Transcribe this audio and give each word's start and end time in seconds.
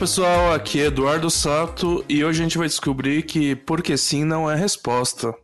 pessoal, 0.00 0.54
aqui 0.54 0.80
é 0.80 0.86
Eduardo 0.86 1.28
Sato 1.28 2.02
e 2.08 2.24
hoje 2.24 2.40
a 2.40 2.42
gente 2.42 2.56
vai 2.56 2.66
descobrir 2.66 3.22
que 3.22 3.54
porque 3.54 3.98
sim 3.98 4.24
não 4.24 4.50
é 4.50 4.56
resposta. 4.56 5.34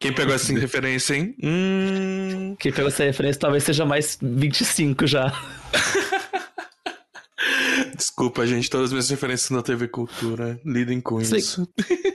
Quem 0.00 0.12
pegou 0.12 0.34
essa 0.34 0.50
referência, 0.58 1.14
hein? 1.14 1.32
Hum... 1.40 2.56
Quem 2.58 2.72
pegou 2.72 2.88
essa 2.88 3.04
referência 3.04 3.40
talvez 3.40 3.62
seja 3.62 3.86
mais 3.86 4.18
25 4.20 5.06
já. 5.06 5.32
Desculpa, 7.94 8.44
gente, 8.48 8.68
todas 8.68 8.86
as 8.86 8.92
minhas 8.92 9.08
referências 9.08 9.50
na 9.50 9.62
TV 9.62 9.86
Cultura 9.86 10.60
lidem 10.64 11.00
com 11.00 11.22
se 11.22 11.36
isso. 11.36 11.68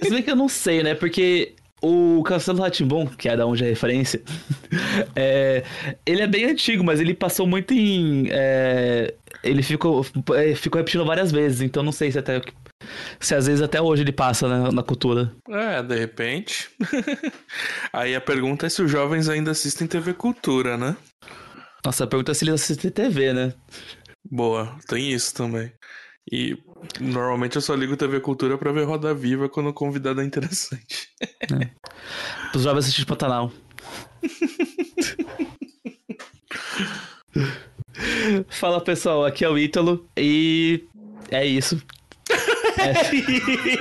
Se 0.04 0.10
bem 0.10 0.22
que 0.22 0.30
eu 0.30 0.36
não 0.36 0.50
sei, 0.50 0.84
né? 0.84 0.96
Porque 0.96 1.54
o 1.82 2.24
Castelo 2.24 2.62
Ratimbom, 2.62 3.08
que 3.08 3.30
é 3.30 3.38
da 3.38 3.46
onde 3.46 3.64
é 3.64 3.68
a 3.68 3.70
referência, 3.70 4.22
é, 5.16 5.64
ele 6.06 6.22
é 6.22 6.28
bem 6.28 6.44
antigo, 6.44 6.84
mas 6.84 7.00
ele 7.00 7.14
passou 7.14 7.48
muito 7.48 7.74
em. 7.74 8.28
É, 8.32 9.14
ele 9.46 9.62
ficou, 9.62 10.06
é, 10.34 10.56
ficou 10.56 10.80
repetindo 10.80 11.06
várias 11.06 11.32
vezes, 11.32 11.62
então 11.62 11.84
não 11.84 11.92
sei 11.92 12.12
se 12.12 12.18
até. 12.18 12.42
Se 13.20 13.36
às 13.36 13.46
vezes 13.46 13.62
até 13.62 13.82
hoje 13.82 14.02
ele 14.02 14.12
passa 14.12 14.48
né, 14.48 14.72
na 14.72 14.84
cultura. 14.84 15.32
É, 15.50 15.84
de 15.84 15.96
repente. 15.96 16.70
Aí 17.94 18.16
a 18.16 18.22
pergunta 18.22 18.66
é 18.66 18.70
se 18.70 18.82
os 18.82 18.92
jovens 18.92 19.30
ainda 19.30 19.52
assistem 19.52 19.88
TV 19.88 20.14
Cultura, 20.14 20.78
né? 20.78 20.98
Nossa, 21.86 22.04
a 22.04 22.08
pergunta 22.08 22.32
é 22.32 22.36
se 22.36 22.44
eles 22.44 22.56
assistem 22.56 22.90
TV, 22.90 23.34
né? 23.34 23.54
Boa, 24.30 24.76
tem 24.88 25.12
isso 25.12 25.34
também. 25.34 25.72
E 26.32 26.58
normalmente 27.00 27.56
eu 27.56 27.62
só 27.62 27.76
ligo 27.76 27.96
TV 27.96 28.20
Cultura 28.20 28.58
pra 28.58 28.72
ver 28.72 28.86
Roda 28.86 29.14
Viva 29.14 29.48
quando 29.48 29.70
o 29.70 29.74
convidado 29.74 30.22
é 30.22 30.26
interessante. 30.26 31.10
É. 31.22 31.70
Os 32.56 32.64
jovens 32.64 32.86
assistir 32.86 33.06
Pantanal. 33.06 33.52
Fala 38.50 38.82
pessoal, 38.82 39.26
aqui 39.26 39.44
é 39.44 39.50
o 39.50 39.58
Ítalo 39.58 40.08
e 40.18 40.84
é 41.32 41.46
isso. 41.46 41.82
É 42.78 43.16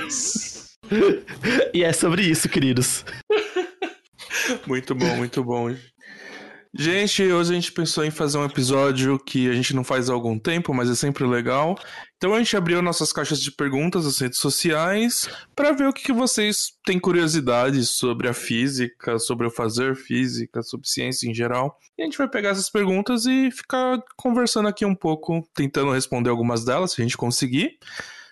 isso. 0.05 0.65
e 1.73 1.83
é 1.83 1.93
sobre 1.93 2.23
isso, 2.23 2.47
queridos. 2.49 3.05
Muito 4.67 4.93
bom, 4.93 5.15
muito 5.15 5.43
bom. 5.43 5.75
Gente, 6.77 7.23
hoje 7.23 7.53
a 7.53 7.55
gente 7.55 7.71
pensou 7.71 8.03
em 8.03 8.11
fazer 8.11 8.37
um 8.37 8.43
episódio 8.43 9.17
que 9.17 9.49
a 9.49 9.53
gente 9.53 9.73
não 9.73 9.81
faz 9.81 10.09
há 10.09 10.13
algum 10.13 10.37
tempo, 10.37 10.73
mas 10.73 10.89
é 10.89 10.95
sempre 10.95 11.25
legal. 11.25 11.79
Então 12.17 12.33
a 12.33 12.37
gente 12.37 12.57
abriu 12.57 12.81
nossas 12.81 13.13
caixas 13.13 13.39
de 13.39 13.49
perguntas 13.49 14.03
nas 14.03 14.19
redes 14.19 14.39
sociais 14.39 15.29
para 15.55 15.71
ver 15.71 15.87
o 15.87 15.93
que, 15.93 16.03
que 16.03 16.11
vocês 16.11 16.73
têm 16.85 16.99
curiosidade 16.99 17.85
sobre 17.85 18.27
a 18.27 18.33
física, 18.33 19.17
sobre 19.19 19.47
o 19.47 19.49
fazer 19.49 19.95
física, 19.95 20.61
sobre 20.61 20.85
ciência 20.85 21.29
em 21.29 21.33
geral. 21.33 21.79
E 21.97 22.01
a 22.01 22.05
gente 22.05 22.17
vai 22.17 22.27
pegar 22.27 22.49
essas 22.49 22.69
perguntas 22.69 23.25
e 23.25 23.49
ficar 23.51 23.97
conversando 24.17 24.67
aqui 24.67 24.85
um 24.85 24.95
pouco, 24.95 25.47
tentando 25.55 25.93
responder 25.93 26.29
algumas 26.29 26.65
delas, 26.65 26.91
se 26.91 27.01
a 27.01 27.05
gente 27.05 27.15
conseguir. 27.15 27.79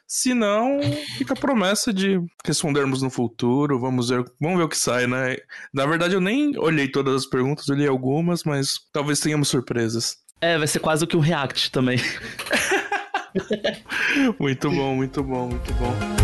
Se 0.07 0.33
não, 0.33 0.79
fica 1.17 1.33
a 1.33 1.37
promessa 1.37 1.93
de 1.93 2.21
respondermos 2.45 3.01
no 3.01 3.09
futuro. 3.09 3.79
Vamos 3.79 4.09
ver, 4.09 4.23
vamos 4.39 4.57
ver 4.57 4.63
o 4.63 4.69
que 4.69 4.77
sai, 4.77 5.07
né? 5.07 5.37
Na 5.73 5.85
verdade, 5.85 6.13
eu 6.13 6.21
nem 6.21 6.57
olhei 6.57 6.87
todas 6.87 7.15
as 7.15 7.25
perguntas, 7.25 7.69
olhei 7.69 7.87
algumas, 7.87 8.43
mas 8.43 8.75
talvez 8.91 9.19
tenhamos 9.19 9.47
surpresas. 9.47 10.17
É, 10.39 10.57
vai 10.57 10.67
ser 10.67 10.79
quase 10.79 11.03
o 11.03 11.07
que 11.07 11.17
um 11.17 11.21
react 11.21 11.71
também. 11.71 11.97
muito 14.39 14.69
bom, 14.69 14.95
muito 14.95 15.23
bom, 15.23 15.47
muito 15.47 15.73
bom. 15.73 16.22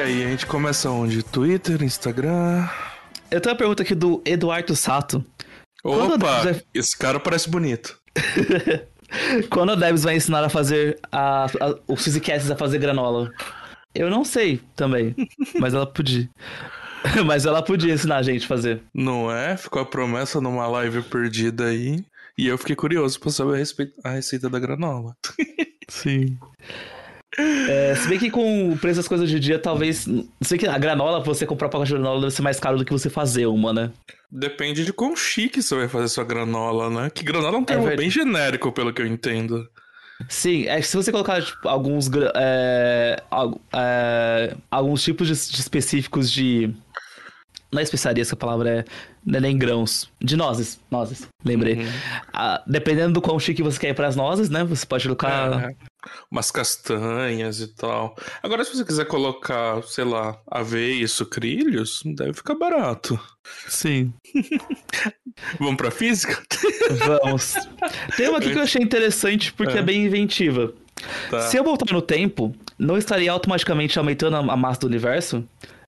E 0.00 0.02
aí, 0.02 0.24
a 0.24 0.28
gente 0.30 0.46
começa 0.46 0.88
onde? 0.88 1.22
Twitter, 1.22 1.82
Instagram? 1.82 2.66
Eu 3.30 3.38
tenho 3.38 3.52
uma 3.52 3.58
pergunta 3.58 3.82
aqui 3.82 3.94
do 3.94 4.22
Eduardo 4.24 4.74
Sato. 4.74 5.22
Opa, 5.84 6.58
esse 6.72 6.96
cara 6.96 7.20
parece 7.20 7.50
bonito. 7.50 8.00
Quando 9.50 9.72
a 9.72 9.74
Debs 9.74 10.02
vai 10.02 10.16
ensinar 10.16 10.42
a 10.42 10.48
fazer 10.48 10.98
a, 11.12 11.44
a, 11.44 11.78
os 11.86 12.02
Physicasts 12.02 12.50
a 12.50 12.56
fazer 12.56 12.78
granola? 12.78 13.30
Eu 13.94 14.08
não 14.08 14.24
sei 14.24 14.62
também, 14.74 15.14
mas 15.60 15.74
ela 15.74 15.86
podia. 15.86 16.26
mas 17.26 17.44
ela 17.44 17.62
podia 17.62 17.92
ensinar 17.92 18.16
a 18.16 18.22
gente 18.22 18.46
a 18.46 18.48
fazer. 18.48 18.80
Não 18.94 19.30
é? 19.30 19.54
Ficou 19.58 19.82
a 19.82 19.86
promessa 19.86 20.40
numa 20.40 20.66
live 20.66 21.02
perdida 21.02 21.66
aí. 21.66 22.02
E 22.38 22.46
eu 22.46 22.56
fiquei 22.56 22.74
curioso 22.74 23.20
pra 23.20 23.30
saber 23.30 23.52
a, 23.52 23.58
respeito, 23.58 23.92
a 24.02 24.12
receita 24.12 24.48
da 24.48 24.58
granola. 24.58 25.14
Sim. 25.90 26.38
É, 27.38 27.94
se 27.94 28.08
bem 28.08 28.18
que 28.18 28.30
com 28.30 28.72
o 28.72 28.78
preço 28.78 28.96
das 28.96 29.06
coisas 29.06 29.28
de 29.28 29.38
dia, 29.38 29.58
talvez. 29.58 30.08
Sei 30.40 30.58
que 30.58 30.66
a 30.66 30.78
granola, 30.78 31.22
você 31.22 31.46
comprar 31.46 31.68
pacote 31.68 31.88
de 31.88 31.94
granola 31.94 32.22
deve 32.22 32.32
ser 32.32 32.42
mais 32.42 32.58
caro 32.58 32.76
do 32.76 32.84
que 32.84 32.92
você 32.92 33.08
fazer 33.08 33.46
uma, 33.46 33.72
né? 33.72 33.90
Depende 34.30 34.84
de 34.84 34.92
quão 34.92 35.14
chique 35.14 35.62
você 35.62 35.74
vai 35.76 35.88
fazer 35.88 36.08
sua 36.08 36.24
granola, 36.24 36.90
né? 36.90 37.10
Que 37.10 37.24
granola 37.24 37.56
é 37.56 37.60
um 37.60 37.64
termo 37.64 37.88
é 37.88 37.96
bem 37.96 38.10
genérico, 38.10 38.72
pelo 38.72 38.92
que 38.92 39.00
eu 39.00 39.06
entendo. 39.06 39.68
Sim, 40.28 40.66
é 40.66 40.76
que 40.80 40.86
se 40.86 40.96
você 40.96 41.10
colocar 41.10 41.40
tipo, 41.40 41.66
alguns, 41.68 42.10
é, 42.34 43.22
é, 43.72 44.56
alguns 44.70 45.02
tipos 45.02 45.28
de, 45.28 45.52
de 45.52 45.60
específicos 45.60 46.30
de. 46.30 46.74
Não 47.72 47.78
é 47.78 47.84
especiaria, 47.84 48.22
essa 48.22 48.36
palavra 48.36 48.70
é. 48.70 48.84
É 49.32 49.40
nem 49.40 49.56
grãos. 49.56 50.10
De 50.20 50.36
nozes. 50.36 50.80
Nozes, 50.90 51.28
lembrei. 51.44 51.74
Uhum. 51.74 51.92
Ah, 52.32 52.62
dependendo 52.66 53.12
do 53.12 53.20
quão 53.20 53.38
chique 53.38 53.62
você 53.62 53.78
quer 53.78 53.90
ir 53.90 53.94
pras 53.94 54.16
nozes, 54.16 54.50
né? 54.50 54.64
Você 54.64 54.84
pode 54.84 55.04
colocar. 55.04 55.70
É 55.70 55.89
umas 56.30 56.50
castanhas 56.50 57.60
e 57.60 57.68
tal. 57.68 58.16
Agora, 58.42 58.64
se 58.64 58.76
você 58.76 58.84
quiser 58.84 59.06
colocar, 59.06 59.82
sei 59.84 60.04
lá, 60.04 60.38
aveia 60.46 61.04
e 61.04 61.08
sucrilhos, 61.08 62.02
deve 62.04 62.34
ficar 62.34 62.54
barato. 62.54 63.18
Sim. 63.68 64.12
Vamos 65.58 65.76
pra 65.76 65.90
física? 65.90 66.42
Vamos. 67.06 67.54
Tem 68.16 68.28
uma 68.28 68.38
aqui 68.38 68.50
que 68.50 68.58
eu 68.58 68.62
achei 68.62 68.82
interessante 68.82 69.52
porque 69.52 69.76
é, 69.76 69.80
é 69.80 69.82
bem 69.82 70.04
inventiva. 70.04 70.72
Tá. 71.30 71.42
Se 71.42 71.56
eu 71.56 71.64
voltar 71.64 71.92
no 71.92 72.02
tempo, 72.02 72.54
não 72.78 72.96
estaria 72.98 73.32
automaticamente 73.32 73.98
aumentando 73.98 74.36
a 74.36 74.56
massa 74.56 74.80
do 74.80 74.86
universo? 74.86 75.46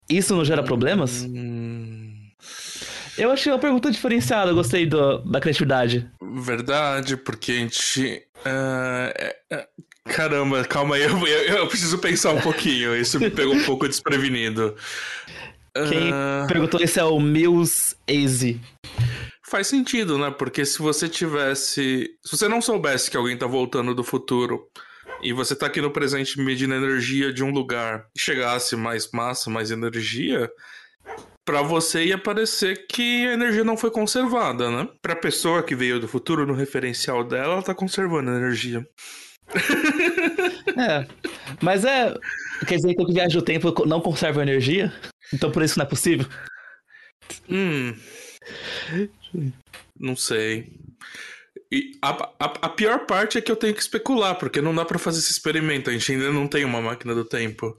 Isso 0.09 0.35
não 0.35 0.45
gera 0.45 0.63
problemas? 0.63 1.23
Hum... 1.23 2.13
Eu 3.17 3.31
achei 3.31 3.53
uma 3.53 3.59
pergunta 3.59 3.91
diferenciada, 3.91 4.53
gostei 4.53 4.87
do, 4.87 5.19
da 5.19 5.41
criatividade. 5.41 6.09
Verdade, 6.21 7.17
porque 7.17 7.53
a 7.53 7.55
gente. 7.57 8.23
Uh, 8.39 9.65
Caramba, 10.05 10.65
calma 10.65 10.97
aí, 10.97 11.03
eu, 11.03 11.27
eu, 11.27 11.57
eu, 11.59 11.67
preciso 11.69 11.99
pensar 11.99 12.33
um 12.33 12.41
pouquinho. 12.41 12.97
Isso 12.97 13.21
me 13.21 13.31
pegou 13.31 13.55
um 13.55 13.63
pouco 13.65 13.89
desprevenido. 13.89 14.75
Quem 15.89 16.11
uh... 16.11 16.47
perguntou 16.49 16.83
isso 16.83 16.99
é 16.99 17.05
o 17.05 17.19
Mills 17.21 17.97
Easy. 18.07 18.61
Faz 19.49 19.67
sentido, 19.67 20.19
né? 20.19 20.31
Porque 20.31 20.65
se 20.65 20.79
você 20.79 21.09
tivesse. 21.09 22.11
Se 22.25 22.37
você 22.37 22.49
não 22.49 22.61
soubesse 22.61 23.11
que 23.11 23.17
alguém 23.17 23.37
tá 23.37 23.47
voltando 23.47 23.95
do 23.95 24.03
futuro 24.03 24.67
e 25.23 25.33
você 25.33 25.55
tá 25.55 25.67
aqui 25.67 25.81
no 25.81 25.91
presente 25.91 26.41
medindo 26.41 26.75
a 26.75 26.79
energia 26.79 27.33
de 27.33 27.45
um 27.45 27.51
lugar 27.51 28.07
e 28.17 28.21
chegasse 28.21 28.75
mais 28.77 29.11
massa, 29.13 29.51
mais 29.51 29.71
energia, 29.71 30.51
para 31.45 31.63
você 31.63 32.07
ia 32.07 32.19
parecer 32.19 32.87
que 32.87 33.27
a 33.27 33.35
energia 33.35 33.65
não 33.65 33.77
foi 33.77 33.91
conservada, 33.91 34.71
né? 34.71 34.89
Pra 35.01 35.15
pessoa 35.15 35.63
que 35.63 35.75
veio 35.75 36.01
do 36.01 36.09
futuro, 36.09 36.47
no 36.47 36.55
referencial 36.55 37.25
dela, 37.25 37.55
ela 37.55 37.63
tá 37.63 37.75
conservando 37.75 38.31
a 38.31 38.37
energia. 38.37 38.87
É. 40.77 41.07
Mas 41.61 41.85
é. 41.85 42.15
Quer 42.67 42.77
dizer 42.77 42.91
então 42.91 43.05
que 43.05 43.13
viagem 43.13 43.39
do 43.39 43.45
tempo 43.45 43.87
não 43.87 44.01
conserva 44.01 44.43
energia? 44.43 44.93
Então 45.33 45.51
por 45.51 45.63
isso 45.63 45.79
não 45.79 45.85
é 45.85 45.89
possível? 45.89 46.27
Hum. 47.49 47.95
Não 49.99 50.17
sei. 50.17 50.73
E 51.71 51.93
a, 52.03 52.11
a, 52.39 52.45
a, 52.63 52.69
pior 52.69 53.07
parte 53.07 53.39
é 53.39 53.41
que 53.41 53.51
eu 53.51 53.57
tenho 53.57 53.73
que 53.73 53.81
especular, 53.81 54.35
porque 54.35 54.61
não 54.61 54.75
dá 54.75 54.85
para 54.85 54.99
fazer 54.99 55.21
esse 55.21 55.31
experimento. 55.31 55.89
A 55.89 55.93
gente 55.93 56.13
ainda 56.13 56.31
não 56.31 56.47
tem 56.47 56.65
uma 56.65 56.83
máquina 56.83 57.15
do 57.15 57.25
tempo. 57.25 57.77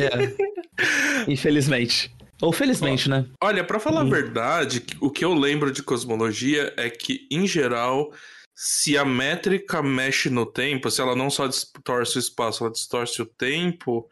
É. 0.00 1.30
Infelizmente. 1.30 2.10
Ou 2.40 2.52
felizmente, 2.52 3.10
né? 3.10 3.26
Olha, 3.42 3.64
para 3.64 3.80
falar 3.80 4.04
hum. 4.04 4.06
a 4.06 4.10
verdade, 4.10 4.82
o 5.00 5.10
que 5.10 5.24
eu 5.24 5.34
lembro 5.34 5.72
de 5.72 5.82
cosmologia 5.82 6.72
é 6.76 6.88
que, 6.88 7.26
em 7.30 7.46
geral, 7.46 8.12
se 8.60 8.98
a 8.98 9.04
métrica 9.04 9.80
mexe 9.80 10.28
no 10.28 10.44
tempo, 10.44 10.90
se 10.90 11.00
ela 11.00 11.14
não 11.14 11.30
só 11.30 11.46
distorce 11.46 12.16
o 12.16 12.18
espaço, 12.18 12.64
ela 12.64 12.72
distorce 12.72 13.22
o 13.22 13.26
tempo, 13.26 14.10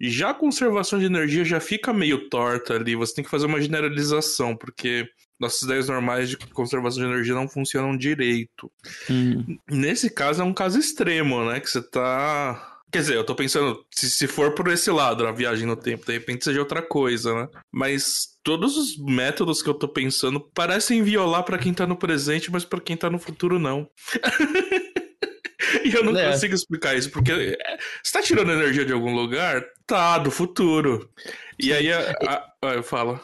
Já 0.00 0.30
a 0.30 0.34
conservação 0.34 1.00
de 1.00 1.06
energia 1.06 1.44
já 1.44 1.58
fica 1.58 1.92
meio 1.92 2.28
torta 2.28 2.74
ali. 2.74 2.94
Você 2.94 3.16
tem 3.16 3.24
que 3.24 3.30
fazer 3.30 3.46
uma 3.46 3.60
generalização, 3.60 4.56
porque 4.56 5.10
nossas 5.40 5.62
ideias 5.62 5.88
normais 5.88 6.30
de 6.30 6.36
conservação 6.36 7.02
de 7.02 7.12
energia 7.12 7.34
não 7.34 7.48
funcionam 7.48 7.96
direito. 7.96 8.70
Hum. 9.10 9.58
Nesse 9.68 10.08
caso 10.08 10.42
é 10.42 10.44
um 10.44 10.54
caso 10.54 10.78
extremo, 10.78 11.44
né? 11.44 11.58
Que 11.58 11.68
você 11.68 11.82
tá. 11.82 12.67
Quer 12.90 13.00
dizer, 13.00 13.16
eu 13.16 13.24
tô 13.24 13.34
pensando, 13.34 13.84
se, 13.90 14.08
se 14.10 14.26
for 14.26 14.52
por 14.54 14.68
esse 14.68 14.90
lado, 14.90 15.26
a 15.26 15.32
viagem 15.32 15.66
no 15.66 15.76
tempo, 15.76 16.06
de 16.06 16.12
repente 16.12 16.44
seja 16.44 16.58
outra 16.60 16.80
coisa, 16.80 17.34
né? 17.34 17.48
Mas 17.70 18.28
todos 18.42 18.76
os 18.78 18.96
métodos 18.96 19.60
que 19.62 19.68
eu 19.68 19.74
tô 19.74 19.86
pensando 19.88 20.40
parecem 20.54 21.02
violar 21.02 21.42
para 21.42 21.58
quem 21.58 21.74
tá 21.74 21.86
no 21.86 21.96
presente, 21.96 22.50
mas 22.50 22.64
para 22.64 22.80
quem 22.80 22.96
tá 22.96 23.10
no 23.10 23.18
futuro, 23.18 23.58
não. 23.58 23.86
e 25.84 25.92
eu 25.94 26.02
não 26.02 26.16
É. 26.16 26.30
consigo 26.32 26.54
explicar 26.54 26.96
isso, 26.96 27.10
porque 27.10 27.30
é, 27.32 27.56
você 28.02 28.12
tá 28.12 28.22
tirando 28.22 28.52
energia 28.52 28.84
de 28.84 28.92
algum 28.92 29.14
lugar? 29.14 29.62
Tá, 29.86 30.18
do 30.18 30.30
futuro. 30.30 31.10
E 31.58 31.72
aí, 31.72 31.92
a, 31.92 32.10
a- 32.26 32.52
ah, 32.62 32.74
eu 32.74 32.82
falo. 32.82 33.20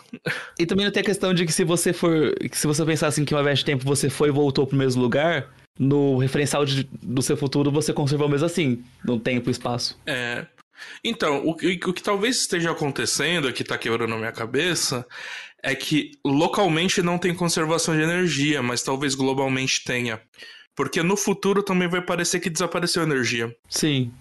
E 0.59 0.67
também 0.67 0.85
não 0.85 0.93
tem 0.93 1.01
a 1.03 1.05
questão 1.07 1.33
de 1.33 1.45
que 1.47 1.53
se 1.53 1.65
você 1.65 1.93
for. 1.93 2.35
Que 2.35 2.57
se 2.57 2.67
você 2.67 2.85
pensar 2.85 3.07
assim 3.09 3.25
que 3.25 3.35
uma 3.35 3.43
viagem 3.43 3.61
de 3.65 3.67
tempo 3.67 3.85
você 3.85 4.11
foi 4.11 4.29
e 4.29 4.33
voltou 4.33 4.67
pro 4.67 4.77
mesmo 4.77 5.01
lugar, 5.03 5.49
no 5.79 6.19
referencial 6.19 6.65
de- 6.65 6.89
do 7.03 7.23
seu 7.23 7.37
futuro 7.37 7.71
você 7.71 7.93
conservou 7.93 8.29
mesmo 8.29 8.47
assim, 8.47 8.83
no 9.05 9.19
tempo 9.19 9.51
e 9.51 9.53
espaço. 9.53 9.99
É. 10.07 10.47
Então, 11.03 11.43
o, 11.47 11.55
que- 11.55 11.81
o 11.87 11.93
que 11.93 12.03
talvez 12.03 12.37
esteja 12.41 12.71
acontecendo, 12.71 13.53
que 13.53 13.65
tá 13.65 13.77
quebrando 13.79 14.15
a 14.15 14.19
minha 14.19 14.33
cabeça, 14.33 15.07
é 15.63 15.75
que 15.75 16.13
localmente 16.25 17.01
não 17.03 17.19
tem 17.19 17.35
conservação 17.35 17.95
de 17.97 18.03
energia, 18.03 18.63
mas 18.63 18.83
talvez 18.83 19.15
globalmente 19.15 19.83
tenha. 19.85 20.21
Porque 20.77 21.03
no 21.03 21.17
futuro 21.17 21.63
também 21.63 21.89
vai 21.89 22.03
parecer 22.03 22.41
que 22.41 22.51
desapareceu 22.51 23.03
energia. 23.03 23.55
Sim. 23.69 24.13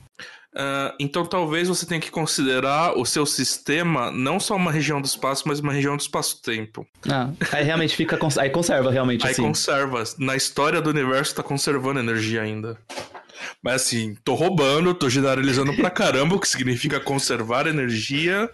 Ah, 0.55 0.93
então 0.99 1.25
talvez 1.25 1.67
você 1.67 1.85
tenha 1.85 1.99
que 1.99 2.11
considerar 2.11 2.97
o 2.97 3.05
seu 3.05 3.25
sistema 3.25 4.11
não 4.11 4.39
só 4.39 4.55
uma 4.55 4.71
região 4.71 5.01
do 5.01 5.05
espaço, 5.05 5.47
mas 5.47 5.59
uma 5.59 5.73
região 5.73 5.97
do 5.97 6.01
espaço-tempo. 6.01 6.85
Ah, 7.09 7.29
aí 7.51 7.63
realmente 7.63 7.95
fica. 7.95 8.17
cons- 8.17 8.37
Aí 8.37 8.49
conserva 8.51 8.91
realmente 8.91 9.25
Aí 9.25 9.31
assim. 9.31 9.41
conserva. 9.41 10.03
Na 10.19 10.35
história 10.35 10.79
do 10.81 10.89
universo 10.91 11.33
tá 11.35 11.41
conservando 11.43 11.99
energia 11.99 12.41
ainda. 12.43 12.77
Mas 13.63 13.81
assim, 13.81 14.15
tô 14.23 14.35
roubando, 14.35 14.93
tô 14.93 15.09
generalizando 15.09 15.75
pra 15.75 15.89
caramba, 15.89 16.35
o 16.35 16.39
que 16.39 16.47
significa 16.47 16.99
conservar 16.99 17.65
energia. 17.67 18.49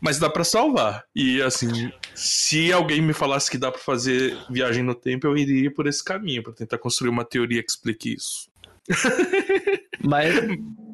Mas 0.00 0.18
dá 0.18 0.30
pra 0.30 0.44
salvar. 0.44 1.04
E 1.14 1.42
assim, 1.42 1.92
se 2.14 2.72
alguém 2.72 3.02
me 3.02 3.12
falasse 3.12 3.50
que 3.50 3.58
dá 3.58 3.70
pra 3.70 3.80
fazer 3.80 4.34
viagem 4.48 4.82
no 4.82 4.94
tempo, 4.94 5.26
eu 5.26 5.36
iria 5.36 5.70
por 5.70 5.86
esse 5.86 6.02
caminho, 6.02 6.42
pra 6.42 6.52
tentar 6.54 6.78
construir 6.78 7.10
uma 7.10 7.24
teoria 7.24 7.62
que 7.62 7.70
explique 7.70 8.14
isso. 8.14 8.48
Mas. 10.02 10.34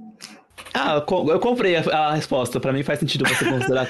Ah, 0.79 0.95
eu 0.97 1.03
co- 1.03 1.31
eu 1.31 1.39
comprei 1.41 1.77
a, 1.77 1.81
a 1.81 2.15
resposta. 2.15 2.61
Pra 2.61 2.73
mim 2.73 2.83
faz 2.83 2.99
sentido 2.99 3.27
você 3.29 3.45
considerar 3.49 3.89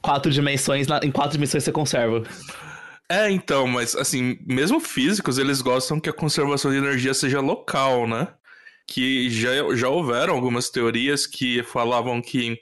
quatro 0.00 0.30
dimensões. 0.30 0.86
na- 0.86 1.00
em 1.02 1.10
quatro 1.10 1.32
dimensões 1.32 1.64
você 1.64 1.72
conserva. 1.72 2.22
É, 3.10 3.30
então, 3.30 3.66
mas 3.66 3.94
assim, 3.96 4.38
mesmo 4.46 4.78
físicos, 4.80 5.38
eles 5.38 5.62
gostam 5.62 5.98
que 5.98 6.10
a 6.10 6.12
conservação 6.12 6.70
de 6.70 6.76
energia 6.76 7.14
seja 7.14 7.40
local, 7.40 8.06
né? 8.06 8.28
Que 8.86 9.30
já, 9.30 9.50
já 9.74 9.88
houveram 9.88 10.34
algumas 10.34 10.68
teorias 10.70 11.26
que 11.26 11.62
falavam 11.62 12.20
que 12.22 12.58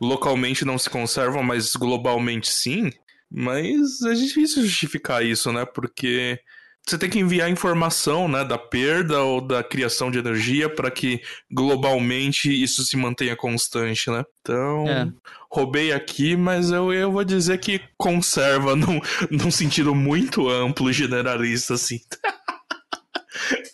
localmente 0.00 0.64
não 0.64 0.78
se 0.78 0.90
conservam, 0.90 1.42
mas 1.42 1.76
globalmente 1.76 2.50
sim. 2.50 2.90
Mas 3.30 4.02
é 4.02 4.12
difícil 4.14 4.62
justificar 4.64 5.24
isso, 5.24 5.52
né? 5.52 5.64
Porque 5.64 6.38
você 6.86 6.98
tem 6.98 7.08
que 7.08 7.18
enviar 7.18 7.48
informação, 7.48 8.26
né, 8.26 8.44
da 8.44 8.58
perda 8.58 9.22
ou 9.22 9.40
da 9.40 9.62
criação 9.62 10.10
de 10.10 10.18
energia 10.18 10.68
para 10.68 10.90
que 10.90 11.20
globalmente 11.50 12.50
isso 12.50 12.82
se 12.84 12.96
mantenha 12.96 13.36
constante, 13.36 14.10
né? 14.10 14.24
Então, 14.40 14.88
É. 14.88 15.08
roubei 15.50 15.92
aqui, 15.92 16.36
mas 16.36 16.70
eu, 16.70 16.92
eu 16.92 17.12
vou 17.12 17.24
dizer 17.24 17.58
que 17.58 17.80
conserva 17.96 18.74
num, 18.76 19.00
num 19.30 19.50
sentido 19.50 19.94
muito 19.94 20.48
amplo 20.48 20.90
e 20.90 20.92
generalista, 20.92 21.74
assim. 21.74 22.00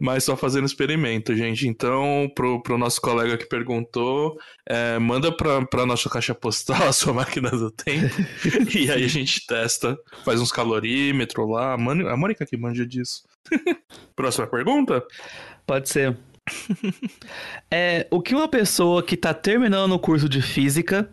Mas 0.00 0.24
só 0.24 0.36
fazendo 0.36 0.66
experimento, 0.66 1.34
gente. 1.34 1.66
Então, 1.66 2.30
pro, 2.34 2.62
pro 2.62 2.78
nosso 2.78 3.00
colega 3.00 3.36
que 3.36 3.46
perguntou, 3.46 4.38
é, 4.66 4.98
manda 4.98 5.30
pra, 5.34 5.64
pra 5.66 5.86
nossa 5.86 6.08
caixa 6.08 6.34
postal 6.34 6.82
a 6.88 6.92
sua 6.92 7.12
máquina 7.12 7.50
do 7.50 7.70
tempo. 7.70 8.14
e 8.74 8.90
aí 8.90 9.04
a 9.04 9.08
gente 9.08 9.46
testa, 9.46 9.96
faz 10.24 10.40
uns 10.40 10.52
calorímetros 10.52 11.48
lá. 11.48 11.72
A 11.72 11.74
a 11.74 12.16
Mônica 12.16 12.46
que 12.46 12.56
manja 12.56 12.86
disso. 12.86 13.22
Próxima 14.14 14.46
pergunta? 14.46 15.04
Pode 15.66 15.88
ser. 15.88 16.16
é, 17.70 18.06
o 18.10 18.22
que 18.22 18.34
uma 18.34 18.48
pessoa 18.48 19.02
que 19.02 19.16
tá 19.16 19.34
terminando 19.34 19.92
o 19.92 19.98
curso 19.98 20.28
de 20.28 20.40
física 20.40 21.08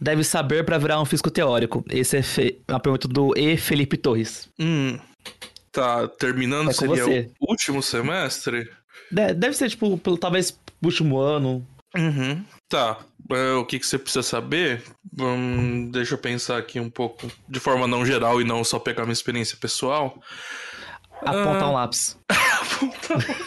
deve 0.00 0.22
saber 0.22 0.64
pra 0.64 0.78
virar 0.78 1.00
um 1.00 1.04
físico 1.04 1.30
teórico? 1.30 1.84
Esse 1.90 2.18
é 2.18 2.22
uma 2.68 2.80
pergunta 2.80 3.08
do 3.08 3.32
E. 3.36 3.56
Felipe 3.56 3.96
Torres. 3.96 4.48
Hum, 4.58 4.98
tá 5.80 6.08
terminando, 6.08 6.70
É 6.70 6.72
seria 6.72 7.04
você. 7.04 7.30
o 7.40 7.50
último 7.50 7.82
semestre? 7.82 8.68
De- 9.10 9.34
deve 9.34 9.56
ser, 9.56 9.68
tipo, 9.70 9.96
pelo, 9.98 10.18
talvez 10.18 10.58
último 10.82 11.18
ano. 11.18 11.66
Uhum. 11.96 12.44
Tá. 12.68 12.98
É, 13.30 13.52
o 13.54 13.64
que, 13.64 13.78
que 13.78 13.86
você 13.86 13.98
precisa 13.98 14.22
saber? 14.22 14.82
Hum, 15.18 15.90
deixa 15.90 16.14
eu 16.14 16.18
pensar 16.18 16.58
aqui 16.58 16.78
um 16.78 16.90
pouco, 16.90 17.30
de 17.48 17.58
forma 17.60 17.86
não 17.86 18.04
geral 18.06 18.40
e 18.40 18.44
não 18.44 18.62
só 18.64 18.78
pegar 18.78 19.02
minha 19.04 19.12
experiência 19.12 19.56
pessoal. 19.60 20.20
Apontar 21.22 21.62
Ah. 21.64 21.70
um 21.70 21.74
lápis. 21.74 22.18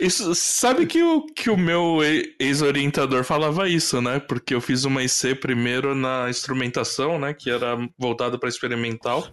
Isso, 0.00 0.34
sabe 0.34 0.86
que 0.86 1.02
o, 1.02 1.26
que 1.26 1.50
o 1.50 1.56
meu 1.56 1.98
ex-orientador 2.38 3.22
falava 3.22 3.68
isso, 3.68 4.00
né? 4.00 4.18
Porque 4.18 4.54
eu 4.54 4.60
fiz 4.60 4.84
uma 4.84 5.02
IC 5.02 5.34
primeiro 5.34 5.94
na 5.94 6.28
instrumentação, 6.30 7.18
né? 7.18 7.34
Que 7.34 7.50
era 7.50 7.76
voltada 7.98 8.38
para 8.38 8.48
experimental. 8.48 9.28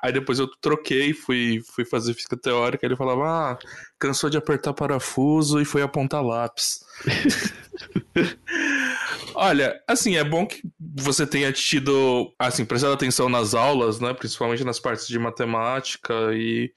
Aí 0.00 0.12
depois 0.12 0.38
eu 0.38 0.48
troquei, 0.60 1.12
fui, 1.12 1.60
fui 1.74 1.84
fazer 1.84 2.14
física 2.14 2.36
teórica. 2.36 2.86
Ele 2.86 2.96
falava, 2.96 3.52
ah, 3.52 3.58
cansou 3.98 4.30
de 4.30 4.36
apertar 4.36 4.72
parafuso 4.72 5.60
e 5.60 5.64
foi 5.64 5.82
apontar 5.82 6.22
lápis. 6.22 6.84
Olha, 9.34 9.78
assim, 9.86 10.16
é 10.16 10.24
bom 10.24 10.46
que 10.46 10.62
você 10.78 11.26
tenha 11.26 11.52
tido, 11.52 12.32
assim, 12.38 12.64
prestado 12.64 12.94
atenção 12.94 13.28
nas 13.28 13.54
aulas, 13.54 14.00
né? 14.00 14.14
Principalmente 14.14 14.64
nas 14.64 14.80
partes 14.80 15.06
de 15.06 15.18
matemática 15.18 16.14
e. 16.32 16.72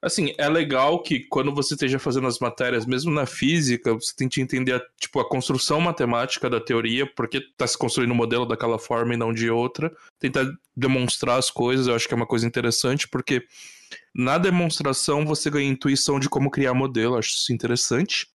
Assim, 0.00 0.32
é 0.38 0.48
legal 0.48 1.02
que 1.02 1.20
quando 1.20 1.52
você 1.52 1.74
esteja 1.74 1.98
fazendo 1.98 2.28
as 2.28 2.38
matérias, 2.38 2.86
mesmo 2.86 3.10
na 3.10 3.26
física, 3.26 3.92
você 3.94 4.14
tente 4.14 4.40
entender, 4.40 4.74
a, 4.74 4.82
tipo, 5.00 5.18
a 5.18 5.28
construção 5.28 5.80
matemática 5.80 6.48
da 6.48 6.60
teoria, 6.60 7.04
porque 7.04 7.40
tá 7.56 7.66
se 7.66 7.76
construindo 7.76 8.12
um 8.12 8.16
modelo 8.16 8.46
daquela 8.46 8.78
forma 8.78 9.14
e 9.14 9.16
não 9.16 9.32
de 9.32 9.50
outra. 9.50 9.92
Tentar 10.20 10.46
demonstrar 10.76 11.36
as 11.36 11.50
coisas, 11.50 11.88
eu 11.88 11.96
acho 11.96 12.06
que 12.06 12.14
é 12.14 12.16
uma 12.16 12.26
coisa 12.26 12.46
interessante, 12.46 13.08
porque 13.08 13.44
na 14.14 14.38
demonstração 14.38 15.26
você 15.26 15.50
ganha 15.50 15.68
intuição 15.68 16.20
de 16.20 16.28
como 16.28 16.50
criar 16.50 16.74
modelo, 16.74 17.14
eu 17.14 17.18
acho 17.18 17.30
isso 17.30 17.52
interessante. 17.52 18.28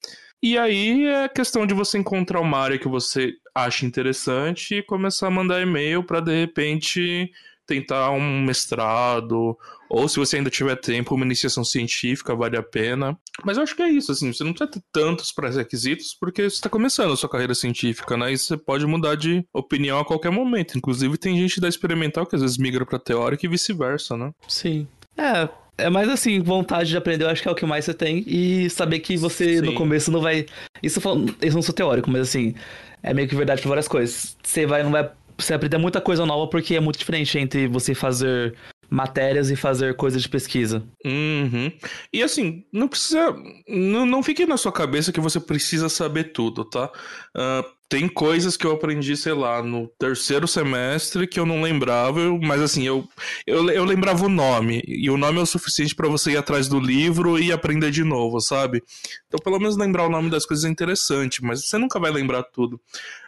E 0.43 0.59
aí 0.59 1.07
é 1.07 1.29
questão 1.29 1.65
de 1.65 1.75
você 1.75 1.99
encontrar 1.99 2.41
uma 2.41 2.59
área 2.59 2.79
que 2.79 2.89
você 2.89 3.35
acha 3.55 3.87
interessante 3.87 4.75
e 4.75 4.83
começar 4.83 5.29
a 5.29 5.31
mandar 5.31 5.63
e-mail 5.63 6.03
para 6.03 6.19
de 6.19 6.33
repente 6.33 7.31
tentar 7.65 8.11
um 8.11 8.43
mestrado, 8.43 9.57
ou 9.93 10.09
se 10.09 10.19
você 10.19 10.39
ainda 10.39 10.49
tiver 10.49 10.75
tempo, 10.77 11.15
uma 11.15 11.27
iniciação 11.27 11.63
científica 11.63 12.35
vale 12.35 12.57
a 12.57 12.63
pena. 12.63 13.15
Mas 13.45 13.59
eu 13.59 13.63
acho 13.63 13.77
que 13.77 13.83
é 13.83 13.91
isso, 13.91 14.11
assim, 14.11 14.33
você 14.33 14.43
não 14.43 14.55
precisa 14.55 14.71
ter 14.71 14.83
tantos 14.91 15.31
pré-requisitos 15.31 16.17
porque 16.19 16.49
você 16.49 16.57
está 16.57 16.71
começando 16.71 17.13
a 17.13 17.17
sua 17.17 17.29
carreira 17.29 17.55
científica, 17.55 18.17
né? 18.17 18.33
E 18.33 18.39
você 18.39 18.57
pode 18.57 18.87
mudar 18.87 19.17
de 19.17 19.45
opinião 19.53 19.99
a 19.99 20.05
qualquer 20.05 20.31
momento. 20.31 20.79
Inclusive, 20.79 21.19
tem 21.19 21.37
gente 21.37 21.61
da 21.61 21.69
experimental 21.69 22.25
que 22.25 22.35
às 22.35 22.41
vezes 22.41 22.57
migra 22.57 22.87
para 22.87 22.99
teórica 22.99 23.45
e 23.45 23.49
vice-versa, 23.51 24.17
né? 24.17 24.33
Sim. 24.49 24.89
É, 25.15 25.47
é 25.77 25.91
mais 25.91 26.09
assim, 26.09 26.41
vontade 26.41 26.89
de 26.89 26.97
aprender, 26.97 27.25
eu 27.25 27.29
acho 27.29 27.43
que 27.43 27.49
é 27.49 27.53
o 27.53 27.55
que 27.55 27.67
mais 27.67 27.85
você 27.85 27.93
tem. 27.93 28.25
E 28.27 28.71
saber 28.71 29.01
que 29.01 29.19
você 29.19 29.59
Sim. 29.59 29.61
no 29.61 29.75
começo 29.75 30.11
não 30.11 30.23
vai. 30.23 30.47
Isso 30.83 31.01
isso 31.01 31.09
eu 31.43 31.53
não 31.53 31.61
sou 31.61 31.75
teórico, 31.75 32.11
mas 32.11 32.23
assim, 32.23 32.55
é 33.03 33.13
meio 33.13 33.29
que 33.29 33.37
verdade 33.37 33.61
pra 33.61 33.69
várias 33.69 33.89
coisas. 33.89 34.39
Você 34.43 34.65
vai, 34.65 34.83
não 34.83 34.91
vai. 34.91 35.11
Você 35.37 35.53
aprender 35.53 35.77
muita 35.77 36.01
coisa 36.01 36.25
nova 36.25 36.49
porque 36.49 36.77
é 36.77 36.81
muito 36.81 36.99
diferente 36.99 37.39
entre 37.39 37.67
você 37.67 37.95
fazer 37.95 38.55
matérias 38.93 39.51
e 39.51 39.57
fazer 39.57 39.97
coisas 39.97 40.21
de 40.21 40.29
pesquisa. 40.29 40.85
Uhum. 41.03 41.73
E 42.13 42.23
assim, 42.23 42.67
não 42.71 42.87
precisa. 42.87 43.35
Não, 43.67 44.05
não 44.05 44.23
fique 44.23 44.45
na 44.45 44.59
sua 44.59 44.71
cabeça 44.71 45.11
que 45.11 45.21
você 45.21 45.41
precisa 45.41 45.89
saber 45.89 46.25
tudo, 46.33 46.63
tá? 46.63 46.91
Ah, 47.35 47.65
tem 47.93 48.09
coisas 48.09 48.57
que 48.57 48.67
eu 48.67 48.73
aprendi, 48.73 49.15
sei 49.19 49.35
lá, 49.35 49.63
no 49.63 49.87
terceiro 49.99 50.49
semestre 50.49 51.27
que 51.27 51.39
eu 51.39 51.45
não 51.45 51.61
lembrava, 51.61 52.21
mas 52.43 52.63
assim, 52.63 52.85
eu, 52.87 53.07
eu, 53.47 53.69
eu 53.71 53.85
lembrava 53.85 54.25
o 54.25 54.31
nome. 54.31 54.83
E 54.87 55.11
o 55.11 55.19
nome 55.19 55.39
é 55.39 55.43
o 55.43 55.47
suficiente 55.47 55.95
pra 55.95 56.09
você 56.09 56.33
ir 56.33 56.39
atrás 56.39 56.69
do 56.69 56.81
livro 56.81 57.39
e 57.39 57.53
aprender 57.53 57.91
de 57.91 58.03
novo, 58.03 58.41
sabe? 58.41 58.83
Então, 59.27 59.39
pelo 59.45 59.59
menos 59.59 59.77
lembrar 59.77 60.07
o 60.07 60.11
nome 60.11 60.31
das 60.31 60.47
coisas 60.47 60.65
é 60.65 60.71
interessante, 60.71 61.45
mas 61.45 61.67
você 61.67 61.77
nunca 61.77 62.01
vai 62.01 62.11
lembrar 62.11 62.43
tudo. 62.45 62.81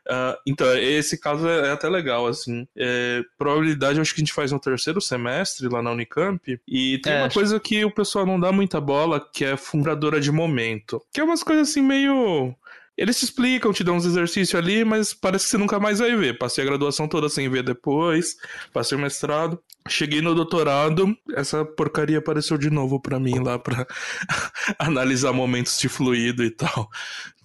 Ah, 0.08 0.38
então, 0.46 0.66
esse 0.76 1.18
caso 1.18 1.48
é, 1.48 1.68
é 1.68 1.70
até 1.72 1.88
legal, 1.88 2.26
assim. 2.26 2.66
É, 2.76 3.22
probabilidade 3.38 3.96
eu 3.98 4.02
acho 4.02 4.14
que 4.14 4.20
a 4.20 4.24
gente 4.24 4.32
faz 4.34 4.52
no 4.52 4.60
terceiro 4.60 5.00
semestre 5.00 5.68
lá 5.68 5.82
na 5.82 5.92
Unicamp. 5.92 6.60
E 6.68 6.98
tem 6.98 7.12
É, 7.12 7.16
uma 7.18 7.26
acho- 7.26 7.34
coisa 7.34 7.58
que 7.58 7.84
o 7.84 7.90
pessoal 7.90 8.26
não 8.26 8.38
dá 8.38 8.52
muita 8.52 8.80
bola, 8.80 9.18
que 9.32 9.44
é 9.44 9.56
fundadora 9.56 10.20
de 10.20 10.30
momento. 10.30 11.00
Que 11.12 11.20
é 11.20 11.24
umas 11.24 11.42
coisas 11.42 11.70
assim 11.70 11.82
meio. 11.82 12.54
Eles 12.96 13.18
te 13.18 13.24
explicam, 13.24 13.72
te 13.72 13.82
dão 13.82 13.96
uns 13.96 14.04
exercícios 14.06 14.54
ali, 14.54 14.84
mas 14.84 15.12
parece 15.12 15.46
que 15.46 15.50
você 15.50 15.58
nunca 15.58 15.80
mais 15.80 15.98
vai 15.98 16.14
ver. 16.14 16.38
Passei 16.38 16.62
a 16.62 16.66
graduação 16.66 17.08
toda 17.08 17.28
sem 17.28 17.48
ver 17.48 17.64
depois, 17.64 18.36
passei 18.72 18.96
o 18.96 19.00
mestrado. 19.00 19.58
Cheguei 19.86 20.22
no 20.22 20.34
doutorado, 20.34 21.14
essa 21.36 21.62
porcaria 21.62 22.18
apareceu 22.18 22.56
de 22.56 22.70
novo 22.70 22.98
para 22.98 23.20
mim 23.20 23.38
lá 23.38 23.58
para 23.58 23.86
analisar 24.78 25.30
momentos 25.32 25.78
de 25.78 25.90
fluido 25.90 26.42
e 26.42 26.50
tal. 26.50 26.88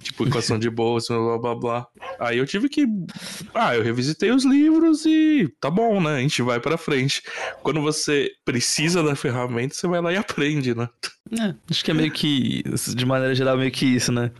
Tipo, 0.01 0.25
equação 0.25 0.57
de 0.57 0.69
bolsa, 0.69 1.13
blá 1.13 1.37
blá 1.37 1.55
blá. 1.55 1.87
Aí 2.17 2.37
eu 2.37 2.45
tive 2.45 2.69
que. 2.69 2.85
Ah, 3.53 3.75
eu 3.75 3.83
revisitei 3.83 4.31
os 4.31 4.45
livros 4.45 5.05
e 5.05 5.53
tá 5.59 5.69
bom, 5.69 6.01
né? 6.01 6.15
A 6.15 6.19
gente 6.21 6.41
vai 6.41 6.61
pra 6.61 6.77
frente. 6.77 7.21
Quando 7.61 7.81
você 7.81 8.31
precisa 8.45 9.03
da 9.03 9.17
ferramenta, 9.17 9.75
você 9.75 9.85
vai 9.87 10.01
lá 10.01 10.13
e 10.13 10.15
aprende, 10.15 10.73
né? 10.73 10.87
É, 11.37 11.53
acho 11.69 11.83
que 11.83 11.91
é 11.91 11.93
meio 11.93 12.11
que. 12.11 12.63
De 12.95 13.05
maneira 13.05 13.35
geral, 13.35 13.57
meio 13.57 13.71
que 13.71 13.85
isso, 13.85 14.13
né? 14.13 14.31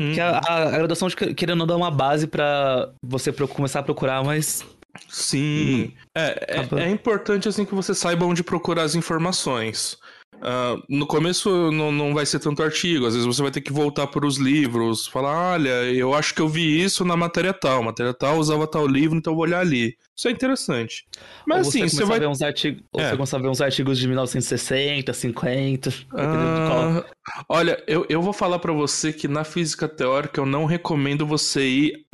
Hum. 0.00 0.12
Que 0.12 0.20
a, 0.20 0.40
a, 0.44 0.68
a 0.68 0.78
graduação, 0.78 1.08
querendo 1.08 1.64
dar 1.66 1.76
uma 1.76 1.90
base 1.90 2.26
para 2.26 2.92
você 3.00 3.32
começar 3.32 3.78
a 3.78 3.84
procurar, 3.84 4.24
mas 4.24 4.64
Sim. 5.08 5.84
Hum. 5.84 5.92
É, 6.14 6.60
é, 6.60 6.82
é, 6.84 6.90
importante 6.90 7.48
assim 7.48 7.64
que 7.64 7.74
você 7.74 7.94
saiba 7.94 8.24
onde 8.24 8.42
procurar 8.42 8.82
as 8.82 8.94
informações. 8.94 9.98
Uh, 10.44 10.82
no 10.90 11.06
começo 11.06 11.72
não, 11.72 11.90
não 11.90 12.12
vai 12.12 12.26
ser 12.26 12.38
tanto 12.38 12.62
artigo, 12.62 13.06
às 13.06 13.14
vezes 13.14 13.26
você 13.26 13.40
vai 13.40 13.50
ter 13.50 13.62
que 13.62 13.72
voltar 13.72 14.06
para 14.08 14.26
os 14.26 14.36
livros, 14.36 15.06
falar, 15.06 15.54
olha, 15.54 15.84
eu 15.84 16.12
acho 16.12 16.34
que 16.34 16.42
eu 16.42 16.48
vi 16.50 16.82
isso 16.82 17.02
na 17.02 17.16
matéria 17.16 17.54
tal, 17.54 17.82
matéria 17.82 18.12
tal 18.12 18.36
usava 18.36 18.66
tal 18.66 18.86
livro, 18.86 19.16
então 19.16 19.32
eu 19.32 19.36
vou 19.36 19.44
olhar 19.44 19.60
ali. 19.60 19.96
Isso 20.14 20.28
é 20.28 20.30
interessante. 20.30 21.06
Mas 21.46 21.68
assim, 21.68 21.88
você 21.88 22.04
vai 22.04 22.20
ver 22.20 22.28
uns 22.28 22.42
artigos, 22.42 22.82
é. 22.94 23.08
você 23.08 23.16
começa 23.16 23.36
a 23.38 23.40
ver 23.40 23.48
uns 23.48 23.60
artigos 23.62 23.98
de 23.98 24.06
1960, 24.06 25.12
50, 25.14 25.88
uh, 25.88 27.04
Olha, 27.48 27.82
eu, 27.86 28.04
eu 28.10 28.20
vou 28.20 28.34
falar 28.34 28.58
para 28.58 28.72
você 28.74 29.14
que 29.14 29.26
na 29.26 29.44
física 29.44 29.88
teórica 29.88 30.42
eu 30.42 30.44
não 30.44 30.66
recomendo 30.66 31.26
você 31.26 31.66
ir 31.66 32.06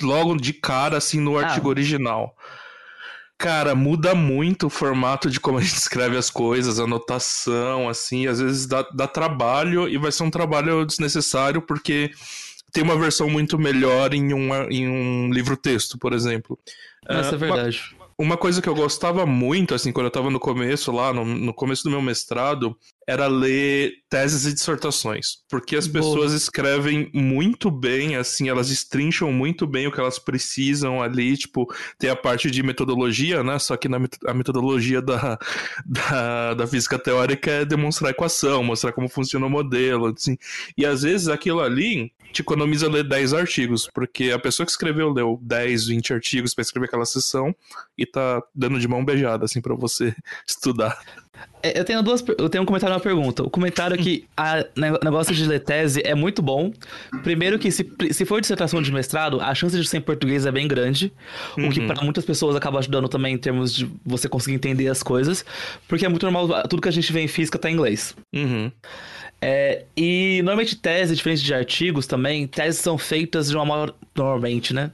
logo 0.00 0.36
de 0.36 0.52
cara 0.52 0.96
assim 0.96 1.18
no 1.18 1.36
ah. 1.36 1.42
artigo 1.42 1.68
original. 1.68 2.36
Cara, 3.38 3.74
muda 3.74 4.14
muito 4.14 4.66
o 4.66 4.70
formato 4.70 5.28
de 5.28 5.40
como 5.40 5.58
a 5.58 5.60
gente 5.60 5.74
escreve 5.78 6.16
as 6.16 6.30
coisas, 6.30 6.78
a 6.78 6.86
notação, 6.86 7.88
assim, 7.88 8.26
às 8.26 8.40
vezes 8.40 8.66
dá, 8.66 8.82
dá 8.94 9.06
trabalho 9.06 9.88
e 9.88 9.98
vai 9.98 10.12
ser 10.12 10.22
um 10.22 10.30
trabalho 10.30 10.84
desnecessário 10.84 11.60
porque 11.62 12.10
tem 12.72 12.82
uma 12.82 12.96
versão 12.96 13.28
muito 13.28 13.58
melhor 13.58 14.14
em, 14.14 14.32
um 14.34 14.52
em 14.70 14.88
um 14.88 15.30
livro-texto, 15.32 15.98
por 15.98 16.12
exemplo. 16.12 16.58
Essa 17.08 17.32
uh, 17.32 17.34
é 17.34 17.38
verdade. 17.38 17.94
Uma 17.96 18.04
uma 18.16 18.36
coisa 18.36 18.62
que 18.62 18.68
eu 18.68 18.74
gostava 18.74 19.26
muito, 19.26 19.74
assim, 19.74 19.92
quando 19.92 20.06
eu 20.06 20.10
tava 20.10 20.30
no 20.30 20.38
começo, 20.38 20.92
lá, 20.92 21.12
no, 21.12 21.24
no 21.24 21.52
começo 21.52 21.82
do 21.84 21.90
meu 21.90 22.00
mestrado, 22.00 22.76
era 23.06 23.26
ler 23.26 23.92
teses 24.08 24.46
e 24.46 24.54
dissertações. 24.54 25.38
Porque 25.48 25.76
as 25.76 25.86
Boa. 25.86 26.02
pessoas 26.02 26.32
escrevem 26.32 27.10
muito 27.12 27.70
bem, 27.70 28.16
assim, 28.16 28.48
elas 28.48 28.70
estrincham 28.70 29.32
muito 29.32 29.66
bem 29.66 29.86
o 29.86 29.92
que 29.92 30.00
elas 30.00 30.18
precisam 30.18 31.02
ali, 31.02 31.36
tipo, 31.36 31.66
tem 31.98 32.10
a 32.10 32.16
parte 32.16 32.50
de 32.50 32.62
metodologia, 32.62 33.42
né? 33.42 33.58
Só 33.58 33.76
que 33.76 33.88
na 33.88 33.98
a 34.26 34.34
metodologia 34.34 35.02
da, 35.02 35.38
da, 35.84 36.54
da 36.54 36.66
física 36.66 36.98
teórica 36.98 37.50
é 37.50 37.64
demonstrar 37.64 38.08
a 38.08 38.12
equação, 38.12 38.62
mostrar 38.62 38.92
como 38.92 39.08
funciona 39.08 39.46
o 39.46 39.50
modelo, 39.50 40.06
assim. 40.06 40.36
E 40.76 40.86
às 40.86 41.02
vezes 41.02 41.28
aquilo 41.28 41.60
ali 41.60 42.12
te 42.32 42.42
economiza 42.42 42.90
ler 42.90 43.04
10 43.04 43.32
artigos, 43.32 43.88
porque 43.94 44.32
a 44.32 44.38
pessoa 44.38 44.66
que 44.66 44.72
escreveu 44.72 45.12
leu 45.12 45.38
10, 45.40 45.86
20 45.86 46.12
artigos 46.14 46.52
para 46.52 46.62
escrever 46.62 46.86
aquela 46.86 47.06
sessão 47.06 47.54
e 47.96 48.04
tá 48.04 48.42
dando 48.52 48.80
de 48.80 48.88
mão 48.88 49.04
beijada, 49.04 49.44
assim, 49.44 49.60
para 49.60 49.74
você 49.74 50.14
estudar. 50.46 51.00
É, 51.62 51.78
eu 51.78 51.84
tenho 51.84 52.02
duas. 52.02 52.22
Eu 52.38 52.48
tenho 52.50 52.62
um 52.62 52.66
comentário 52.66 52.92
e 52.92 52.96
uma 52.96 53.00
pergunta. 53.00 53.42
O 53.42 53.48
comentário 53.48 53.94
é 53.94 53.98
que 53.98 54.26
a 54.36 54.64
negócio 55.02 55.34
de 55.34 55.46
ler 55.46 55.60
tese 55.60 56.02
é 56.04 56.14
muito 56.14 56.42
bom. 56.42 56.70
Primeiro 57.22 57.58
que 57.58 57.70
se, 57.70 57.90
se 58.10 58.24
for 58.26 58.40
dissertação 58.40 58.82
de 58.82 58.92
mestrado, 58.92 59.40
a 59.40 59.54
chance 59.54 59.74
de 59.80 59.88
ser 59.88 59.96
em 59.96 60.00
português 60.02 60.44
é 60.44 60.52
bem 60.52 60.68
grande. 60.68 61.10
Uhum. 61.56 61.68
O 61.68 61.70
que 61.70 61.80
uhum. 61.80 61.86
para 61.86 62.02
muitas 62.04 62.24
pessoas 62.24 62.54
acaba 62.54 62.80
ajudando 62.80 63.08
também 63.08 63.34
em 63.34 63.38
termos 63.38 63.74
de 63.74 63.90
você 64.04 64.28
conseguir 64.28 64.54
entender 64.54 64.88
as 64.88 65.02
coisas. 65.02 65.44
Porque 65.88 66.04
é 66.04 66.08
muito 66.08 66.24
normal, 66.24 66.68
tudo 66.68 66.82
que 66.82 66.88
a 66.88 66.92
gente 66.92 67.10
vê 67.10 67.20
em 67.20 67.28
física 67.28 67.58
tá 67.58 67.70
em 67.70 67.72
inglês. 67.72 68.14
Uhum. 68.34 68.70
É, 69.46 69.84
e 69.94 70.40
normalmente 70.42 70.74
tese, 70.74 71.14
diferente 71.14 71.44
de 71.44 71.52
artigos 71.52 72.06
também, 72.06 72.46
teses 72.46 72.80
são 72.80 72.96
feitas 72.96 73.50
de 73.50 73.54
uma 73.54 73.66
modo 73.66 73.94
normalmente, 74.16 74.72
né? 74.72 74.90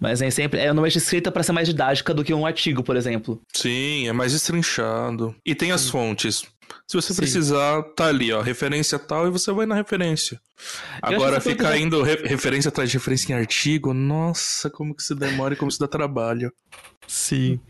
Mas 0.00 0.20
nem 0.20 0.32
sempre 0.32 0.58
é 0.58 0.66
normalmente 0.66 0.98
escrita 0.98 1.30
para 1.30 1.44
ser 1.44 1.52
mais 1.52 1.68
didática 1.68 2.12
do 2.12 2.24
que 2.24 2.34
um 2.34 2.44
artigo, 2.44 2.82
por 2.82 2.96
exemplo. 2.96 3.40
Sim, 3.52 4.08
é 4.08 4.12
mais 4.12 4.32
estrinchado. 4.32 5.32
E 5.46 5.54
tem 5.54 5.70
as 5.70 5.88
fontes. 5.88 6.42
Se 6.88 6.96
você 6.96 7.14
Sim. 7.14 7.20
precisar, 7.20 7.84
tá 7.94 8.06
ali, 8.06 8.32
ó, 8.32 8.40
referência 8.40 8.98
tal, 8.98 9.28
e 9.28 9.30
você 9.30 9.52
vai 9.52 9.64
na 9.64 9.76
referência. 9.76 10.40
Agora, 11.00 11.40
ficar 11.40 11.78
indo 11.78 12.02
re 12.02 12.16
referência 12.24 12.70
atrás 12.70 12.90
de 12.90 12.96
referência 12.96 13.32
em 13.32 13.36
artigo, 13.36 13.94
nossa, 13.94 14.68
como 14.68 14.92
que 14.92 15.04
se 15.04 15.14
demora 15.14 15.54
e 15.54 15.56
como 15.56 15.70
se 15.70 15.78
dá 15.78 15.86
trabalho. 15.86 16.52
Sim. 17.06 17.60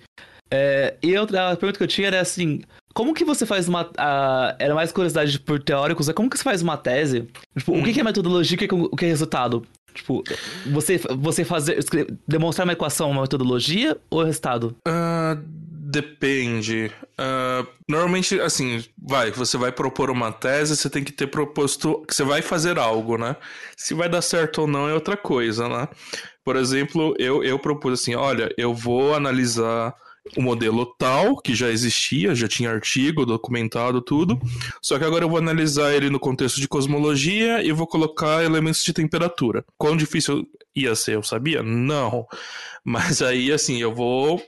É, 0.50 0.96
e 1.02 1.18
outra 1.18 1.54
pergunta 1.56 1.76
que 1.76 1.84
eu 1.84 1.88
tinha 1.88 2.06
era 2.06 2.20
assim: 2.22 2.62
como 2.94 3.12
que 3.12 3.24
você 3.24 3.44
faz 3.44 3.68
uma. 3.68 3.82
Uh, 3.82 4.56
era 4.58 4.74
mais 4.74 4.92
curiosidade 4.92 5.38
por 5.40 5.60
teóricos, 5.60 6.08
é 6.08 6.12
como 6.12 6.30
que 6.30 6.38
você 6.38 6.44
faz 6.44 6.62
uma 6.62 6.76
tese? 6.76 7.28
Tipo, 7.58 7.72
hum. 7.72 7.80
o 7.80 7.84
que, 7.84 8.00
é 8.00 8.04
metodologia 8.04 8.56
e 8.60 8.68
o 8.72 8.96
que 8.96 9.04
é 9.04 9.08
resultado? 9.08 9.66
Tipo, 9.92 10.22
você, 10.66 10.98
você 11.16 11.44
fazer. 11.44 11.84
demonstrar 12.26 12.66
uma 12.66 12.72
equação, 12.72 13.10
uma 13.10 13.22
metodologia 13.22 13.96
ou 14.08 14.22
resultado? 14.22 14.76
Uh, 14.86 15.40
depende. 15.94 16.90
Uh, 17.18 17.66
normalmente, 17.88 18.40
assim, 18.40 18.84
vai, 18.96 19.30
você 19.32 19.56
vai 19.56 19.72
propor 19.72 20.10
uma 20.10 20.32
tese, 20.32 20.76
você 20.76 20.88
tem 20.88 21.02
que 21.02 21.12
ter 21.12 21.26
proposto 21.26 22.04
que 22.06 22.14
você 22.14 22.24
vai 22.24 22.42
fazer 22.42 22.78
algo, 22.78 23.18
né? 23.18 23.36
Se 23.76 23.92
vai 23.92 24.08
dar 24.08 24.22
certo 24.22 24.62
ou 24.62 24.66
não 24.66 24.88
é 24.88 24.94
outra 24.94 25.16
coisa, 25.16 25.68
né? 25.68 25.88
Por 26.44 26.56
exemplo, 26.56 27.14
eu, 27.18 27.42
eu 27.42 27.58
propus 27.58 28.00
assim: 28.00 28.14
olha, 28.14 28.52
eu 28.56 28.74
vou 28.74 29.14
analisar 29.14 29.94
o 30.36 30.42
modelo 30.42 30.86
tal, 30.98 31.36
que 31.36 31.54
já 31.54 31.68
existia, 31.70 32.34
já 32.34 32.48
tinha 32.48 32.70
artigo 32.70 33.26
documentado, 33.26 34.00
tudo. 34.00 34.40
Só 34.80 34.98
que 34.98 35.04
agora 35.04 35.24
eu 35.24 35.28
vou 35.28 35.38
analisar 35.38 35.94
ele 35.94 36.08
no 36.08 36.18
contexto 36.18 36.60
de 36.60 36.68
cosmologia 36.68 37.62
e 37.62 37.70
vou 37.72 37.86
colocar 37.86 38.42
elementos 38.42 38.82
de 38.82 38.92
temperatura. 38.92 39.64
Quão 39.76 39.96
difícil 39.96 40.46
ia 40.74 40.94
ser, 40.94 41.16
eu 41.16 41.22
sabia? 41.22 41.62
Não. 41.62 42.26
Mas 42.82 43.20
aí, 43.22 43.52
assim, 43.52 43.80
eu 43.80 43.94
vou 43.94 44.42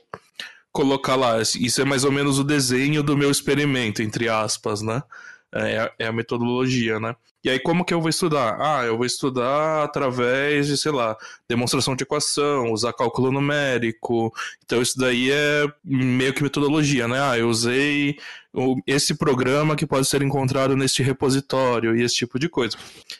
colocar 0.71 1.15
lá, 1.15 1.41
isso 1.41 1.81
é 1.81 1.85
mais 1.85 2.03
ou 2.03 2.11
menos 2.11 2.37
o 2.37 2.43
desenho 2.43 3.01
do 3.01 3.17
meu 3.17 3.31
experimento, 3.31 4.01
entre 4.01 4.29
aspas, 4.29 4.81
né? 4.81 5.01
É, 5.53 5.91
é 5.99 6.07
a 6.07 6.11
metodologia, 6.11 6.99
né? 6.99 7.15
E 7.43 7.49
aí, 7.49 7.59
como 7.59 7.85
que 7.85 7.93
eu 7.93 8.01
vou 8.01 8.09
estudar? 8.09 8.57
Ah, 8.59 8.83
eu 8.85 8.97
vou 8.97 9.05
estudar 9.05 9.83
através 9.83 10.67
de, 10.67 10.77
sei 10.77 10.91
lá, 10.91 11.15
demonstração 11.47 11.95
de 11.95 12.03
equação, 12.03 12.73
usar 12.73 12.93
cálculo 12.93 13.31
numérico. 13.31 14.33
Então, 14.65 14.81
isso 14.81 14.97
daí 14.97 15.31
é 15.31 15.65
meio 15.83 16.33
que 16.33 16.43
metodologia, 16.43 17.07
né? 17.07 17.19
Ah, 17.21 17.37
eu 17.37 17.47
usei 17.47 18.17
esse 18.85 19.15
programa 19.15 19.75
que 19.75 19.85
pode 19.85 20.07
ser 20.07 20.21
encontrado 20.23 20.75
neste 20.75 21.03
repositório 21.03 21.95
e 21.95 22.03
esse 22.03 22.15
tipo 22.15 22.39
de 22.39 22.49
coisa. 22.49 22.75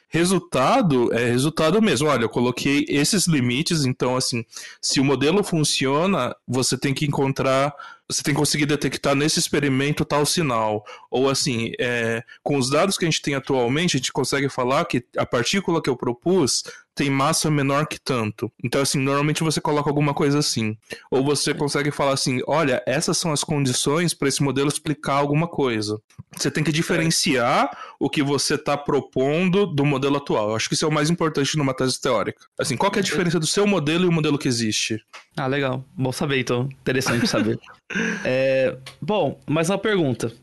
Resultado 0.09 1.13
é 1.13 1.25
resultado 1.25 1.81
mesmo. 1.81 2.07
Olha, 2.07 2.23
eu 2.23 2.29
coloquei 2.29 2.85
esses 2.89 3.27
limites, 3.27 3.85
então, 3.85 4.15
assim, 4.15 4.43
se 4.81 4.99
o 4.99 5.05
modelo 5.05 5.43
funciona, 5.43 6.35
você 6.47 6.77
tem 6.77 6.93
que 6.93 7.05
encontrar 7.05 7.73
você 8.09 8.23
tem 8.23 8.33
que 8.33 8.39
conseguir 8.39 8.65
detectar 8.65 9.15
nesse 9.15 9.39
experimento 9.39 10.05
tal 10.05 10.25
sinal. 10.25 10.85
Ou 11.11 11.29
assim, 11.29 11.71
é, 11.79 12.23
com 12.41 12.57
os 12.57 12.69
dados 12.69 12.97
que 12.97 13.05
a 13.05 13.09
gente 13.09 13.21
tem 13.21 13.35
atualmente, 13.35 13.97
a 13.97 13.99
gente 13.99 14.13
consegue 14.13 14.47
falar 14.49 14.85
que 14.85 15.05
a 15.17 15.25
partícula 15.25 15.81
que 15.81 15.89
eu 15.89 15.97
propus 15.97 16.63
tem 16.97 17.11
massa 17.11 17.51
menor 17.51 17.85
que 17.85 17.99
tanto. 17.99 18.51
Então, 18.63 18.81
assim, 18.81 18.97
normalmente 18.99 19.43
você 19.43 19.61
coloca 19.61 19.87
alguma 19.87 20.15
coisa 20.15 20.39
assim. 20.39 20.75
Ou 21.11 21.23
você 21.23 21.53
consegue 21.53 21.91
falar 21.91 22.13
assim: 22.13 22.41
olha, 22.47 22.81
essas 22.87 23.17
são 23.17 23.31
as 23.31 23.43
condições 23.43 24.15
para 24.15 24.27
esse 24.27 24.41
modelo 24.41 24.67
explicar 24.67 25.13
alguma 25.13 25.47
coisa. 25.47 26.01
Você 26.35 26.49
tem 26.49 26.63
que 26.63 26.71
diferenciar 26.71 27.69
o 27.99 28.09
que 28.09 28.23
você 28.23 28.55
está 28.55 28.75
propondo 28.75 29.67
do 29.67 29.85
modelo 29.85 30.17
atual. 30.17 30.49
Eu 30.49 30.55
acho 30.55 30.67
que 30.67 30.73
isso 30.73 30.85
é 30.85 30.87
o 30.87 30.91
mais 30.91 31.09
importante 31.09 31.55
numa 31.55 31.73
tese 31.73 32.01
teórica. 32.01 32.45
Assim, 32.59 32.75
qual 32.75 32.91
é 32.95 32.99
a 32.99 33.03
diferença 33.03 33.39
do 33.39 33.45
seu 33.45 33.67
modelo 33.67 34.05
e 34.05 34.07
o 34.07 34.11
modelo 34.11 34.37
que 34.37 34.47
existe? 34.47 34.99
Ah, 35.37 35.45
legal. 35.45 35.85
Bom 35.95 36.11
saber, 36.11 36.39
então. 36.39 36.67
Interessante 36.81 37.27
saber. 37.27 37.59
é, 38.25 38.75
bom, 38.99 39.39
mais 39.45 39.69
uma 39.69 39.77
pergunta. 39.77 40.33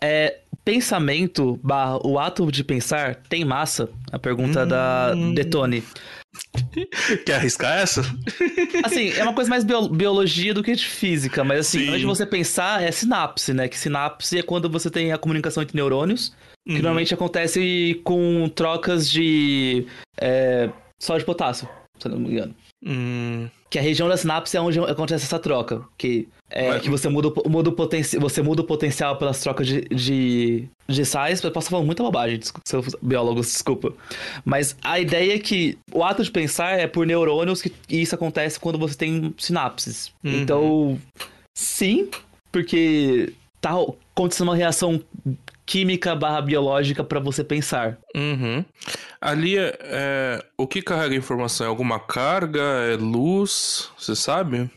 É, 0.00 0.38
pensamento, 0.64 1.58
barra, 1.62 1.98
o 2.06 2.18
ato 2.18 2.50
de 2.50 2.64
pensar, 2.64 3.16
tem 3.28 3.44
massa? 3.44 3.88
A 4.10 4.18
pergunta 4.18 4.64
hum... 4.64 4.68
da 4.68 5.14
Detone. 5.34 5.82
Quer 7.26 7.34
arriscar 7.34 7.78
essa? 7.78 8.00
Assim, 8.84 9.10
é 9.10 9.22
uma 9.22 9.34
coisa 9.34 9.50
mais 9.50 9.64
bio 9.64 9.88
biologia 9.88 10.54
do 10.54 10.62
que 10.62 10.74
de 10.74 10.86
física, 10.86 11.44
mas 11.44 11.60
assim, 11.60 11.80
Sim. 11.80 11.88
antes 11.88 12.00
de 12.00 12.06
você 12.06 12.24
pensar, 12.24 12.82
é 12.82 12.90
sinapse, 12.90 13.52
né? 13.52 13.68
Que 13.68 13.78
sinapse 13.78 14.38
é 14.38 14.42
quando 14.42 14.70
você 14.70 14.90
tem 14.90 15.12
a 15.12 15.18
comunicação 15.18 15.62
entre 15.62 15.76
neurônios, 15.76 16.34
que 16.64 16.72
uhum. 16.72 16.78
normalmente 16.78 17.12
acontece 17.12 18.00
com 18.02 18.48
trocas 18.54 19.10
de 19.10 19.86
é, 20.18 20.70
só 20.98 21.18
de 21.18 21.24
potássio, 21.24 21.68
se 21.98 22.08
eu 22.08 22.12
não 22.12 22.18
me 22.18 22.30
engano. 22.30 22.54
Hum. 22.84 23.48
Que 23.70 23.78
a 23.78 23.82
região 23.82 24.08
da 24.08 24.16
sinapse 24.16 24.56
é 24.56 24.60
onde 24.60 24.78
acontece 24.78 25.24
essa 25.24 25.38
troca. 25.38 25.82
Que 25.96 26.28
é 26.54 26.68
Mas... 26.68 26.82
que 26.82 26.90
você 26.90 27.08
muda, 27.08 27.32
muda 27.46 27.70
o 27.70 27.72
potencial. 27.72 28.20
Você 28.22 28.42
muda 28.42 28.60
o 28.60 28.64
potencial 28.64 29.16
pelas 29.16 29.40
trocas 29.40 29.66
de, 29.66 29.80
de, 29.82 30.68
de 30.86 31.04
sais. 31.04 31.42
Eu 31.42 31.50
posso 31.50 31.70
falar 31.70 31.82
muita 31.82 32.02
bobagem, 32.02 32.40
seus 32.64 32.94
biólogos, 33.00 33.46
desculpa. 33.46 33.92
Mas 34.44 34.76
a 34.82 35.00
ideia 35.00 35.34
é 35.34 35.38
que 35.38 35.78
o 35.90 36.04
ato 36.04 36.22
de 36.22 36.30
pensar 36.30 36.78
é 36.78 36.86
por 36.86 37.06
neurônios 37.06 37.62
que, 37.62 37.72
e 37.88 38.02
isso 38.02 38.14
acontece 38.14 38.60
quando 38.60 38.78
você 38.78 38.94
tem 38.94 39.34
sinapses. 39.38 40.12
Uhum. 40.22 40.42
Então, 40.42 41.00
sim, 41.54 42.08
porque 42.50 43.32
tá 43.60 43.74
acontecendo 44.14 44.48
uma 44.48 44.56
reação 44.56 45.02
química 45.64 46.14
barra 46.14 46.42
biológica 46.42 47.02
para 47.02 47.18
você 47.18 47.42
pensar. 47.42 47.96
Uhum. 48.14 48.64
Ali, 49.20 49.56
é, 49.56 49.78
é, 49.82 50.44
o 50.58 50.66
que 50.66 50.82
carrega 50.82 51.14
informação? 51.14 51.66
É 51.66 51.68
alguma 51.68 51.98
carga? 51.98 52.60
É 52.60 52.96
luz? 52.96 53.90
Você 53.96 54.14
sabe? 54.14 54.68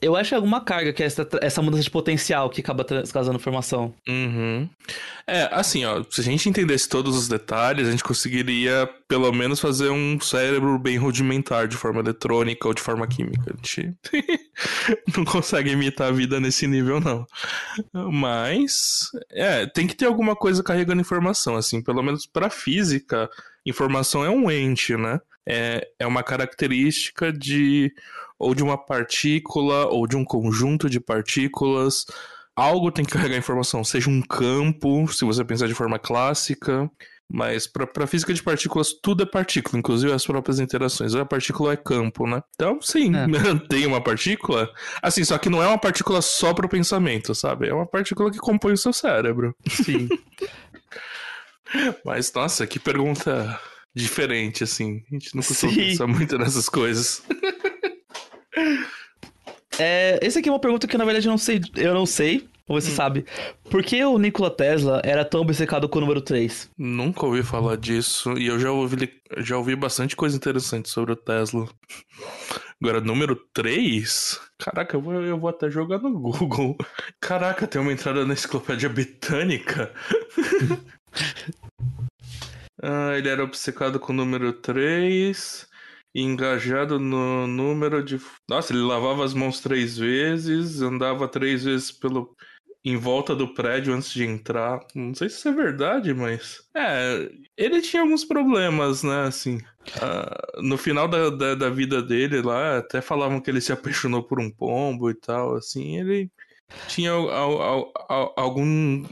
Eu 0.00 0.14
acho 0.14 0.34
é 0.34 0.36
alguma 0.36 0.60
carga, 0.60 0.92
que 0.92 1.02
é 1.02 1.06
essa, 1.06 1.26
essa 1.40 1.62
mudança 1.62 1.82
de 1.82 1.90
potencial 1.90 2.50
que 2.50 2.60
acaba 2.60 2.84
causando 3.10 3.38
formação. 3.38 3.94
Uhum. 4.06 4.68
É, 5.26 5.48
assim, 5.50 5.86
ó, 5.86 6.04
se 6.10 6.20
a 6.20 6.24
gente 6.24 6.48
entendesse 6.50 6.86
todos 6.86 7.16
os 7.16 7.28
detalhes, 7.28 7.88
a 7.88 7.90
gente 7.90 8.04
conseguiria, 8.04 8.86
pelo 9.08 9.32
menos, 9.32 9.58
fazer 9.58 9.88
um 9.88 10.20
cérebro 10.20 10.78
bem 10.78 10.98
rudimentar, 10.98 11.66
de 11.66 11.78
forma 11.78 12.00
eletrônica 12.00 12.68
ou 12.68 12.74
de 12.74 12.82
forma 12.82 13.06
química. 13.06 13.50
A 13.50 13.56
gente 13.56 13.94
não 15.16 15.24
consegue 15.24 15.70
imitar 15.70 16.08
a 16.08 16.14
vida 16.14 16.38
nesse 16.38 16.66
nível, 16.66 17.00
não. 17.00 17.26
Mas, 18.12 19.10
é, 19.30 19.64
tem 19.66 19.86
que 19.86 19.96
ter 19.96 20.04
alguma 20.04 20.36
coisa 20.36 20.62
carregando 20.62 21.00
informação, 21.00 21.56
assim, 21.56 21.82
pelo 21.82 22.02
menos 22.02 22.26
pra 22.26 22.50
física, 22.50 23.30
informação 23.64 24.22
é 24.22 24.28
um 24.28 24.50
ente, 24.50 24.94
né? 24.94 25.20
É, 25.46 25.88
é 25.98 26.06
uma 26.06 26.22
característica 26.22 27.32
de 27.32 27.92
ou 28.38 28.54
de 28.54 28.62
uma 28.62 28.76
partícula, 28.76 29.86
ou 29.86 30.06
de 30.06 30.16
um 30.16 30.24
conjunto 30.24 30.88
de 30.88 31.00
partículas. 31.00 32.06
Algo 32.54 32.90
tem 32.90 33.04
que 33.04 33.12
carregar 33.12 33.36
informação, 33.36 33.84
seja 33.84 34.08
um 34.08 34.22
campo, 34.22 35.06
se 35.08 35.24
você 35.24 35.44
pensar 35.44 35.66
de 35.66 35.74
forma 35.74 35.98
clássica. 35.98 36.90
Mas 37.28 37.66
para 37.66 38.06
física 38.06 38.32
de 38.32 38.42
partículas, 38.42 38.92
tudo 39.02 39.24
é 39.24 39.26
partícula, 39.26 39.78
inclusive 39.78 40.12
as 40.12 40.24
próprias 40.24 40.60
interações. 40.60 41.14
A 41.14 41.24
partícula 41.24 41.72
é 41.72 41.76
campo, 41.76 42.24
né? 42.24 42.40
Então, 42.54 42.80
sim, 42.80 43.10
é. 43.16 43.26
tem 43.68 43.84
uma 43.84 44.00
partícula. 44.00 44.70
Assim, 45.02 45.24
só 45.24 45.36
que 45.36 45.48
não 45.48 45.60
é 45.60 45.66
uma 45.66 45.78
partícula 45.78 46.22
só 46.22 46.54
para 46.54 46.66
o 46.66 46.68
pensamento, 46.68 47.34
sabe? 47.34 47.68
É 47.68 47.74
uma 47.74 47.86
partícula 47.86 48.30
que 48.30 48.38
compõe 48.38 48.74
o 48.74 48.78
seu 48.78 48.92
cérebro. 48.92 49.54
Sim. 49.68 50.08
Mas, 52.04 52.32
nossa, 52.32 52.64
que 52.64 52.78
pergunta 52.78 53.60
diferente, 53.92 54.62
assim. 54.62 55.02
A 55.10 55.14
gente 55.14 55.34
não 55.34 55.42
costuma 55.42 55.72
sim. 55.72 55.78
pensar 55.78 56.06
muito 56.06 56.38
nessas 56.38 56.68
coisas. 56.68 57.22
É, 59.78 60.18
essa 60.22 60.38
aqui 60.38 60.48
é 60.48 60.52
uma 60.52 60.58
pergunta 60.58 60.86
que 60.86 60.96
na 60.96 61.04
verdade 61.04 61.26
eu 61.26 61.30
não 61.30 61.38
sei, 61.38 61.60
eu 61.76 61.92
não 61.92 62.06
sei, 62.06 62.48
ou 62.66 62.80
você 62.80 62.90
hum. 62.90 62.94
sabe. 62.94 63.26
Por 63.70 63.82
que 63.82 64.02
o 64.04 64.18
Nikola 64.18 64.50
Tesla 64.50 65.00
era 65.04 65.24
tão 65.24 65.42
obcecado 65.42 65.88
com 65.88 65.98
o 65.98 66.00
número 66.00 66.20
3? 66.20 66.70
Nunca 66.76 67.26
ouvi 67.26 67.42
falar 67.42 67.76
disso 67.76 68.36
e 68.38 68.46
eu 68.46 68.58
já 68.58 68.72
ouvi, 68.72 69.12
já 69.38 69.56
ouvi 69.56 69.76
bastante 69.76 70.16
coisa 70.16 70.36
interessante 70.36 70.88
sobre 70.88 71.12
o 71.12 71.16
Tesla. 71.16 71.68
Agora, 72.82 73.00
número 73.00 73.36
3? 73.54 74.40
Caraca, 74.58 74.96
eu 74.96 75.00
vou, 75.00 75.14
eu 75.14 75.38
vou 75.38 75.48
até 75.48 75.70
jogar 75.70 75.98
no 75.98 76.18
Google. 76.18 76.76
Caraca, 77.20 77.66
tem 77.66 77.80
uma 77.80 77.92
entrada 77.92 78.24
na 78.24 78.34
enciclopédia 78.34 78.88
britânica. 78.88 79.92
ah, 82.82 83.14
ele 83.16 83.28
era 83.28 83.44
obcecado 83.44 84.00
com 84.00 84.12
o 84.12 84.16
número 84.16 84.52
3 84.52 85.66
engajado 86.22 86.98
no 86.98 87.46
número 87.46 88.02
de. 88.02 88.20
Nossa, 88.48 88.72
ele 88.72 88.82
lavava 88.82 89.24
as 89.24 89.34
mãos 89.34 89.60
três 89.60 89.98
vezes, 89.98 90.80
andava 90.80 91.28
três 91.28 91.64
vezes 91.64 91.92
pelo 91.92 92.36
em 92.86 92.96
volta 92.96 93.34
do 93.34 93.52
prédio 93.52 93.92
antes 93.92 94.12
de 94.12 94.24
entrar. 94.24 94.78
Não 94.94 95.12
sei 95.12 95.28
se 95.28 95.38
isso 95.38 95.48
é 95.48 95.52
verdade, 95.52 96.14
mas. 96.14 96.62
É, 96.72 97.28
ele 97.56 97.82
tinha 97.82 98.02
alguns 98.02 98.24
problemas, 98.24 99.02
né? 99.02 99.24
Assim. 99.24 99.56
Uh, 99.56 100.62
no 100.62 100.78
final 100.78 101.08
da, 101.08 101.28
da, 101.30 101.54
da, 101.56 101.68
vida 101.68 102.00
dele 102.00 102.40
lá, 102.42 102.78
até 102.78 103.00
falavam 103.00 103.40
que 103.40 103.50
ele 103.50 103.60
se 103.60 103.72
apaixonou 103.72 104.22
por 104.22 104.40
um 104.40 104.48
pombo 104.48 105.10
e 105.10 105.14
tal, 105.14 105.56
assim. 105.56 105.98
Ele 105.98 106.30
tinha 106.86 107.10
algum. 108.36 109.04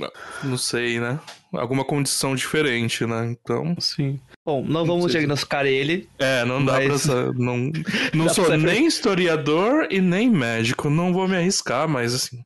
Não 0.44 0.56
sei, 0.56 1.00
né? 1.00 1.18
Alguma 1.56 1.84
condição 1.84 2.34
diferente, 2.34 3.06
né? 3.06 3.26
Então. 3.26 3.74
Sim. 3.78 4.20
Bom, 4.44 4.62
não 4.62 4.84
vamos 4.84 5.10
diagnosticar 5.10 5.64
ele. 5.64 6.08
É, 6.18 6.44
não 6.44 6.64
dá 6.64 6.74
mas... 6.74 7.06
pra. 7.06 7.32
Não, 7.32 7.72
não 8.12 8.28
sou 8.28 8.44
pra 8.44 8.56
nem 8.56 8.86
historiador 8.86 9.88
e 9.90 10.00
nem 10.00 10.30
médico, 10.30 10.90
não 10.90 11.12
vou 11.12 11.26
me 11.26 11.36
arriscar, 11.36 11.88
mas 11.88 12.14
assim. 12.14 12.42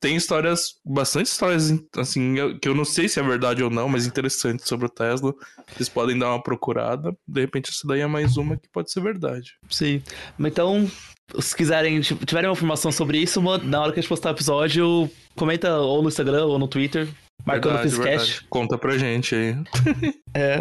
Tem 0.00 0.16
histórias, 0.16 0.74
bastante 0.84 1.26
histórias, 1.26 1.72
assim, 1.96 2.34
que 2.60 2.68
eu 2.68 2.74
não 2.74 2.84
sei 2.84 3.08
se 3.08 3.20
é 3.20 3.22
verdade 3.22 3.62
ou 3.62 3.70
não, 3.70 3.88
mas 3.88 4.04
interessantes 4.04 4.66
sobre 4.66 4.86
o 4.86 4.88
Tesla. 4.88 5.32
Vocês 5.72 5.88
podem 5.88 6.18
dar 6.18 6.30
uma 6.30 6.42
procurada. 6.42 7.16
De 7.28 7.40
repente, 7.40 7.70
essa 7.70 7.86
daí 7.86 8.00
é 8.00 8.06
mais 8.08 8.36
uma 8.36 8.56
que 8.56 8.68
pode 8.68 8.90
ser 8.90 9.00
verdade. 9.00 9.52
Sim. 9.70 10.02
Então, 10.40 10.90
se 11.38 11.54
quiserem, 11.54 12.00
tiverem 12.00 12.48
uma 12.48 12.56
informação 12.56 12.90
sobre 12.90 13.18
isso, 13.18 13.40
na 13.62 13.80
hora 13.80 13.92
que 13.92 14.00
a 14.00 14.02
gente 14.02 14.08
postar 14.08 14.30
o 14.30 14.34
episódio, 14.34 15.08
comenta 15.36 15.78
ou 15.78 16.02
no 16.02 16.08
Instagram 16.08 16.46
ou 16.46 16.58
no 16.58 16.66
Twitter, 16.66 17.08
marcando 17.44 17.74
verdade, 17.74 17.88
o 17.88 17.90
Fizzcast. 17.90 18.46
Conta 18.48 18.78
pra 18.78 18.98
gente 18.98 19.34
aí. 19.34 19.56
é. 20.34 20.60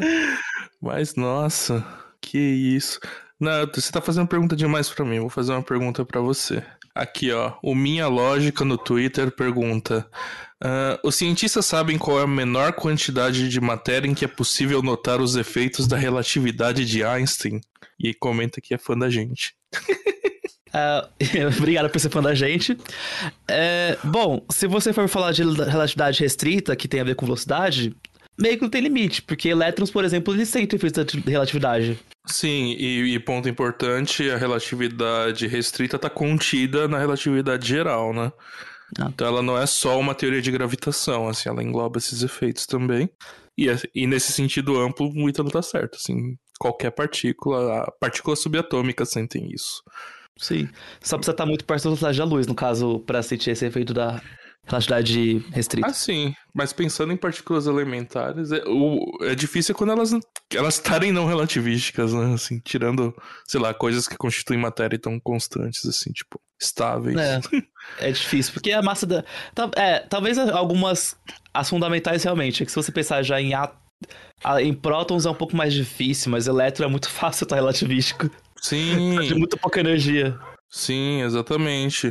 Mas, 0.81 1.15
nossa, 1.15 1.85
que 2.19 2.37
isso. 2.37 2.99
Não, 3.39 3.67
você 3.73 3.91
tá 3.91 4.01
fazendo 4.01 4.27
pergunta 4.27 4.55
demais 4.55 4.89
para 4.89 5.05
mim. 5.05 5.19
Vou 5.19 5.29
fazer 5.29 5.51
uma 5.51 5.63
pergunta 5.63 6.05
para 6.05 6.21
você. 6.21 6.63
Aqui, 6.93 7.31
ó. 7.31 7.53
O 7.63 7.73
Minha 7.73 8.07
Lógica 8.07 8.65
no 8.65 8.77
Twitter 8.77 9.31
pergunta: 9.31 10.07
uh, 10.63 11.07
Os 11.07 11.15
cientistas 11.15 11.65
sabem 11.65 11.97
qual 11.97 12.19
é 12.19 12.23
a 12.23 12.27
menor 12.27 12.73
quantidade 12.73 13.49
de 13.49 13.61
matéria 13.61 14.07
em 14.07 14.13
que 14.13 14.25
é 14.25 14.27
possível 14.27 14.81
notar 14.81 15.21
os 15.21 15.35
efeitos 15.35 15.87
da 15.87 15.97
relatividade 15.97 16.85
de 16.85 17.03
Einstein? 17.03 17.61
E 17.99 18.13
comenta 18.13 18.59
que 18.59 18.73
é 18.73 18.77
fã 18.77 18.97
da 18.97 19.09
gente. 19.09 19.55
Uh, 20.73 21.47
obrigado 21.60 21.89
por 21.89 21.99
ser 21.99 22.10
fã 22.10 22.21
da 22.21 22.34
gente. 22.34 22.77
É, 23.47 23.97
bom, 24.03 24.41
se 24.49 24.67
você 24.67 24.93
for 24.93 25.07
falar 25.07 25.31
de 25.31 25.43
relatividade 25.43 26.19
restrita, 26.19 26.75
que 26.75 26.88
tem 26.88 27.01
a 27.01 27.03
ver 27.03 27.15
com 27.15 27.25
velocidade, 27.25 27.95
meio 28.39 28.55
que 28.55 28.63
não 28.63 28.69
tem 28.69 28.81
limite, 28.81 29.21
porque 29.21 29.49
elétrons, 29.49 29.91
por 29.91 30.03
exemplo, 30.03 30.34
eles 30.34 30.49
sentem 30.49 30.77
efeitos 30.77 31.05
de 31.05 31.29
relatividade. 31.29 31.99
Sim, 32.25 32.75
e, 32.77 33.13
e, 33.13 33.19
ponto 33.19 33.49
importante, 33.49 34.29
a 34.29 34.38
relatividade 34.38 35.47
restrita 35.47 35.95
está 35.95 36.10
contida 36.10 36.88
na 36.88 36.97
relatividade 36.97 37.67
geral, 37.67 38.13
né? 38.13 38.31
Ah. 38.99 39.10
Então 39.13 39.27
ela 39.27 39.41
não 39.41 39.57
é 39.57 39.65
só 39.65 39.99
uma 39.99 40.13
teoria 40.13 40.41
de 40.41 40.51
gravitação, 40.51 41.27
assim, 41.27 41.49
ela 41.49 41.63
engloba 41.63 41.97
esses 41.97 42.23
efeitos 42.23 42.65
também. 42.65 43.10
E, 43.57 43.67
e 43.93 44.07
nesse 44.07 44.31
sentido 44.31 44.79
amplo, 44.79 45.12
o 45.13 45.29
Ítalo 45.29 45.49
tá 45.49 45.62
certo, 45.62 45.95
assim, 45.95 46.38
qualquer 46.60 46.91
partícula, 46.91 47.91
partículas 47.99 48.39
subatômicas 48.39 49.10
sentem 49.10 49.51
isso. 49.51 49.81
Sim, 50.41 50.67
só 50.99 51.17
precisa 51.17 51.34
estar 51.34 51.45
muito 51.45 51.63
perto 51.63 51.84
da 51.84 51.89
velocidade 51.89 52.17
da 52.17 52.25
luz, 52.25 52.47
no 52.47 52.56
caso, 52.56 52.99
para 53.01 53.21
sentir 53.21 53.51
esse 53.51 53.63
efeito 53.63 53.93
da 53.93 54.19
relatividade 54.65 55.38
restrita. 55.51 55.88
Ah, 55.88 55.93
sim. 55.93 56.34
Mas 56.54 56.73
pensando 56.73 57.13
em 57.13 57.17
partículas 57.17 57.67
elementares, 57.67 58.51
é, 58.51 58.63
o, 58.65 59.17
é 59.21 59.36
difícil 59.36 59.75
quando 59.75 59.91
elas 59.91 60.12
elas 60.54 60.75
estarem 60.75 61.12
não 61.12 61.27
relativísticas, 61.27 62.12
né? 62.12 62.34
Assim, 62.34 62.60
tirando, 62.60 63.15
sei 63.47 63.60
lá, 63.60 63.71
coisas 63.71 64.08
que 64.08 64.17
constituem 64.17 64.60
matéria 64.60 64.99
tão 64.99 65.19
constantes, 65.19 65.86
assim, 65.86 66.12
tipo, 66.12 66.41
estáveis. 66.60 67.17
É, 67.17 67.39
é 68.10 68.12
difícil, 68.12 68.54
porque 68.54 68.71
a 68.71 68.82
massa 68.82 69.06
da. 69.06 69.23
É, 69.75 69.99
talvez 69.99 70.39
algumas. 70.39 71.15
As 71.54 71.69
fundamentais 71.69 72.23
realmente, 72.23 72.63
é 72.63 72.65
que 72.65 72.71
se 72.71 72.77
você 72.77 72.91
pensar 72.91 73.21
já 73.23 73.39
em 73.39 73.54
A, 73.54 73.71
em 74.60 74.73
prótons 74.73 75.25
é 75.25 75.30
um 75.30 75.36
pouco 75.36 75.56
mais 75.56 75.73
difícil, 75.73 76.32
mas 76.32 76.47
elétron 76.47 76.86
é 76.86 76.89
muito 76.89 77.08
fácil 77.12 77.43
estar 77.43 77.56
relativístico. 77.56 78.30
Sim. 78.62 79.19
De 79.21 79.36
muita 79.36 79.58
pouca 79.58 79.80
energia. 79.80 80.39
Sim, 80.69 81.21
exatamente. 81.24 82.08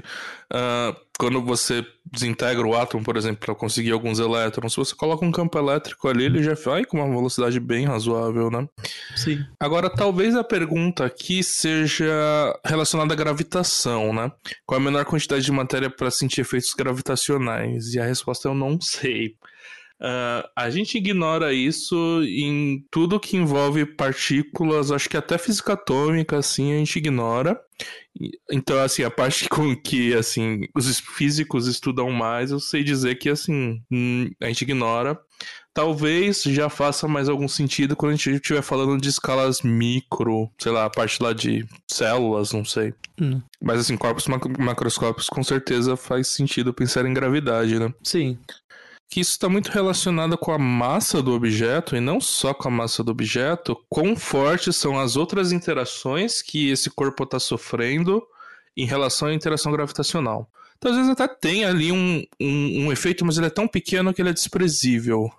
Uh, 0.52 0.94
quando 1.18 1.42
você 1.42 1.82
desintegra 2.04 2.66
o 2.66 2.76
átomo, 2.76 3.02
por 3.02 3.16
exemplo, 3.16 3.38
para 3.46 3.54
conseguir 3.54 3.92
alguns 3.92 4.18
elétrons, 4.18 4.72
se 4.72 4.76
você 4.76 4.94
coloca 4.94 5.24
um 5.24 5.32
campo 5.32 5.58
elétrico 5.58 6.08
ali, 6.08 6.24
ele 6.24 6.42
já 6.42 6.52
vai 6.54 6.84
com 6.84 6.98
uma 6.98 7.08
velocidade 7.08 7.58
bem 7.58 7.86
razoável, 7.86 8.50
né? 8.50 8.68
Sim. 9.16 9.42
Agora, 9.58 9.88
talvez 9.88 10.36
a 10.36 10.44
pergunta 10.44 11.06
aqui 11.06 11.42
seja 11.42 12.04
relacionada 12.64 13.14
à 13.14 13.16
gravitação, 13.16 14.12
né? 14.12 14.30
Qual 14.66 14.78
é 14.78 14.82
a 14.82 14.84
menor 14.84 15.06
quantidade 15.06 15.42
de 15.42 15.52
matéria 15.52 15.88
para 15.88 16.10
sentir 16.10 16.42
efeitos 16.42 16.74
gravitacionais? 16.76 17.94
E 17.94 18.00
a 18.00 18.04
resposta 18.04 18.48
eu 18.48 18.54
não 18.54 18.78
sei. 18.78 19.36
Uh, 20.00 20.48
a 20.56 20.70
gente 20.70 20.96
ignora 20.96 21.52
isso 21.52 22.22
em 22.24 22.82
tudo 22.90 23.20
que 23.20 23.36
envolve 23.36 23.84
partículas, 23.84 24.90
acho 24.90 25.10
que 25.10 25.16
até 25.16 25.36
física 25.36 25.74
atômica, 25.74 26.38
assim, 26.38 26.72
a 26.72 26.78
gente 26.78 26.96
ignora. 26.96 27.60
Então, 28.50 28.78
assim, 28.82 29.02
a 29.02 29.10
parte 29.10 29.46
com 29.50 29.76
que, 29.76 30.14
assim, 30.14 30.62
os 30.74 31.00
físicos 31.00 31.66
estudam 31.66 32.10
mais, 32.10 32.50
eu 32.50 32.58
sei 32.58 32.82
dizer 32.82 33.16
que, 33.16 33.28
assim, 33.28 33.82
hum, 33.90 34.30
a 34.40 34.46
gente 34.46 34.62
ignora. 34.62 35.20
Talvez 35.72 36.42
já 36.42 36.68
faça 36.68 37.06
mais 37.06 37.28
algum 37.28 37.46
sentido 37.46 37.94
quando 37.94 38.12
a 38.12 38.16
gente 38.16 38.30
estiver 38.30 38.62
falando 38.62 39.00
de 39.00 39.08
escalas 39.08 39.62
micro, 39.62 40.50
sei 40.58 40.72
lá, 40.72 40.86
a 40.86 40.90
parte 40.90 41.22
lá 41.22 41.32
de 41.32 41.64
células, 41.86 42.52
não 42.52 42.64
sei. 42.64 42.92
Hum. 43.20 43.40
Mas 43.62 43.80
assim, 43.80 43.96
corpos 43.96 44.26
macroscópicos 44.26 45.28
com 45.28 45.44
certeza 45.44 45.96
faz 45.96 46.26
sentido 46.26 46.74
pensar 46.74 47.06
em 47.06 47.14
gravidade, 47.14 47.78
né? 47.78 47.94
Sim. 48.02 48.36
Que 49.10 49.20
isso 49.20 49.32
está 49.32 49.48
muito 49.48 49.72
relacionado 49.72 50.38
com 50.38 50.52
a 50.52 50.58
massa 50.58 51.20
do 51.20 51.32
objeto 51.32 51.96
e 51.96 52.00
não 52.00 52.20
só 52.20 52.54
com 52.54 52.68
a 52.68 52.70
massa 52.70 53.02
do 53.02 53.10
objeto, 53.10 53.76
quão 53.88 54.14
fortes 54.14 54.76
são 54.76 54.98
as 54.98 55.16
outras 55.16 55.50
interações 55.50 56.40
que 56.40 56.70
esse 56.70 56.88
corpo 56.88 57.24
está 57.24 57.40
sofrendo 57.40 58.22
em 58.76 58.86
relação 58.86 59.28
à 59.28 59.34
interação 59.34 59.72
gravitacional. 59.72 60.48
Então, 60.78 60.92
às 60.92 60.96
vezes 60.96 61.12
até 61.12 61.28
tem 61.28 61.64
ali 61.64 61.92
um, 61.92 62.24
um, 62.40 62.86
um, 62.86 62.92
efeito, 62.92 63.24
mas 63.24 63.36
ele 63.36 63.48
é 63.48 63.50
tão 63.50 63.68
pequeno 63.68 64.14
que 64.14 64.22
ele 64.22 64.30
é 64.30 64.32
desprezível. 64.32 65.30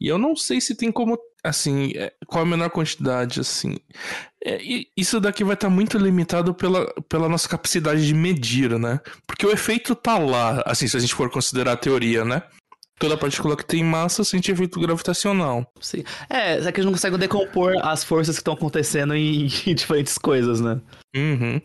E 0.00 0.08
eu 0.08 0.16
não 0.16 0.34
sei 0.34 0.60
se 0.60 0.74
tem 0.74 0.90
como, 0.90 1.18
assim, 1.44 1.92
é, 1.94 2.12
qual 2.26 2.42
a 2.42 2.46
menor 2.46 2.70
quantidade, 2.70 3.40
assim. 3.40 3.76
É, 4.44 4.60
isso 4.96 5.20
daqui 5.20 5.44
vai 5.44 5.54
estar 5.54 5.68
tá 5.68 5.74
muito 5.74 5.98
limitado 5.98 6.54
pela, 6.54 6.86
pela 7.08 7.28
nossa 7.28 7.48
capacidade 7.48 8.06
de 8.06 8.14
medir, 8.14 8.78
né? 8.78 9.00
Porque 9.26 9.46
o 9.46 9.52
efeito 9.52 9.94
tá 9.94 10.18
lá, 10.18 10.62
assim, 10.64 10.88
se 10.88 10.96
a 10.96 11.00
gente 11.00 11.14
for 11.14 11.30
considerar 11.30 11.72
a 11.72 11.76
teoria, 11.76 12.24
né? 12.24 12.42
Toda 13.02 13.16
partícula 13.16 13.56
que 13.56 13.64
tem 13.64 13.82
massa 13.82 14.22
sente 14.22 14.52
efeito 14.52 14.78
gravitacional. 14.78 15.66
Sim. 15.80 16.04
É, 16.30 16.52
é 16.52 16.60
que 16.60 16.80
a 16.80 16.82
gente 16.82 16.84
não 16.84 16.92
consegue 16.92 17.18
decompor 17.18 17.74
as 17.82 18.04
forças 18.04 18.36
que 18.36 18.40
estão 18.42 18.54
acontecendo 18.54 19.12
em, 19.12 19.48
em, 19.66 19.74
diferentes 19.74 20.16
coisas, 20.16 20.60
né? 20.60 20.80
Uhum. 21.12 21.60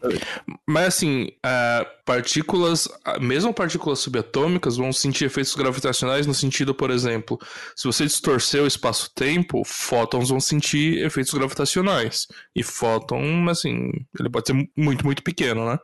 Mas 0.67 0.87
assim, 0.87 1.27
uh, 1.45 1.85
partículas, 2.03 2.87
mesmo 3.21 3.53
partículas 3.53 3.99
subatômicas, 3.99 4.77
vão 4.77 4.91
sentir 4.91 5.25
efeitos 5.25 5.53
gravitacionais 5.53 6.25
no 6.25 6.33
sentido, 6.33 6.73
por 6.73 6.89
exemplo, 6.89 7.37
se 7.75 7.85
você 7.85 8.05
distorcer 8.05 8.63
o 8.63 8.67
espaço-tempo, 8.67 9.63
fótons 9.63 10.29
vão 10.29 10.39
sentir 10.39 11.05
efeitos 11.05 11.35
gravitacionais. 11.35 12.27
E 12.55 12.63
fóton, 12.63 13.47
assim, 13.47 13.91
ele 14.19 14.29
pode 14.31 14.47
ser 14.47 14.69
muito, 14.75 15.05
muito 15.05 15.21
pequeno, 15.21 15.69
né? 15.69 15.77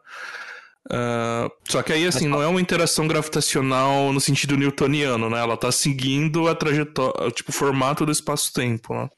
Uh, 0.91 1.49
só 1.67 1.81
que 1.81 1.93
aí, 1.93 2.05
assim, 2.05 2.27
não 2.27 2.41
é 2.41 2.47
uma 2.47 2.59
interação 2.59 3.07
gravitacional 3.07 4.11
no 4.11 4.19
sentido 4.19 4.57
newtoniano, 4.57 5.29
né? 5.29 5.39
Ela 5.39 5.55
tá 5.55 5.71
seguindo 5.71 6.47
a 6.47 6.55
trajetória, 6.55 7.31
tipo, 7.31 7.51
o 7.51 7.53
formato 7.53 8.05
do 8.05 8.11
espaço-tempo, 8.11 8.93
né? 8.93 9.09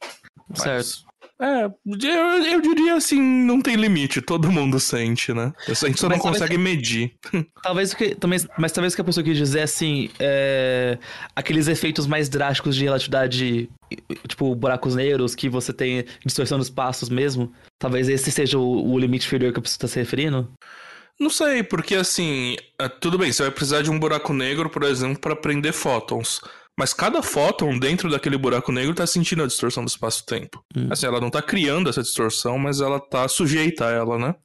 Certo. 0.53 1.03
é, 1.41 1.65
eu, 1.65 2.43
eu, 2.43 2.61
diria 2.61 2.93
assim, 2.93 3.19
não 3.19 3.59
tem 3.59 3.75
limite, 3.75 4.21
todo 4.21 4.51
mundo 4.51 4.79
sente, 4.79 5.33
né? 5.33 5.51
A 5.67 5.73
gente 5.73 5.99
só 5.99 6.07
mas 6.07 6.19
não 6.19 6.31
consegue 6.31 6.55
que, 6.55 6.61
medir. 6.61 7.15
Talvez 7.63 7.93
o 7.93 7.97
que. 7.97 8.13
Também, 8.13 8.39
mas 8.59 8.71
talvez 8.71 8.93
o 8.93 8.95
que 8.95 9.01
a 9.01 9.05
pessoa 9.05 9.23
quis 9.23 9.35
dizer 9.35 9.61
assim, 9.61 10.11
é, 10.19 10.99
aqueles 11.35 11.67
efeitos 11.67 12.05
mais 12.05 12.29
drásticos 12.29 12.75
de 12.75 12.83
relatividade, 12.83 13.69
tipo 14.27 14.53
buracos 14.55 14.93
negros, 14.93 15.33
que 15.33 15.49
você 15.49 15.73
tem 15.73 16.05
distorção 16.23 16.59
dos 16.59 16.69
passos 16.69 17.09
mesmo. 17.09 17.51
Talvez 17.79 18.07
esse 18.07 18.31
seja 18.31 18.59
o, 18.59 18.93
o 18.93 18.99
limite 18.99 19.25
inferior 19.25 19.51
que 19.51 19.59
a 19.59 19.61
pessoa 19.63 19.77
está 19.77 19.87
se 19.87 19.99
referindo. 19.99 20.47
Não 21.19 21.29
sei, 21.29 21.63
porque 21.63 21.95
assim, 21.95 22.57
é, 22.79 22.89
tudo 22.89 23.17
bem, 23.17 23.31
você 23.31 23.43
vai 23.43 23.51
precisar 23.51 23.81
de 23.81 23.89
um 23.89 23.99
buraco 23.99 24.33
negro, 24.33 24.69
por 24.69 24.83
exemplo, 24.83 25.19
para 25.19 25.35
prender 25.35 25.73
fótons. 25.73 26.41
Mas 26.77 26.93
cada 26.93 27.23
fóton 27.23 27.79
dentro 27.79 28.09
daquele 28.09 28.37
buraco 28.37 28.71
negro 28.71 28.93
tá 28.93 29.07
sentindo 29.07 29.43
a 29.43 29.47
distorção 29.47 29.83
do 29.83 29.87
espaço-tempo. 29.87 30.63
Hum. 30.75 30.89
Assim, 30.91 31.05
ela 31.05 31.21
não 31.21 31.29
tá 31.29 31.41
criando 31.41 31.89
essa 31.89 32.01
distorção, 32.01 32.57
mas 32.57 32.81
ela 32.81 32.99
tá 32.99 33.27
sujeita 33.29 33.87
a 33.87 33.91
ela, 33.91 34.19
né? 34.19 34.35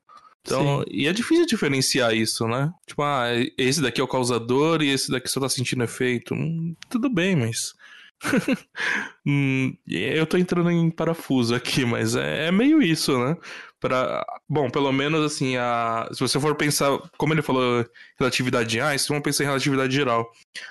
Então, 0.43 0.79
Sim. 0.79 0.85
e 0.91 1.07
é 1.07 1.13
difícil 1.13 1.45
diferenciar 1.45 2.15
isso, 2.15 2.47
né? 2.47 2.73
Tipo, 2.87 3.03
ah, 3.03 3.27
esse 3.59 3.83
daqui 3.83 4.01
é 4.01 4.05
o 4.05 4.09
causador 4.09 4.81
e 4.81 4.89
esse 4.89 5.11
daqui 5.11 5.29
só 5.29 5.41
tá 5.41 5.49
sentindo 5.49 5.85
efeito. 5.85 6.35
Hum, 6.35 6.75
tudo 6.89 7.11
bem, 7.11 7.37
mas. 7.37 7.75
hum, 9.27 9.75
eu 9.89 10.27
tô 10.27 10.37
entrando 10.37 10.71
em 10.71 10.91
parafuso 10.91 11.55
aqui, 11.55 11.85
mas 11.85 12.15
é, 12.15 12.47
é 12.49 12.53
meio 12.53 12.81
isso, 12.81 13.19
né? 13.19 13.37
Para 13.81 14.25
bom, 14.49 14.71
pelo 14.71 14.93
menos 14.93 15.25
assim, 15.25 15.57
a, 15.57 16.09
se 16.13 16.21
você 16.21 16.39
for 16.39 16.55
pensar, 16.55 16.99
como 17.17 17.33
ele 17.35 17.43
falou, 17.43 17.85
relatividade 18.21 18.69
de 18.69 18.81
Einstein, 18.81 19.15
vamos 19.15 19.25
pensar 19.25 19.45
em 19.45 19.47
relatividade 19.47 19.95
geral. 19.95 20.31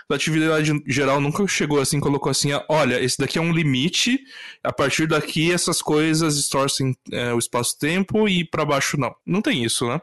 Relatividade 0.10 0.72
geral 0.88 1.20
nunca 1.20 1.46
chegou 1.48 1.82
assim, 1.82 2.00
colocou 2.00 2.30
assim, 2.30 2.50
olha, 2.70 3.02
esse 3.02 3.18
daqui 3.18 3.38
é 3.38 3.42
um 3.42 3.52
limite, 3.52 4.20
a 4.64 4.72
partir 4.72 5.08
daqui 5.08 5.52
essas 5.52 5.82
coisas 5.82 6.38
distorcem 6.38 6.96
é, 7.12 7.34
o 7.34 7.40
espaço-tempo 7.40 8.28
e 8.28 8.46
para 8.46 8.64
baixo 8.64 8.98
não. 8.98 9.14
Não 9.26 9.42
tem 9.42 9.64
isso, 9.64 9.88
né? 9.88 10.00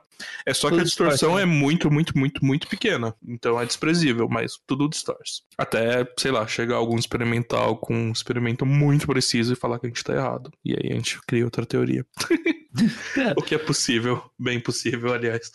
É 0.46 0.54
só 0.54 0.68
tudo 0.68 0.78
que 0.78 0.82
a 0.82 0.84
distorção 0.84 1.12
distorce, 1.12 1.36
né? 1.36 1.42
é 1.42 1.44
muito, 1.44 1.90
muito, 1.90 2.18
muito, 2.18 2.44
muito 2.44 2.68
pequena. 2.68 3.14
Então 3.26 3.60
é 3.60 3.66
desprezível, 3.66 4.28
mas 4.28 4.58
tudo 4.66 4.88
distorce. 4.88 5.42
Até, 5.58 6.06
sei 6.18 6.30
lá, 6.30 6.46
chegar 6.46 6.76
algum 6.76 6.98
experimental 6.98 7.76
com 7.76 7.94
um 7.94 8.12
experimento 8.12 8.64
muito 8.64 9.06
preciso 9.06 9.52
e 9.52 9.56
falar 9.56 9.78
que 9.78 9.86
a 9.86 9.88
gente 9.88 10.02
tá 10.02 10.14
errado. 10.14 10.50
E 10.64 10.72
aí 10.72 10.90
a 10.90 10.94
gente 10.94 11.20
cria 11.26 11.44
outra 11.44 11.66
teoria. 11.66 12.04
o 13.36 13.42
que 13.42 13.54
é 13.54 13.58
possível, 13.58 14.22
bem 14.38 14.60
possível, 14.60 15.12
aliás. 15.12 15.50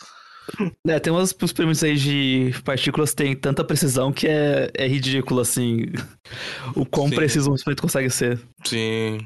É, 0.87 0.99
tem 0.99 1.11
umas 1.11 1.31
experimentos 1.31 1.83
aí 1.83 1.95
de 1.95 2.53
partículas 2.63 3.11
que 3.11 3.17
tem 3.17 3.35
tanta 3.35 3.63
precisão 3.63 4.11
que 4.11 4.27
é, 4.27 4.69
é 4.73 4.87
ridículo, 4.87 5.41
assim. 5.41 5.85
O 6.75 6.85
quão 6.85 7.09
Sim. 7.09 7.15
preciso 7.15 7.51
um 7.51 7.55
experimento 7.55 7.81
consegue 7.81 8.09
ser. 8.09 8.39
Sim. 8.63 9.19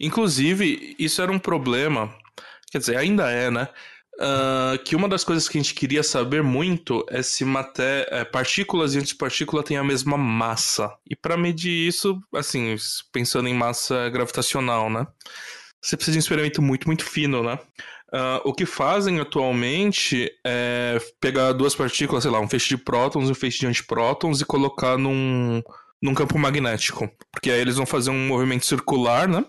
Inclusive, 0.00 0.96
isso 0.98 1.20
era 1.20 1.30
um 1.30 1.38
problema. 1.38 2.14
Quer 2.70 2.78
dizer, 2.78 2.96
ainda 2.96 3.30
é, 3.30 3.50
né? 3.50 3.68
Uh, 4.14 4.78
que 4.84 4.94
uma 4.94 5.08
das 5.08 5.24
coisas 5.24 5.48
que 5.48 5.58
a 5.58 5.60
gente 5.60 5.74
queria 5.74 6.02
saber 6.02 6.42
muito 6.42 7.04
é 7.10 7.22
se 7.22 7.44
maté 7.44 8.06
é, 8.10 8.24
partículas 8.24 8.94
e 8.94 8.98
antipartícula 8.98 9.62
têm 9.62 9.76
a 9.76 9.84
mesma 9.84 10.16
massa. 10.16 10.94
E 11.08 11.16
para 11.16 11.36
medir 11.36 11.88
isso, 11.88 12.20
assim, 12.34 12.74
pensando 13.12 13.48
em 13.48 13.54
massa 13.54 14.08
gravitacional, 14.10 14.88
né? 14.88 15.06
Você 15.82 15.96
precisa 15.96 16.12
de 16.12 16.18
um 16.18 16.20
experimento 16.20 16.62
muito, 16.62 16.86
muito 16.86 17.04
fino, 17.04 17.42
né? 17.42 17.58
Uh, 18.12 18.44
o 18.44 18.52
que 18.52 18.66
fazem 18.66 19.20
atualmente 19.20 20.30
é 20.44 20.98
pegar 21.18 21.52
duas 21.52 21.74
partículas, 21.74 22.22
sei 22.24 22.30
lá, 22.30 22.40
um 22.40 22.48
feixe 22.48 22.68
de 22.68 22.76
prótons 22.76 23.28
e 23.28 23.32
um 23.32 23.34
feixe 23.34 23.60
de 23.60 23.66
antiprótons 23.66 24.42
e 24.42 24.44
colocar 24.44 24.98
num, 24.98 25.62
num 26.02 26.14
campo 26.14 26.36
magnético. 26.36 27.08
Porque 27.30 27.48
aí 27.50 27.60
eles 27.60 27.76
vão 27.76 27.86
fazer 27.86 28.10
um 28.10 28.26
movimento 28.26 28.66
circular, 28.66 29.28
né? 29.28 29.44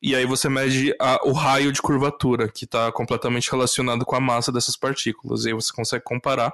E 0.00 0.14
aí 0.14 0.24
você 0.24 0.48
mede 0.48 0.94
a, 1.00 1.18
o 1.26 1.32
raio 1.32 1.72
de 1.72 1.82
curvatura, 1.82 2.48
que 2.48 2.64
está 2.64 2.92
completamente 2.92 3.50
relacionado 3.50 4.04
com 4.04 4.14
a 4.14 4.20
massa 4.20 4.52
dessas 4.52 4.76
partículas. 4.76 5.44
E 5.44 5.48
aí 5.48 5.54
você 5.54 5.72
consegue 5.72 6.04
comparar. 6.04 6.52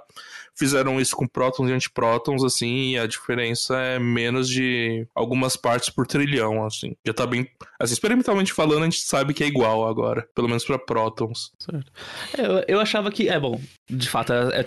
Fizeram 0.54 0.98
isso 0.98 1.14
com 1.14 1.26
prótons 1.26 1.68
e 1.68 1.72
antiprótons, 1.72 2.42
assim, 2.44 2.92
e 2.92 2.98
a 2.98 3.06
diferença 3.06 3.76
é 3.76 3.98
menos 3.98 4.48
de 4.48 5.06
algumas 5.14 5.54
partes 5.54 5.90
por 5.90 6.06
trilhão, 6.06 6.64
assim. 6.64 6.96
Já 7.04 7.12
tá 7.12 7.26
bem. 7.26 7.46
Assim, 7.78 7.92
experimentalmente 7.92 8.52
falando, 8.52 8.82
a 8.82 8.84
gente 8.84 9.00
sabe 9.00 9.34
que 9.34 9.44
é 9.44 9.46
igual 9.46 9.86
agora. 9.86 10.26
Pelo 10.34 10.48
menos 10.48 10.64
para 10.64 10.78
prótons. 10.78 11.52
Certo. 11.58 11.92
É, 12.38 12.46
eu, 12.46 12.64
eu 12.68 12.80
achava 12.80 13.10
que. 13.10 13.28
É 13.28 13.38
bom, 13.38 13.60
de 13.92 14.08
fato, 14.08 14.32
é, 14.32 14.60
é, 14.60 14.66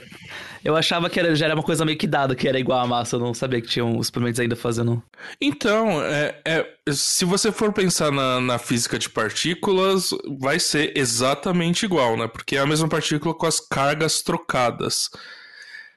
eu 0.63 0.75
achava 0.75 1.09
que 1.09 1.19
era, 1.19 1.35
já 1.35 1.45
era 1.45 1.55
uma 1.55 1.63
coisa 1.63 1.83
meio 1.83 1.97
que 1.97 2.07
dada, 2.07 2.35
que 2.35 2.47
era 2.47 2.59
igual 2.59 2.79
a 2.79 2.87
massa. 2.87 3.15
Eu 3.15 3.19
não 3.19 3.33
sabia 3.33 3.61
que 3.61 3.67
tinham 3.67 3.99
experimentos 3.99 4.39
ainda 4.39 4.55
fazendo. 4.55 5.01
Então, 5.41 6.01
é, 6.03 6.39
é 6.45 6.65
se 6.89 7.25
você 7.25 7.51
for 7.51 7.73
pensar 7.73 8.11
na, 8.11 8.39
na 8.39 8.57
física 8.57 8.99
de 8.99 9.09
partículas, 9.09 10.11
vai 10.39 10.59
ser 10.59 10.93
exatamente 10.95 11.85
igual, 11.85 12.15
né? 12.15 12.27
Porque 12.27 12.55
é 12.55 12.59
a 12.59 12.65
mesma 12.65 12.87
partícula 12.87 13.33
com 13.33 13.45
as 13.45 13.59
cargas 13.59 14.21
trocadas. 14.21 15.09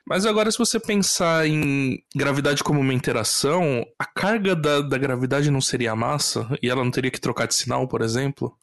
Mas 0.07 0.25
agora, 0.25 0.51
se 0.51 0.57
você 0.57 0.81
pensar 0.81 1.47
em 1.47 2.03
gravidade 2.17 2.65
como 2.65 2.81
uma 2.81 2.95
interação, 2.95 3.85
a 3.99 4.07
carga 4.07 4.57
da, 4.57 4.81
da 4.81 4.97
gravidade 4.97 5.51
não 5.51 5.61
seria 5.61 5.93
a 5.93 5.97
massa? 5.97 6.49
E 6.63 6.71
ela 6.71 6.83
não 6.83 6.91
teria 6.91 7.11
que 7.11 7.21
trocar 7.21 7.47
de 7.47 7.55
sinal, 7.55 7.87
por 7.87 8.01
exemplo? 8.01 8.57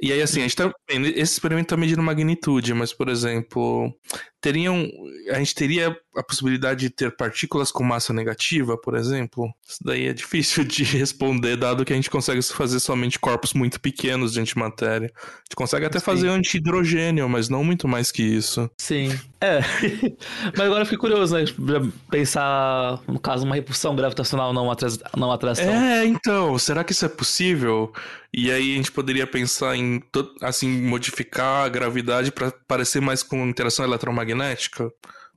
E 0.00 0.12
aí, 0.12 0.22
assim, 0.22 0.40
a 0.40 0.42
gente 0.42 0.54
tá, 0.56 0.72
esse 0.88 1.32
experimento 1.32 1.68
tá 1.68 1.76
medindo 1.76 2.02
magnitude, 2.02 2.72
mas, 2.72 2.92
por 2.92 3.08
exemplo, 3.08 3.92
teriam. 4.40 4.88
A 5.30 5.38
gente 5.38 5.54
teria 5.54 5.96
a 6.16 6.22
possibilidade 6.22 6.80
de 6.80 6.90
ter 6.90 7.14
partículas 7.16 7.70
com 7.70 7.84
massa 7.84 8.12
negativa, 8.12 8.76
por 8.76 8.94
exemplo? 8.94 9.52
Isso 9.66 9.78
daí 9.84 10.06
é 10.06 10.12
difícil 10.12 10.64
de 10.64 10.82
responder, 10.84 11.56
dado 11.56 11.84
que 11.84 11.92
a 11.92 11.96
gente 11.96 12.10
consegue 12.10 12.42
fazer 12.42 12.80
somente 12.80 13.18
corpos 13.18 13.52
muito 13.52 13.80
pequenos 13.80 14.32
de 14.32 14.40
antimatéria. 14.40 15.12
A 15.16 15.30
gente 15.44 15.56
consegue 15.56 15.86
até 15.86 15.98
Sim. 15.98 16.04
fazer 16.04 16.28
antihidrogênio, 16.28 17.28
mas 17.28 17.48
não 17.48 17.62
muito 17.64 17.86
mais 17.86 18.10
que 18.10 18.22
isso. 18.22 18.70
Sim. 18.78 19.18
É. 19.40 19.60
mas 20.56 20.66
agora 20.66 20.82
eu 20.82 20.86
fiquei 20.86 20.98
curioso, 20.98 21.36
né? 21.36 21.44
Pensar, 22.10 23.00
no 23.06 23.20
caso, 23.20 23.44
uma 23.44 23.54
repulsão 23.54 23.94
gravitacional 23.94 24.52
não, 24.52 24.70
atras... 24.70 24.98
não 25.16 25.30
atração. 25.30 25.64
É, 25.64 26.04
então, 26.04 26.58
será 26.58 26.82
que 26.82 26.92
isso 26.92 27.04
é 27.04 27.08
possível? 27.08 27.92
E 28.34 28.50
aí 28.50 28.74
a 28.74 28.76
gente 28.76 28.92
poderia 28.92 29.26
pensar 29.26 29.74
em, 29.76 30.02
assim, 30.42 30.68
modificar 30.68 31.64
a 31.64 31.68
gravidade 31.68 32.30
para 32.30 32.52
parecer 32.66 33.00
mais 33.00 33.22
com 33.22 33.46
interação 33.46 33.84
eletromagnética 33.84 34.27
magnética? 34.28 34.90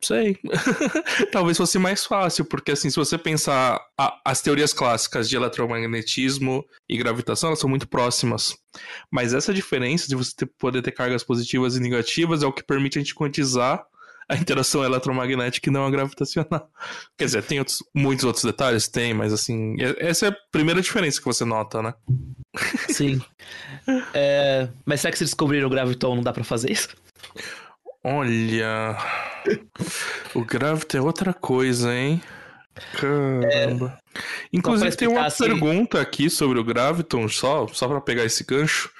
Sei. 0.04 0.38
Talvez 1.32 1.58
fosse 1.58 1.78
mais 1.78 2.06
fácil, 2.06 2.44
porque 2.46 2.72
assim, 2.72 2.90
se 2.90 2.96
você 2.96 3.18
pensar 3.18 3.80
a, 3.98 4.20
as 4.26 4.42
teorias 4.42 4.74
clássicas 4.74 5.30
de 5.30 5.36
eletromagnetismo 5.36 6.66
e 6.90 6.98
gravitação, 6.98 7.50
elas 7.50 7.60
são 7.60 7.70
muito 7.70 7.88
próximas. 7.88 8.56
Mas 9.12 9.34
essa 9.34 9.54
diferença 9.54 10.08
de 10.08 10.16
você 10.16 10.36
ter, 10.36 10.46
poder 10.58 10.82
ter 10.82 10.92
cargas 10.92 11.24
positivas 11.24 11.76
e 11.76 11.80
negativas 11.80 12.42
é 12.42 12.48
o 12.48 12.54
que 12.54 12.64
permite 12.64 12.98
a 12.98 13.02
gente 13.02 13.14
quantizar 13.14 13.86
a 14.28 14.36
interação 14.36 14.84
eletromagnética 14.84 15.70
e 15.70 15.74
não 15.74 15.86
a 15.86 15.92
gravitacional. 15.92 16.70
Quer 17.16 17.26
dizer, 17.26 17.44
tem 17.44 17.60
outros, 17.60 17.84
muitos 17.94 18.26
outros 18.26 18.44
detalhes? 18.44 18.88
Tem, 18.88 19.14
mas 19.14 19.32
assim, 19.32 19.76
essa 20.00 20.28
é 20.28 20.30
a 20.30 20.38
primeira 20.52 20.82
diferença 20.82 21.20
que 21.20 21.26
você 21.26 21.46
nota, 21.46 21.82
né? 21.82 21.94
Sim. 22.90 23.22
É, 24.14 24.70
mas 24.86 25.02
será 25.02 25.12
que 25.12 25.18
se 25.18 25.24
descobriram 25.24 25.68
o 25.68 25.70
graviton 25.70 26.16
não 26.16 26.24
dá 26.24 26.32
para 26.32 26.44
fazer 26.44 26.72
isso? 26.72 26.90
Olha. 28.04 28.98
o 30.34 30.44
graviton 30.44 30.98
é 30.98 31.02
outra 31.02 31.34
coisa, 31.34 31.94
hein? 31.94 32.22
Caramba. 33.00 34.00
É... 34.16 34.22
Inclusive, 34.54 34.96
tem 34.96 35.08
uma 35.08 35.26
assim... 35.26 35.46
pergunta 35.46 36.00
aqui 36.02 36.30
sobre 36.30 36.60
o 36.60 36.64
Graviton, 36.64 37.28
só, 37.28 37.68
só 37.68 37.88
para 37.88 38.02
pegar 38.02 38.26
esse 38.26 38.44
gancho. 38.44 38.92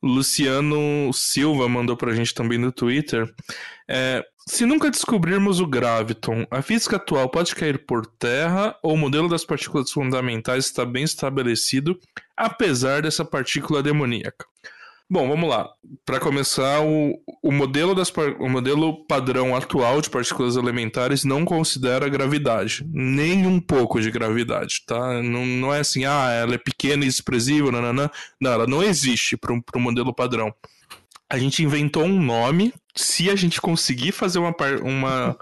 O 0.00 0.06
Luciano 0.06 1.12
Silva 1.12 1.68
mandou 1.68 1.96
pra 1.96 2.14
gente 2.14 2.34
também 2.34 2.58
no 2.58 2.72
Twitter. 2.72 3.32
É, 3.88 4.24
se 4.48 4.66
nunca 4.66 4.90
descobrirmos 4.90 5.60
o 5.60 5.66
graviton, 5.66 6.44
a 6.50 6.60
física 6.60 6.96
atual 6.96 7.28
pode 7.28 7.54
cair 7.54 7.86
por 7.86 8.04
terra 8.04 8.76
ou 8.82 8.94
o 8.94 8.98
modelo 8.98 9.28
das 9.28 9.44
partículas 9.44 9.92
fundamentais 9.92 10.66
está 10.66 10.84
bem 10.84 11.04
estabelecido, 11.04 11.98
apesar 12.36 13.02
dessa 13.02 13.24
partícula 13.24 13.82
demoníaca? 13.82 14.44
Bom, 15.12 15.28
vamos 15.28 15.46
lá. 15.46 15.68
Para 16.06 16.18
começar, 16.18 16.80
o, 16.80 17.12
o, 17.42 17.52
modelo 17.52 17.94
das, 17.94 18.10
o 18.40 18.48
modelo 18.48 19.04
padrão 19.04 19.54
atual 19.54 20.00
de 20.00 20.08
partículas 20.08 20.56
elementares 20.56 21.22
não 21.22 21.44
considera 21.44 22.08
gravidade, 22.08 22.82
nem 22.90 23.46
um 23.46 23.60
pouco 23.60 24.00
de 24.00 24.10
gravidade, 24.10 24.82
tá? 24.86 25.22
Não, 25.22 25.44
não 25.44 25.74
é 25.74 25.80
assim, 25.80 26.06
ah, 26.06 26.30
ela 26.30 26.54
é 26.54 26.58
pequena 26.58 27.04
e 27.04 27.08
desprezível, 27.08 27.70
nananã. 27.70 28.08
Não, 28.40 28.52
ela 28.52 28.66
não 28.66 28.82
existe 28.82 29.36
para 29.36 29.52
o 29.52 29.78
modelo 29.78 30.14
padrão. 30.14 30.50
A 31.28 31.38
gente 31.38 31.62
inventou 31.62 32.04
um 32.04 32.18
nome, 32.18 32.72
se 32.96 33.28
a 33.28 33.36
gente 33.36 33.60
conseguir 33.60 34.12
fazer 34.12 34.38
uma, 34.38 34.54
uma, 34.82 35.38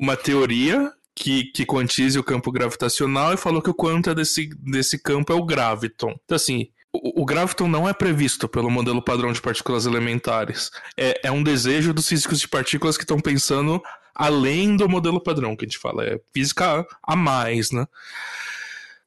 uma 0.00 0.16
teoria 0.16 0.92
que, 1.14 1.44
que 1.52 1.64
quantize 1.64 2.18
o 2.18 2.24
campo 2.24 2.50
gravitacional 2.50 3.32
e 3.32 3.36
falou 3.36 3.62
que 3.62 3.70
o 3.70 3.74
quanto 3.74 4.12
desse, 4.16 4.50
desse 4.58 5.00
campo 5.00 5.32
é 5.32 5.36
o 5.36 5.46
graviton. 5.46 6.16
Então, 6.24 6.34
assim, 6.34 6.70
o, 7.02 7.24
graviton 7.24 7.68
não 7.68 7.88
é 7.88 7.92
previsto 7.92 8.48
pelo 8.48 8.70
modelo 8.70 9.02
padrão 9.02 9.32
de 9.32 9.40
partículas 9.40 9.86
elementares. 9.86 10.70
É, 10.96 11.28
é 11.28 11.30
um 11.30 11.42
desejo 11.42 11.92
dos 11.92 12.08
físicos 12.08 12.40
de 12.40 12.48
partículas 12.48 12.96
que 12.96 13.04
estão 13.04 13.18
pensando 13.18 13.82
além 14.14 14.76
do 14.76 14.88
modelo 14.88 15.20
padrão, 15.20 15.56
que 15.56 15.64
a 15.64 15.68
gente 15.68 15.78
fala. 15.78 16.04
É 16.04 16.20
física 16.32 16.86
a 17.02 17.16
mais, 17.16 17.70
né? 17.70 17.86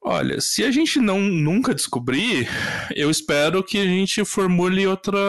Olha, 0.01 0.39
se 0.39 0.63
a 0.63 0.71
gente 0.71 0.99
não 0.99 1.19
nunca 1.19 1.75
descobrir, 1.75 2.47
eu 2.95 3.09
espero 3.09 3.63
que 3.63 3.77
a 3.77 3.83
gente 3.83 4.23
formule 4.23 4.87
outra, 4.87 5.19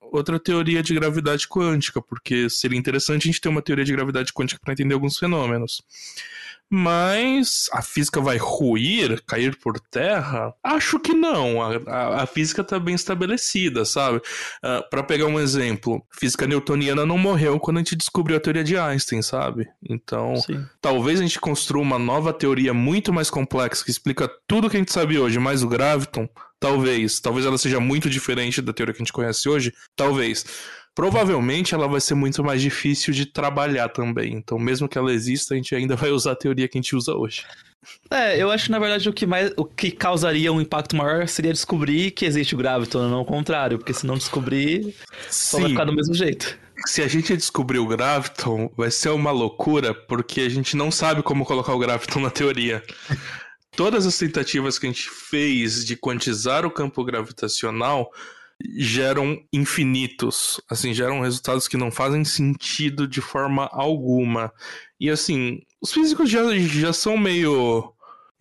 outra 0.00 0.38
teoria 0.38 0.82
de 0.82 0.94
gravidade 0.94 1.48
quântica, 1.48 2.00
porque 2.00 2.48
seria 2.48 2.78
interessante 2.78 3.24
a 3.24 3.26
gente 3.32 3.40
ter 3.40 3.48
uma 3.48 3.62
teoria 3.62 3.84
de 3.84 3.92
gravidade 3.92 4.32
quântica 4.32 4.60
para 4.62 4.72
entender 4.72 4.94
alguns 4.94 5.18
fenômenos 5.18 5.82
mas 6.70 7.68
a 7.72 7.82
física 7.82 8.20
vai 8.20 8.36
ruir, 8.36 9.20
cair 9.26 9.56
por 9.56 9.80
terra? 9.80 10.54
Acho 10.62 11.00
que 11.00 11.12
não. 11.12 11.60
A, 11.60 11.80
a, 11.86 12.22
a 12.22 12.26
física 12.26 12.62
está 12.62 12.78
bem 12.78 12.94
estabelecida, 12.94 13.84
sabe? 13.84 14.18
Uh, 14.18 14.22
ah, 14.62 14.82
para 14.88 15.02
pegar 15.02 15.26
um 15.26 15.40
exemplo, 15.40 16.00
física 16.10 16.46
newtoniana 16.46 17.04
não 17.04 17.18
morreu 17.18 17.58
quando 17.58 17.78
a 17.78 17.80
gente 17.80 17.96
descobriu 17.96 18.36
a 18.36 18.40
teoria 18.40 18.62
de 18.62 18.78
Einstein, 18.78 19.20
sabe? 19.20 19.68
Então, 19.82 20.36
Sim. 20.36 20.64
talvez 20.80 21.18
a 21.18 21.22
gente 21.22 21.40
construa 21.40 21.82
uma 21.82 21.98
nova 21.98 22.32
teoria 22.32 22.72
muito 22.72 23.12
mais 23.12 23.28
complexa 23.28 23.84
que 23.84 23.90
explica 23.90 24.30
tudo 24.46 24.70
que 24.70 24.76
a 24.76 24.80
gente 24.80 24.92
sabe 24.92 25.18
hoje, 25.18 25.40
mais 25.40 25.64
o 25.64 25.68
graviton. 25.68 26.28
Talvez. 26.60 27.18
Talvez 27.20 27.46
ela 27.46 27.56
seja 27.56 27.80
muito 27.80 28.10
diferente 28.10 28.60
da 28.60 28.72
teoria 28.72 28.92
que 28.92 28.98
a 29.00 29.04
gente 29.04 29.14
conhece 29.14 29.48
hoje. 29.48 29.72
Talvez 29.96 30.44
provavelmente 31.00 31.74
ela 31.74 31.88
vai 31.88 31.98
ser 31.98 32.14
muito 32.14 32.44
mais 32.44 32.60
difícil 32.60 33.14
de 33.14 33.24
trabalhar 33.24 33.88
também. 33.88 34.34
Então, 34.34 34.58
mesmo 34.58 34.86
que 34.86 34.98
ela 34.98 35.10
exista, 35.10 35.54
a 35.54 35.56
gente 35.56 35.74
ainda 35.74 35.96
vai 35.96 36.10
usar 36.10 36.32
a 36.32 36.36
teoria 36.36 36.68
que 36.68 36.76
a 36.76 36.80
gente 36.80 36.94
usa 36.94 37.14
hoje. 37.14 37.46
É, 38.10 38.36
eu 38.36 38.50
acho 38.50 38.66
que 38.66 38.70
na 38.70 38.78
verdade 38.78 39.08
o 39.08 39.12
que 39.14 39.24
mais 39.24 39.50
o 39.56 39.64
que 39.64 39.90
causaria 39.90 40.52
um 40.52 40.60
impacto 40.60 40.94
maior 40.94 41.26
seria 41.26 41.54
descobrir 41.54 42.10
que 42.10 42.26
existe 42.26 42.54
o 42.54 42.58
graviton, 42.58 43.08
não 43.08 43.22
o 43.22 43.24
contrário, 43.24 43.78
porque 43.78 43.94
se 43.94 44.06
não 44.06 44.18
descobrir, 44.18 44.94
só 45.30 45.56
Sim. 45.56 45.62
vai 45.62 45.70
ficar 45.70 45.84
do 45.86 45.94
mesmo 45.94 46.12
jeito. 46.12 46.58
Se 46.84 47.00
a 47.00 47.08
gente 47.08 47.34
descobrir 47.34 47.78
o 47.78 47.86
graviton, 47.86 48.70
vai 48.76 48.90
ser 48.90 49.08
uma 49.08 49.30
loucura, 49.30 49.94
porque 49.94 50.42
a 50.42 50.50
gente 50.50 50.76
não 50.76 50.90
sabe 50.90 51.22
como 51.22 51.46
colocar 51.46 51.72
o 51.72 51.78
graviton 51.78 52.20
na 52.20 52.30
teoria. 52.30 52.82
Todas 53.74 54.04
as 54.04 54.18
tentativas 54.18 54.78
que 54.78 54.86
a 54.86 54.90
gente 54.90 55.08
fez 55.08 55.82
de 55.82 55.96
quantizar 55.96 56.66
o 56.66 56.70
campo 56.70 57.02
gravitacional 57.02 58.12
geram 58.76 59.40
infinitos, 59.52 60.60
assim, 60.68 60.92
geram 60.92 61.20
resultados 61.20 61.66
que 61.66 61.76
não 61.76 61.90
fazem 61.90 62.24
sentido 62.24 63.06
de 63.06 63.20
forma 63.20 63.68
alguma. 63.72 64.52
E 64.98 65.08
assim, 65.08 65.62
os 65.80 65.92
físicos 65.92 66.28
já, 66.28 66.42
já 66.58 66.92
são 66.92 67.16
meio. 67.16 67.92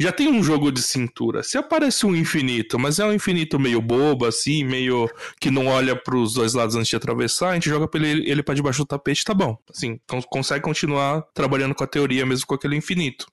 Já 0.02 0.14
tem 0.14 0.30
um 0.30 0.42
jogo 0.42 0.72
de 0.72 0.82
cintura. 0.82 1.44
Se 1.44 1.58
aparece 1.58 2.06
um 2.06 2.16
infinito, 2.16 2.80
mas 2.80 3.00
é 3.00 3.06
um 3.06 3.14
infinito 3.14 3.60
meio 3.60 3.82
bobo, 3.82 4.26
assim, 4.26 4.64
meio 4.64 5.10
que 5.42 5.52
não 5.52 5.68
olha 5.68 5.94
para 5.94 6.16
os 6.16 6.34
dois 6.34 6.54
lados 6.54 6.78
antes 6.78 6.88
de 6.88 6.96
atravessar, 6.96 7.50
a 7.50 7.54
gente 7.56 7.68
joga 7.70 7.90
ele, 7.98 8.30
ele 8.30 8.42
para 8.42 8.56
debaixo 8.56 8.80
do 8.80 8.86
tapete, 8.86 9.26
tá 9.26 9.34
bom. 9.34 9.58
Assim, 9.70 10.00
consegue 10.30 10.64
continuar 10.64 11.24
trabalhando 11.34 11.76
com 11.76 11.84
a 11.84 11.88
teoria 11.88 12.26
mesmo 12.26 12.48
com 12.48 12.56
aquele 12.56 12.78
infinito. 12.78 13.26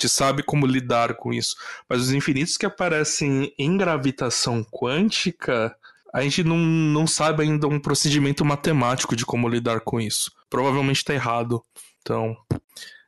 Gente 0.00 0.08
sabe 0.08 0.42
como 0.44 0.64
lidar 0.64 1.14
com 1.16 1.32
isso. 1.32 1.56
Mas 1.88 2.02
os 2.02 2.12
infinitos 2.12 2.56
que 2.56 2.64
aparecem 2.64 3.52
em 3.58 3.76
gravitação 3.76 4.64
quântica, 4.64 5.76
a 6.12 6.22
gente 6.22 6.42
não, 6.42 6.58
não 6.58 7.06
sabe 7.06 7.42
ainda 7.42 7.66
um 7.66 7.78
procedimento 7.78 8.44
matemático 8.44 9.14
de 9.14 9.24
como 9.24 9.48
lidar 9.48 9.80
com 9.80 10.00
isso. 10.00 10.30
Provavelmente 10.48 10.98
está 10.98 11.14
errado. 11.14 11.62
Então. 12.00 12.36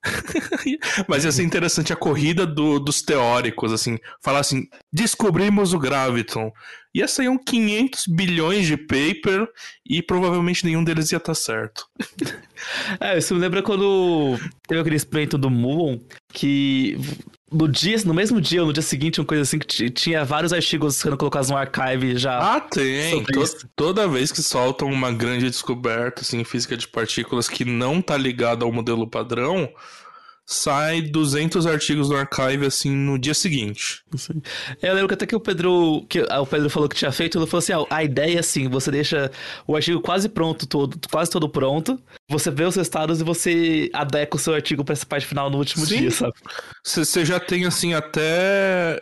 Mas 1.09 1.25
ia 1.25 1.33
ser 1.33 1.45
interessante 1.45 1.93
a 1.93 1.97
corrida 1.97 2.45
do, 2.45 2.81
dos 2.81 3.03
teóricos, 3.03 3.73
assim, 3.73 3.99
falar 4.21 4.41
assim, 4.41 4.67
descobrimos 4.93 5.73
o 5.73 5.79
graviton. 5.79 6.51
Ia 6.95 7.09
sair 7.09 7.29
um 7.29 7.39
500 7.39 8.07
bilhões 8.09 8.67
de 8.67 8.77
paper 8.77 9.49
e 9.89 10.03
provavelmente 10.03 10.65
nenhum 10.65 10.85
deles 10.85 11.11
ia 11.13 11.19
estar 11.19 11.33
tá 11.33 11.35
certo. 11.35 11.87
É, 13.01 13.19
isso 13.19 13.35
me 13.35 13.41
lembra 13.41 13.61
quando 13.61 14.39
teve 14.69 14.81
aquele 14.81 14.95
experimento 14.95 15.37
do 15.37 15.51
Muon, 15.51 15.99
que 16.33 16.97
no 17.53 17.69
dia, 17.69 17.97
no 18.05 18.15
mesmo 18.15 18.41
dia 18.41 18.61
ou 18.61 18.67
no 18.67 18.73
dia 18.73 18.83
seguinte, 18.83 19.21
uma 19.21 19.27
coisa 19.27 19.43
assim, 19.43 19.59
que 19.59 19.91
tinha 19.91 20.25
vários 20.25 20.53
artigos 20.53 20.97
sendo 20.97 21.17
colocados 21.17 21.51
no 21.51 21.57
archive 21.57 22.17
já. 22.17 22.39
Ah, 22.39 22.61
tem! 22.61 23.23
To 23.25 23.45
toda 23.77 24.09
vez 24.09 24.33
que 24.33 24.43
soltam 24.43 24.89
uma 24.89 25.13
grande 25.13 25.47
descoberta 25.47 26.23
assim, 26.23 26.41
em 26.41 26.45
física 26.45 26.77
de 26.77 26.89
partículas 26.89 27.49
que 27.49 27.65
não 27.65 28.01
tá 28.01 28.17
ligada 28.17 28.65
ao 28.65 28.73
modelo 28.73 29.07
padrão, 29.07 29.69
sai 30.53 31.01
200 31.03 31.67
artigos 31.67 32.09
no 32.09 32.17
archive 32.17 32.67
assim 32.67 32.91
no 32.91 33.19
dia 33.19 33.35
seguinte. 33.35 34.03
É, 34.83 34.91
eu 34.91 34.95
lembro 34.95 35.09
que 35.09 35.15
até 35.15 35.27
que 35.27 35.35
o 35.35 35.41
Pedro, 35.41 36.05
que 36.09 36.21
o 36.21 36.47
Pedro 36.47 36.71
falou 36.71 36.89
que 36.89 36.97
tinha 36.97 37.13
feito, 37.13 37.39
ele 37.39 37.47
falou 37.47 37.59
assim: 37.59 37.73
ah, 37.73 37.85
a 37.91 38.05
ideia 38.05 38.37
é 38.37 38.41
assim, 38.41 38.69
você 38.69 38.91
deixa 38.91 39.31
o 39.67 39.75
artigo 39.75 40.01
quase 40.01 40.29
pronto, 40.29 40.67
todo, 40.67 40.99
quase 41.11 41.31
todo 41.31 41.49
pronto, 41.49 41.99
você 42.29 42.51
vê 42.51 42.65
os 42.65 42.77
resultados 42.77 43.21
e 43.21 43.25
você 43.25 43.91
adequa 43.93 44.37
o 44.37 44.41
seu 44.41 44.55
artigo 44.55 44.85
para 44.85 44.93
essa 44.93 45.07
parte 45.07 45.27
final 45.27 45.51
no 45.51 45.59
último 45.59 45.87
Sim. 45.87 45.99
dia, 45.99 46.11
sabe? 46.11 46.35
Você 46.85 47.25
já 47.25 47.41
tem 47.41 47.65
assim 47.65 47.95
até 47.95 49.01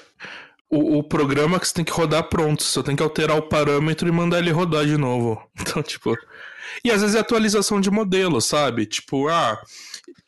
o, 0.71 0.99
o, 0.99 1.03
programa 1.03 1.59
que 1.59 1.67
você 1.67 1.75
tem 1.75 1.85
que 1.85 1.93
rodar 1.93 2.25
pronto, 2.25 2.63
você 2.63 2.83
tem 2.83 2.95
que 2.95 3.03
alterar 3.03 3.37
o 3.37 3.43
parâmetro 3.43 4.09
e 4.09 4.13
mandar 4.13 4.39
ele 4.39 4.51
rodar 4.51 4.87
de 4.87 4.97
novo. 4.97 5.43
Então, 5.61 5.83
tipo, 5.83 6.17
e 6.85 6.91
às 6.91 7.01
vezes 7.01 7.17
é 7.17 7.21
atualização 7.21 7.81
de 7.81 7.91
modelo, 7.91 8.41
sabe? 8.41 8.87
Tipo, 8.87 9.29
ah, 9.29 9.61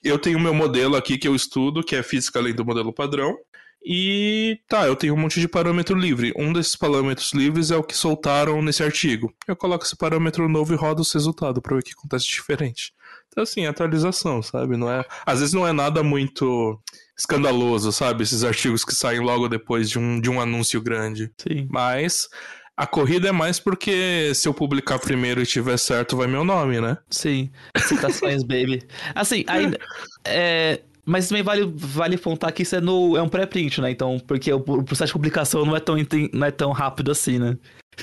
eu 0.03 0.19
tenho 0.19 0.41
meu 0.41 0.55
modelo 0.55 0.97
aqui 0.97 1.19
que 1.19 1.29
eu 1.29 1.35
estudo, 1.35 1.83
que 1.83 1.97
é 1.97 2.03
física 2.03 2.39
além 2.39 2.55
do 2.55 2.65
modelo 2.65 2.93
padrão. 2.93 3.37
E 3.85 4.61
tá, 4.69 4.87
eu 4.87 4.95
tenho 4.95 5.15
um 5.15 5.17
monte 5.17 5.41
de 5.41 5.49
parâmetro 5.49 5.99
livre. 5.99 6.33
Um 6.37 6.53
desses 6.53 6.77
parâmetros 6.77 7.33
livres 7.33 7.71
é 7.71 7.77
o 7.77 7.83
que 7.83 7.97
soltaram 7.97 8.63
nesse 8.63 8.83
artigo. 8.83 9.35
Eu 9.47 9.57
coloco 9.57 9.85
esse 9.85 9.97
parâmetro 9.97 10.49
novo 10.49 10.73
e 10.73 10.77
rodo 10.77 11.03
os 11.03 11.13
resultados 11.13 11.61
para 11.61 11.75
ver 11.75 11.81
o 11.81 11.85
que 11.85 11.93
acontece 11.93 12.27
diferente. 12.27 12.93
Então, 13.29 13.43
assim, 13.43 13.67
atualização, 13.67 14.41
sabe? 14.43 14.77
Não 14.77 14.91
é, 14.91 15.05
às 15.27 15.41
vezes 15.41 15.55
não 15.55 15.67
é 15.67 15.73
nada 15.73 16.03
muito 16.03 16.79
escandaloso, 17.19 17.91
sabe? 17.91 18.23
Esses 18.23 18.45
artigos 18.45 18.85
que 18.85 18.95
saem 18.95 19.21
logo 19.21 19.49
depois 19.49 19.91
de 19.91 19.99
um, 19.99 20.21
de 20.21 20.31
um 20.31 20.41
anúncio 20.41 20.81
grande. 20.81 21.33
Sim. 21.39 21.67
Mas 21.71 22.29
a 22.77 22.87
corrida 22.87 23.29
é 23.29 23.33
mais 23.33 23.61
porque 23.61 24.33
se 24.35 24.49
eu 24.49 24.55
publicar 24.55 24.99
primeiro 24.99 25.43
e 25.43 25.47
tiver 25.47 25.77
certo, 25.77 26.17
vai 26.17 26.27
meu 26.27 26.45
nome, 26.45 26.81
né? 26.81 26.97
Sim. 27.11 27.51
Citações, 27.77 28.43
baby. 28.43 28.83
Assim, 29.15 29.45
ainda. 29.47 29.79
É, 30.25 30.81
mas 31.05 31.29
também 31.29 31.43
vale, 31.43 31.71
vale 31.75 32.15
apontar 32.15 32.53
que 32.53 32.63
isso 32.63 32.77
é, 32.77 32.81
no, 32.81 33.17
é 33.17 33.23
um 33.23 33.29
pré-print, 33.29 33.81
né? 33.81 33.91
Então, 33.91 34.19
porque 34.27 34.53
o, 34.53 34.57
o, 34.57 34.85
processo 34.85 35.09
de 35.09 35.13
publicação 35.13 35.65
não 35.65 35.77
é, 35.77 35.81
tão, 35.81 35.97
não 36.33 36.47
é 36.47 36.51
tão 36.51 36.73
rápido 36.73 37.11
assim, 37.11 37.39
né? 37.39 37.59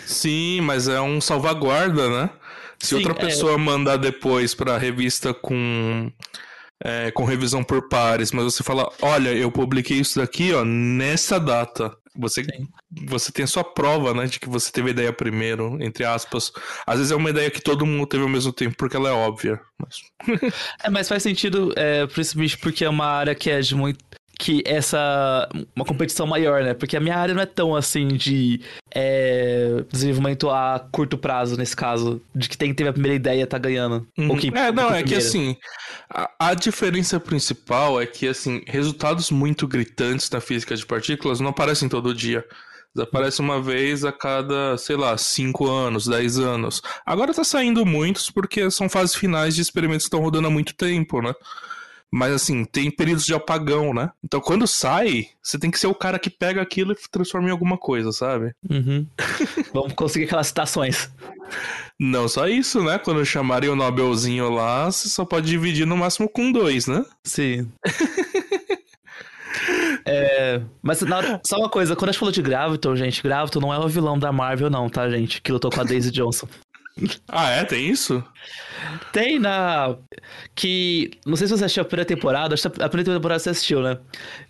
Sim, 0.06 0.62
mas 0.62 0.88
é 0.88 1.02
um 1.02 1.20
salvaguarda, 1.20 2.10
né? 2.10 2.30
Se 2.78 2.90
Sim, 2.90 2.96
outra 2.96 3.14
é. 3.14 3.16
pessoa 3.16 3.54
é... 3.54 3.58
mandar 3.58 3.98
depois 3.98 4.54
pra 4.54 4.78
revista 4.78 5.34
com. 5.34 6.12
É, 6.82 7.12
com 7.12 7.26
revisão 7.26 7.62
por 7.62 7.90
pares, 7.90 8.32
mas 8.32 8.46
você 8.46 8.64
fala, 8.64 8.90
olha, 9.02 9.34
eu 9.34 9.52
publiquei 9.52 9.98
isso 9.98 10.18
daqui, 10.18 10.54
ó, 10.54 10.64
nessa 10.64 11.38
data 11.38 11.94
Você, 12.20 12.46
você 13.08 13.32
tem 13.32 13.46
a 13.46 13.48
sua 13.48 13.64
prova, 13.64 14.14
né, 14.14 14.26
de 14.26 14.40
que 14.40 14.50
você 14.50 14.72
teve 14.72 14.90
a 14.90 14.92
ideia 14.92 15.14
primeiro, 15.14 15.78
entre 15.82 16.04
aspas. 16.04 16.52
Às 16.86 16.98
vezes 16.98 17.12
é 17.12 17.16
uma 17.16 17.30
ideia 17.30 17.50
que 17.50 17.62
todo 17.62 17.86
mundo 17.86 18.06
teve 18.06 18.24
ao 18.24 18.30
mesmo 18.30 18.52
tempo, 18.52 18.76
porque 18.78 18.98
ela 18.98 19.10
é 19.10 19.14
óbvia. 19.14 19.60
Mas... 19.78 20.02
é, 20.84 20.90
mas 20.90 21.08
faz 21.08 21.24
sentido, 21.24 21.74
é, 21.76 22.06
principalmente 22.08 22.58
porque 22.58 22.84
é 22.84 22.90
uma 22.90 23.06
área 23.06 23.34
que 23.34 23.50
é 23.50 23.60
de 23.60 23.76
muito 23.76 24.04
que 24.40 24.64
essa 24.66 25.50
uma 25.76 25.84
competição 25.84 26.26
maior, 26.26 26.64
né? 26.64 26.74
Porque 26.74 26.96
a 26.96 27.00
minha 27.02 27.18
área 27.18 27.36
não 27.36 27.42
é 27.42 27.46
tão 27.46 27.76
assim 27.76 28.08
de 28.08 28.62
é, 28.90 29.84
desenvolvimento 29.92 30.50
a 30.50 30.88
curto 30.94 31.18
prazo 31.18 31.58
nesse 31.58 31.76
caso, 31.76 32.22
de 32.34 32.48
que 32.48 32.58
tem 32.58 32.70
que 32.70 32.76
ter 32.76 32.88
a 32.88 32.94
primeira 32.94 33.16
ideia 33.16 33.46
tá 33.46 33.58
ganhando. 33.58 34.08
Uhum. 34.18 34.38
Que, 34.38 34.48
é, 34.48 34.72
não, 34.72 34.96
é 34.96 35.04
que 35.04 35.14
assim, 35.14 35.58
a, 36.10 36.32
a, 36.40 36.54
diferença 36.54 37.20
principal 37.20 38.02
é 38.02 38.06
que 38.06 38.30
assim, 38.30 38.64
resultados 38.66 39.30
muito 39.30 39.68
gritantes 39.68 40.30
na 40.30 40.40
física 40.40 40.74
de 40.74 40.86
partículas 40.86 41.42
não 41.42 41.50
aparecem 41.50 41.90
todo 41.90 42.16
dia. 42.16 42.46
Aparece 42.98 43.42
uma 43.42 43.62
vez 43.62 44.06
a 44.06 44.12
cada, 44.12 44.78
sei 44.78 44.96
lá, 44.96 45.16
5 45.16 45.68
anos, 45.68 46.08
10 46.08 46.40
anos. 46.40 46.82
Agora 47.06 47.34
tá 47.34 47.44
saindo 47.44 47.86
muitos 47.86 48.32
porque 48.32 48.72
são 48.72 48.90
fases 48.90 49.14
finais 49.14 49.54
de 49.54 49.62
experimentos 49.62 50.06
que 50.06 50.08
estão 50.08 50.22
rodando 50.22 50.48
há 50.48 50.52
muito 50.52 50.74
tempo, 50.74 51.22
né? 51.22 51.34
Mas 52.12 52.34
assim, 52.34 52.66
tem 52.66 52.90
períodos 52.90 53.26
de 53.26 53.34
apagão, 53.34 53.94
né? 53.94 54.10
Então 54.24 54.42
quando 54.42 54.68
sai, 54.68 55.28
você 55.42 55.60
tem 55.60 55.70
que 55.70 55.80
ser 55.80 55.88
o 55.88 55.96
cara 55.96 56.18
que 56.18 56.30
pega 56.30 56.62
aquilo 56.62 56.94
e 56.94 57.10
transforma 57.12 57.48
em 57.48 57.52
alguma 57.52 57.78
coisa, 57.78 58.12
sabe? 58.12 58.52
Uhum. 58.70 59.06
Vamos 59.74 59.94
conseguir 59.94 60.26
aquelas 60.26 60.48
citações. 60.48 61.10
Não 62.00 62.28
só 62.28 62.48
isso, 62.48 62.84
né? 62.84 62.98
Quando 62.98 63.26
chamarem 63.26 63.70
o 63.70 63.76
Nobelzinho 63.76 64.50
lá, 64.50 64.86
você 64.86 65.10
só 65.10 65.26
pode 65.26 65.48
dividir 65.48 65.86
no 65.86 65.98
máximo 65.98 66.30
com 66.30 66.52
dois, 66.52 66.88
né? 66.88 67.06
Sim. 67.24 67.70
é, 70.06 70.62
mas 70.82 71.02
na, 71.02 71.40
só 71.46 71.58
uma 71.58 71.70
coisa, 71.70 71.96
quando 71.96 72.10
a 72.10 72.12
gente 72.12 72.20
falou 72.20 72.32
de 72.32 72.42
Graviton, 72.42 72.96
gente, 72.96 73.22
Graviton 73.22 73.60
não 73.60 73.74
é 73.74 73.78
o 73.78 73.88
vilão 73.88 74.18
da 74.18 74.32
Marvel, 74.32 74.70
não, 74.70 74.90
tá, 74.90 75.10
gente? 75.10 75.42
Que 75.42 75.52
lutou 75.52 75.70
com 75.70 75.82
a 75.82 75.84
Daisy 75.84 76.12
Johnson. 76.12 76.48
Ah, 77.28 77.50
é? 77.50 77.64
Tem 77.64 77.90
isso? 77.90 78.24
Tem 79.12 79.40
na. 79.40 79.96
Que. 80.56 81.12
Não 81.26 81.36
sei 81.36 81.48
se 81.48 81.58
você 81.58 81.66
assistiu 81.66 81.84
a 81.84 81.86
primeira 81.86 82.06
temporada. 82.06 82.54
Acho 82.54 82.70
que 82.70 82.82
a 82.82 82.90
primeira 82.90 83.14
temporada 83.14 83.40
você 83.40 83.50
assistiu, 83.50 83.82
né? 83.82 83.98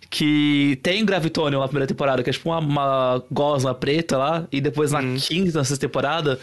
Que 0.08 0.78
tem 0.82 1.04
Gravitonium 1.04 1.60
na 1.60 1.68
primeira 1.68 1.86
temporada, 1.86 2.22
que 2.22 2.30
é 2.30 2.32
tipo 2.32 2.48
uma, 2.48 2.58
uma 2.58 3.24
gosma 3.30 3.74
preta 3.74 4.16
lá. 4.16 4.46
E 4.50 4.60
depois 4.60 4.92
na 4.92 5.00
hum. 5.00 5.16
quinta, 5.16 5.58
na 5.58 5.64
sexta 5.64 5.86
temporada, 5.86 6.38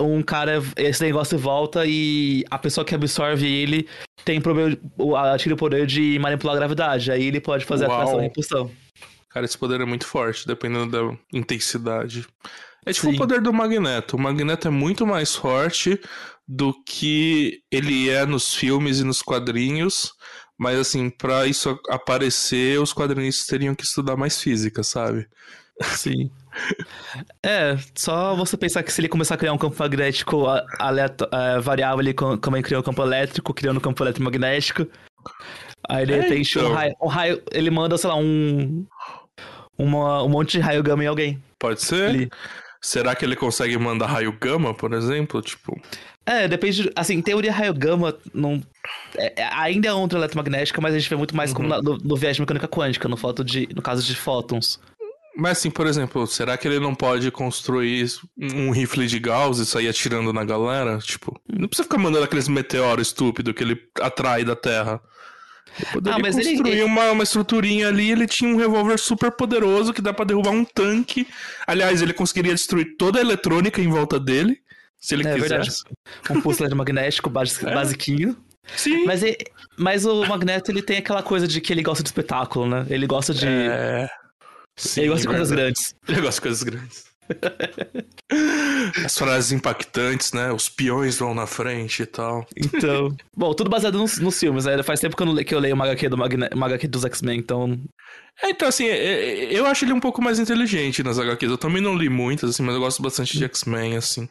um 0.00 0.22
cara. 0.22 0.62
Esse 0.76 1.02
negócio 1.02 1.38
volta 1.38 1.84
e 1.86 2.44
a 2.50 2.58
pessoa 2.58 2.84
que 2.84 2.94
absorve 2.94 3.46
ele 3.46 3.88
tem 4.24 4.40
problema. 4.40 4.76
Atira 5.32 5.54
o 5.54 5.58
poder 5.58 5.86
de 5.86 6.18
manipular 6.18 6.56
a 6.56 6.58
gravidade. 6.58 7.10
Aí 7.10 7.26
ele 7.26 7.40
pode 7.40 7.64
fazer 7.64 7.86
Uau. 7.86 7.94
a 7.94 7.96
atração 7.96 8.20
e 8.20 8.22
repulsão. 8.24 8.70
Cara, 9.30 9.44
esse 9.44 9.58
poder 9.58 9.80
é 9.82 9.84
muito 9.84 10.06
forte, 10.06 10.46
dependendo 10.46 10.90
da 10.90 11.18
intensidade. 11.30 12.26
É 12.86 12.92
tipo 12.92 13.08
Sim. 13.08 13.14
o 13.14 13.18
poder 13.18 13.40
do 13.40 13.52
Magneto. 13.52 14.16
O 14.16 14.20
Magneto 14.20 14.68
é 14.68 14.70
muito 14.70 15.04
mais 15.04 15.34
forte 15.34 16.00
do 16.46 16.72
que 16.84 17.60
ele 17.70 18.08
é 18.08 18.24
nos 18.24 18.54
filmes 18.54 19.00
e 19.00 19.04
nos 19.04 19.20
quadrinhos. 19.20 20.12
Mas 20.56 20.78
assim, 20.78 21.10
para 21.10 21.46
isso 21.46 21.78
aparecer, 21.90 22.80
os 22.80 22.94
quadrinistas 22.94 23.46
teriam 23.46 23.74
que 23.74 23.84
estudar 23.84 24.16
mais 24.16 24.40
física, 24.40 24.82
sabe? 24.82 25.28
Sim. 25.82 26.30
É, 27.44 27.76
só 27.94 28.34
você 28.34 28.56
pensar 28.56 28.82
que 28.82 28.90
se 28.90 28.98
ele 28.98 29.10
começar 29.10 29.34
a 29.34 29.38
criar 29.38 29.52
um 29.52 29.58
campo 29.58 29.76
magnético 29.78 30.46
aleato, 30.78 31.28
é, 31.30 31.60
variável, 31.60 32.00
ele 32.00 32.14
também 32.40 32.62
criou 32.62 32.80
um 32.80 32.84
campo 32.84 33.02
elétrico, 33.02 33.52
criando 33.52 33.76
um 33.76 33.80
campo 33.80 34.02
eletromagnético. 34.02 34.86
Aí 35.86 36.06
de 36.06 36.14
é, 36.14 36.20
repente 36.20 36.58
então... 36.58 36.70
um, 36.70 36.74
raio, 36.74 36.94
um 37.02 37.06
raio, 37.06 37.42
ele 37.52 37.70
manda, 37.70 37.98
sei 37.98 38.08
lá, 38.08 38.16
um. 38.16 38.86
Uma, 39.78 40.22
um 40.22 40.30
monte 40.30 40.52
de 40.52 40.60
raio 40.60 40.82
gama 40.82 41.04
em 41.04 41.08
alguém. 41.08 41.42
Pode 41.58 41.82
ser. 41.82 42.08
Ele... 42.08 42.30
Será 42.86 43.16
que 43.16 43.24
ele 43.24 43.34
consegue 43.34 43.76
mandar 43.76 44.06
raio 44.06 44.30
gama, 44.40 44.72
por 44.72 44.92
exemplo? 44.92 45.42
Tipo. 45.42 45.76
É, 46.24 46.46
depende. 46.46 46.84
De, 46.84 46.92
assim, 46.94 47.14
em 47.14 47.20
teoria, 47.20 47.50
raio 47.50 47.74
gama 47.74 48.16
não. 48.32 48.62
É, 49.16 49.42
é, 49.42 49.48
ainda 49.54 49.88
é 49.88 49.92
onda 49.92 50.16
eletromagnética, 50.16 50.80
mas 50.80 50.94
a 50.94 50.98
gente 50.98 51.10
vê 51.10 51.16
muito 51.16 51.34
mais 51.34 51.50
uhum. 51.50 51.56
como 51.56 51.68
na, 51.68 51.82
no, 51.82 51.98
no 51.98 52.14
viés 52.14 52.36
de 52.36 52.42
mecânica 52.42 52.68
quântica, 52.68 53.08
no, 53.08 53.16
foto 53.16 53.42
de, 53.42 53.68
no 53.74 53.82
caso 53.82 54.04
de 54.04 54.14
fótons. 54.14 54.78
Mas 55.36 55.58
assim, 55.58 55.68
por 55.68 55.88
exemplo, 55.88 56.28
será 56.28 56.56
que 56.56 56.68
ele 56.68 56.78
não 56.78 56.94
pode 56.94 57.28
construir 57.32 58.06
um 58.38 58.70
rifle 58.70 59.08
de 59.08 59.18
Gauss 59.18 59.58
e 59.58 59.66
sair 59.66 59.88
atirando 59.88 60.32
na 60.32 60.44
galera? 60.44 60.98
Tipo, 60.98 61.36
não 61.52 61.66
precisa 61.66 61.88
ficar 61.88 61.98
mandando 61.98 62.24
aqueles 62.24 62.46
meteoros 62.46 63.08
estúpidos 63.08 63.52
que 63.52 63.64
ele 63.64 63.82
atrai 64.00 64.44
da 64.44 64.54
Terra. 64.54 65.00
Ele 65.78 65.90
poderia 65.92 66.16
ah, 66.16 66.20
mas 66.20 66.34
construir 66.34 66.72
ele... 66.72 66.82
uma, 66.84 67.10
uma 67.10 67.22
estruturinha 67.22 67.88
ali, 67.88 68.10
ele 68.10 68.26
tinha 68.26 68.50
um 68.50 68.56
revólver 68.56 68.98
super 68.98 69.30
poderoso 69.30 69.92
que 69.92 70.00
dá 70.00 70.12
para 70.12 70.24
derrubar 70.24 70.50
um 70.50 70.64
tanque. 70.64 71.26
Aliás, 71.66 72.00
ele 72.02 72.12
conseguiria 72.12 72.54
destruir 72.54 72.96
toda 72.96 73.18
a 73.18 73.22
eletrônica 73.22 73.80
em 73.80 73.88
volta 73.88 74.18
dele, 74.18 74.60
se 74.98 75.14
ele 75.14 75.26
é, 75.26 75.34
quisesse. 75.34 75.48
Verdade. 75.48 75.70
Um 76.30 76.40
pulso 76.40 76.76
magnético 76.76 77.28
é. 77.64 77.74
basiquinho. 77.74 78.36
Sim. 78.74 79.04
Mas, 79.04 79.22
ele, 79.22 79.36
mas 79.76 80.04
o 80.04 80.26
Magneto, 80.26 80.70
ele 80.70 80.82
tem 80.82 80.98
aquela 80.98 81.22
coisa 81.22 81.46
de 81.46 81.60
que 81.60 81.72
ele 81.72 81.82
gosta 81.82 82.02
de 82.02 82.08
espetáculo, 82.08 82.66
né? 82.68 82.84
Ele 82.88 83.06
gosta 83.06 83.32
de... 83.32 83.46
É... 83.46 84.08
Sim, 84.76 85.02
ele 85.02 85.10
gosta 85.10 85.22
de 85.22 85.28
coisas 85.28 85.50
grandes. 85.50 85.94
Ele 86.08 86.20
gosta 86.20 86.34
de 86.34 86.40
coisas 86.40 86.62
grandes. 86.62 87.04
As 89.04 89.16
frases 89.16 89.52
impactantes, 89.52 90.32
né? 90.32 90.52
Os 90.52 90.68
peões 90.68 91.18
vão 91.18 91.34
na 91.34 91.46
frente 91.46 92.02
e 92.02 92.06
tal. 92.06 92.46
Então. 92.56 93.14
Bom, 93.36 93.54
tudo 93.54 93.70
baseado 93.70 93.98
nos, 93.98 94.18
nos 94.18 94.38
filmes, 94.38 94.64
né? 94.64 94.82
Faz 94.82 95.00
tempo 95.00 95.16
que 95.16 95.22
eu, 95.22 95.26
não, 95.26 95.36
que 95.36 95.54
eu 95.54 95.58
leio 95.58 95.76
o 95.76 95.82
HQ, 95.82 96.08
do 96.08 96.18
Magne, 96.18 96.48
HQ 96.50 96.88
dos 96.88 97.04
X-Men, 97.04 97.38
então. 97.38 97.80
É, 98.42 98.50
então, 98.50 98.68
assim, 98.68 98.86
é, 98.86 98.96
é, 98.96 99.58
eu 99.58 99.66
acho 99.66 99.84
ele 99.84 99.92
um 99.92 100.00
pouco 100.00 100.22
mais 100.22 100.38
inteligente 100.38 101.02
nas 101.02 101.18
HQs. 101.18 101.50
Eu 101.50 101.58
também 101.58 101.82
não 101.82 101.96
li 101.96 102.08
muitas, 102.08 102.50
assim, 102.50 102.62
mas 102.62 102.74
eu 102.74 102.80
gosto 102.80 103.02
bastante 103.02 103.38
de 103.38 103.44
X-Men, 103.44 103.96
assim. 103.96 104.28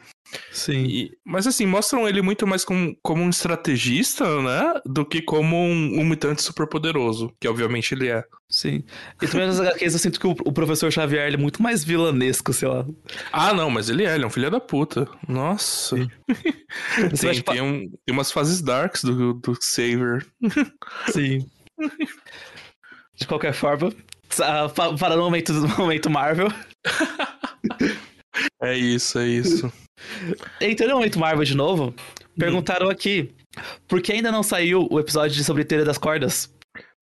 Sim. 0.51 0.85
E, 0.85 1.17
mas 1.25 1.47
assim, 1.47 1.65
mostram 1.65 2.07
ele 2.07 2.21
muito 2.21 2.45
mais 2.47 2.63
como, 2.63 2.95
como 3.01 3.21
um 3.21 3.29
estrategista, 3.29 4.41
né? 4.41 4.73
Do 4.85 5.05
que 5.05 5.21
como 5.21 5.55
um, 5.55 5.99
um 5.99 6.05
mutante 6.05 6.41
super 6.41 6.67
poderoso, 6.67 7.33
que 7.39 7.47
obviamente 7.47 7.93
ele 7.93 8.09
é. 8.09 8.23
Sim. 8.49 8.83
E 9.21 9.27
também 9.27 9.47
nas 9.47 9.59
HQs 9.59 9.93
eu 9.93 9.99
sinto 9.99 10.19
que 10.19 10.27
o, 10.27 10.31
o 10.31 10.51
professor 10.53 10.91
Xavier 10.91 11.33
é 11.33 11.37
muito 11.37 11.61
mais 11.61 11.83
vilanesco, 11.83 12.53
sei 12.53 12.67
lá. 12.67 12.85
Ah, 13.31 13.53
não, 13.53 13.69
mas 13.69 13.89
ele 13.89 14.05
é, 14.05 14.15
ele 14.15 14.23
é 14.23 14.27
um 14.27 14.31
filho 14.31 14.51
da 14.51 14.59
puta. 14.59 15.07
Nossa. 15.27 15.95
tem, 17.19 17.41
tem, 17.41 17.61
um, 17.61 17.89
tem 18.05 18.13
umas 18.13 18.31
fases 18.31 18.61
darks 18.61 19.03
do, 19.03 19.33
do 19.33 19.57
Saver. 19.59 20.25
Sim. 21.11 21.49
De 23.15 23.27
qualquer 23.27 23.53
forma, 23.53 23.91
para 24.97 25.15
o 25.15 25.19
momento, 25.19 25.53
momento 25.77 26.09
Marvel. 26.09 26.49
É 28.61 28.77
isso, 28.77 29.17
é 29.19 29.27
isso. 29.27 29.71
Entrando 30.61 30.93
momento 30.93 31.19
Marvel 31.19 31.43
de 31.43 31.55
novo, 31.55 31.93
perguntaram 32.37 32.89
aqui 32.89 33.33
por 33.87 34.01
que 34.01 34.13
ainda 34.13 34.31
não 34.31 34.43
saiu 34.43 34.87
o 34.89 34.99
episódio 34.99 35.43
sobre 35.43 35.63
teoria 35.63 35.85
das 35.85 35.97
cordas? 35.97 36.53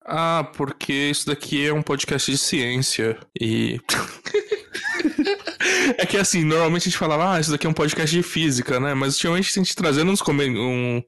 Ah, 0.06 0.50
porque 0.56 0.92
isso 0.92 1.26
daqui 1.26 1.66
é 1.66 1.72
um 1.72 1.82
podcast 1.82 2.30
de 2.30 2.36
ciência 2.36 3.18
e. 3.40 3.80
é 5.96 6.04
que 6.04 6.18
assim, 6.18 6.44
normalmente 6.44 6.82
a 6.82 6.90
gente 6.90 6.98
falava, 6.98 7.34
ah, 7.34 7.40
isso 7.40 7.50
daqui 7.50 7.66
é 7.66 7.70
um 7.70 7.74
podcast 7.74 8.14
de 8.14 8.22
física, 8.22 8.78
né? 8.78 8.92
Mas 8.92 9.14
ultimamente 9.14 9.50
a 9.50 9.62
gente 9.62 9.74
trazendo 9.74 10.10
uns, 10.10 10.20
um, 10.28 11.02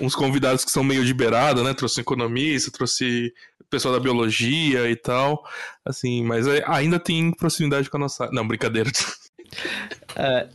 uns 0.00 0.14
convidados 0.14 0.64
que 0.64 0.70
são 0.70 0.84
meio 0.84 1.04
de 1.04 1.12
beirada, 1.12 1.64
né? 1.64 1.74
Trouxe 1.74 2.00
economista, 2.00 2.70
trouxe 2.70 3.34
pessoal 3.68 3.94
da 3.94 4.00
biologia 4.00 4.90
e 4.90 4.96
tal. 4.96 5.44
Assim, 5.84 6.24
mas 6.24 6.46
é, 6.46 6.64
ainda 6.66 6.98
tem 6.98 7.32
proximidade 7.32 7.90
com 7.90 7.96
a 7.96 8.00
nossa. 8.00 8.30
Não, 8.32 8.46
brincadeira. 8.46 8.90
É, 10.16 10.48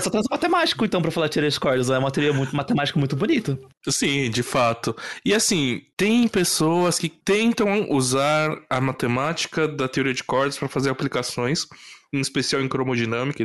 só 0.00 0.10
traz 0.10 0.26
matemático, 0.30 0.84
então, 0.84 1.00
pra 1.00 1.10
falar 1.10 1.28
de 1.28 1.60
cordas. 1.60 1.90
É 1.90 1.98
uma 1.98 2.10
teoria 2.10 2.32
muito 2.32 2.54
matemática 2.54 2.98
muito 2.98 3.16
bonita. 3.16 3.58
Sim, 3.88 4.30
de 4.30 4.42
fato. 4.42 4.94
E 5.24 5.34
assim, 5.34 5.82
tem 5.96 6.26
pessoas 6.28 6.98
que 6.98 7.08
tentam 7.08 7.90
usar 7.90 8.56
a 8.68 8.80
matemática 8.80 9.68
da 9.68 9.88
teoria 9.88 10.14
de 10.14 10.24
cordas 10.24 10.58
para 10.58 10.68
fazer 10.68 10.90
aplicações, 10.90 11.66
em 12.12 12.20
especial 12.20 12.62
em 12.62 12.68
cromodinâmica. 12.68 13.44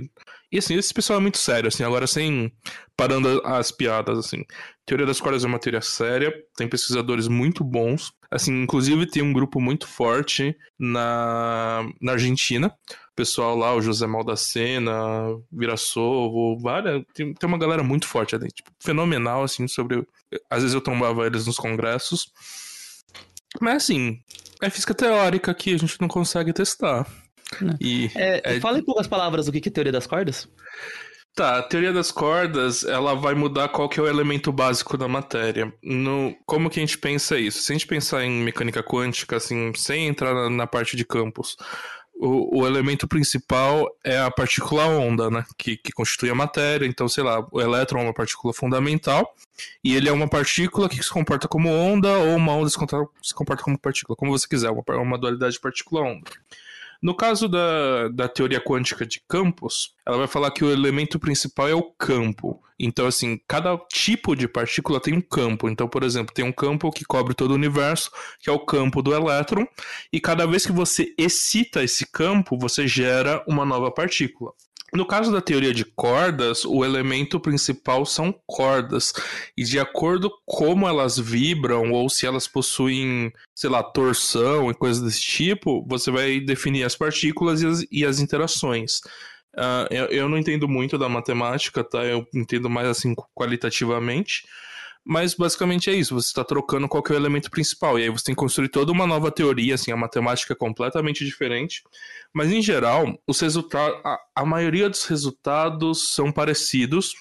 E 0.51 0.57
assim, 0.57 0.75
esse 0.75 0.93
pessoal 0.93 1.19
é 1.19 1.21
muito 1.21 1.37
sério, 1.37 1.67
assim, 1.67 1.83
agora 1.83 2.07
sem 2.07 2.51
parando 2.97 3.41
as 3.45 3.71
piadas, 3.71 4.17
assim. 4.17 4.43
Teoria 4.85 5.05
das 5.05 5.21
cordas 5.21 5.43
é 5.43 5.47
uma 5.47 5.59
teoria 5.59 5.81
séria, 5.81 6.33
tem 6.57 6.67
pesquisadores 6.67 7.27
muito 7.27 7.63
bons. 7.63 8.11
Assim, 8.31 8.63
inclusive 8.63 9.07
tem 9.07 9.23
um 9.23 9.33
grupo 9.33 9.59
muito 9.59 9.87
forte 9.87 10.55
na, 10.77 11.87
na 12.01 12.13
Argentina, 12.13 12.71
pessoal 13.19 13.53
lá, 13.53 13.75
o 13.75 13.81
José 13.81 14.07
Maldacena, 14.07 14.93
Virasovo, 15.51 16.57
várias. 16.57 17.03
Tem, 17.13 17.33
tem 17.33 17.47
uma 17.49 17.57
galera 17.57 17.83
muito 17.83 18.07
forte 18.07 18.33
ali, 18.33 18.47
tipo, 18.47 18.71
fenomenal, 18.79 19.43
assim, 19.43 19.67
sobre. 19.67 20.07
Às 20.49 20.61
vezes 20.61 20.73
eu 20.73 20.79
tombava 20.79 21.27
eles 21.27 21.45
nos 21.45 21.57
congressos. 21.57 22.31
Mas 23.59 23.83
assim, 23.83 24.19
é 24.61 24.69
física 24.69 24.93
teórica 24.93 25.53
que 25.53 25.73
a 25.73 25.77
gente 25.77 25.99
não 25.99 26.07
consegue 26.07 26.53
testar. 26.53 27.05
E 27.81 28.09
é, 28.15 28.55
é... 28.55 28.59
Fala 28.61 28.79
em 28.79 28.83
poucas 28.83 29.07
palavras 29.07 29.47
o 29.47 29.51
que 29.51 29.67
é 29.67 29.71
teoria 29.71 29.91
das 29.91 30.07
cordas. 30.07 30.47
Tá, 31.35 31.59
a 31.59 31.63
teoria 31.63 31.93
das 31.93 32.11
cordas, 32.11 32.83
ela 32.83 33.15
vai 33.15 33.33
mudar 33.33 33.69
qual 33.69 33.87
que 33.87 33.99
é 33.99 34.03
o 34.03 34.07
elemento 34.07 34.51
básico 34.51 34.97
da 34.97 35.07
matéria. 35.07 35.73
No, 35.83 36.35
como 36.45 36.69
que 36.69 36.79
a 36.79 36.81
gente 36.81 36.97
pensa 36.97 37.37
isso? 37.37 37.61
Se 37.61 37.71
a 37.71 37.75
gente 37.75 37.87
pensar 37.87 38.23
em 38.23 38.43
mecânica 38.43 38.83
quântica, 38.83 39.37
assim, 39.37 39.71
sem 39.75 40.07
entrar 40.07 40.33
na, 40.33 40.49
na 40.49 40.67
parte 40.67 40.95
de 40.95 41.05
campos, 41.05 41.55
o, 42.19 42.59
o, 42.59 42.67
elemento 42.67 43.07
principal 43.07 43.87
é 44.03 44.19
a 44.19 44.29
partícula 44.29 44.85
onda, 44.85 45.31
né? 45.31 45.45
Que, 45.57 45.77
que 45.77 45.93
constitui 45.93 46.29
a 46.29 46.35
matéria. 46.35 46.85
Então, 46.85 47.07
sei 47.07 47.23
lá, 47.23 47.47
o 47.49 47.61
elétron 47.61 48.01
é 48.01 48.03
uma 48.03 48.13
partícula 48.13 48.53
fundamental 48.53 49.33
e 49.81 49.95
ele 49.95 50.09
é 50.09 50.11
uma 50.11 50.27
partícula 50.27 50.89
que 50.89 51.01
se 51.01 51.09
comporta 51.09 51.47
como 51.47 51.69
onda 51.69 52.09
ou 52.17 52.35
uma 52.35 52.53
onda 52.53 52.69
se 52.69 53.33
comporta 53.33 53.63
como 53.63 53.79
partícula, 53.79 54.17
como 54.17 54.37
você 54.37 54.47
quiser, 54.47 54.69
uma, 54.69 54.83
uma 54.97 55.17
dualidade 55.17 55.53
de 55.53 55.61
partícula-onda. 55.61 56.29
No 57.01 57.15
caso 57.15 57.47
da, 57.47 58.09
da 58.09 58.27
teoria 58.27 58.59
quântica 58.59 59.05
de 59.05 59.21
campos, 59.27 59.93
ela 60.05 60.17
vai 60.17 60.27
falar 60.27 60.51
que 60.51 60.65
o 60.65 60.71
elemento 60.71 61.17
principal 61.17 61.69
é 61.69 61.73
o 61.73 61.91
campo. 61.97 62.61
Então, 62.77 63.07
assim, 63.07 63.39
cada 63.47 63.77
tipo 63.91 64.35
de 64.35 64.47
partícula 64.47 64.99
tem 64.99 65.13
um 65.13 65.21
campo. 65.21 65.69
Então, 65.69 65.87
por 65.87 66.03
exemplo, 66.03 66.33
tem 66.33 66.43
um 66.43 66.51
campo 66.51 66.91
que 66.91 67.05
cobre 67.05 67.33
todo 67.33 67.51
o 67.51 67.55
universo, 67.55 68.11
que 68.41 68.49
é 68.49 68.53
o 68.53 68.65
campo 68.65 69.01
do 69.01 69.13
elétron, 69.13 69.65
e 70.11 70.19
cada 70.19 70.45
vez 70.45 70.65
que 70.65 70.71
você 70.71 71.13
excita 71.17 71.83
esse 71.83 72.05
campo, 72.09 72.57
você 72.57 72.87
gera 72.87 73.43
uma 73.47 73.65
nova 73.65 73.91
partícula. 73.91 74.51
No 74.93 75.05
caso 75.05 75.31
da 75.31 75.41
teoria 75.41 75.73
de 75.73 75.85
cordas, 75.85 76.65
o 76.65 76.83
elemento 76.83 77.39
principal 77.39 78.05
são 78.05 78.33
cordas. 78.45 79.13
E 79.57 79.63
de 79.63 79.79
acordo 79.79 80.31
como 80.45 80.87
elas 80.87 81.17
vibram 81.17 81.91
ou 81.91 82.09
se 82.09 82.25
elas 82.25 82.47
possuem, 82.47 83.31
sei 83.55 83.69
lá, 83.69 83.83
torção 83.83 84.71
e 84.71 84.73
coisas 84.73 85.01
desse 85.01 85.21
tipo, 85.21 85.85
você 85.87 86.09
vai 86.11 86.39
definir 86.39 86.83
as 86.83 86.95
partículas 86.95 87.61
e 87.61 87.67
as, 87.67 87.85
e 87.91 88.05
as 88.05 88.19
interações. 88.19 88.99
Uh, 89.55 89.85
eu, 89.91 90.05
eu 90.05 90.29
não 90.29 90.37
entendo 90.37 90.67
muito 90.67 90.97
da 90.97 91.09
matemática, 91.09 91.83
tá? 91.83 92.03
Eu 92.05 92.25
entendo 92.33 92.69
mais 92.69 92.87
assim 92.87 93.15
qualitativamente. 93.35 94.43
Mas 95.09 95.33
basicamente 95.33 95.89
é 95.89 95.93
isso, 95.95 96.13
você 96.13 96.27
está 96.27 96.43
trocando 96.43 96.87
qual 96.87 97.03
é 97.09 97.13
o 97.13 97.15
elemento 97.15 97.49
principal. 97.49 97.97
E 97.97 98.03
aí 98.03 98.09
você 98.11 98.25
tem 98.25 98.35
que 98.35 98.39
construir 98.39 98.69
toda 98.69 98.91
uma 98.91 99.07
nova 99.07 99.31
teoria, 99.31 99.73
assim, 99.73 99.91
a 99.91 99.97
matemática 99.97 100.53
é 100.53 100.55
completamente 100.55 101.25
diferente. 101.25 101.81
Mas 102.31 102.51
em 102.51 102.61
geral, 102.61 103.19
os 103.27 103.39
resultados. 103.39 103.99
A, 104.05 104.19
a 104.35 104.45
maioria 104.45 104.87
dos 104.87 105.05
resultados 105.05 106.13
são 106.13 106.31
parecidos 106.31 107.15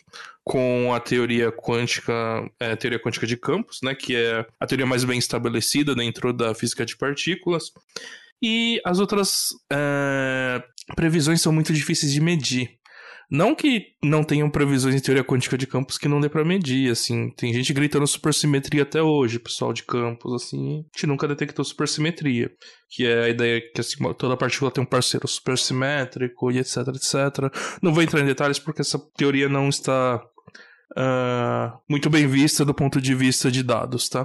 com 0.44 0.92
a 0.92 1.00
teoria 1.00 1.50
quântica, 1.50 2.12
é, 2.60 2.76
teoria 2.76 3.00
quântica 3.00 3.26
de 3.26 3.38
campos, 3.38 3.78
né? 3.82 3.94
Que 3.94 4.16
é 4.16 4.46
a 4.60 4.66
teoria 4.66 4.84
mais 4.84 5.02
bem 5.02 5.18
estabelecida 5.18 5.94
dentro 5.94 6.30
da 6.34 6.54
física 6.54 6.84
de 6.84 6.94
partículas. 6.94 7.72
E 8.42 8.82
as 8.84 8.98
outras 8.98 9.48
é, 9.72 10.62
previsões 10.94 11.40
são 11.40 11.52
muito 11.54 11.72
difíceis 11.72 12.12
de 12.12 12.20
medir. 12.20 12.77
Não 13.30 13.54
que 13.54 13.88
não 14.02 14.24
tenham 14.24 14.48
previsões 14.48 14.94
em 14.94 15.00
teoria 15.00 15.22
quântica 15.22 15.58
de 15.58 15.66
campos 15.66 15.98
que 15.98 16.08
não 16.08 16.20
dê 16.20 16.30
para 16.30 16.44
medir, 16.44 16.90
assim. 16.90 17.30
Tem 17.30 17.52
gente 17.52 17.74
gritando 17.74 18.06
supersimetria 18.06 18.82
até 18.82 19.02
hoje, 19.02 19.38
pessoal 19.38 19.72
de 19.72 19.82
campos, 19.82 20.32
assim. 20.42 20.78
A 20.78 20.96
gente 20.96 21.06
nunca 21.06 21.28
detectou 21.28 21.62
supersimetria. 21.64 22.50
Que 22.88 23.06
é 23.06 23.24
a 23.24 23.28
ideia 23.28 23.60
que 23.60 23.80
assim, 23.80 23.96
toda 24.14 24.36
partícula 24.36 24.70
tem 24.70 24.82
um 24.82 24.86
parceiro 24.86 25.28
supersimétrico 25.28 26.50
e 26.50 26.58
etc, 26.58 26.78
etc. 26.88 27.52
Não 27.82 27.92
vou 27.92 28.02
entrar 28.02 28.20
em 28.20 28.26
detalhes 28.26 28.58
porque 28.58 28.80
essa 28.80 28.98
teoria 29.14 29.46
não 29.46 29.68
está 29.68 30.22
uh, 30.96 31.78
muito 31.88 32.08
bem 32.08 32.26
vista 32.26 32.64
do 32.64 32.72
ponto 32.72 32.98
de 32.98 33.14
vista 33.14 33.50
de 33.50 33.62
dados, 33.62 34.08
tá? 34.08 34.22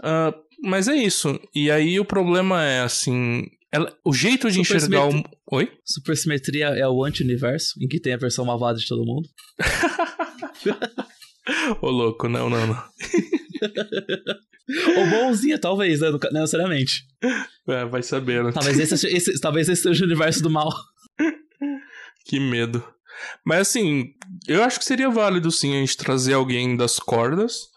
Uh, 0.00 0.32
mas 0.62 0.86
é 0.86 0.94
isso. 0.94 1.40
E 1.52 1.72
aí 1.72 1.98
o 1.98 2.04
problema 2.04 2.62
é, 2.62 2.82
assim, 2.82 3.48
ela, 3.72 3.96
o 4.04 4.12
jeito 4.12 4.50
de 4.50 4.60
enxergar 4.60 5.08
o. 5.08 5.24
Oi? 5.50 5.72
Supersimetria 5.82 6.66
é 6.66 6.86
o 6.86 7.02
anti-universo, 7.02 7.72
em 7.80 7.88
que 7.88 7.98
tem 7.98 8.12
a 8.12 8.18
versão 8.18 8.44
malvada 8.44 8.78
de 8.78 8.86
todo 8.86 9.06
mundo. 9.06 9.26
Ô, 11.80 11.90
louco, 11.90 12.28
não, 12.28 12.50
não, 12.50 12.66
não. 12.66 12.76
Ou 14.96 15.10
bonzinha, 15.10 15.58
talvez, 15.58 16.00
né? 16.00 16.10
Não 16.10 16.18
necessariamente. 16.32 17.06
É, 17.66 17.84
vai 17.86 18.02
saber, 18.02 18.44
né? 18.44 18.52
Talvez 18.52 18.78
esse, 18.78 19.06
esse, 19.06 19.40
talvez 19.40 19.66
esse 19.68 19.82
seja 19.82 20.04
o 20.04 20.06
universo 20.06 20.42
do 20.42 20.50
mal. 20.50 20.70
Que 22.24 22.38
medo. 22.38 22.84
Mas 23.44 23.62
assim, 23.62 24.14
eu 24.46 24.62
acho 24.62 24.78
que 24.78 24.84
seria 24.84 25.10
válido 25.10 25.50
sim 25.50 25.76
a 25.76 25.80
gente 25.80 25.96
trazer 25.96 26.34
alguém 26.34 26.76
das 26.76 27.00
cordas 27.00 27.71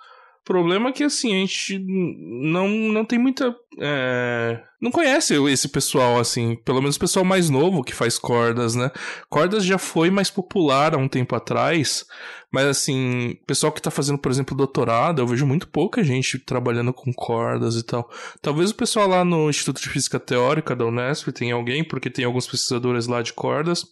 problema 0.46 0.89
é 0.89 0.91
que, 0.93 1.04
assim, 1.04 1.34
a 1.34 1.39
gente 1.39 1.80
não, 1.80 2.70
não 2.70 3.04
tem 3.04 3.18
muita. 3.20 3.54
É... 3.80 4.62
Não 4.80 4.91
conhece 4.91 5.34
esse 5.50 5.68
pessoal, 5.68 6.20
assim. 6.20 6.56
Pelo 6.64 6.80
menos 6.80 6.96
o 6.96 7.00
pessoal 7.00 7.26
mais 7.26 7.50
novo 7.50 7.84
que 7.84 7.93
faz 7.93 8.20
cordas, 8.20 8.76
né? 8.76 8.91
Cordas 9.28 9.66
já 9.66 9.80
foi 9.80 10.12
mais 10.12 10.30
popular 10.30 10.93
há 10.93 10.98
um 10.98 11.08
tempo 11.08 11.36
atrás. 11.36 12.06
Mas, 12.52 12.68
assim, 12.68 13.38
pessoal 13.48 13.74
que 13.74 13.82
tá 13.82 13.89
fazendo, 13.89 14.20
por 14.20 14.32
exemplo, 14.32 14.56
doutorado, 14.56 15.22
eu 15.22 15.28
vejo 15.28 15.46
muito 15.46 15.68
pouca 15.68 16.04
gente 16.04 16.38
trabalhando 16.38 16.93
com 16.93 17.12
cordas 17.12 17.76
e 17.76 17.84
tal. 17.84 18.10
Talvez 18.41 18.70
o 18.70 18.76
pessoal 18.76 19.10
lá 19.10 19.26
no 19.26 19.50
Instituto 19.50 19.82
de 19.82 19.89
Física 19.89 20.20
Teórica 20.20 20.76
da 20.76 20.86
Unesp 20.86 21.30
tenha 21.30 21.56
alguém, 21.56 21.84
porque 21.84 22.10
tem 22.10 22.24
alguns 22.24 22.48
pesquisadores 22.48 23.08
lá 23.08 23.22
de 23.22 23.34
cordas. 23.34 23.84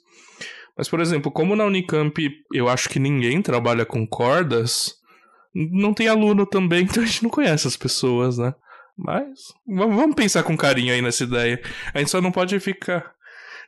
Mas, 0.77 0.87
por 0.87 0.99
exemplo, 0.99 1.31
como 1.31 1.55
na 1.55 1.65
Unicamp 1.65 2.15
eu 2.53 2.69
acho 2.69 2.89
que 2.89 2.99
ninguém 2.99 3.41
trabalha 3.41 3.85
com 3.85 4.07
cordas 4.07 5.01
não 5.53 5.93
tem 5.93 6.07
aluno 6.07 6.45
também, 6.45 6.83
então 6.83 7.03
a 7.03 7.05
gente 7.05 7.23
não 7.23 7.29
conhece 7.29 7.67
as 7.67 7.77
pessoas, 7.77 8.37
né? 8.37 8.53
Mas 8.97 9.53
vamos 9.67 10.15
pensar 10.15 10.43
com 10.43 10.55
carinho 10.55 10.93
aí 10.93 11.01
nessa 11.01 11.23
ideia. 11.23 11.61
A 11.93 11.99
gente 11.99 12.11
só 12.11 12.21
não 12.21 12.31
pode 12.31 12.59
ficar. 12.59 13.13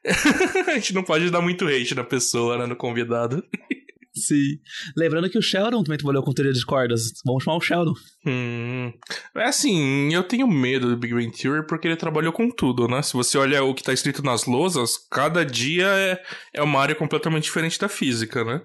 a 0.68 0.74
gente 0.76 0.94
não 0.94 1.04
pode 1.04 1.30
dar 1.32 1.42
muito 1.42 1.66
hate 1.66 1.96
na 1.96 2.04
pessoa, 2.04 2.58
né? 2.58 2.66
No 2.66 2.76
convidado. 2.76 3.44
Sim. 4.16 4.60
Lembrando 4.96 5.30
que 5.30 5.38
o 5.38 5.42
Sheldon 5.42 5.84
também 5.84 5.98
trabalhou 5.98 6.24
com 6.24 6.32
teoria 6.32 6.54
de 6.54 6.66
cordas. 6.66 7.12
Vamos 7.26 7.44
chamar 7.44 7.58
o 7.58 7.62
Sheldon. 7.62 7.94
Hum. 8.26 8.94
É 9.36 9.44
assim, 9.44 10.14
eu 10.14 10.24
tenho 10.24 10.48
medo 10.48 10.90
do 10.90 10.96
Big 10.96 11.14
Bang 11.14 11.32
Theory 11.32 11.68
porque 11.68 11.88
ele 11.88 11.98
trabalhou 11.98 12.32
com 12.32 12.50
tudo, 12.50 12.88
né? 12.88 13.02
Se 13.02 13.14
você 13.14 13.38
olha 13.38 13.62
o 13.64 13.74
que 13.74 13.84
tá 13.84 13.92
escrito 13.92 14.24
nas 14.24 14.46
lousas, 14.46 14.98
cada 15.12 15.46
dia 15.46 15.88
é, 15.88 16.24
é 16.54 16.62
uma 16.62 16.80
área 16.80 16.96
completamente 16.96 17.44
diferente 17.44 17.78
da 17.78 17.90
física, 17.90 18.46
né? 18.46 18.62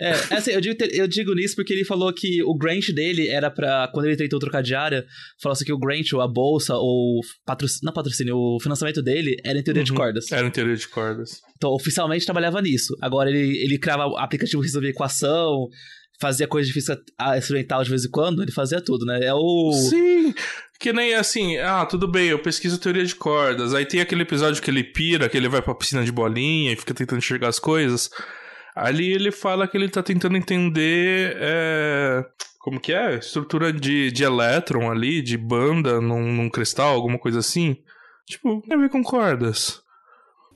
É, 0.00 0.10
é, 0.10 0.36
assim, 0.36 0.52
eu 0.52 0.60
digo, 0.60 0.76
eu 0.92 1.08
digo 1.08 1.34
nisso 1.34 1.56
porque 1.56 1.72
ele 1.72 1.84
falou 1.84 2.12
que 2.12 2.42
o 2.44 2.56
grant 2.56 2.90
dele 2.90 3.26
era 3.28 3.50
pra. 3.50 3.88
Quando 3.92 4.06
ele 4.06 4.16
tentou 4.16 4.38
trocar 4.38 4.62
de 4.62 4.74
área, 4.74 5.04
falou 5.42 5.54
assim 5.54 5.64
que 5.64 5.72
o 5.72 5.78
grant, 5.78 6.12
ou 6.12 6.20
a 6.20 6.28
bolsa, 6.28 6.74
ou. 6.76 7.20
Patrocínio, 7.44 7.84
não 7.84 7.92
patrocínio, 7.92 8.36
o 8.36 8.60
financiamento 8.60 9.02
dele 9.02 9.36
era 9.44 9.58
em 9.58 9.62
teoria 9.62 9.82
uhum, 9.82 9.86
de 9.86 9.92
cordas. 9.92 10.30
Era 10.30 10.46
em 10.46 10.50
teoria 10.50 10.76
de 10.76 10.86
cordas. 10.86 11.40
Então, 11.56 11.70
oficialmente 11.70 12.24
trabalhava 12.24 12.62
nisso. 12.62 12.96
Agora 13.00 13.28
ele, 13.28 13.58
ele 13.58 13.78
criava 13.78 14.04
aplicativo 14.20 14.62
que 14.62 14.68
resolvia 14.68 14.90
equação, 14.90 15.68
fazia 16.20 16.46
coisa 16.46 16.68
de 16.68 16.72
física 16.72 17.00
experimental 17.36 17.82
de 17.82 17.90
vez 17.90 18.04
em 18.04 18.10
quando, 18.10 18.42
ele 18.42 18.52
fazia 18.52 18.80
tudo, 18.80 19.04
né? 19.04 19.20
É 19.22 19.34
o. 19.34 19.72
Sim! 19.72 20.32
Que 20.78 20.92
nem 20.92 21.12
assim, 21.14 21.56
ah, 21.58 21.84
tudo 21.84 22.06
bem, 22.06 22.28
eu 22.28 22.38
pesquiso 22.38 22.78
teoria 22.78 23.04
de 23.04 23.16
cordas. 23.16 23.74
Aí 23.74 23.84
tem 23.84 24.00
aquele 24.00 24.22
episódio 24.22 24.62
que 24.62 24.70
ele 24.70 24.84
pira, 24.84 25.28
que 25.28 25.36
ele 25.36 25.48
vai 25.48 25.60
pra 25.60 25.74
piscina 25.74 26.04
de 26.04 26.12
bolinha 26.12 26.72
e 26.72 26.76
fica 26.76 26.94
tentando 26.94 27.18
enxergar 27.18 27.48
as 27.48 27.58
coisas. 27.58 28.08
Ali 28.78 29.12
ele 29.12 29.32
fala 29.32 29.66
que 29.66 29.76
ele 29.76 29.88
tá 29.88 30.02
tentando 30.02 30.36
entender. 30.36 31.36
É, 31.40 32.24
como 32.60 32.78
que 32.78 32.92
é? 32.92 33.16
Estrutura 33.16 33.72
de, 33.72 34.12
de 34.12 34.22
elétron 34.22 34.88
ali, 34.88 35.20
de 35.20 35.36
banda 35.36 36.00
num, 36.00 36.32
num 36.32 36.48
cristal, 36.48 36.94
alguma 36.94 37.18
coisa 37.18 37.40
assim. 37.40 37.76
Tipo, 38.24 38.62
tem 38.62 38.76
a 38.76 38.80
ver 38.80 38.88
com 38.88 39.02
cordas. 39.02 39.82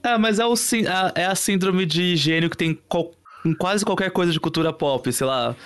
É, 0.04 0.16
mas 0.18 0.38
é, 0.38 0.46
o, 0.46 0.54
é 1.16 1.24
a 1.24 1.34
síndrome 1.34 1.84
de 1.84 2.14
gênio 2.14 2.48
que 2.48 2.56
tem 2.56 2.78
em 3.44 3.54
quase 3.54 3.84
qualquer 3.84 4.10
coisa 4.10 4.32
de 4.32 4.38
cultura 4.38 4.72
pop, 4.72 5.12
sei 5.12 5.26
lá. 5.26 5.56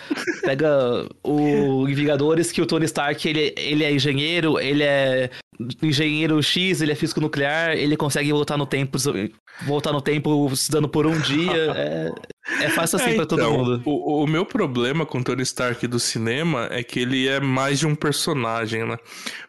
Pega 0.43 1.07
o 1.23 1.85
Vingadores, 1.87 2.51
que 2.51 2.63
o 2.63 2.67
Tony 2.67 2.87
Stark, 2.87 3.29
ele, 3.29 3.55
ele 3.57 3.85
é 3.85 3.93
engenheiro, 3.93 4.59
ele 4.59 4.83
é 4.83 5.31
engenheiro 5.83 6.43
X, 6.43 6.81
ele 6.81 6.93
é 6.93 6.95
físico 6.95 7.21
nuclear, 7.21 7.73
ele 7.73 7.97
consegue 7.97 8.33
voltar 8.33 8.57
no 8.57 8.67
tempo, 8.67 8.99
voltar 9.67 9.93
no 9.93 10.01
tempo 10.01 10.49
estudando 10.53 10.89
por 10.89 11.07
um 11.07 11.19
dia. 11.21 11.47
É, 12.57 12.67
é 12.67 12.69
fácil 12.71 12.97
assim 12.97 13.11
é, 13.11 13.15
pra 13.15 13.27
todo 13.27 13.41
então, 13.41 13.59
mundo. 13.59 13.83
O, 13.85 14.23
o 14.23 14.27
meu 14.27 14.47
problema 14.47 15.05
com 15.05 15.21
Tony 15.21 15.43
Stark 15.43 15.85
do 15.89 15.99
cinema 15.99 16.69
é 16.71 16.83
que 16.83 17.01
ele 17.01 17.27
é 17.27 17.41
mais 17.41 17.81
de 17.81 17.89
um 17.89 17.95
personagem, 17.95 18.87
né? 18.87 18.97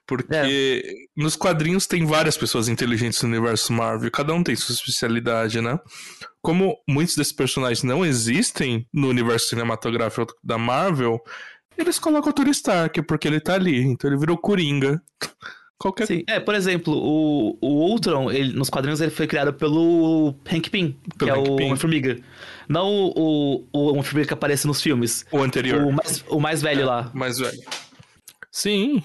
Porque 0.08 0.84
é. 0.84 0.92
nos 1.16 1.36
quadrinhos 1.36 1.86
tem 1.86 2.06
várias 2.06 2.36
pessoas 2.36 2.68
inteligentes 2.68 3.22
no 3.22 3.30
universo 3.30 3.72
Marvel, 3.72 4.10
cada 4.10 4.34
um 4.34 4.42
tem 4.42 4.56
sua 4.56 4.74
especialidade, 4.74 5.62
né? 5.62 5.80
Como 6.42 6.76
muitos 6.90 7.16
desses 7.16 7.34
personagens 7.34 7.84
não 7.84 8.04
existem 8.04 8.88
no 8.92 9.10
universo 9.10 9.50
cinematográfico 9.50 10.34
da 10.44 10.58
Marvel, 10.58 11.22
eles 11.78 12.00
colocam 12.00 12.32
o 12.32 12.34
Tony 12.34 12.50
Stark, 12.52 13.02
porque 13.04 13.28
ele 13.28 13.40
tá 13.40 13.54
ali, 13.54 13.84
então 13.84 14.10
ele 14.10 14.20
virou 14.20 14.38
Coringa. 14.38 15.00
Qualquer... 15.80 16.08
Sim, 16.08 16.24
é, 16.28 16.40
por 16.40 16.56
exemplo, 16.56 16.94
o, 16.96 17.58
o 17.62 17.90
Ultron, 17.92 18.32
ele, 18.32 18.54
nos 18.54 18.70
quadrinhos, 18.70 19.00
ele 19.00 19.12
foi 19.12 19.28
criado 19.28 19.54
pelo 19.54 20.34
Hank 20.52 20.70
Pym, 20.72 20.98
que 21.20 21.30
é 21.30 21.34
o 21.36 21.54
Homem-Formiga. 21.54 22.20
Não 22.68 22.88
o, 22.88 23.14
o, 23.16 23.68
o 23.72 23.92
Homem-Formiga 23.92 24.28
que 24.28 24.34
aparece 24.34 24.66
nos 24.66 24.82
filmes. 24.82 25.24
O 25.32 25.40
anterior. 25.40 25.84
O 25.84 25.92
mais, 25.92 26.26
o 26.28 26.40
mais 26.40 26.62
velho 26.64 26.82
é, 26.82 26.86
lá. 26.86 27.12
Mais 27.14 27.38
velho. 27.38 27.60
Sim. 28.52 29.04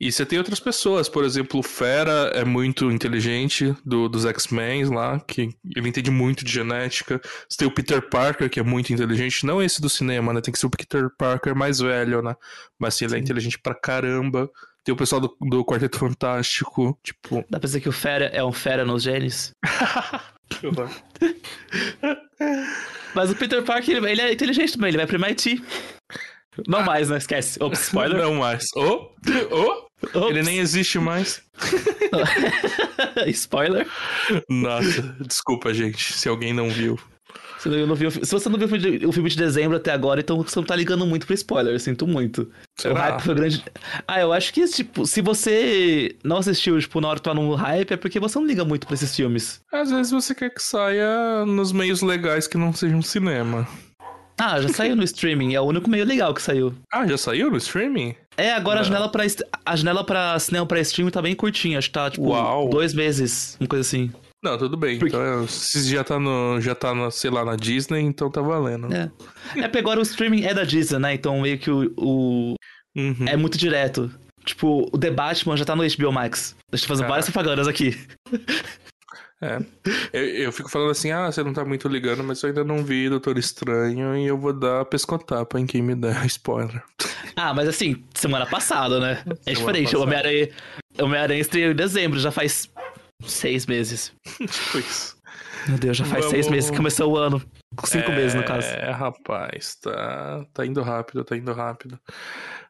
E 0.00 0.12
você 0.12 0.24
tem 0.24 0.38
outras 0.38 0.60
pessoas, 0.60 1.08
por 1.08 1.24
exemplo, 1.24 1.58
o 1.58 1.62
Fera 1.62 2.30
é 2.32 2.44
muito 2.44 2.90
inteligente 2.90 3.74
do, 3.84 4.08
dos 4.08 4.24
X-Men 4.24 4.84
lá, 4.84 5.18
que 5.18 5.50
ele 5.76 5.88
entende 5.88 6.10
muito 6.10 6.44
de 6.44 6.52
genética. 6.52 7.20
Você 7.48 7.58
tem 7.58 7.68
o 7.68 7.74
Peter 7.74 8.00
Parker, 8.08 8.48
que 8.48 8.60
é 8.60 8.62
muito 8.62 8.92
inteligente, 8.92 9.44
não 9.44 9.60
esse 9.60 9.80
do 9.80 9.88
cinema, 9.88 10.32
né? 10.32 10.40
Tem 10.40 10.52
que 10.52 10.58
ser 10.58 10.66
o 10.66 10.70
Peter 10.70 11.10
Parker 11.18 11.54
mais 11.54 11.80
velho, 11.80 12.22
né? 12.22 12.36
Mas 12.78 12.94
assim, 12.94 13.06
ele 13.06 13.16
é 13.16 13.18
inteligente 13.18 13.58
pra 13.58 13.74
caramba. 13.74 14.48
Tem 14.88 14.94
o 14.94 14.96
pessoal 14.96 15.20
do, 15.20 15.36
do 15.38 15.62
Quarteto 15.66 15.98
Fantástico, 15.98 16.98
tipo. 17.02 17.44
Dá 17.50 17.60
pra 17.60 17.66
dizer 17.66 17.82
que 17.82 17.90
o 17.90 17.92
Fera 17.92 18.24
é 18.32 18.42
um 18.42 18.52
fera 18.52 18.86
nos 18.86 19.02
genes? 19.02 19.52
Mas 23.14 23.30
o 23.30 23.36
Peter 23.36 23.62
Parker, 23.62 23.96
ele, 23.98 24.10
ele 24.10 24.22
é 24.22 24.32
inteligente 24.32 24.72
também, 24.72 24.88
ele 24.88 24.96
vai 24.96 25.06
pro 25.06 25.18
MIT. 25.18 25.62
Não 26.66 26.82
mais, 26.82 27.10
não 27.10 27.18
esquece. 27.18 27.62
Ops, 27.62 27.82
spoiler. 27.82 28.18
Não 28.18 28.36
mais. 28.36 28.64
Oh, 28.74 29.10
oh, 29.50 30.28
ele 30.30 30.42
nem 30.42 30.56
existe 30.56 30.98
mais. 30.98 31.42
spoiler. 33.26 33.86
Nossa, 34.48 35.02
desculpa, 35.20 35.74
gente, 35.74 36.14
se 36.14 36.30
alguém 36.30 36.54
não 36.54 36.70
viu. 36.70 36.98
Se, 37.58 37.68
não 37.68 37.94
viu, 37.94 38.10
se 38.10 38.20
você 38.20 38.48
não 38.48 38.58
viu 38.58 38.68
o 39.08 39.12
filme 39.12 39.28
de 39.28 39.36
dezembro 39.36 39.76
até 39.76 39.92
agora, 39.92 40.20
então 40.20 40.40
você 40.40 40.58
não 40.58 40.66
tá 40.66 40.76
ligando 40.76 41.04
muito 41.04 41.26
pro 41.26 41.34
spoiler, 41.34 41.74
eu 41.74 41.80
sinto 41.80 42.06
muito. 42.06 42.48
Será? 42.76 42.94
O 42.94 42.96
hype 42.96 43.20
foi 43.22 43.34
grande. 43.34 43.64
Ah, 44.06 44.20
eu 44.20 44.32
acho 44.32 44.52
que, 44.52 44.64
tipo, 44.68 45.04
se 45.06 45.20
você 45.20 46.14
não 46.22 46.36
assistiu, 46.36 46.78
tipo, 46.78 47.00
na 47.00 47.08
hora 47.08 47.18
que 47.18 47.24
tá 47.24 47.34
no 47.34 47.54
hype, 47.54 47.92
é 47.92 47.96
porque 47.96 48.20
você 48.20 48.38
não 48.38 48.46
liga 48.46 48.64
muito 48.64 48.86
pra 48.86 48.94
esses 48.94 49.14
filmes. 49.14 49.60
Às 49.72 49.90
vezes 49.90 50.12
você 50.12 50.34
quer 50.34 50.50
que 50.50 50.62
saia 50.62 51.44
nos 51.44 51.72
meios 51.72 52.00
legais 52.00 52.46
que 52.46 52.56
não 52.56 52.72
sejam 52.72 53.02
cinema. 53.02 53.66
Ah, 54.40 54.60
já 54.60 54.68
saiu 54.68 54.94
no 54.94 55.02
streaming, 55.04 55.54
é 55.54 55.60
o 55.60 55.64
único 55.64 55.90
meio 55.90 56.04
legal 56.04 56.32
que 56.32 56.40
saiu. 56.40 56.72
Ah, 56.92 57.04
já 57.06 57.18
saiu 57.18 57.50
no 57.50 57.56
streaming? 57.56 58.14
É, 58.36 58.52
agora 58.52 58.80
a 58.80 58.82
janela, 58.84 59.10
pra, 59.10 59.24
a 59.66 59.74
janela 59.76 60.04
pra 60.04 60.38
cinema 60.38 60.64
pra 60.64 60.80
streaming 60.80 61.10
tá 61.10 61.20
bem 61.20 61.34
curtinha, 61.34 61.76
acho 61.76 61.88
que 61.88 61.94
tá, 61.94 62.08
tipo, 62.08 62.28
Uau. 62.28 62.68
dois 62.68 62.94
meses, 62.94 63.56
uma 63.58 63.66
coisa 63.66 63.80
assim. 63.80 64.12
Não, 64.42 64.56
tudo 64.56 64.76
bem. 64.76 64.98
Porque... 64.98 65.14
Então, 65.14 65.48
se 65.48 65.90
já 65.90 66.04
tá 66.04 66.18
no. 66.18 66.60
Já 66.60 66.74
tá, 66.74 66.94
no, 66.94 67.10
sei 67.10 67.30
lá, 67.30 67.44
na 67.44 67.56
Disney, 67.56 68.00
então 68.00 68.30
tá 68.30 68.40
valendo. 68.40 68.92
É. 68.92 69.10
É 69.56 69.62
porque 69.62 69.78
agora 69.78 69.98
o 69.98 70.02
streaming 70.02 70.44
é 70.44 70.54
da 70.54 70.64
Disney, 70.64 70.98
né? 70.98 71.14
Então 71.14 71.40
meio 71.40 71.58
que 71.58 71.70
o. 71.70 71.92
o... 71.96 72.54
Uhum. 72.96 73.26
É 73.26 73.36
muito 73.36 73.58
direto. 73.58 74.10
Tipo, 74.44 74.88
o 74.92 74.98
The 74.98 75.10
Batman 75.10 75.56
já 75.56 75.64
tá 75.64 75.76
no 75.76 75.82
HBO 75.82 76.12
Max. 76.12 76.56
Deixa 76.70 76.84
eu 76.84 76.88
fazer 76.88 77.06
várias 77.06 77.26
propagandas 77.26 77.68
aqui. 77.68 77.98
É. 79.40 79.60
Eu, 80.12 80.24
eu, 80.24 80.52
fico 80.52 80.68
falando 80.68 80.90
assim, 80.90 81.12
ah, 81.12 81.30
você 81.30 81.44
não 81.44 81.52
tá 81.52 81.64
muito 81.64 81.86
ligando, 81.86 82.24
mas 82.24 82.42
eu 82.42 82.48
ainda 82.48 82.64
não 82.64 82.82
vi 82.82 83.08
Doutor 83.08 83.38
Estranho 83.38 84.16
e 84.16 84.26
eu 84.26 84.36
vou 84.36 84.52
dar 84.52 84.84
pescotapa 84.86 85.60
em 85.60 85.66
quem 85.66 85.80
me 85.80 85.94
der 85.94 86.16
spoiler. 86.26 86.82
Ah, 87.36 87.54
mas 87.54 87.68
assim, 87.68 88.02
semana 88.14 88.46
passada, 88.46 88.98
né? 88.98 89.22
É 89.46 89.54
semana 89.54 89.54
diferente. 89.54 89.84
Passada. 89.84 89.98
O 89.98 90.02
Homem-Aranha 90.02 90.48
Homem 91.00 91.38
estreou 91.38 91.72
em 91.72 91.76
dezembro, 91.76 92.18
já 92.18 92.30
faz 92.30 92.68
seis 93.24 93.66
meses. 93.66 94.12
tipo 94.38 94.78
isso. 94.78 95.16
Meu 95.66 95.78
Deus, 95.78 95.96
já 95.96 96.04
faz 96.04 96.24
Vamos... 96.24 96.30
seis 96.30 96.48
meses 96.48 96.70
que 96.70 96.76
começou 96.76 97.12
o 97.12 97.16
ano. 97.16 97.42
Cinco 97.84 98.10
é, 98.10 98.16
meses, 98.16 98.34
no 98.34 98.44
caso. 98.44 98.66
É, 98.68 98.90
rapaz, 98.90 99.76
tá, 99.76 100.44
tá 100.52 100.64
indo 100.64 100.82
rápido, 100.82 101.24
tá 101.24 101.36
indo 101.36 101.52
rápido. 101.52 101.98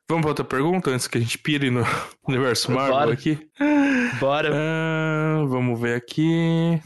Vamos 0.08 0.22
pra 0.22 0.30
outra 0.30 0.44
pergunta 0.44 0.90
antes 0.90 1.06
que 1.06 1.18
a 1.18 1.20
gente 1.20 1.38
pire 1.38 1.70
no 1.70 1.82
universo 2.26 2.72
Marvel 2.72 2.94
Bora. 2.94 3.12
aqui? 3.12 3.38
Bora. 4.18 4.50
Ah, 4.54 5.44
vamos 5.46 5.78
ver 5.78 5.96
aqui. 5.96 6.80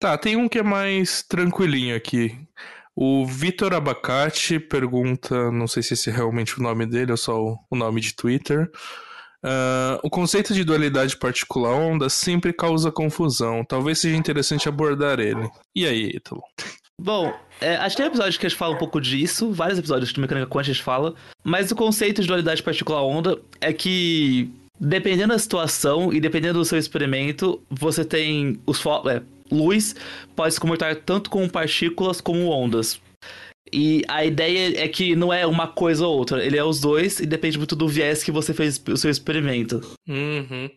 Tá, 0.00 0.18
tem 0.18 0.36
um 0.36 0.48
que 0.48 0.58
é 0.58 0.62
mais 0.62 1.22
tranquilinho 1.22 1.94
aqui. 1.94 2.36
O 2.94 3.24
Vitor 3.24 3.72
Abacate 3.72 4.58
pergunta, 4.58 5.50
não 5.52 5.66
sei 5.66 5.82
se 5.82 5.94
esse 5.94 6.10
é 6.10 6.12
realmente 6.12 6.58
o 6.58 6.62
nome 6.62 6.86
dele 6.86 7.12
ou 7.12 7.16
só 7.16 7.38
o 7.38 7.76
nome 7.76 8.00
de 8.00 8.14
Twitter. 8.14 8.68
Uh, 9.44 9.96
o 10.02 10.10
conceito 10.10 10.52
de 10.52 10.64
dualidade 10.64 11.16
particular-onda 11.16 12.08
sempre 12.08 12.52
causa 12.52 12.92
confusão. 12.92 13.64
Talvez 13.64 13.98
seja 13.98 14.16
interessante 14.16 14.68
abordar 14.68 15.18
ele. 15.18 15.48
E 15.74 15.86
aí, 15.86 16.12
Ítalo? 16.14 16.42
Bom, 17.00 17.32
é, 17.60 17.76
acho 17.76 17.96
que 17.96 18.02
tem 18.02 18.08
episódios 18.08 18.36
que 18.36 18.44
a 18.44 18.48
gente 18.48 18.58
fala 18.58 18.74
um 18.74 18.78
pouco 18.78 19.00
disso, 19.00 19.50
vários 19.50 19.78
episódios 19.78 20.12
de 20.12 20.20
Mecânica 20.20 20.46
Quântica 20.46 20.72
a 20.72 20.74
gente 20.74 20.84
fala, 20.84 21.14
mas 21.42 21.70
o 21.70 21.74
conceito 21.74 22.20
de 22.20 22.28
dualidade 22.28 22.62
particular-onda 22.62 23.40
é 23.58 23.72
que, 23.72 24.50
dependendo 24.78 25.32
da 25.32 25.38
situação 25.38 26.12
e 26.12 26.20
dependendo 26.20 26.58
do 26.58 26.64
seu 26.64 26.78
experimento, 26.78 27.62
você 27.70 28.04
tem 28.04 28.60
os 28.66 28.84
é, 29.06 29.22
luz 29.50 29.96
pode 30.36 30.52
se 30.52 30.60
comportar 30.60 30.94
tanto 30.96 31.30
como 31.30 31.48
partículas 31.48 32.20
como 32.20 32.50
ondas. 32.50 33.00
E 33.72 34.02
a 34.08 34.24
ideia 34.24 34.82
é 34.82 34.88
que 34.88 35.14
não 35.14 35.32
é 35.32 35.46
uma 35.46 35.68
coisa 35.68 36.06
ou 36.06 36.16
outra, 36.16 36.44
ele 36.44 36.56
é 36.56 36.64
os 36.64 36.80
dois 36.80 37.20
e 37.20 37.26
depende 37.26 37.56
muito 37.56 37.76
do 37.76 37.86
viés 37.86 38.22
que 38.22 38.32
você 38.32 38.52
fez 38.52 38.82
o 38.88 38.96
seu 38.96 39.10
experimento. 39.10 39.80
Uhum. 40.08 40.68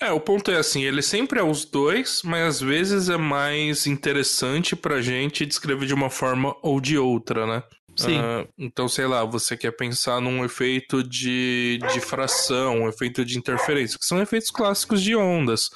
É, 0.00 0.10
o 0.10 0.20
ponto 0.20 0.50
é 0.50 0.56
assim, 0.56 0.84
ele 0.84 1.02
sempre 1.02 1.38
é 1.38 1.44
os 1.44 1.64
dois, 1.64 2.22
mas 2.24 2.56
às 2.56 2.60
vezes 2.60 3.08
é 3.08 3.16
mais 3.16 3.86
interessante 3.86 4.74
pra 4.74 5.00
gente 5.00 5.46
descrever 5.46 5.86
de 5.86 5.94
uma 5.94 6.10
forma 6.10 6.56
ou 6.62 6.80
de 6.80 6.98
outra, 6.98 7.46
né? 7.46 7.62
Sim. 7.96 8.18
Uh, 8.18 8.48
então, 8.58 8.88
sei 8.88 9.06
lá, 9.06 9.24
você 9.24 9.56
quer 9.56 9.72
pensar 9.72 10.20
num 10.20 10.44
efeito 10.44 11.02
de 11.02 11.78
difração, 11.92 12.82
um 12.82 12.88
efeito 12.88 13.24
de 13.24 13.38
interferência, 13.38 13.98
que 13.98 14.06
são 14.06 14.20
efeitos 14.20 14.50
clássicos 14.50 15.02
de 15.02 15.14
ondas. 15.14 15.68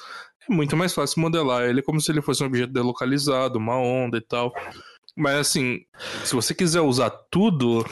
É 0.49 0.53
muito 0.53 0.75
mais 0.75 0.93
fácil 0.93 1.21
modelar 1.21 1.63
ele 1.63 1.81
como 1.81 2.01
se 2.01 2.11
ele 2.11 2.21
fosse 2.21 2.43
um 2.43 2.47
objeto 2.47 2.73
delocalizado, 2.73 3.59
uma 3.59 3.77
onda 3.77 4.17
e 4.17 4.21
tal. 4.21 4.51
Mas 5.15 5.35
assim, 5.35 5.79
se 6.23 6.35
você 6.35 6.53
quiser 6.53 6.81
usar 6.81 7.09
tudo, 7.09 7.85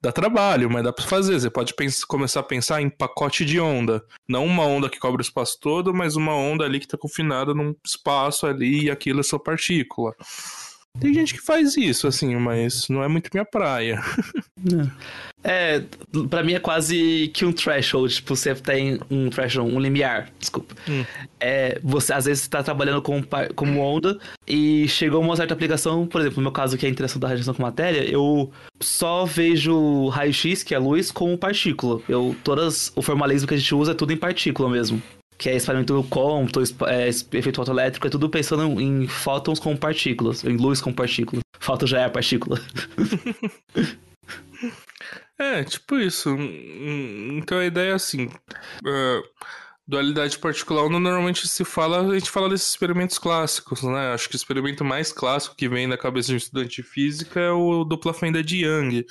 dá 0.00 0.12
trabalho, 0.12 0.70
mas 0.70 0.84
dá 0.84 0.92
pra 0.92 1.04
fazer. 1.04 1.40
Você 1.40 1.50
pode 1.50 1.74
pensar, 1.74 2.06
começar 2.06 2.40
a 2.40 2.44
pensar 2.44 2.80
em 2.80 2.88
pacote 2.88 3.44
de 3.44 3.58
onda. 3.58 4.04
Não 4.28 4.44
uma 4.44 4.64
onda 4.64 4.88
que 4.88 4.98
cobre 4.98 5.20
o 5.20 5.24
espaço 5.24 5.58
todo, 5.60 5.92
mas 5.92 6.16
uma 6.16 6.34
onda 6.34 6.64
ali 6.64 6.78
que 6.78 6.86
tá 6.86 6.96
confinada 6.96 7.52
num 7.52 7.74
espaço 7.84 8.46
ali 8.46 8.84
e 8.84 8.90
aquilo 8.90 9.20
é 9.20 9.22
sua 9.22 9.42
partícula. 9.42 10.14
Tem 11.00 11.12
gente 11.12 11.34
que 11.34 11.40
faz 11.40 11.76
isso, 11.76 12.06
assim, 12.06 12.34
mas 12.36 12.88
não 12.88 13.02
é 13.02 13.08
muito 13.08 13.30
minha 13.32 13.44
praia. 13.44 14.00
É, 15.48 15.80
pra 16.28 16.42
mim 16.42 16.54
é 16.54 16.58
quase 16.58 17.30
que 17.32 17.44
um 17.44 17.52
threshold. 17.52 18.12
Tipo, 18.12 18.34
você 18.34 18.52
tem 18.52 18.98
um 19.08 19.30
threshold, 19.30 19.72
um 19.72 19.78
limiar, 19.78 20.28
desculpa. 20.40 20.74
Hum. 20.88 21.04
É, 21.38 21.78
você 21.84 22.12
às 22.12 22.24
vezes 22.24 22.42
está 22.42 22.64
trabalhando 22.64 23.00
com, 23.00 23.22
como 23.54 23.78
onda 23.78 24.18
e 24.44 24.88
chegou 24.88 25.22
uma 25.22 25.36
certa 25.36 25.54
aplicação, 25.54 26.04
por 26.04 26.20
exemplo, 26.20 26.38
no 26.38 26.42
meu 26.42 26.52
caso 26.52 26.76
que 26.76 26.84
é 26.84 26.88
a 26.88 26.90
interação 26.90 27.20
da 27.20 27.28
radiação 27.28 27.54
com 27.54 27.62
matéria, 27.62 28.02
eu 28.10 28.50
só 28.80 29.24
vejo 29.24 30.08
raio-x, 30.08 30.64
que 30.64 30.74
é 30.74 30.78
luz, 30.78 31.12
como 31.12 31.38
partícula. 31.38 32.00
Eu, 32.08 32.34
todas, 32.42 32.92
o 32.96 33.02
formalismo 33.02 33.46
que 33.46 33.54
a 33.54 33.58
gente 33.58 33.72
usa 33.72 33.92
é 33.92 33.94
tudo 33.94 34.12
em 34.12 34.16
partícula 34.16 34.68
mesmo 34.68 35.00
que 35.38 35.48
é 35.48 35.56
experimento 35.56 36.02
cômputo, 36.08 36.60
é, 36.86 37.08
efeito 37.08 37.56
fotoelétrico, 37.56 38.06
é 38.06 38.10
tudo 38.10 38.28
pensando 38.28 38.80
em 38.80 39.06
fótons 39.06 39.58
com 39.58 39.76
partículas, 39.76 40.44
em 40.44 40.56
luz 40.56 40.80
com 40.80 40.92
partículas. 40.92 41.42
Fóton 41.58 41.86
já 41.86 42.00
é 42.00 42.04
a 42.04 42.10
partícula. 42.10 42.60
é, 45.38 45.64
tipo 45.64 45.98
isso. 45.98 46.30
Então 47.36 47.58
a 47.58 47.66
ideia 47.66 47.90
é 47.90 47.94
assim. 47.94 48.26
Uh, 48.26 49.22
dualidade 49.86 50.38
particular, 50.38 50.88
normalmente 50.88 51.46
se 51.46 51.64
fala, 51.64 52.10
a 52.10 52.18
gente 52.18 52.30
fala 52.30 52.48
desses 52.48 52.68
experimentos 52.68 53.18
clássicos, 53.18 53.82
né? 53.82 54.12
Acho 54.12 54.28
que 54.28 54.34
o 54.34 54.36
experimento 54.36 54.84
mais 54.84 55.12
clássico 55.12 55.54
que 55.54 55.68
vem 55.68 55.86
na 55.86 55.98
cabeça 55.98 56.28
de 56.28 56.34
um 56.34 56.38
estudante 56.38 56.82
de 56.82 56.82
física 56.82 57.40
é 57.40 57.50
o 57.50 57.84
dupla 57.84 58.14
fenda 58.14 58.42
de 58.42 58.64
Young 58.64 59.04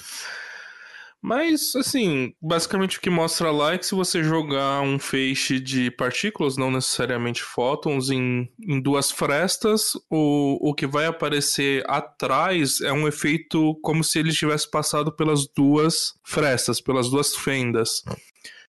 mas, 1.25 1.75
assim, 1.75 2.35
basicamente 2.39 2.99
o 2.99 3.01
que 3.01 3.09
mostra 3.09 3.49
lá 3.49 3.73
é 3.73 3.79
que 3.79 3.85
se 3.87 3.95
você 3.95 4.23
jogar 4.23 4.81
um 4.81 4.99
feixe 4.99 5.59
de 5.59 5.89
partículas, 5.89 6.55
não 6.55 6.69
necessariamente 6.69 7.41
fótons, 7.41 8.11
em, 8.11 8.47
em 8.61 8.79
duas 8.79 9.09
frestas, 9.09 9.93
o, 10.07 10.69
o 10.69 10.71
que 10.75 10.85
vai 10.85 11.07
aparecer 11.07 11.83
atrás 11.87 12.79
é 12.79 12.93
um 12.93 13.07
efeito 13.07 13.73
como 13.81 14.03
se 14.03 14.19
ele 14.19 14.31
tivesse 14.31 14.69
passado 14.69 15.11
pelas 15.11 15.47
duas 15.47 16.13
frestas, 16.23 16.79
pelas 16.79 17.09
duas 17.09 17.35
fendas. 17.35 18.03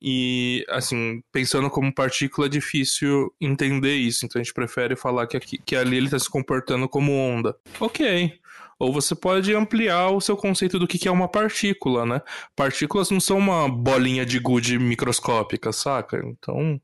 E, 0.03 0.65
assim, 0.71 1.23
pensando 1.31 1.71
como 1.71 1.95
partícula, 1.95 2.49
é 2.49 2.51
difícil 2.51 3.33
entender 3.41 3.95
isso. 3.95 4.27
Então 4.27 4.41
a 4.41 4.43
gente 4.43 4.55
prefere 4.55 4.97
falar 4.97 5.27
que, 5.27 5.37
aqui, 5.37 5.59
que 5.59 5.77
ali 5.77 5.99
ele 5.99 6.07
está 6.07 6.19
se 6.19 6.29
comportando 6.29 6.89
como 6.89 7.13
onda. 7.13 7.55
Ok. 7.79 8.39
Ou 8.81 8.91
você 8.91 9.14
pode 9.14 9.55
ampliar 9.55 10.09
o 10.09 10.22
seu 10.22 10.35
conceito 10.35 10.78
do 10.78 10.89
que 10.89 11.07
é 11.07 11.12
uma 11.12 11.28
partícula, 11.28 12.07
né? 12.07 12.22
Partículas 12.57 13.11
não 13.11 13.20
são 13.20 13.37
uma 13.37 13.68
bolinha 13.68 14.24
de 14.24 14.39
gude 14.39 14.78
microscópica, 14.78 15.70
saca? 15.70 16.16
Então, 16.24 16.81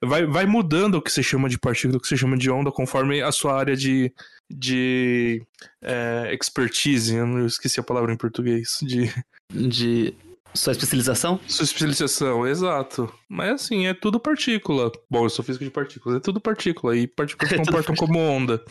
vai, 0.00 0.24
vai 0.26 0.46
mudando 0.46 0.94
o 0.94 1.02
que 1.02 1.10
você 1.10 1.24
chama 1.24 1.48
de 1.48 1.58
partícula, 1.58 1.98
o 1.98 2.00
que 2.00 2.06
você 2.06 2.16
chama 2.16 2.38
de 2.38 2.48
onda, 2.48 2.70
conforme 2.70 3.20
a 3.20 3.32
sua 3.32 3.58
área 3.58 3.76
de, 3.76 4.14
de 4.48 5.44
é, 5.82 6.32
expertise. 6.32 7.16
Eu 7.16 7.46
esqueci 7.46 7.80
a 7.80 7.82
palavra 7.82 8.12
em 8.12 8.16
português. 8.16 8.78
De. 8.80 9.12
De. 9.52 10.14
Sua 10.54 10.72
especialização? 10.72 11.40
Sua 11.48 11.64
especialização, 11.64 12.46
exato. 12.46 13.12
Mas 13.28 13.50
assim, 13.50 13.86
é 13.86 13.94
tudo 13.94 14.20
partícula. 14.20 14.92
Bom, 15.10 15.24
eu 15.24 15.30
sou 15.30 15.44
físico 15.44 15.64
de 15.64 15.70
partículas, 15.70 16.18
é 16.18 16.20
tudo 16.20 16.40
partícula. 16.40 16.96
E 16.96 17.08
partículas 17.08 17.50
se 17.50 17.56
comportam 17.56 17.96
como 17.96 18.20
onda. 18.20 18.62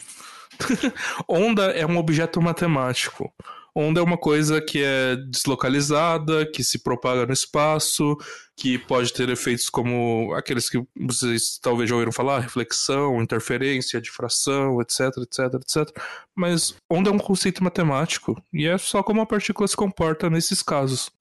onda 1.27 1.71
é 1.71 1.85
um 1.85 1.97
objeto 1.97 2.41
matemático. 2.41 3.33
Onda 3.75 3.99
é 3.99 4.03
uma 4.03 4.17
coisa 4.17 4.59
que 4.59 4.83
é 4.83 5.15
deslocalizada, 5.15 6.45
que 6.45 6.63
se 6.63 6.79
propaga 6.79 7.25
no 7.25 7.31
espaço, 7.31 8.17
que 8.57 8.77
pode 8.77 9.13
ter 9.13 9.29
efeitos 9.29 9.69
como 9.69 10.33
aqueles 10.33 10.69
que 10.69 10.83
vocês 10.99 11.59
talvez 11.61 11.89
já 11.89 11.95
ouviram 11.95 12.11
falar, 12.11 12.39
reflexão, 12.39 13.21
interferência, 13.21 14.01
difração, 14.01 14.81
etc, 14.81 14.99
etc, 15.19 15.53
etc. 15.55 16.03
Mas 16.35 16.75
onda 16.89 17.09
é 17.09 17.13
um 17.13 17.19
conceito 17.19 17.63
matemático 17.63 18.41
e 18.51 18.67
é 18.67 18.77
só 18.77 19.03
como 19.03 19.21
a 19.21 19.25
partícula 19.25 19.67
se 19.67 19.77
comporta 19.77 20.29
nesses 20.29 20.61
casos. 20.61 21.11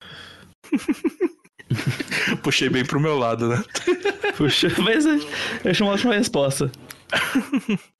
Puxei 2.41 2.67
bem 2.67 2.83
pro 2.83 2.99
meu 2.99 3.17
lado, 3.17 3.47
né? 3.47 3.63
Puxa, 4.35 4.67
mas 4.79 5.05
eu 5.05 5.19
acho 5.69 5.83
uma 5.83 5.93
ótima 5.93 6.15
resposta. 6.15 6.71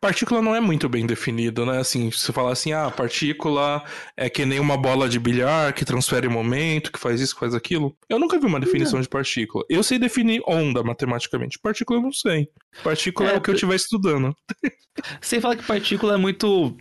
Partícula 0.00 0.42
não 0.42 0.54
é 0.54 0.60
muito 0.60 0.88
bem 0.88 1.06
definido, 1.06 1.64
né? 1.64 1.78
Assim, 1.78 2.10
se 2.10 2.18
você 2.18 2.32
falar 2.32 2.52
assim, 2.52 2.72
ah, 2.72 2.90
partícula 2.90 3.82
é 4.16 4.28
que 4.28 4.44
nem 4.44 4.60
uma 4.60 4.76
bola 4.76 5.08
de 5.08 5.18
bilhar 5.18 5.72
que 5.72 5.84
transfere 5.84 6.28
momento, 6.28 6.92
que 6.92 6.98
faz 6.98 7.20
isso, 7.20 7.34
que 7.34 7.40
faz 7.40 7.54
aquilo. 7.54 7.96
Eu 8.08 8.18
nunca 8.18 8.38
vi 8.38 8.46
uma 8.46 8.60
definição 8.60 8.94
não. 8.94 9.02
de 9.02 9.08
partícula. 9.08 9.64
Eu 9.68 9.82
sei 9.82 9.98
definir 9.98 10.42
onda 10.46 10.82
matematicamente. 10.82 11.58
Partícula 11.58 11.98
eu 11.98 12.02
não 12.02 12.12
sei. 12.12 12.48
Partícula 12.82 13.30
é, 13.30 13.34
é 13.34 13.38
o 13.38 13.40
que 13.40 13.50
eu 13.50 13.54
estiver 13.54 13.76
estudando. 13.76 14.34
Sem 15.20 15.40
falar 15.40 15.56
que 15.56 15.64
partícula 15.64 16.14
é 16.14 16.18
muito 16.18 16.76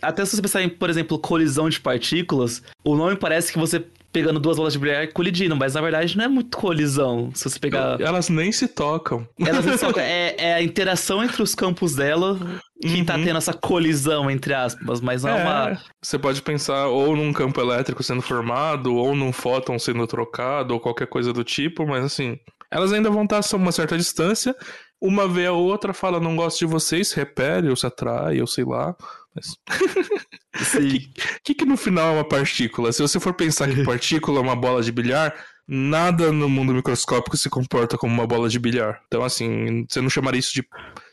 até 0.00 0.24
se 0.24 0.36
você 0.36 0.42
pensar 0.42 0.62
em, 0.62 0.68
por 0.68 0.88
exemplo, 0.88 1.18
colisão 1.18 1.68
de 1.68 1.80
partículas, 1.80 2.62
o 2.84 2.94
nome 2.94 3.16
parece 3.16 3.52
que 3.52 3.58
você 3.58 3.84
pegando 4.16 4.40
duas 4.40 4.56
bolas 4.56 4.72
de 4.72 4.78
bilhar 4.78 5.12
colidindo, 5.12 5.54
mas 5.54 5.74
na 5.74 5.82
verdade 5.82 6.16
não 6.16 6.24
é 6.24 6.28
muito 6.28 6.56
colisão. 6.56 7.30
Se 7.34 7.50
você 7.50 7.58
pegar. 7.58 8.00
Elas 8.00 8.30
nem 8.30 8.50
se 8.50 8.66
tocam. 8.66 9.28
Elas 9.38 9.62
nem 9.62 9.76
se 9.76 9.84
tocam. 9.84 10.02
É, 10.06 10.50
é 10.50 10.54
a 10.54 10.62
interação 10.62 11.22
entre 11.22 11.42
os 11.42 11.54
campos 11.54 11.94
dela 11.94 12.38
que 12.80 12.88
tá 13.04 13.14
uhum. 13.14 13.20
tá 13.20 13.24
tendo 13.26 13.36
essa 13.36 13.52
colisão, 13.52 14.30
entre 14.30 14.54
aspas, 14.54 15.00
mas 15.00 15.22
não 15.22 15.30
é, 15.30 15.40
é 15.40 15.44
uma. 15.44 15.82
Você 16.02 16.18
pode 16.18 16.40
pensar 16.40 16.86
ou 16.86 17.14
num 17.14 17.32
campo 17.32 17.60
elétrico 17.60 18.02
sendo 18.02 18.22
formado, 18.22 18.94
ou 18.94 19.14
num 19.14 19.32
fóton 19.32 19.78
sendo 19.78 20.06
trocado, 20.06 20.72
ou 20.72 20.80
qualquer 20.80 21.08
coisa 21.08 21.32
do 21.32 21.44
tipo, 21.44 21.86
mas 21.86 22.04
assim. 22.04 22.38
Elas 22.70 22.92
ainda 22.92 23.10
vão 23.10 23.24
estar 23.24 23.40
a 23.40 23.56
uma 23.56 23.72
certa 23.72 23.96
distância. 23.96 24.54
Uma 25.00 25.28
vê 25.28 25.46
a 25.46 25.52
outra, 25.52 25.92
fala, 25.92 26.18
não 26.18 26.36
gosto 26.36 26.58
de 26.60 26.66
vocês, 26.66 27.12
repele 27.12 27.68
ou 27.68 27.76
se 27.76 27.86
atrai, 27.86 28.40
ou 28.40 28.46
sei 28.46 28.64
lá. 28.64 28.94
Mas... 29.36 29.56
que, 30.72 31.10
que, 31.44 31.54
que 31.54 31.64
no 31.66 31.76
final 31.76 32.08
é 32.08 32.12
uma 32.14 32.28
partícula? 32.28 32.90
Se 32.90 33.02
você 33.02 33.20
for 33.20 33.34
pensar 33.34 33.68
que 33.68 33.84
partícula 33.84 34.38
é 34.38 34.42
uma 34.42 34.56
bola 34.56 34.82
de 34.82 34.90
bilhar, 34.90 35.34
nada 35.68 36.32
no 36.32 36.48
mundo 36.48 36.72
microscópico 36.72 37.36
se 37.36 37.50
comporta 37.50 37.98
como 37.98 38.14
uma 38.14 38.26
bola 38.26 38.48
de 38.48 38.58
bilhar. 38.58 39.02
Então, 39.06 39.22
assim, 39.22 39.84
você 39.88 40.00
não 40.00 40.08
chamaria 40.08 40.40
isso 40.40 40.54
de. 40.54 40.64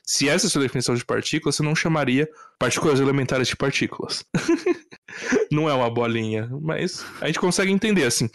Se 0.06 0.28
essa 0.28 0.46
é 0.46 0.48
a 0.48 0.50
sua 0.50 0.62
definição 0.62 0.96
de 0.96 1.06
partícula, 1.06 1.52
você 1.52 1.64
não 1.64 1.76
chamaria 1.76 2.28
partículas 2.60 3.00
elementares 3.00 3.48
de 3.48 3.56
partículas. 3.56 4.26
não 5.52 5.70
é 5.70 5.74
uma 5.74 5.90
bolinha, 5.90 6.50
mas 6.62 7.06
a 7.22 7.28
gente 7.28 7.40
consegue 7.40 7.72
entender, 7.72 8.04
assim. 8.04 8.30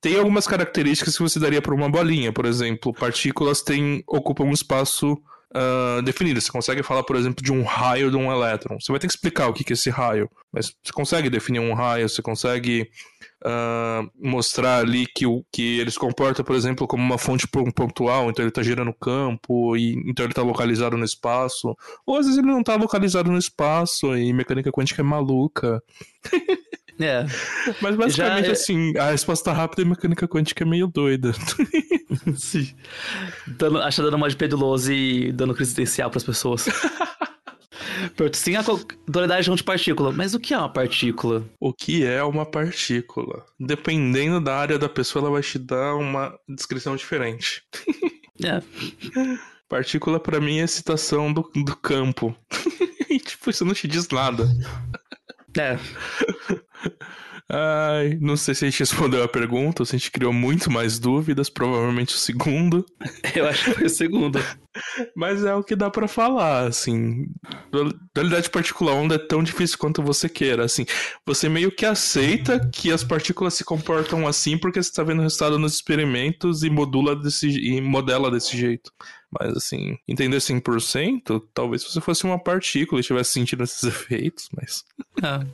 Tem 0.00 0.16
algumas 0.16 0.46
características 0.46 1.16
que 1.16 1.22
você 1.22 1.40
daria 1.40 1.60
para 1.60 1.74
uma 1.74 1.90
bolinha. 1.90 2.32
Por 2.32 2.46
exemplo, 2.46 2.92
partículas 2.92 3.62
têm, 3.62 4.02
ocupam 4.06 4.44
um 4.44 4.52
espaço 4.52 5.20
uh, 5.54 6.02
definidas. 6.02 6.44
Você 6.44 6.52
consegue 6.52 6.82
falar, 6.82 7.02
por 7.02 7.16
exemplo, 7.16 7.42
de 7.42 7.52
um 7.52 7.62
raio 7.62 8.10
de 8.10 8.16
um 8.16 8.30
elétron. 8.30 8.78
Você 8.80 8.92
vai 8.92 8.98
ter 8.98 9.06
que 9.06 9.12
explicar 9.12 9.48
o 9.48 9.52
que 9.52 9.64
é 9.70 9.74
esse 9.74 9.90
raio, 9.90 10.30
mas 10.52 10.74
você 10.82 10.92
consegue 10.92 11.30
definir 11.30 11.60
um 11.60 11.74
raio, 11.74 12.08
você 12.08 12.22
consegue 12.22 12.88
uh, 13.44 14.10
mostrar 14.14 14.78
ali 14.78 15.06
que, 15.06 15.26
o, 15.26 15.44
que 15.52 15.80
ele 15.80 15.90
se 15.90 15.98
comporta, 15.98 16.42
por 16.44 16.56
exemplo, 16.56 16.86
como 16.86 17.02
uma 17.02 17.18
fonte 17.18 17.46
pontual, 17.46 18.30
então 18.30 18.42
ele 18.42 18.50
está 18.50 18.62
girando 18.62 18.92
campo, 18.92 19.76
e 19.76 19.94
então 20.06 20.24
ele 20.24 20.32
está 20.32 20.42
localizado 20.42 20.96
no 20.96 21.04
espaço. 21.04 21.76
Ou 22.06 22.16
às 22.16 22.26
vezes 22.26 22.38
ele 22.38 22.48
não 22.48 22.60
está 22.60 22.76
localizado 22.76 23.30
no 23.30 23.38
espaço, 23.38 24.16
e 24.16 24.32
mecânica 24.32 24.72
quântica 24.72 25.02
é 25.02 25.04
maluca. 25.04 25.82
É. 27.00 27.24
Mas 27.80 27.96
basicamente 27.96 28.44
Já, 28.44 28.48
é- 28.48 28.52
assim, 28.52 28.96
a 28.96 29.10
resposta 29.10 29.52
rápida 29.52 29.82
e 29.82 29.84
mecânica 29.84 30.26
quântica 30.26 30.64
é 30.64 30.66
meio 30.66 30.86
doida. 30.86 31.32
Sim. 32.36 32.74
Dando, 33.46 33.78
acha 33.78 34.02
dando 34.02 34.14
uma 34.14 34.28
de 34.28 34.36
peduloso 34.36 34.92
e 34.92 35.32
dando 35.32 35.54
crise 35.54 35.70
existencial 35.70 36.10
pras 36.10 36.24
pessoas. 36.24 36.66
Sim, 38.32 38.56
a 38.56 38.64
dualidade 39.06 39.54
de 39.54 39.64
partícula. 39.64 40.12
Mas 40.12 40.34
o 40.34 40.40
que 40.40 40.54
é 40.54 40.58
uma 40.58 40.72
partícula? 40.72 41.44
O 41.60 41.72
que 41.72 42.04
é 42.04 42.22
uma 42.22 42.44
partícula? 42.46 43.44
Dependendo 43.58 44.40
da 44.40 44.56
área 44.56 44.78
da 44.78 44.88
pessoa, 44.88 45.22
ela 45.24 45.32
vai 45.32 45.42
te 45.42 45.58
dar 45.58 45.94
uma 45.94 46.36
descrição 46.48 46.96
diferente. 46.96 47.62
É. 48.40 48.62
Partícula 49.68 50.20
para 50.20 50.40
mim 50.40 50.60
é 50.60 50.66
citação 50.68 51.32
do, 51.32 51.42
do 51.56 51.74
campo. 51.74 52.32
e 53.10 53.18
tipo, 53.18 53.50
isso 53.50 53.64
não 53.64 53.74
te 53.74 53.88
diz 53.88 54.08
nada. 54.10 54.48
É. 55.58 55.76
Ai, 57.50 58.18
não 58.20 58.36
sei 58.36 58.54
se 58.54 58.66
a 58.66 58.68
gente 58.70 58.80
respondeu 58.80 59.22
a 59.22 59.28
pergunta 59.28 59.82
se 59.82 59.96
a 59.96 59.98
gente 59.98 60.10
criou 60.10 60.34
muito 60.34 60.70
mais 60.70 60.98
dúvidas, 60.98 61.48
provavelmente 61.48 62.14
o 62.14 62.18
segundo. 62.18 62.84
Eu 63.34 63.46
acho 63.46 63.64
que 63.64 63.72
foi 63.72 63.86
o 63.86 63.90
segundo. 63.90 64.38
Mas 65.16 65.42
é 65.42 65.54
o 65.54 65.64
que 65.64 65.74
dá 65.74 65.90
para 65.90 66.06
falar, 66.06 66.66
assim. 66.66 67.26
Dualidade 68.14 68.50
particular 68.50 68.92
onda 68.92 69.14
é 69.14 69.18
tão 69.18 69.42
difícil 69.42 69.78
quanto 69.78 70.02
você 70.02 70.28
queira, 70.28 70.62
assim. 70.62 70.84
Você 71.24 71.48
meio 71.48 71.72
que 71.72 71.86
aceita 71.86 72.60
que 72.70 72.92
as 72.92 73.02
partículas 73.02 73.54
se 73.54 73.64
comportam 73.64 74.26
assim 74.26 74.58
porque 74.58 74.82
você 74.82 74.92
tá 74.92 75.02
vendo 75.02 75.20
o 75.20 75.22
resultado 75.22 75.58
nos 75.58 75.72
experimentos 75.72 76.62
e 76.62 76.68
modula 76.68 77.16
desse 77.16 77.48
e 77.48 77.80
modela 77.80 78.30
desse 78.30 78.58
jeito. 78.58 78.92
Mas 79.40 79.56
assim, 79.56 79.96
entender 80.06 80.36
100%, 80.36 81.42
talvez 81.54 81.82
se 81.82 81.92
você 81.92 82.00
fosse 82.00 82.24
uma 82.24 82.38
partícula 82.38 82.98
e 82.98 83.00
estivesse 83.00 83.32
sentindo 83.32 83.64
esses 83.64 83.82
efeitos, 83.84 84.50
mas. 84.54 84.84
Ah. 85.22 85.46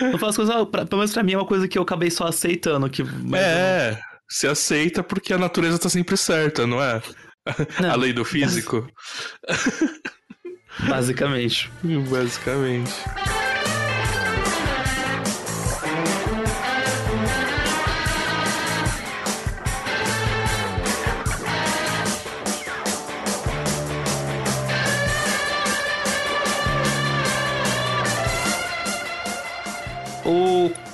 Eu 0.00 0.18
faço 0.18 0.36
coisa, 0.36 0.66
pra, 0.66 0.86
pelo 0.86 1.00
menos 1.00 1.12
pra 1.12 1.22
mim 1.22 1.32
é 1.32 1.38
uma 1.38 1.46
coisa 1.46 1.68
que 1.68 1.78
eu 1.78 1.82
acabei 1.82 2.10
só 2.10 2.26
aceitando. 2.26 2.88
Que, 2.88 3.02
é, 3.34 3.90
não... 3.92 3.98
você 4.28 4.48
aceita 4.48 5.02
porque 5.02 5.32
a 5.32 5.38
natureza 5.38 5.78
tá 5.78 5.88
sempre 5.88 6.16
certa, 6.16 6.66
não 6.66 6.82
é? 6.82 7.02
Não, 7.80 7.90
a 7.90 7.96
lei 7.96 8.12
do 8.12 8.24
físico. 8.24 8.86
Basicamente. 10.88 11.70
Basicamente. 12.08 12.92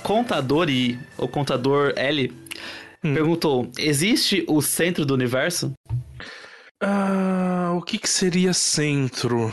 Contador 0.09 0.71
I, 0.71 0.99
o 1.19 1.29
contador 1.29 1.93
L, 1.95 2.33
hum. 3.05 3.13
perguntou: 3.13 3.71
existe 3.77 4.43
o 4.49 4.63
centro 4.63 5.05
do 5.05 5.13
universo? 5.13 5.75
Ah, 6.83 7.75
o 7.77 7.83
que, 7.83 7.99
que 7.99 8.09
seria 8.09 8.55
centro? 8.55 9.53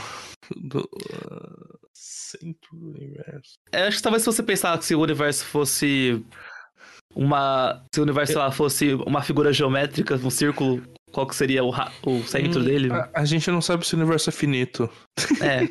Do, 0.55 0.79
uh, 0.79 1.79
centro 1.93 2.69
do 2.71 2.87
universo. 2.91 3.57
Eu 3.73 3.79
é, 3.79 3.87
acho 3.87 3.97
que 3.97 4.03
talvez 4.03 4.23
se 4.23 4.27
você 4.27 4.41
pensar 4.41 4.77
que 4.77 4.85
se 4.85 4.95
o 4.95 5.01
universo 5.01 5.43
fosse 5.43 6.23
uma. 7.13 7.83
Se 7.93 7.99
o 7.99 8.03
universo, 8.03 8.31
sei 8.31 8.41
lá, 8.41 8.49
fosse 8.49 8.93
uma 9.05 9.21
figura 9.21 9.51
geométrica, 9.51 10.15
um 10.15 10.29
círculo, 10.29 10.81
qual 11.11 11.27
que 11.27 11.35
seria 11.35 11.65
o, 11.65 11.71
o 12.05 12.23
centro 12.23 12.61
hum, 12.61 12.63
dele? 12.63 12.93
A, 12.93 13.09
a, 13.13 13.25
gente 13.25 13.51
não 13.51 13.61
sabe 13.61 13.85
se 13.85 13.93
o 13.93 13.97
universo 13.97 14.29
é 14.29 14.31
finito. 14.31 14.89
É. 15.41 15.67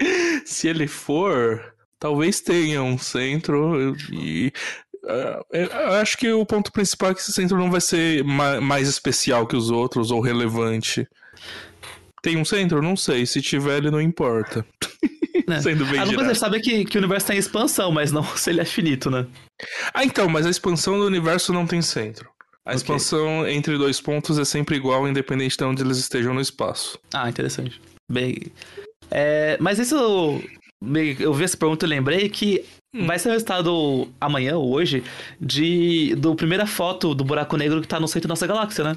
se 0.46 0.68
ele 0.68 0.86
for, 0.86 1.74
talvez 2.02 2.40
tenha 2.40 2.82
um 2.82 2.98
centro 2.98 3.96
e 4.10 4.52
uh, 5.04 5.46
eu 5.52 5.92
acho 5.92 6.18
que 6.18 6.32
o 6.32 6.44
ponto 6.44 6.72
principal 6.72 7.12
é 7.12 7.14
que 7.14 7.20
esse 7.20 7.32
centro 7.32 7.56
não 7.56 7.70
vai 7.70 7.80
ser 7.80 8.24
mais 8.24 8.88
especial 8.88 9.46
que 9.46 9.54
os 9.54 9.70
outros 9.70 10.10
ou 10.10 10.20
relevante. 10.20 11.06
Tem 12.20 12.36
um 12.36 12.44
centro? 12.44 12.82
Não 12.82 12.96
sei. 12.96 13.24
Se 13.24 13.40
tiver, 13.40 13.78
ele 13.78 13.90
não 13.90 14.00
importa. 14.00 14.66
É. 15.48 15.60
Sendo 15.60 15.84
bem 15.86 15.98
A 15.98 16.04
única 16.04 16.18
coisa 16.18 16.34
sabe 16.36 16.58
é 16.58 16.60
que, 16.60 16.84
que 16.84 16.96
o 16.96 17.00
universo 17.00 17.26
tem 17.26 17.36
expansão, 17.36 17.90
mas 17.90 18.12
não 18.12 18.22
se 18.36 18.48
ele 18.48 18.60
é 18.60 18.64
finito, 18.64 19.10
né? 19.10 19.26
Ah, 19.92 20.04
então, 20.04 20.28
mas 20.28 20.46
a 20.46 20.50
expansão 20.50 20.98
do 20.98 21.04
universo 21.04 21.52
não 21.52 21.66
tem 21.66 21.82
centro. 21.82 22.30
A 22.64 22.70
okay. 22.70 22.76
expansão 22.76 23.46
entre 23.48 23.76
dois 23.76 24.00
pontos 24.00 24.38
é 24.38 24.44
sempre 24.44 24.76
igual, 24.76 25.08
independente 25.08 25.56
de 25.56 25.64
onde 25.64 25.82
eles 25.82 25.98
estejam 25.98 26.32
no 26.32 26.40
espaço. 26.40 26.98
Ah, 27.12 27.28
interessante. 27.28 27.80
Bem. 28.08 28.52
É, 29.10 29.56
mas 29.60 29.78
isso 29.80 30.40
eu 31.20 31.32
vi 31.32 31.44
essa 31.44 31.56
pergunta 31.56 31.86
e 31.86 31.88
lembrei 31.88 32.28
que 32.28 32.64
hum. 32.94 33.06
vai 33.06 33.18
ser 33.18 33.28
o 33.28 33.32
resultado 33.32 34.08
amanhã 34.20 34.56
ou 34.56 34.72
hoje 34.72 35.02
de 35.40 36.14
do 36.16 36.34
primeira 36.34 36.66
foto 36.66 37.14
do 37.14 37.24
buraco 37.24 37.56
negro 37.56 37.80
que 37.80 37.88
tá 37.88 38.00
no 38.00 38.08
centro 38.08 38.28
da 38.28 38.32
nossa 38.32 38.46
galáxia, 38.46 38.84
né? 38.84 38.96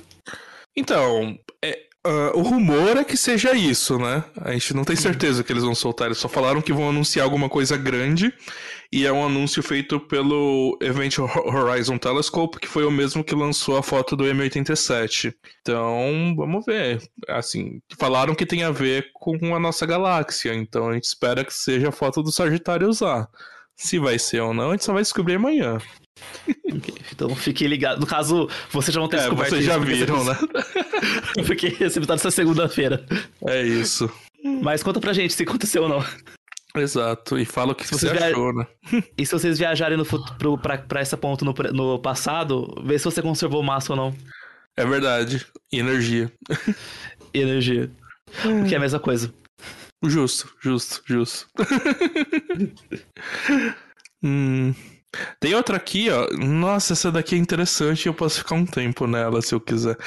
Então, 0.75 1.38
é, 1.63 1.79
uh, 2.05 2.38
o 2.38 2.41
rumor 2.41 2.97
é 2.97 3.03
que 3.03 3.15
seja 3.15 3.53
isso, 3.53 3.97
né? 3.97 4.23
A 4.41 4.51
gente 4.51 4.73
não 4.73 4.83
tem 4.83 4.95
certeza 4.95 5.43
que 5.43 5.53
eles 5.53 5.63
vão 5.63 5.75
soltar. 5.75 6.07
Eles 6.07 6.17
só 6.17 6.27
falaram 6.27 6.61
que 6.61 6.73
vão 6.73 6.89
anunciar 6.89 7.23
alguma 7.23 7.47
coisa 7.47 7.77
grande 7.77 8.33
e 8.91 9.05
é 9.05 9.11
um 9.11 9.25
anúncio 9.25 9.61
feito 9.63 9.99
pelo 9.99 10.77
Event 10.81 11.17
Horizon 11.19 11.97
Telescope, 11.97 12.59
que 12.59 12.67
foi 12.67 12.86
o 12.86 12.91
mesmo 12.91 13.23
que 13.23 13.36
lançou 13.36 13.77
a 13.77 13.83
foto 13.83 14.15
do 14.15 14.23
M87. 14.25 15.33
Então, 15.61 16.33
vamos 16.36 16.65
ver. 16.65 17.01
Assim, 17.27 17.81
falaram 17.97 18.36
que 18.36 18.45
tem 18.45 18.63
a 18.63 18.71
ver 18.71 19.09
com 19.13 19.55
a 19.55 19.59
nossa 19.59 19.86
galáxia, 19.86 20.53
então 20.53 20.89
a 20.89 20.93
gente 20.93 21.05
espera 21.05 21.43
que 21.43 21.53
seja 21.53 21.89
a 21.89 21.91
foto 21.91 22.21
do 22.21 22.31
Sagitário 22.31 22.88
usar. 22.88 23.27
Se 23.75 23.99
vai 23.99 24.17
ser 24.17 24.41
ou 24.41 24.53
não, 24.53 24.69
a 24.69 24.71
gente 24.71 24.86
só 24.86 24.93
vai 24.93 25.03
descobrir 25.03 25.36
amanhã. 25.36 25.77
Então 27.11 27.33
fiquem 27.36 27.67
ligados. 27.67 27.99
No 27.99 28.05
caso, 28.05 28.49
vocês 28.71 28.93
já 28.93 28.99
vão 28.99 29.07
ter 29.07 29.17
é, 29.17 29.19
descoberto. 29.21 29.49
Vocês 29.49 29.65
já 29.65 29.77
viram, 29.77 30.23
né? 30.23 30.38
porque 31.47 31.67
esse 31.67 31.97
episódio 31.97 32.27
é 32.27 32.31
segunda-feira. 32.31 33.05
É 33.47 33.61
isso. 33.61 34.11
Mas 34.61 34.83
conta 34.83 34.99
pra 34.99 35.13
gente 35.13 35.33
se 35.33 35.43
aconteceu 35.43 35.83
ou 35.83 35.89
não. 35.89 36.05
Exato, 36.76 37.38
e 37.38 37.45
fala 37.45 37.71
o 37.71 37.76
que 37.76 37.88
você 37.88 38.11
via... 38.11 38.28
achou, 38.28 38.53
né? 38.53 38.67
E 39.17 39.26
se 39.26 39.32
vocês 39.32 39.57
viajarem 39.57 39.97
no 39.97 40.05
futuro, 40.05 40.57
pra, 40.57 40.78
pra 40.78 41.01
esse 41.01 41.15
ponto 41.15 41.45
no, 41.45 41.53
no 41.73 41.99
passado, 41.99 42.76
vê 42.84 42.99
se 42.99 43.05
você 43.05 43.21
conservou 43.21 43.63
massa 43.63 43.93
ou 43.93 43.97
não. 43.97 44.15
É 44.78 44.86
verdade. 44.86 45.45
E 45.71 45.80
energia. 45.80 46.32
E 47.34 47.41
energia. 47.41 47.91
O 48.45 48.65
que 48.65 48.73
é 48.73 48.78
a 48.78 48.80
mesma 48.80 48.97
coisa. 48.97 49.34
Justo, 50.01 50.49
justo, 50.61 51.01
justo. 51.05 51.47
hum. 54.23 54.73
Tem 55.39 55.53
outra 55.53 55.76
aqui, 55.76 56.09
ó. 56.09 56.30
Nossa, 56.38 56.93
essa 56.93 57.11
daqui 57.11 57.36
é 57.36 57.38
interessante. 57.38 58.07
Eu 58.07 58.13
posso 58.13 58.39
ficar 58.39 58.55
um 58.55 58.65
tempo 58.65 59.05
nela 59.05 59.41
se 59.41 59.53
eu 59.53 59.59
quiser. 59.59 59.97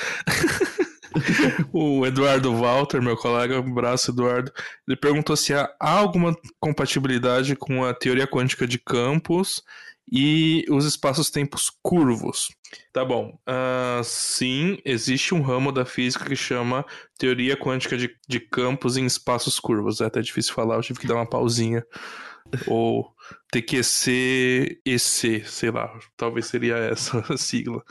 o 1.72 2.06
Eduardo 2.06 2.54
Walter, 2.54 3.02
meu 3.02 3.16
colega, 3.16 3.60
um 3.60 3.70
abraço, 3.70 4.10
Eduardo. 4.10 4.52
Ele 4.86 4.96
perguntou 4.96 5.36
se 5.36 5.54
há 5.54 5.70
alguma 5.80 6.36
compatibilidade 6.60 7.56
com 7.56 7.84
a 7.84 7.94
teoria 7.94 8.26
quântica 8.26 8.66
de 8.66 8.78
campos 8.78 9.62
e 10.10 10.64
os 10.70 10.84
espaços-tempos 10.84 11.70
curvos. 11.82 12.48
Tá 12.92 13.04
bom. 13.04 13.38
Uh, 13.48 14.02
sim, 14.02 14.78
existe 14.84 15.34
um 15.34 15.42
ramo 15.42 15.70
da 15.70 15.84
física 15.84 16.24
que 16.24 16.36
chama 16.36 16.84
teoria 17.18 17.56
quântica 17.56 17.96
de, 17.96 18.10
de 18.28 18.40
campos 18.40 18.96
em 18.96 19.04
espaços 19.04 19.58
curvos. 19.58 20.00
É 20.00 20.06
até 20.06 20.20
difícil 20.20 20.54
falar, 20.54 20.76
eu 20.76 20.82
tive 20.82 21.00
que 21.00 21.06
dar 21.06 21.14
uma 21.14 21.28
pausinha. 21.28 21.84
Ou 22.66 23.14
TQC 23.52 24.80
EC, 24.84 25.46
sei 25.46 25.70
lá, 25.70 25.98
talvez 26.16 26.46
seria 26.46 26.76
essa 26.76 27.22
a 27.28 27.36
sigla. 27.36 27.82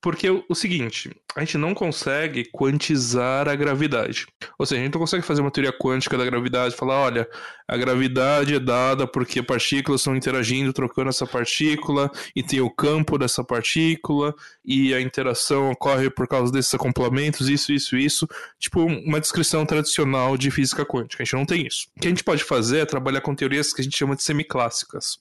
Porque 0.00 0.28
o, 0.48 0.54
seguinte, 0.54 1.10
a 1.36 1.40
gente 1.40 1.56
não 1.56 1.74
consegue 1.74 2.44
quantizar 2.44 3.48
a 3.48 3.54
gravidade. 3.54 4.26
Ou 4.58 4.66
seja, 4.66 4.80
a 4.80 4.84
gente 4.84 4.94
não 4.94 5.00
consegue 5.00 5.24
fazer 5.24 5.40
uma 5.40 5.50
teoria 5.50 5.72
quântica 5.72 6.18
da 6.18 6.24
gravidade, 6.24 6.74
falar, 6.74 7.00
olha, 7.00 7.28
a 7.68 7.76
gravidade 7.76 8.54
é 8.54 8.58
dada 8.58 9.06
porque 9.06 9.42
partículas 9.42 10.00
estão 10.00 10.16
interagindo, 10.16 10.72
trocando 10.72 11.10
essa 11.10 11.26
partícula, 11.26 12.10
e 12.34 12.42
tem 12.42 12.60
o 12.60 12.70
campo 12.70 13.16
dessa 13.16 13.44
partícula, 13.44 14.34
e 14.64 14.92
a 14.92 15.00
interação 15.00 15.70
ocorre 15.70 16.10
por 16.10 16.26
causa 16.26 16.52
desses 16.52 16.74
acoplamentos, 16.74 17.48
isso, 17.48 17.72
isso, 17.72 17.96
isso. 17.96 18.28
Tipo, 18.58 18.84
uma 18.84 19.20
descrição 19.20 19.64
tradicional 19.64 20.36
de 20.36 20.50
física 20.50 20.84
quântica. 20.84 21.22
A 21.22 21.24
gente 21.24 21.34
não 21.34 21.46
tem 21.46 21.66
isso. 21.66 21.86
O 21.96 22.00
que 22.00 22.08
a 22.08 22.10
gente 22.10 22.24
pode 22.24 22.44
fazer 22.44 22.80
é 22.80 22.86
trabalhar 22.86 23.20
com 23.20 23.34
teorias 23.34 23.72
que 23.72 23.80
a 23.80 23.84
gente 23.84 23.96
chama 23.96 24.16
de 24.16 24.22
semiclássicas. 24.22 25.18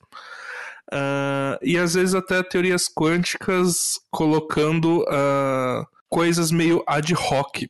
Uh, 0.93 1.57
e 1.61 1.77
às 1.77 1.93
vezes 1.93 2.13
até 2.13 2.43
teorias 2.43 2.89
quânticas 2.89 3.99
colocando 4.09 5.03
uh, 5.03 5.87
coisas 6.11 6.51
meio 6.51 6.83
ad 6.85 7.13
hoc. 7.13 7.63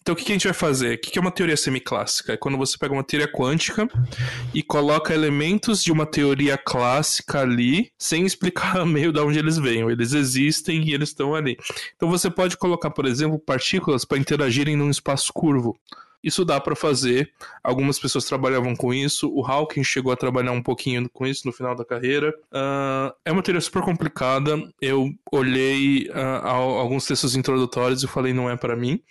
Então 0.00 0.14
o 0.14 0.16
que, 0.16 0.24
que 0.24 0.32
a 0.32 0.34
gente 0.34 0.46
vai 0.46 0.54
fazer? 0.54 0.94
O 0.94 0.98
que, 0.98 1.10
que 1.10 1.18
é 1.18 1.20
uma 1.20 1.30
teoria 1.30 1.56
semiclássica? 1.56 2.32
É 2.32 2.36
quando 2.38 2.56
você 2.56 2.78
pega 2.78 2.94
uma 2.94 3.04
teoria 3.04 3.30
quântica 3.30 3.86
e 4.54 4.62
coloca 4.62 5.12
elementos 5.12 5.84
de 5.84 5.92
uma 5.92 6.06
teoria 6.06 6.56
clássica 6.56 7.40
ali, 7.40 7.92
sem 7.98 8.24
explicar 8.24 8.84
meio 8.86 9.12
de 9.12 9.20
onde 9.20 9.38
eles 9.38 9.58
vêm. 9.58 9.88
Eles 9.90 10.14
existem 10.14 10.82
e 10.82 10.94
eles 10.94 11.10
estão 11.10 11.34
ali. 11.34 11.58
Então 11.94 12.08
você 12.08 12.30
pode 12.30 12.56
colocar, 12.56 12.90
por 12.90 13.04
exemplo, 13.04 13.38
partículas 13.38 14.06
para 14.06 14.16
interagirem 14.16 14.74
num 14.74 14.90
espaço 14.90 15.30
curvo. 15.30 15.78
Isso 16.22 16.44
dá 16.44 16.60
para 16.60 16.76
fazer. 16.76 17.32
Algumas 17.62 17.98
pessoas 17.98 18.24
trabalhavam 18.24 18.76
com 18.76 18.94
isso. 18.94 19.28
O 19.28 19.44
Hawking 19.44 19.82
chegou 19.82 20.12
a 20.12 20.16
trabalhar 20.16 20.52
um 20.52 20.62
pouquinho 20.62 21.08
com 21.10 21.26
isso 21.26 21.46
no 21.46 21.52
final 21.52 21.74
da 21.74 21.84
carreira. 21.84 22.30
Uh, 22.52 23.12
é 23.24 23.32
uma 23.32 23.42
teoria 23.42 23.60
super 23.60 23.82
complicada. 23.82 24.62
Eu 24.80 25.10
olhei 25.32 26.08
uh, 26.10 26.46
alguns 26.46 27.06
textos 27.06 27.34
introdutórios 27.34 28.02
e 28.02 28.08
falei, 28.08 28.32
não 28.32 28.48
é 28.48 28.56
para 28.56 28.76
mim. 28.76 29.02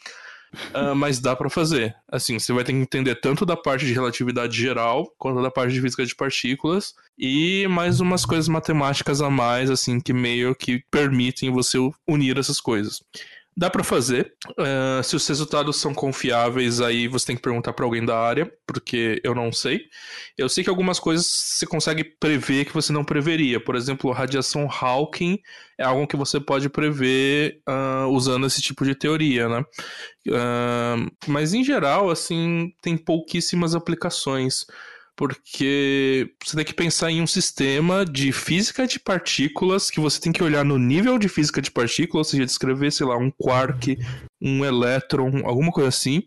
Uh, 0.76 0.94
mas 0.96 1.20
dá 1.20 1.36
para 1.36 1.50
fazer. 1.50 1.96
Assim, 2.10 2.38
você 2.38 2.52
vai 2.52 2.64
ter 2.64 2.74
que 2.74 2.80
entender 2.80 3.16
tanto 3.16 3.46
da 3.46 3.56
parte 3.56 3.86
de 3.86 3.94
relatividade 3.94 4.58
geral 4.58 5.10
quanto 5.18 5.42
da 5.42 5.50
parte 5.50 5.74
de 5.74 5.82
física 5.82 6.06
de 6.06 6.16
partículas 6.16 6.94
e 7.18 7.66
mais 7.70 8.02
umas 8.02 8.26
coisas 8.26 8.50
matemáticas 8.50 9.22
a 9.22 9.30
mais, 9.30 9.70
assim, 9.70 10.00
que 10.00 10.12
meio 10.12 10.54
que 10.54 10.84
permitem 10.92 11.52
você 11.52 11.78
unir 12.08 12.38
essas 12.38 12.60
coisas. 12.60 13.02
Dá 13.56 13.70
para 13.70 13.84
fazer. 13.84 14.34
Uh, 14.52 15.04
se 15.04 15.16
os 15.16 15.28
resultados 15.28 15.76
são 15.76 15.94
confiáveis, 15.94 16.80
aí 16.80 17.08
você 17.08 17.28
tem 17.28 17.36
que 17.36 17.42
perguntar 17.42 17.74
para 17.74 17.84
alguém 17.84 18.06
da 18.06 18.18
área, 18.18 18.50
porque 18.66 19.20
eu 19.26 19.36
não 19.36 19.52
sei. 19.52 19.82
Eu 20.38 20.48
sei 20.48 20.64
que 20.64 20.70
algumas 20.70 21.00
coisas 21.00 21.28
você 21.28 21.66
consegue 21.66 22.04
prever 22.04 22.64
que 22.66 22.74
você 22.74 22.94
não 22.94 23.04
preveria. 23.04 23.60
Por 23.60 23.76
exemplo, 23.76 24.10
radiação 24.12 24.70
Hawking 24.72 25.38
é 25.78 25.84
algo 25.84 26.08
que 26.08 26.16
você 26.16 26.40
pode 26.40 26.70
prever 26.70 27.62
uh, 27.68 28.08
usando 28.08 28.48
esse 28.48 28.62
tipo 28.62 28.86
de 28.86 28.96
teoria, 28.96 29.50
né? 29.50 29.66
Uh, 30.30 31.12
mas 31.28 31.54
em 31.54 31.64
geral, 31.64 32.10
assim, 32.10 32.72
tem 32.82 32.96
pouquíssimas 32.96 33.76
aplicações 33.76 34.66
porque 35.16 36.34
você 36.44 36.56
tem 36.56 36.66
que 36.66 36.74
pensar 36.74 37.12
em 37.12 37.22
um 37.22 37.28
sistema 37.28 38.06
de 38.06 38.32
física 38.32 38.88
de 38.88 39.00
partículas 39.00 39.90
que 39.90 40.00
você 40.00 40.20
tem 40.20 40.32
que 40.32 40.44
olhar 40.44 40.66
no 40.66 40.78
nível 40.78 41.20
de 41.20 41.30
física 41.30 41.62
de 41.62 41.72
partículas, 41.72 42.28
ou 42.28 42.32
seja, 42.32 42.46
descrever, 42.46 42.92
sei 42.92 43.06
lá, 43.06 43.18
um 43.18 43.32
quark, 43.32 43.98
um 44.42 44.66
elétron, 44.66 45.46
alguma 45.46 45.72
coisa 45.72 45.90
assim, 45.90 46.24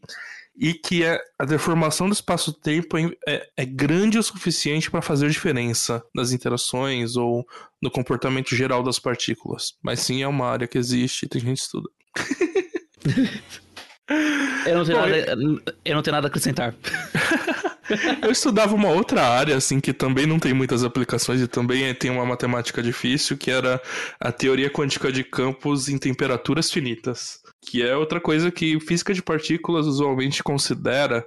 e 0.57 0.72
que 0.72 1.03
é, 1.03 1.20
a 1.39 1.45
deformação 1.45 2.09
do 2.09 2.12
espaço-tempo 2.12 2.97
é, 2.97 3.11
é, 3.26 3.49
é 3.57 3.64
grande 3.64 4.18
o 4.18 4.22
suficiente 4.22 4.91
para 4.91 5.03
fazer 5.03 5.28
diferença 5.28 6.03
nas 6.14 6.30
interações 6.30 7.16
ou 7.16 7.45
no 7.82 7.91
comportamento 7.91 8.55
geral 8.55 8.82
das 8.82 8.99
partículas. 8.99 9.74
Mas 9.82 10.01
sim, 10.01 10.22
é 10.22 10.28
uma 10.28 10.47
área 10.47 10.68
que 10.68 10.78
existe 10.78 11.24
e 11.24 11.28
tem 11.28 11.41
gente 11.41 11.59
que 11.59 11.64
estuda. 11.64 11.89
eu, 14.66 14.76
não 14.76 14.85
tenho 14.85 14.99
Bom, 14.99 15.07
nada, 15.07 15.16
eu... 15.16 15.61
eu 15.85 15.95
não 15.95 16.03
tenho 16.03 16.14
nada 16.14 16.26
a 16.26 16.28
acrescentar. 16.28 16.74
Eu 18.22 18.30
estudava 18.30 18.74
uma 18.74 18.89
outra 18.89 19.22
área, 19.22 19.57
assim, 19.57 19.80
que 19.80 19.93
também 19.93 20.26
não 20.26 20.39
tem 20.39 20.53
muitas 20.53 20.85
aplicações 20.85 21.41
e 21.41 21.49
também 21.49 21.93
tem 21.95 22.11
uma 22.11 22.24
matemática 22.24 22.82
difícil, 22.82 23.37
que 23.37 23.51
era 23.51 23.80
a 24.20 24.32
teoria 24.32 24.70
quântica 24.70 25.12
de 25.12 25.24
campos 25.24 25.89
em 25.89 25.99
temperaturas 25.99 26.70
finitas. 26.70 27.41
Que 27.61 27.82
é 27.82 27.97
outra 27.97 28.20
coisa 28.20 28.51
que 28.51 28.78
física 28.80 29.14
de 29.14 29.22
partículas 29.22 29.87
usualmente 29.87 30.43
considera 30.43 31.24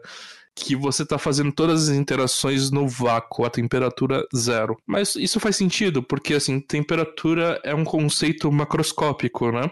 que 0.57 0.75
você 0.75 1.03
está 1.03 1.19
fazendo 1.19 1.51
todas 1.51 1.87
as 1.87 1.95
interações 1.95 2.71
no 2.71 2.87
vácuo, 2.87 3.45
a 3.45 3.49
temperatura 3.49 4.25
zero. 4.35 4.75
Mas 4.87 5.15
isso 5.15 5.39
faz 5.39 5.55
sentido, 5.55 6.01
porque 6.01 6.33
assim, 6.33 6.59
temperatura 6.59 7.61
é 7.63 7.75
um 7.75 7.83
conceito 7.83 8.51
macroscópico, 8.51 9.51
né? 9.51 9.69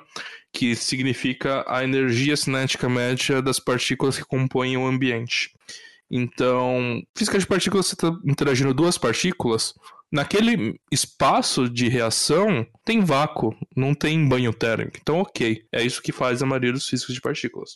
Que 0.53 0.75
significa 0.75 1.65
a 1.67 1.83
energia 1.83 2.37
cinética 2.37 2.87
média 2.87 3.41
das 3.41 3.59
partículas 3.59 4.15
que 4.17 4.23
compõem 4.23 4.77
o 4.77 4.85
ambiente. 4.85 5.51
Então, 6.09 7.01
física 7.17 7.39
de 7.39 7.47
partículas, 7.47 7.87
você 7.87 7.95
está 7.95 8.11
interagindo 8.25 8.73
duas 8.73 8.97
partículas. 8.97 9.73
Naquele 10.11 10.79
espaço 10.91 11.67
de 11.69 11.89
reação, 11.89 12.65
tem 12.85 13.01
vácuo, 13.01 13.55
não 13.75 13.93
tem 13.93 14.27
banho 14.27 14.53
térmico. 14.53 14.97
Então, 15.01 15.19
ok. 15.19 15.63
É 15.73 15.83
isso 15.83 16.01
que 16.01 16.11
faz 16.11 16.41
a 16.41 16.45
maioria 16.45 16.71
dos 16.71 16.87
físicos 16.87 17.15
de 17.15 17.21
partículas. 17.21 17.75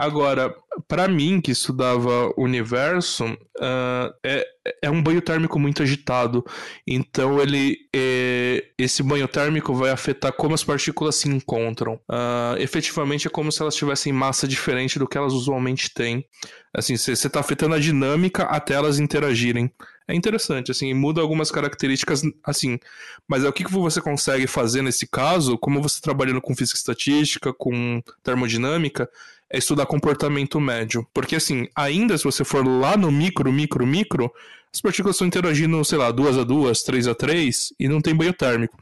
Agora, 0.00 0.54
para 0.86 1.08
mim, 1.08 1.40
que 1.40 1.50
estudava 1.50 2.32
universo, 2.36 3.24
uh, 3.24 4.14
é, 4.24 4.46
é 4.80 4.88
um 4.88 5.02
banho 5.02 5.20
térmico 5.20 5.58
muito 5.58 5.82
agitado. 5.82 6.44
Então, 6.86 7.40
ele 7.40 7.76
é, 7.92 8.64
esse 8.78 9.02
banho 9.02 9.26
térmico 9.26 9.74
vai 9.74 9.90
afetar 9.90 10.32
como 10.32 10.54
as 10.54 10.62
partículas 10.62 11.16
se 11.16 11.28
encontram. 11.28 11.94
Uh, 12.08 12.56
efetivamente, 12.60 13.26
é 13.26 13.30
como 13.30 13.50
se 13.50 13.60
elas 13.60 13.74
tivessem 13.74 14.12
massa 14.12 14.46
diferente 14.46 15.00
do 15.00 15.08
que 15.08 15.18
elas 15.18 15.32
usualmente 15.32 15.92
têm. 15.92 16.24
Assim, 16.72 16.96
você 16.96 17.10
está 17.10 17.40
afetando 17.40 17.74
a 17.74 17.80
dinâmica 17.80 18.44
até 18.44 18.74
elas 18.74 19.00
interagirem. 19.00 19.68
É 20.06 20.14
interessante, 20.14 20.70
assim, 20.70 20.94
muda 20.94 21.20
algumas 21.20 21.50
características, 21.50 22.22
assim. 22.44 22.78
Mas 23.26 23.42
é 23.42 23.48
o 23.48 23.52
que 23.52 23.64
você 23.64 24.00
consegue 24.00 24.46
fazer 24.46 24.80
nesse 24.80 25.06
caso, 25.06 25.58
como 25.58 25.82
você 25.82 26.00
trabalhando 26.00 26.40
com 26.40 26.54
física 26.54 26.78
estatística, 26.78 27.52
com 27.52 28.00
termodinâmica, 28.22 29.10
é 29.50 29.58
estudar 29.58 29.86
comportamento 29.86 30.60
médio. 30.60 31.06
Porque, 31.12 31.36
assim, 31.36 31.68
ainda 31.74 32.16
se 32.16 32.24
você 32.24 32.44
for 32.44 32.66
lá 32.66 32.96
no 32.96 33.10
micro, 33.10 33.52
micro, 33.52 33.86
micro, 33.86 34.32
as 34.72 34.80
partículas 34.82 35.16
estão 35.16 35.26
interagindo, 35.26 35.82
sei 35.84 35.96
lá, 35.96 36.10
duas 36.10 36.36
a 36.36 36.44
duas, 36.44 36.82
três 36.82 37.08
a 37.08 37.14
três, 37.14 37.72
e 37.80 37.88
não 37.88 38.00
tem 38.00 38.14
banho 38.14 38.34
térmico. 38.34 38.76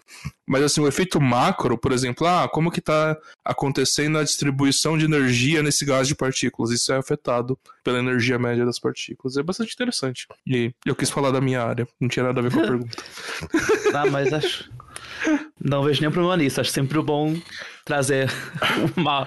Mas, 0.45 0.62
assim, 0.62 0.81
o 0.81 0.89
efeito 0.89 1.21
macro, 1.21 1.79
por 1.79 1.93
exemplo, 1.93 2.27
ah, 2.27 2.49
como 2.49 2.71
que 2.71 2.81
está 2.81 3.17
acontecendo 3.45 4.19
a 4.19 4.25
distribuição 4.25 4.99
de 4.99 5.05
energia 5.05 5.62
nesse 5.62 5.85
gás 5.85 6.09
de 6.09 6.14
partículas? 6.14 6.73
Isso 6.73 6.93
é 6.93 6.97
afetado 6.97 7.59
pela 7.85 7.99
energia 7.99 8.39
média 8.39 8.64
das 8.64 8.81
partículas. 8.81 9.37
É 9.37 9.43
bastante 9.43 9.73
interessante. 9.73 10.27
E 10.47 10.73
eu 10.85 10.97
quis 10.97 11.11
falar 11.11 11.31
da 11.31 11.41
minha 11.41 11.62
área, 11.62 11.87
não 12.01 12.09
tinha 12.09 12.25
nada 12.25 12.41
a 12.41 12.43
ver 12.43 12.53
com 12.53 12.61
a 12.61 12.62
pergunta. 12.67 13.03
ah, 13.95 14.07
mas 14.11 14.33
acho... 14.33 14.71
Não 15.61 15.83
vejo 15.83 16.01
nenhum 16.01 16.12
problema 16.12 16.37
nisso. 16.37 16.61
Acho 16.61 16.70
sempre 16.70 17.01
bom 17.03 17.37
trazer 17.85 18.31
uma. 18.97 19.27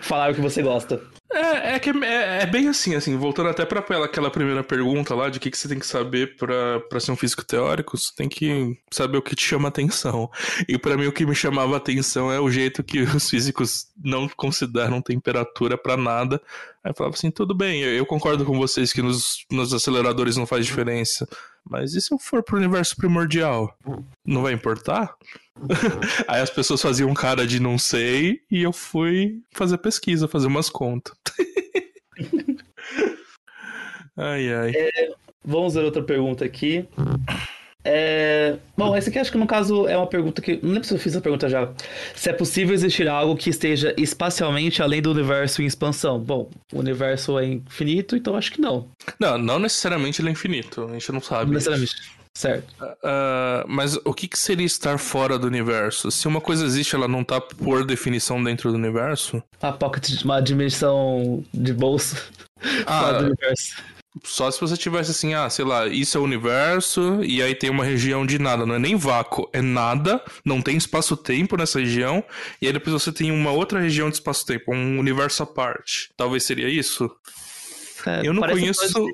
falar 0.00 0.32
o 0.32 0.34
que 0.34 0.40
você 0.40 0.62
gosta. 0.62 1.00
É, 1.32 1.74
é 1.74 1.78
que 1.78 1.90
é, 1.90 2.42
é, 2.42 2.46
bem 2.46 2.66
assim, 2.68 2.96
assim, 2.96 3.16
voltando 3.16 3.48
até 3.48 3.64
para 3.64 3.80
aquela 4.04 4.30
primeira 4.30 4.64
pergunta 4.64 5.14
lá 5.14 5.28
de 5.28 5.38
o 5.38 5.40
que, 5.40 5.50
que 5.50 5.56
você 5.56 5.68
tem 5.68 5.78
que 5.78 5.86
saber 5.86 6.36
para 6.36 6.98
ser 6.98 7.12
um 7.12 7.16
físico 7.16 7.44
teórico, 7.44 7.96
você 7.96 8.12
tem 8.16 8.28
que 8.28 8.76
saber 8.90 9.18
o 9.18 9.22
que 9.22 9.36
te 9.36 9.44
chama 9.44 9.68
atenção. 9.68 10.28
E 10.68 10.76
para 10.76 10.96
mim 10.96 11.06
o 11.06 11.12
que 11.12 11.24
me 11.24 11.34
chamava 11.34 11.76
atenção 11.76 12.32
é 12.32 12.40
o 12.40 12.50
jeito 12.50 12.82
que 12.82 13.02
os 13.02 13.30
físicos 13.30 13.86
não 14.02 14.28
consideram 14.28 15.00
temperatura 15.00 15.78
para 15.78 15.96
nada. 15.96 16.42
Aí 16.82 16.90
eu 16.90 16.94
falava 16.96 17.14
assim, 17.14 17.30
tudo 17.30 17.54
bem, 17.54 17.80
eu, 17.80 17.94
eu 17.94 18.06
concordo 18.06 18.44
com 18.44 18.58
vocês 18.58 18.92
que 18.92 19.02
nos, 19.02 19.44
nos 19.50 19.72
aceleradores 19.72 20.36
não 20.36 20.46
faz 20.46 20.66
diferença. 20.66 21.28
Mas 21.68 21.94
e 21.94 22.00
se 22.00 22.12
eu 22.12 22.18
for 22.18 22.42
pro 22.42 22.56
universo 22.56 22.96
primordial? 22.96 23.76
Não 24.24 24.42
vai 24.42 24.52
importar? 24.52 25.14
Aí 26.26 26.40
as 26.40 26.50
pessoas 26.50 26.80
faziam 26.80 27.12
cara 27.14 27.46
de 27.46 27.60
não 27.60 27.78
sei 27.78 28.40
e 28.50 28.62
eu 28.62 28.72
fui 28.72 29.40
fazer 29.52 29.78
pesquisa, 29.78 30.28
fazer 30.28 30.46
umas 30.46 30.68
contas. 30.68 31.14
ai, 34.16 34.52
ai. 34.52 34.72
É, 34.74 35.10
vamos 35.44 35.74
ver 35.74 35.84
outra 35.84 36.02
pergunta 36.02 36.44
aqui. 36.44 36.88
É... 37.82 38.58
Bom, 38.76 38.94
essa 38.94 39.08
aqui 39.08 39.18
acho 39.18 39.32
que 39.32 39.38
no 39.38 39.46
caso 39.46 39.88
é 39.88 39.96
uma 39.96 40.06
pergunta 40.06 40.42
que. 40.42 40.58
Não 40.62 40.72
lembro 40.72 40.86
se 40.86 40.92
eu 40.92 40.98
fiz 40.98 41.16
a 41.16 41.20
pergunta 41.20 41.48
já. 41.48 41.72
Se 42.14 42.28
é 42.28 42.32
possível 42.32 42.74
existir 42.74 43.08
algo 43.08 43.36
que 43.36 43.48
esteja 43.48 43.94
espacialmente 43.96 44.82
além 44.82 45.00
do 45.00 45.10
universo 45.10 45.62
em 45.62 45.66
expansão. 45.66 46.18
Bom, 46.18 46.50
o 46.72 46.78
universo 46.78 47.38
é 47.38 47.46
infinito, 47.46 48.16
então 48.16 48.36
acho 48.36 48.52
que 48.52 48.60
não. 48.60 48.90
Não, 49.18 49.38
não 49.38 49.58
necessariamente 49.58 50.20
ele 50.20 50.28
é 50.28 50.32
infinito. 50.32 50.84
A 50.84 50.92
gente 50.92 51.12
não 51.12 51.22
sabe. 51.22 51.46
Não 51.46 51.54
necessariamente. 51.54 52.19
Certo. 52.34 52.72
Uh, 52.82 53.66
mas 53.66 53.96
o 53.96 54.14
que, 54.14 54.28
que, 54.28 54.38
seria 54.38 54.64
estar 54.64 54.98
fora 54.98 55.38
do 55.38 55.46
universo? 55.46 56.10
Se 56.10 56.28
uma 56.28 56.40
coisa 56.40 56.64
existe, 56.64 56.94
ela 56.94 57.08
não 57.08 57.24
tá 57.24 57.40
por 57.40 57.84
definição 57.84 58.42
dentro 58.42 58.70
do 58.70 58.76
universo? 58.76 59.42
A 59.60 59.72
pocket, 59.72 60.22
uma 60.22 60.40
dimensão 60.40 61.44
de 61.52 61.72
bolsa 61.72 62.16
ah, 62.86 63.00
fora 63.00 63.18
do 63.18 63.24
universo. 63.26 63.74
Só 64.24 64.50
se 64.50 64.60
você 64.60 64.76
tivesse 64.76 65.12
assim, 65.12 65.34
ah, 65.34 65.48
sei 65.48 65.64
lá, 65.64 65.86
isso 65.86 66.18
é 66.18 66.20
o 66.20 66.24
universo, 66.24 67.22
e 67.22 67.40
aí 67.40 67.54
tem 67.54 67.70
uma 67.70 67.84
região 67.84 68.26
de 68.26 68.40
nada, 68.40 68.66
não 68.66 68.74
é 68.74 68.78
nem 68.78 68.96
vácuo, 68.96 69.48
é 69.52 69.62
nada, 69.62 70.20
não 70.44 70.60
tem 70.60 70.76
espaço-tempo 70.76 71.56
nessa 71.56 71.78
região, 71.78 72.22
e 72.60 72.66
aí 72.66 72.72
depois 72.72 72.92
você 72.92 73.12
tem 73.12 73.30
uma 73.30 73.52
outra 73.52 73.78
região 73.78 74.08
de 74.08 74.16
espaço-tempo, 74.16 74.74
um 74.74 74.98
universo 74.98 75.44
à 75.44 75.46
parte. 75.46 76.10
Talvez 76.16 76.42
seria 76.42 76.68
isso? 76.68 77.08
É, 78.06 78.26
eu 78.26 78.32
não 78.32 78.42
conheço 78.42 79.06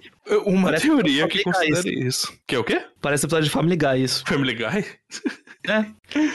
uma 0.45 0.69
parece 0.69 0.87
teoria 0.87 1.29
que 1.29 1.43
considere 1.43 1.79
isso. 1.79 1.89
isso. 1.89 2.39
Que 2.47 2.55
é 2.55 2.59
o 2.59 2.65
quê? 2.65 2.83
Parece 3.01 3.27
episódio 3.27 3.45
de 3.45 3.51
Family 3.51 3.77
Guy 3.77 4.03
isso. 4.03 4.25
Family 4.27 4.55
Guy? 4.55 4.85
É. 5.69 5.85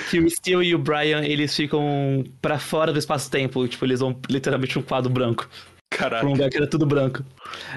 Que 0.09 0.19
o 0.19 0.29
Steel 0.29 0.61
e 0.61 0.75
o 0.75 0.77
Brian, 0.77 1.23
eles 1.23 1.55
ficam 1.55 2.21
para 2.41 2.59
fora 2.59 2.91
do 2.91 2.99
espaço-tempo. 2.99 3.65
Tipo, 3.65 3.85
eles 3.85 4.01
vão 4.01 4.19
literalmente 4.29 4.77
um 4.77 4.81
quadro 4.81 5.09
branco. 5.09 5.47
Caraca. 5.89 6.25
Um 6.25 6.31
lugar 6.31 6.49
que 6.49 6.57
era 6.57 6.67
tudo 6.67 6.85
branco. 6.85 7.23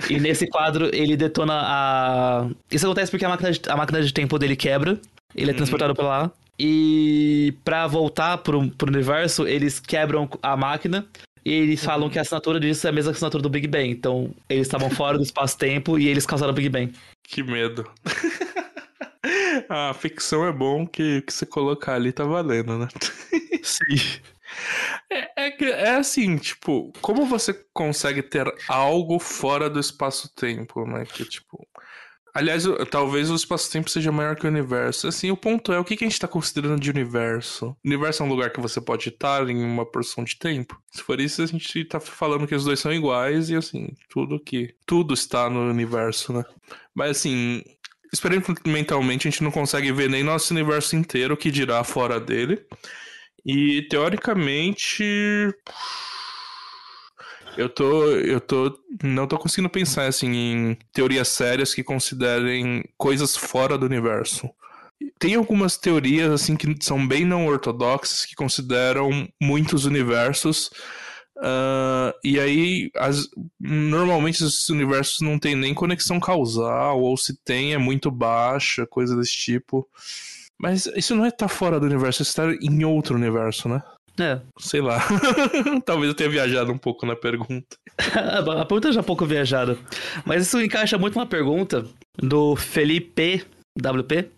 E 0.08 0.18
nesse 0.18 0.48
quadro, 0.48 0.90
ele 0.92 1.16
detona 1.16 1.54
a... 1.54 2.48
Isso 2.70 2.86
acontece 2.86 3.10
porque 3.10 3.24
a 3.24 3.28
máquina 3.28 3.52
de, 3.52 3.60
a 3.68 3.76
máquina 3.76 4.02
de 4.02 4.12
tempo 4.12 4.38
dele 4.38 4.56
quebra. 4.56 5.00
Ele 5.34 5.50
é 5.50 5.52
uhum. 5.52 5.56
transportado 5.58 5.94
pra 5.94 6.04
lá. 6.04 6.32
E 6.58 7.54
para 7.64 7.86
voltar 7.86 8.38
pro, 8.38 8.70
pro 8.70 8.90
universo, 8.90 9.46
eles 9.46 9.80
quebram 9.80 10.28
a 10.42 10.56
máquina 10.56 11.06
e 11.44 11.52
eles 11.52 11.84
falam 11.84 12.08
que 12.08 12.18
a 12.18 12.22
assinatura 12.22 12.58
disso 12.58 12.86
é 12.86 12.90
a 12.90 12.92
mesma 12.92 13.12
assinatura 13.12 13.42
do 13.42 13.50
Big 13.50 13.66
Bang. 13.68 13.90
Então, 13.90 14.34
eles 14.48 14.66
estavam 14.66 14.88
fora 14.88 15.18
do 15.18 15.24
espaço-tempo 15.24 15.98
e 15.98 16.08
eles 16.08 16.24
causaram 16.24 16.52
o 16.52 16.56
Big 16.56 16.68
Bang. 16.70 16.92
Que 17.22 17.42
medo. 17.42 17.90
a 19.68 19.92
ficção 19.94 20.46
é 20.46 20.52
bom 20.52 20.86
que, 20.86 21.20
que 21.22 21.32
você 21.32 21.44
colocar 21.44 21.94
ali 21.94 22.12
tá 22.12 22.24
valendo, 22.24 22.78
né? 22.78 22.88
Sim. 23.62 24.20
É, 25.10 25.46
é, 25.46 25.70
é, 25.70 25.90
assim, 25.96 26.36
tipo, 26.38 26.92
como 27.02 27.26
você 27.26 27.52
consegue 27.72 28.22
ter 28.22 28.46
algo 28.68 29.18
fora 29.18 29.68
do 29.68 29.80
espaço-tempo, 29.80 30.86
né? 30.86 31.04
Que, 31.04 31.24
tipo, 31.24 31.66
Aliás, 32.34 32.64
talvez 32.90 33.30
o 33.30 33.36
espaço-tempo 33.36 33.88
seja 33.88 34.10
maior 34.10 34.34
que 34.34 34.44
o 34.44 34.50
universo. 34.50 35.06
Assim, 35.06 35.30
o 35.30 35.36
ponto 35.36 35.72
é, 35.72 35.78
o 35.78 35.84
que, 35.84 35.94
a 35.94 35.96
gente 35.96 36.14
está 36.14 36.26
considerando 36.26 36.80
de 36.80 36.90
universo? 36.90 37.66
O 37.66 37.76
universo 37.86 38.24
é 38.24 38.26
um 38.26 38.28
lugar 38.28 38.50
que 38.50 38.60
você 38.60 38.80
pode 38.80 39.08
estar 39.08 39.48
em 39.48 39.64
uma 39.64 39.86
porção 39.86 40.24
de 40.24 40.36
tempo? 40.36 40.76
Se 40.90 41.00
for 41.00 41.20
isso, 41.20 41.42
a 41.42 41.46
gente 41.46 41.78
está 41.78 42.00
falando 42.00 42.48
que 42.48 42.54
os 42.56 42.64
dois 42.64 42.80
são 42.80 42.92
iguais 42.92 43.50
e, 43.50 43.54
assim, 43.54 43.90
tudo 44.08 44.40
que... 44.40 44.74
Tudo 44.84 45.14
está 45.14 45.48
no 45.48 45.70
universo, 45.70 46.32
né? 46.32 46.44
Mas, 46.92 47.18
assim, 47.18 47.62
experimentalmente 48.12 49.28
a 49.28 49.30
gente 49.30 49.44
não 49.44 49.52
consegue 49.52 49.92
ver 49.92 50.10
nem 50.10 50.24
nosso 50.24 50.52
universo 50.52 50.96
inteiro, 50.96 51.36
que 51.36 51.52
dirá 51.52 51.84
fora 51.84 52.18
dele. 52.18 52.66
E, 53.46 53.82
teoricamente... 53.88 55.54
Eu 57.56 57.68
tô, 57.68 58.10
eu 58.10 58.40
tô, 58.40 58.78
não 59.02 59.26
tô 59.26 59.38
conseguindo 59.38 59.68
pensar 59.68 60.06
assim 60.06 60.30
em 60.32 60.78
teorias 60.92 61.28
sérias 61.28 61.74
que 61.74 61.84
considerem 61.84 62.84
coisas 62.96 63.36
fora 63.36 63.78
do 63.78 63.86
universo. 63.86 64.50
Tem 65.18 65.34
algumas 65.34 65.76
teorias 65.76 66.30
assim 66.30 66.56
que 66.56 66.74
são 66.80 67.06
bem 67.06 67.24
não 67.24 67.46
ortodoxas 67.46 68.24
que 68.24 68.34
consideram 68.34 69.28
muitos 69.40 69.84
universos. 69.84 70.70
Uh, 71.36 72.14
e 72.22 72.38
aí, 72.38 72.90
as, 72.96 73.28
normalmente 73.60 74.42
esses 74.42 74.68
universos 74.68 75.20
não 75.20 75.38
tem 75.38 75.54
nem 75.54 75.74
conexão 75.74 76.20
causal, 76.20 77.00
ou 77.00 77.16
se 77.16 77.36
tem 77.44 77.74
é 77.74 77.78
muito 77.78 78.10
baixa, 78.10 78.86
coisa 78.86 79.16
desse 79.16 79.36
tipo. 79.36 79.88
Mas 80.58 80.86
isso 80.96 81.14
não 81.14 81.24
é 81.24 81.28
estar 81.28 81.48
tá 81.48 81.54
fora 81.54 81.80
do 81.80 81.86
universo, 81.86 82.22
é 82.22 82.24
estar 82.24 82.54
em 82.54 82.84
outro 82.84 83.16
universo, 83.16 83.68
né? 83.68 83.82
É. 84.18 84.40
Sei 84.58 84.80
lá. 84.80 85.00
Talvez 85.84 86.08
eu 86.08 86.14
tenha 86.14 86.30
viajado 86.30 86.72
um 86.72 86.78
pouco 86.78 87.04
na 87.04 87.16
pergunta. 87.16 87.76
a 87.98 88.64
pergunta 88.64 88.92
já 88.92 89.00
é 89.00 89.02
um 89.02 89.04
pouco 89.04 89.26
viajada. 89.26 89.76
Mas 90.24 90.46
isso 90.46 90.60
encaixa 90.60 90.96
muito 90.98 91.18
uma 91.18 91.26
pergunta 91.26 91.84
do 92.16 92.54
Felipe 92.56 93.44
WP. 93.76 94.28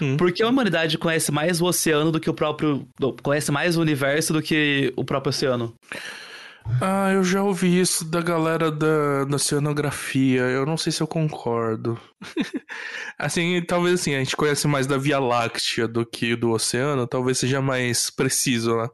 Hum. 0.00 0.16
Por 0.16 0.32
que 0.32 0.42
a 0.42 0.48
humanidade 0.48 0.96
conhece 0.96 1.30
mais 1.30 1.60
o 1.60 1.66
oceano 1.66 2.10
do 2.10 2.18
que 2.18 2.30
o 2.30 2.34
próprio. 2.34 2.86
Conhece 3.22 3.52
mais 3.52 3.76
o 3.76 3.80
universo 3.80 4.32
do 4.32 4.42
que 4.42 4.92
o 4.96 5.04
próprio 5.04 5.30
oceano? 5.30 5.74
Ah, 6.80 7.10
eu 7.12 7.24
já 7.24 7.42
ouvi 7.42 7.80
isso 7.80 8.04
da 8.04 8.20
galera 8.20 8.70
da, 8.70 9.24
da 9.24 9.36
oceanografia. 9.36 10.42
Eu 10.42 10.64
não 10.64 10.76
sei 10.76 10.92
se 10.92 11.02
eu 11.02 11.06
concordo. 11.06 12.00
assim, 13.18 13.60
talvez 13.66 14.00
assim, 14.00 14.14
a 14.14 14.18
gente 14.18 14.36
conhece 14.36 14.68
mais 14.68 14.86
da 14.86 14.96
Via 14.96 15.18
Láctea 15.18 15.88
do 15.88 16.06
que 16.06 16.36
do 16.36 16.50
oceano, 16.50 17.06
talvez 17.06 17.38
seja 17.38 17.60
mais 17.60 18.10
preciso, 18.10 18.76
né? 18.76 18.88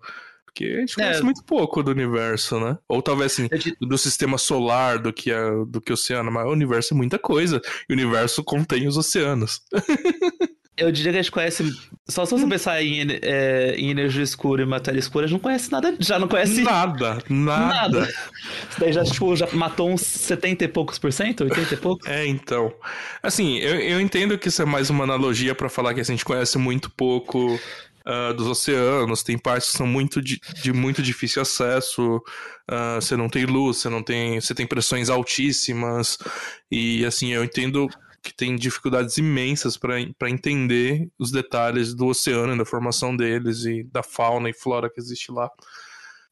Porque 0.44 0.64
a 0.66 0.80
gente 0.80 0.94
conhece 0.94 1.20
é. 1.20 1.22
muito 1.22 1.44
pouco 1.44 1.82
do 1.82 1.90
universo, 1.90 2.60
né? 2.60 2.78
Ou 2.88 3.02
talvez 3.02 3.32
assim, 3.32 3.48
do 3.80 3.98
sistema 3.98 4.38
solar 4.38 4.98
do 4.98 5.12
que, 5.12 5.32
a, 5.32 5.50
do 5.66 5.80
que 5.80 5.90
o 5.90 5.94
oceano, 5.94 6.30
mas 6.30 6.46
o 6.46 6.52
universo 6.52 6.94
é 6.94 6.96
muita 6.96 7.18
coisa. 7.18 7.60
E 7.88 7.92
o 7.92 7.96
universo 7.96 8.42
contém 8.44 8.86
os 8.86 8.96
oceanos. 8.96 9.60
Eu 10.76 10.90
diria 10.90 11.12
que 11.12 11.18
a 11.18 11.22
gente 11.22 11.30
conhece. 11.30 11.64
Só 12.08 12.26
se 12.26 12.32
você 12.32 12.46
pensar 12.46 12.82
em, 12.82 13.06
é, 13.22 13.76
em 13.76 13.90
energia 13.90 14.22
escura 14.22 14.62
e 14.62 14.66
matéria 14.66 14.98
escura, 14.98 15.24
a 15.24 15.28
gente 15.28 15.36
não 15.36 15.42
conhece 15.42 15.70
nada. 15.70 15.94
Já 16.00 16.18
não 16.18 16.26
conhece. 16.26 16.62
Nada, 16.62 17.18
nada. 17.28 18.00
nada. 18.00 18.14
Isso 18.68 18.80
daí 18.80 18.92
já, 18.92 19.04
tipo, 19.04 19.36
já 19.36 19.48
matou 19.52 19.88
uns 19.88 20.00
70 20.00 20.64
e 20.64 20.68
poucos 20.68 20.98
por 20.98 21.12
cento? 21.12 21.44
80 21.44 21.74
e 21.74 21.76
poucos? 21.76 22.08
É, 22.08 22.26
então. 22.26 22.74
Assim, 23.22 23.58
eu, 23.58 23.78
eu 23.78 24.00
entendo 24.00 24.36
que 24.36 24.48
isso 24.48 24.62
é 24.62 24.64
mais 24.64 24.90
uma 24.90 25.04
analogia 25.04 25.54
para 25.54 25.68
falar 25.68 25.94
que 25.94 26.00
a 26.00 26.04
gente 26.04 26.24
conhece 26.24 26.58
muito 26.58 26.90
pouco 26.90 27.58
Uh, 28.06 28.34
dos 28.34 28.46
oceanos, 28.46 29.22
tem 29.22 29.38
partes 29.38 29.70
que 29.70 29.78
são 29.78 29.86
muito 29.86 30.20
de, 30.20 30.38
de 30.62 30.74
muito 30.74 31.00
difícil 31.00 31.40
acesso, 31.40 32.16
uh, 32.70 33.00
você 33.00 33.16
não 33.16 33.30
tem 33.30 33.46
luz, 33.46 33.78
você 33.78 33.88
não 33.88 34.02
tem. 34.02 34.38
Você 34.38 34.54
tem 34.54 34.66
pressões 34.66 35.08
altíssimas. 35.08 36.18
E 36.70 37.02
assim, 37.06 37.32
eu 37.32 37.42
entendo 37.42 37.88
que 38.24 38.34
tem 38.34 38.56
dificuldades 38.56 39.18
imensas 39.18 39.76
para 39.76 40.30
entender 40.30 41.08
os 41.18 41.30
detalhes 41.30 41.94
do 41.94 42.06
oceano, 42.06 42.56
da 42.56 42.64
formação 42.64 43.14
deles 43.14 43.64
e 43.66 43.84
da 43.84 44.02
fauna 44.02 44.48
e 44.48 44.54
flora 44.54 44.90
que 44.90 44.98
existe 44.98 45.30
lá. 45.30 45.50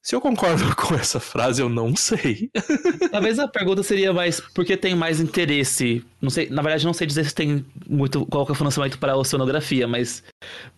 Se 0.02 0.16
eu 0.16 0.20
concordo 0.20 0.64
com 0.74 0.94
essa 0.94 1.20
frase, 1.20 1.62
eu 1.62 1.68
não 1.68 1.94
sei. 1.94 2.50
Talvez 3.12 3.38
a 3.38 3.46
pergunta 3.46 3.84
seria 3.84 4.12
mais 4.12 4.40
por 4.40 4.64
que 4.64 4.76
tem 4.76 4.96
mais 4.96 5.20
interesse? 5.20 6.04
Não 6.20 6.28
sei, 6.28 6.50
na 6.50 6.60
verdade, 6.60 6.84
não 6.84 6.92
sei 6.92 7.06
dizer 7.06 7.24
se 7.24 7.34
tem 7.34 7.64
muito 7.88 8.26
qual 8.26 8.46
é 8.48 8.50
o 8.50 8.54
financiamento 8.54 8.98
para 8.98 9.12
a 9.12 9.16
oceanografia, 9.16 9.86
mas 9.86 10.24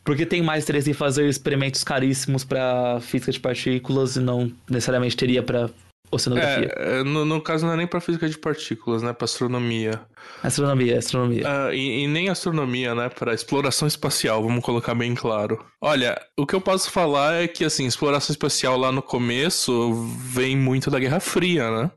por 0.04 0.14
que 0.14 0.26
tem 0.26 0.42
mais 0.42 0.64
interesse 0.64 0.90
em 0.90 0.94
fazer 0.94 1.26
experimentos 1.26 1.82
caríssimos 1.82 2.44
para 2.44 3.00
física 3.00 3.32
de 3.32 3.40
partículas 3.40 4.16
e 4.16 4.20
não 4.20 4.52
necessariamente 4.68 5.16
teria 5.16 5.42
para 5.42 5.70
oceanografia. 6.10 6.72
É, 6.76 7.00
é, 7.00 7.02
no, 7.02 7.24
no, 7.24 7.40
caso 7.40 7.66
não 7.66 7.72
é 7.72 7.76
nem 7.76 7.86
para 7.86 8.00
física 8.00 8.28
de 8.28 8.38
partículas, 8.38 9.02
né? 9.02 9.12
Para 9.12 9.24
astronomia. 9.24 10.00
Astronomia, 10.42 10.98
astronomia. 10.98 11.44
Uh, 11.46 11.72
e, 11.72 12.04
e, 12.04 12.06
nem 12.06 12.28
astronomia, 12.28 12.94
né? 12.94 13.08
Para 13.08 13.34
exploração 13.34 13.88
espacial, 13.88 14.42
vamos 14.42 14.64
colocar 14.64 14.94
bem 14.94 15.14
claro. 15.14 15.64
Olha, 15.80 16.20
o 16.36 16.46
que 16.46 16.54
eu 16.54 16.60
posso 16.60 16.90
falar 16.90 17.42
é 17.42 17.48
que, 17.48 17.64
assim, 17.64 17.86
exploração 17.86 18.32
espacial 18.32 18.76
lá 18.76 18.90
no 18.90 19.02
começo 19.02 19.92
vem 20.18 20.56
muito 20.56 20.90
da 20.90 20.98
Guerra 20.98 21.20
Fria, 21.20 21.70
né? 21.70 21.90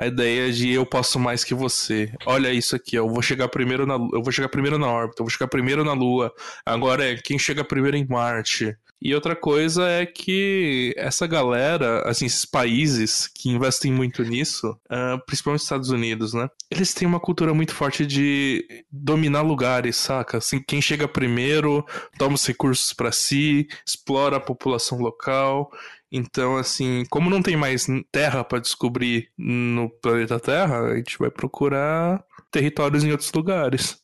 A 0.00 0.06
ideia 0.06 0.50
de 0.50 0.70
eu 0.70 0.86
posso 0.86 1.18
mais 1.18 1.44
que 1.44 1.52
você. 1.52 2.10
Olha 2.24 2.50
isso 2.50 2.74
aqui, 2.74 2.96
eu 2.96 3.06
vou 3.06 3.20
chegar 3.20 3.48
primeiro 3.48 3.84
na 3.84 3.94
eu 3.94 4.22
vou 4.22 4.32
chegar 4.32 4.48
primeiro 4.48 4.78
na 4.78 4.86
órbita, 4.86 5.20
eu 5.20 5.26
vou 5.26 5.30
chegar 5.30 5.46
primeiro 5.46 5.84
na 5.84 5.92
Lua. 5.92 6.32
Agora 6.64 7.04
é 7.04 7.16
quem 7.16 7.38
chega 7.38 7.62
primeiro 7.62 7.98
em 7.98 8.06
Marte. 8.08 8.74
E 9.02 9.14
outra 9.14 9.34
coisa 9.34 9.88
é 9.88 10.04
que 10.04 10.92
essa 10.96 11.26
galera, 11.26 12.02
assim, 12.08 12.26
esses 12.26 12.44
países 12.44 13.26
que 13.26 13.48
investem 13.48 13.90
muito 13.90 14.22
nisso, 14.22 14.78
uh, 14.90 15.18
principalmente 15.24 15.60
os 15.60 15.64
Estados 15.64 15.90
Unidos, 15.90 16.34
né? 16.34 16.50
Eles 16.70 16.92
têm 16.92 17.08
uma 17.08 17.18
cultura 17.18 17.54
muito 17.54 17.74
forte 17.74 18.04
de 18.04 18.84
dominar 18.92 19.40
lugares, 19.40 19.96
saca? 19.96 20.36
Assim, 20.36 20.60
quem 20.60 20.82
chega 20.82 21.08
primeiro 21.08 21.84
toma 22.18 22.34
os 22.34 22.46
recursos 22.46 22.92
para 22.92 23.10
si, 23.10 23.66
explora 23.86 24.36
a 24.36 24.40
população 24.40 24.98
local. 24.98 25.72
Então, 26.12 26.56
assim, 26.56 27.04
como 27.08 27.30
não 27.30 27.40
tem 27.40 27.56
mais 27.56 27.86
terra 28.12 28.44
para 28.44 28.58
descobrir 28.58 29.30
no 29.38 29.88
planeta 29.88 30.40
Terra, 30.40 30.80
a 30.88 30.96
gente 30.96 31.16
vai 31.18 31.30
procurar 31.30 32.22
territórios 32.50 33.04
em 33.04 33.12
outros 33.12 33.32
lugares. 33.32 34.02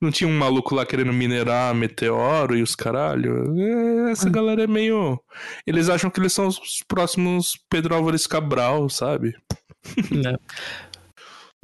Não 0.00 0.10
tinha 0.10 0.28
um 0.28 0.38
maluco 0.38 0.74
lá 0.74 0.86
querendo 0.86 1.12
minerar 1.12 1.74
meteoro 1.74 2.56
e 2.56 2.62
os 2.62 2.76
caralho? 2.76 3.52
É, 3.60 4.12
essa 4.12 4.28
hum. 4.28 4.32
galera 4.32 4.62
é 4.62 4.66
meio. 4.66 5.20
Eles 5.66 5.88
acham 5.88 6.08
que 6.08 6.20
eles 6.20 6.32
são 6.32 6.46
os 6.46 6.82
próximos 6.86 7.58
Pedro 7.68 7.94
Álvares 7.94 8.26
Cabral, 8.26 8.88
sabe? 8.88 9.34
É. 10.26 10.38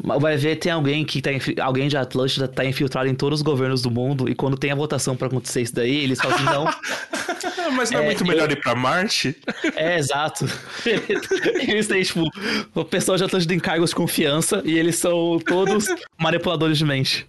Vai 0.02 0.36
ver, 0.36 0.56
tem 0.56 0.72
alguém 0.72 1.04
que 1.04 1.22
tá 1.22 1.30
alguém 1.62 1.86
de 1.86 1.96
Atlântida 1.96 2.48
tá 2.48 2.64
infiltrado 2.64 3.08
em 3.08 3.14
todos 3.14 3.38
os 3.38 3.42
governos 3.42 3.80
do 3.80 3.90
mundo 3.90 4.28
e 4.28 4.34
quando 4.34 4.56
tem 4.56 4.72
a 4.72 4.74
votação 4.74 5.16
para 5.16 5.28
acontecer 5.28 5.62
isso 5.62 5.74
daí, 5.74 6.02
eles 6.02 6.20
falam 6.20 6.36
assim, 6.36 6.44
não. 6.44 6.64
Mas 7.72 7.90
não 7.90 8.00
é, 8.00 8.02
é 8.02 8.06
muito 8.06 8.26
melhor 8.26 8.50
eu... 8.50 8.56
ir 8.56 8.60
pra 8.60 8.74
Marte? 8.74 9.36
É, 9.74 9.98
exato. 9.98 10.46
Eles 11.66 11.86
têm, 11.86 12.02
tipo, 12.02 12.28
o 12.74 12.84
pessoal 12.84 13.16
de 13.16 13.24
Atlântida 13.24 13.54
em 13.54 13.58
cargos 13.58 13.90
de 13.90 13.96
confiança 13.96 14.62
e 14.64 14.78
eles 14.78 14.96
são 14.96 15.38
todos 15.38 15.86
manipuladores 16.18 16.78
de 16.78 16.84
mente. 16.84 17.26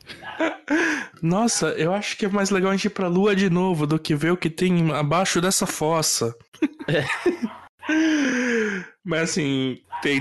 Nossa, 1.21 1.67
eu 1.69 1.93
acho 1.93 2.17
que 2.17 2.25
é 2.25 2.29
mais 2.29 2.49
legal 2.49 2.71
a 2.71 2.75
gente 2.75 2.85
ir 2.85 2.89
pra 2.89 3.07
Lua 3.07 3.35
de 3.35 3.49
novo 3.49 3.87
do 3.87 3.97
que 3.97 4.13
ver 4.13 4.31
o 4.31 4.37
que 4.37 4.49
tem 4.49 4.91
abaixo 4.91 5.39
dessa 5.39 5.65
fossa. 5.65 6.35
É. 6.87 7.05
Mas 9.03 9.21
assim, 9.21 9.79
tem, 10.01 10.19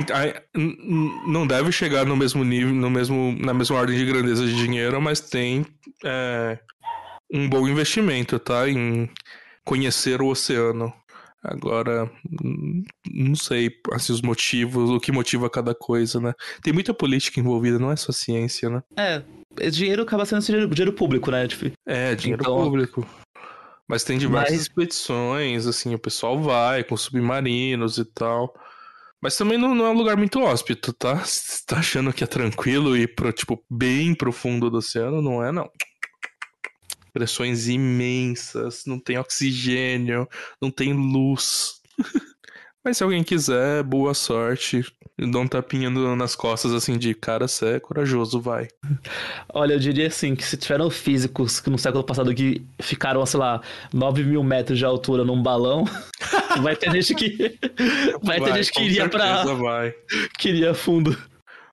não 1.26 1.46
deve 1.46 1.72
chegar 1.72 2.04
no 2.04 2.16
mesmo 2.16 2.44
nível, 2.44 2.74
no 2.74 2.90
mesmo, 2.90 3.34
na 3.38 3.54
mesma 3.54 3.76
ordem 3.76 3.96
de 3.96 4.04
grandeza 4.04 4.46
de 4.46 4.54
dinheiro, 4.54 5.00
mas 5.00 5.20
tem 5.20 5.64
é, 6.04 6.58
um 7.32 7.48
bom 7.48 7.66
investimento, 7.66 8.38
tá? 8.38 8.68
Em 8.68 9.08
conhecer 9.64 10.20
o 10.20 10.28
oceano. 10.28 10.92
Agora, 11.42 12.10
não 13.12 13.34
sei 13.34 13.70
assim, 13.92 14.14
os 14.14 14.22
motivos, 14.22 14.88
o 14.88 14.98
que 14.98 15.12
motiva 15.12 15.50
cada 15.50 15.74
coisa, 15.74 16.18
né? 16.18 16.32
Tem 16.62 16.72
muita 16.72 16.94
política 16.94 17.38
envolvida, 17.38 17.78
não 17.78 17.92
é 17.92 17.96
só 17.96 18.12
ciência, 18.12 18.70
né? 18.70 18.82
É, 18.96 19.22
dinheiro 19.68 20.02
acaba 20.02 20.24
sendo 20.24 20.42
dinheiro, 20.42 20.68
dinheiro 20.68 20.92
público, 20.94 21.30
né? 21.30 21.46
Tipo, 21.46 21.70
é, 21.86 22.14
dinheiro 22.14 22.42
então... 22.42 22.56
público. 22.56 23.06
Mas 23.86 24.02
tem 24.02 24.16
diversas 24.18 24.52
Mas... 24.52 24.62
expedições, 24.62 25.66
assim, 25.66 25.94
o 25.94 25.98
pessoal 25.98 26.40
vai 26.40 26.82
com 26.82 26.96
submarinos 26.96 27.98
e 27.98 28.04
tal. 28.04 28.54
Mas 29.20 29.36
também 29.36 29.56
não, 29.56 29.74
não 29.74 29.86
é 29.86 29.90
um 29.90 29.96
lugar 29.96 30.16
muito 30.16 30.40
hóspito, 30.40 30.92
tá? 30.92 31.16
Você 31.24 31.62
tá 31.66 31.78
achando 31.78 32.12
que 32.12 32.24
é 32.24 32.26
tranquilo 32.26 32.96
ir 32.96 33.14
pro, 33.14 33.32
tipo, 33.32 33.62
bem 33.70 34.14
profundo 34.14 34.70
do 34.70 34.78
oceano? 34.78 35.22
Não 35.22 35.44
é, 35.44 35.50
não. 35.50 35.70
Pressões 37.12 37.68
imensas, 37.68 38.84
não 38.86 38.98
tem 38.98 39.18
oxigênio, 39.18 40.28
não 40.60 40.70
tem 40.70 40.92
luz. 40.92 41.80
Mas 42.84 42.98
se 42.98 43.02
alguém 43.02 43.24
quiser, 43.24 43.82
boa 43.82 44.12
sorte. 44.12 44.84
Dá 45.16 45.38
um 45.38 45.46
tapinha 45.46 45.88
nas 45.90 46.34
costas, 46.34 46.72
assim, 46.72 46.98
de 46.98 47.14
cara, 47.14 47.46
você 47.46 47.76
é 47.76 47.80
corajoso, 47.80 48.40
vai. 48.40 48.68
Olha, 49.54 49.74
eu 49.74 49.78
diria 49.78 50.08
assim, 50.08 50.34
que 50.34 50.44
se 50.44 50.56
tiveram 50.56 50.90
físicos 50.90 51.60
que 51.60 51.70
no 51.70 51.78
século 51.78 52.04
passado 52.04 52.34
que 52.34 52.62
ficaram, 52.80 53.24
sei 53.24 53.40
lá, 53.40 53.62
9 53.92 54.24
mil 54.24 54.42
metros 54.42 54.76
de 54.76 54.84
altura 54.84 55.24
num 55.24 55.40
balão, 55.42 55.84
vai 56.62 56.76
ter 56.76 56.90
gente 56.90 57.14
que. 57.14 57.58
Vai, 58.22 58.38
vai 58.40 58.52
ter 58.52 58.64
gente 58.64 58.72
que 58.72 58.82
iria 58.82 59.08
pra. 59.08 59.44
Vai. 59.44 59.94
Queria 60.38 60.74
fundo. 60.74 61.16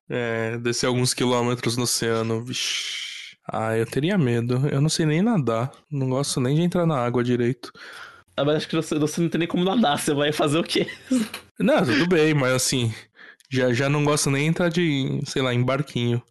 É, 0.08 0.56
descer 0.58 0.86
alguns 0.86 1.12
quilômetros 1.12 1.76
no 1.76 1.82
oceano. 1.82 2.44
Vixi. 2.44 3.36
Ah, 3.50 3.76
eu 3.76 3.84
teria 3.84 4.16
medo. 4.16 4.68
Eu 4.68 4.80
não 4.80 4.88
sei 4.88 5.04
nem 5.04 5.20
nadar. 5.20 5.72
Não 5.90 6.08
gosto 6.08 6.40
nem 6.40 6.54
de 6.54 6.62
entrar 6.62 6.86
na 6.86 6.96
água 6.96 7.24
direito. 7.24 7.72
Ah, 8.36 8.44
mas 8.44 8.56
acho 8.56 8.68
que 8.68 8.76
você, 8.76 8.98
você 8.98 9.20
não 9.20 9.28
tem 9.28 9.40
nem 9.40 9.48
como 9.48 9.64
nadar, 9.64 9.98
você 9.98 10.14
vai 10.14 10.32
fazer 10.32 10.58
o 10.58 10.64
quê? 10.64 10.86
Não, 11.60 11.84
tudo 11.84 12.08
bem, 12.08 12.34
mas 12.34 12.52
assim, 12.52 12.92
já, 13.50 13.72
já 13.72 13.88
não 13.88 14.04
gosto 14.04 14.30
nem 14.30 14.46
entrar 14.46 14.68
de, 14.68 15.20
sei 15.26 15.42
lá, 15.42 15.54
em 15.54 15.62
barquinho. 15.62 16.22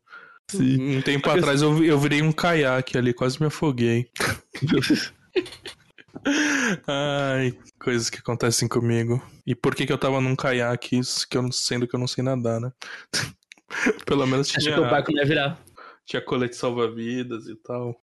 Sim. 0.50 0.98
Um 0.98 1.02
tempo 1.02 1.30
atrás 1.30 1.62
eu, 1.62 1.82
eu 1.84 1.98
virei 1.98 2.22
um 2.22 2.34
caiaque 2.34 2.98
ali, 2.98 3.14
quase 3.14 3.40
me 3.40 3.48
afoguei. 3.48 4.10
Ai, 6.86 7.58
coisas 7.80 8.10
que 8.10 8.20
acontecem 8.20 8.68
comigo. 8.68 9.24
E 9.46 9.56
por 9.56 9.74
que, 9.74 9.86
que 9.86 9.94
eu 9.94 9.98
tava 9.98 10.20
num 10.20 10.36
caiaque, 10.36 10.98
isso 10.98 11.26
que 11.30 11.38
eu, 11.38 11.50
sendo 11.52 11.88
que 11.88 11.96
eu 11.96 12.00
não 12.00 12.08
sei 12.08 12.24
nadar, 12.24 12.60
né? 12.60 12.72
Pelo 14.06 14.28
menos 14.28 14.50
tinha. 14.50 14.60
Acho 14.60 14.74
que 14.74 14.80
o 14.80 14.90
barco 14.90 15.14
ia 15.14 15.26
virar. 15.26 15.58
Tinha 16.06 16.22
colete 16.22 16.58
salva-vidas 16.58 17.48
e 17.48 17.56
tal. 17.56 17.96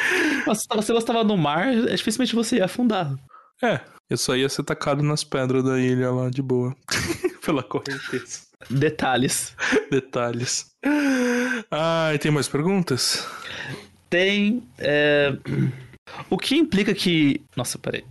Mas 0.46 0.62
se 0.62 0.92
você 0.92 0.92
estava 0.92 1.24
no 1.24 1.36
mar, 1.36 1.68
é 1.68 1.94
dificilmente 1.94 2.34
você 2.34 2.56
ia 2.56 2.64
afundar. 2.66 3.14
É, 3.62 3.80
eu 4.08 4.16
só 4.16 4.36
ia 4.36 4.48
ser 4.48 4.62
tacado 4.62 5.02
nas 5.02 5.24
pedras 5.24 5.64
da 5.64 5.78
ilha 5.78 6.10
lá 6.10 6.30
de 6.30 6.42
boa. 6.42 6.74
Pela 7.44 7.62
correnteza. 7.62 8.46
Detalhes. 8.70 9.54
Detalhes. 9.90 10.72
Ah, 11.70 12.10
e 12.14 12.18
tem 12.18 12.30
mais 12.30 12.48
perguntas? 12.48 13.26
Tem. 14.10 14.62
É... 14.78 15.36
O 16.30 16.38
que 16.38 16.56
implica 16.56 16.94
que. 16.94 17.40
Nossa, 17.56 17.78
peraí. 17.78 18.04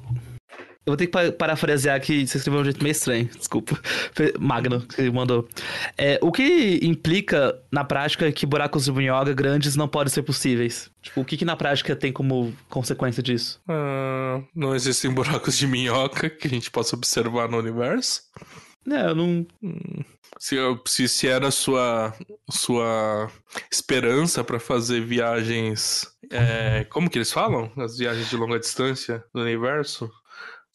Eu 0.85 0.91
vou 0.91 0.97
ter 0.97 1.07
que 1.07 1.31
parafrasear 1.31 1.95
aqui, 1.95 2.27
você 2.27 2.37
escreveu 2.37 2.61
de 2.61 2.69
um 2.69 2.71
jeito 2.71 2.83
meio 2.83 2.91
estranho, 2.91 3.25
desculpa. 3.35 3.79
Magno, 4.39 4.81
que 4.81 5.09
mandou. 5.09 5.47
É, 5.97 6.19
o 6.21 6.31
que 6.31 6.79
implica, 6.83 7.59
na 7.71 7.83
prática, 7.83 8.31
que 8.31 8.45
buracos 8.45 8.85
de 8.85 8.91
minhoca 8.91 9.33
grandes 9.33 9.75
não 9.75 9.87
podem 9.87 10.13
ser 10.13 10.21
possíveis? 10.21 10.91
Tipo, 11.01 11.21
o 11.21 11.25
que, 11.25 11.37
que 11.37 11.45
na 11.45 11.55
prática 11.55 11.95
tem 11.95 12.13
como 12.13 12.53
consequência 12.69 13.23
disso? 13.23 13.59
Uh, 13.67 14.45
não 14.53 14.75
existem 14.75 15.09
buracos 15.11 15.57
de 15.57 15.65
minhoca 15.65 16.29
que 16.29 16.45
a 16.47 16.51
gente 16.51 16.69
possa 16.69 16.95
observar 16.95 17.49
no 17.49 17.57
universo? 17.57 18.21
É, 18.87 19.07
eu 19.07 19.15
não. 19.15 19.47
Hum, 19.63 20.03
se, 20.37 20.55
se, 20.85 21.07
se 21.07 21.27
era 21.27 21.49
sua, 21.49 22.13
sua 22.49 23.31
esperança 23.71 24.43
para 24.43 24.59
fazer 24.59 25.01
viagens. 25.01 26.07
É, 26.29 26.83
como 26.85 27.09
que 27.09 27.17
eles 27.17 27.31
falam? 27.31 27.71
As 27.77 27.97
viagens 27.97 28.29
de 28.29 28.35
longa 28.35 28.59
distância 28.59 29.23
no 29.33 29.41
universo? 29.41 30.11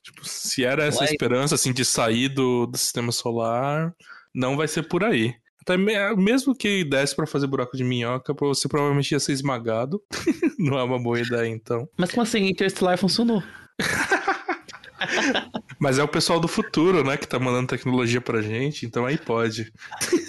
Tipo, 0.02 0.26
se 0.26 0.64
era 0.64 0.84
essa 0.84 1.00
Ué. 1.00 1.10
esperança, 1.10 1.54
assim, 1.54 1.72
de 1.72 1.84
sair 1.84 2.28
do, 2.28 2.66
do 2.66 2.76
sistema 2.78 3.12
solar, 3.12 3.94
não 4.34 4.56
vai 4.56 4.66
ser 4.66 4.82
por 4.84 5.04
aí. 5.04 5.34
Até 5.60 5.76
mesmo 5.76 6.54
que 6.54 6.84
desse 6.84 7.14
para 7.14 7.26
fazer 7.26 7.46
buraco 7.46 7.76
de 7.76 7.84
minhoca, 7.84 8.34
você 8.38 8.66
provavelmente 8.66 9.12
ia 9.12 9.20
ser 9.20 9.32
esmagado. 9.32 10.02
não 10.58 10.78
é 10.78 10.82
uma 10.82 10.98
boa 10.98 11.20
ideia, 11.20 11.46
então. 11.48 11.88
Mas 11.96 12.10
como 12.10 12.22
assim? 12.22 12.46
Interstellar 12.46 12.96
funcionou. 12.96 13.42
Mas 15.80 15.98
é 15.98 16.02
o 16.04 16.08
pessoal 16.08 16.38
do 16.38 16.46
futuro, 16.46 17.02
né, 17.02 17.16
que 17.16 17.26
tá 17.26 17.38
mandando 17.38 17.68
tecnologia 17.68 18.20
pra 18.20 18.42
gente, 18.42 18.84
então 18.84 19.06
aí 19.06 19.16
pode. 19.16 19.72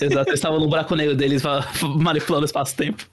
Exato, 0.02 0.30
eles 0.30 0.40
estavam 0.40 0.62
no 0.62 0.70
buraco 0.70 0.96
negro 0.96 1.14
deles 1.14 1.44
manipulando 1.98 2.44
o 2.44 2.46
espaço-tempo. 2.46 3.06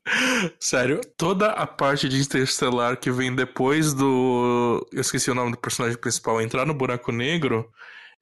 Sério, 0.61 1.01
toda 1.17 1.49
a 1.49 1.67
parte 1.67 2.09
de 2.09 2.21
Interstellar 2.21 2.97
que 2.97 3.11
vem 3.11 3.35
depois 3.35 3.93
do. 3.93 4.87
Eu 4.93 5.01
esqueci 5.01 5.29
o 5.29 5.35
nome 5.35 5.51
do 5.51 5.59
personagem 5.59 5.99
principal, 5.99 6.41
entrar 6.41 6.65
no 6.65 6.75
buraco 6.75 7.11
negro, 7.11 7.69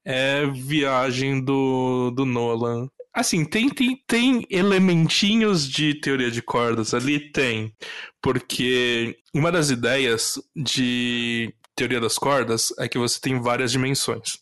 é 0.02 0.46
viagem 0.46 1.44
do, 1.44 2.10
do 2.10 2.24
Nolan. 2.24 2.88
Assim, 3.12 3.44
tem, 3.44 3.68
tem, 3.68 4.02
tem 4.06 4.46
elementinhos 4.48 5.68
de 5.68 5.94
teoria 5.94 6.30
de 6.30 6.40
cordas 6.40 6.94
ali? 6.94 7.32
Tem. 7.32 7.72
Porque 8.22 9.18
uma 9.34 9.52
das 9.52 9.70
ideias 9.70 10.38
de 10.54 11.52
teoria 11.76 12.00
das 12.00 12.18
cordas 12.18 12.72
é 12.78 12.88
que 12.88 12.98
você 12.98 13.20
tem 13.20 13.40
várias 13.40 13.70
dimensões. 13.70 14.38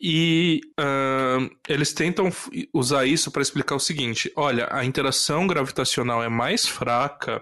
E 0.00 0.60
uh, 0.80 1.48
eles 1.68 1.92
tentam 1.92 2.28
usar 2.74 3.06
isso 3.06 3.30
para 3.30 3.42
explicar 3.42 3.76
o 3.76 3.80
seguinte: 3.80 4.32
olha, 4.34 4.66
a 4.70 4.84
interação 4.84 5.46
gravitacional 5.46 6.24
é 6.24 6.28
mais 6.28 6.66
fraca 6.66 7.40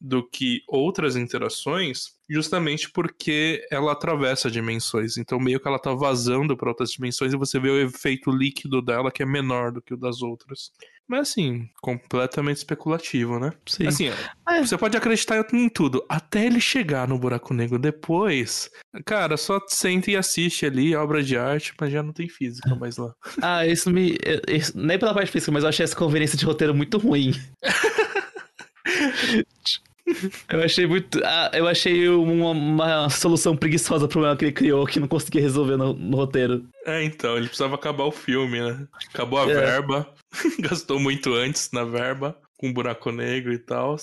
do 0.00 0.26
que 0.26 0.62
outras 0.66 1.14
interações, 1.14 2.14
justamente 2.30 2.90
porque 2.90 3.66
ela 3.70 3.92
atravessa 3.92 4.50
dimensões. 4.50 5.16
Então, 5.16 5.40
meio 5.40 5.58
que 5.58 5.66
ela 5.66 5.76
está 5.76 5.92
vazando 5.92 6.56
para 6.56 6.68
outras 6.68 6.90
dimensões 6.90 7.32
e 7.32 7.36
você 7.36 7.58
vê 7.58 7.68
o 7.68 7.80
efeito 7.80 8.30
líquido 8.30 8.80
dela 8.80 9.10
que 9.10 9.22
é 9.22 9.26
menor 9.26 9.72
do 9.72 9.82
que 9.82 9.94
o 9.94 9.96
das 9.96 10.22
outras. 10.22 10.70
Mas 11.08 11.30
assim, 11.30 11.68
completamente 11.82 12.58
especulativo, 12.58 13.40
né? 13.40 13.52
Sim. 13.66 13.88
Assim, 13.88 14.10
é. 14.10 14.60
você 14.60 14.78
pode 14.78 14.96
acreditar 14.96 15.44
em 15.52 15.68
tudo, 15.68 16.06
até 16.08 16.46
ele 16.46 16.60
chegar 16.60 17.08
no 17.08 17.18
buraco 17.18 17.52
negro 17.52 17.80
depois. 17.80 18.70
Cara, 19.04 19.36
só 19.36 19.60
senta 19.66 20.12
e 20.12 20.16
assiste 20.16 20.64
ali, 20.64 20.94
obra 20.94 21.20
de 21.20 21.36
arte, 21.36 21.74
mas 21.80 21.90
já 21.90 22.00
não 22.00 22.12
tem 22.12 22.28
física 22.28 22.76
mais 22.76 22.96
lá. 22.96 23.12
Ah, 23.42 23.66
isso 23.66 23.90
me. 23.90 24.16
Isso, 24.46 24.78
nem 24.78 24.98
pela 24.98 25.14
parte 25.14 25.32
física, 25.32 25.50
mas 25.50 25.64
eu 25.64 25.68
achei 25.68 25.82
essa 25.82 25.96
conveniência 25.96 26.38
de 26.38 26.44
roteiro 26.44 26.74
muito 26.74 26.98
ruim. 26.98 27.32
Eu 30.48 30.62
achei 30.62 30.86
muito. 30.86 31.20
Ah, 31.24 31.50
eu 31.54 31.66
achei 31.66 32.08
uma, 32.08 32.50
uma 32.50 33.08
solução 33.10 33.56
preguiçosa 33.56 34.06
pro 34.06 34.14
problema 34.14 34.36
que 34.36 34.44
ele 34.46 34.52
criou 34.52 34.86
que 34.86 35.00
não 35.00 35.08
conseguia 35.08 35.40
resolver 35.40 35.76
no, 35.76 35.92
no 35.92 36.16
roteiro. 36.16 36.64
É, 36.84 37.02
então, 37.04 37.36
ele 37.36 37.46
precisava 37.46 37.74
acabar 37.74 38.04
o 38.04 38.12
filme, 38.12 38.60
né? 38.60 38.86
Acabou 39.12 39.38
a 39.38 39.50
é. 39.50 39.54
verba, 39.54 40.08
gastou 40.58 40.98
muito 40.98 41.34
antes 41.34 41.70
na 41.72 41.84
verba, 41.84 42.36
com 42.58 42.72
buraco 42.72 43.10
negro 43.10 43.52
e 43.52 43.58
tal. 43.58 43.96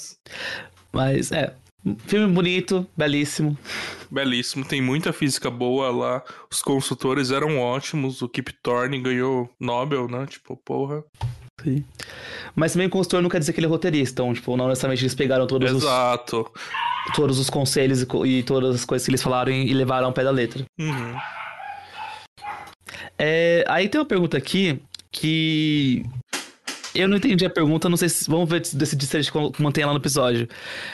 Mas, 0.91 1.31
é, 1.31 1.53
Filme 2.05 2.33
bonito, 2.33 2.85
belíssimo. 2.97 3.57
Belíssimo, 4.11 4.65
tem 4.65 4.81
muita 4.81 5.13
física 5.13 5.49
boa 5.49 5.89
lá. 5.89 6.23
Os 6.51 6.61
consultores 6.61 7.31
eram 7.31 7.59
ótimos. 7.59 8.21
O 8.21 8.27
Kip 8.27 8.51
Thorne 8.61 8.99
ganhou 8.99 9.49
Nobel, 9.59 10.07
né? 10.07 10.25
Tipo, 10.25 10.57
porra. 10.57 11.03
Sim. 11.63 11.83
Mas 12.55 12.73
também 12.73 12.87
o 12.87 12.89
consultor 12.89 13.21
não 13.21 13.29
quer 13.29 13.39
dizer 13.39 13.53
que 13.53 13.59
ele 13.59 13.67
é 13.67 13.69
roteirista. 13.69 14.21
Então, 14.21 14.33
tipo, 14.33 14.55
não 14.55 14.67
necessariamente 14.67 15.03
eles 15.03 15.15
pegaram 15.15 15.47
todos 15.47 15.71
Exato. 15.71 16.41
os. 16.41 17.15
Todos 17.15 17.39
os 17.39 17.49
conselhos 17.49 18.01
e, 18.01 18.07
e, 18.25 18.43
todas 18.43 18.75
as 18.75 18.85
coisas 18.85 19.05
que 19.05 19.11
eles 19.11 19.23
falaram 19.23 19.51
e, 19.51 19.69
e 19.69 19.73
levaram 19.73 20.07
ao 20.07 20.13
pé 20.13 20.23
da 20.23 20.31
letra. 20.31 20.65
Uhum. 20.77 21.15
É, 23.17 23.63
aí 23.67 23.87
tem 23.87 23.99
uma 23.99 24.05
pergunta 24.05 24.37
aqui 24.37 24.79
que 25.11 26.03
eu 26.93 27.07
não 27.07 27.17
entendi 27.17 27.45
a 27.45 27.49
pergunta, 27.49 27.87
não 27.87 27.97
sei 27.97 28.09
se. 28.09 28.29
Vamos 28.29 28.49
ver, 28.49 28.61
decidir 28.73 29.05
se 29.05 29.17
a 29.17 29.21
gente 29.21 29.31
mantém 29.59 29.83
ela 29.83 29.93
no 29.93 29.99
episódio. 29.99 30.47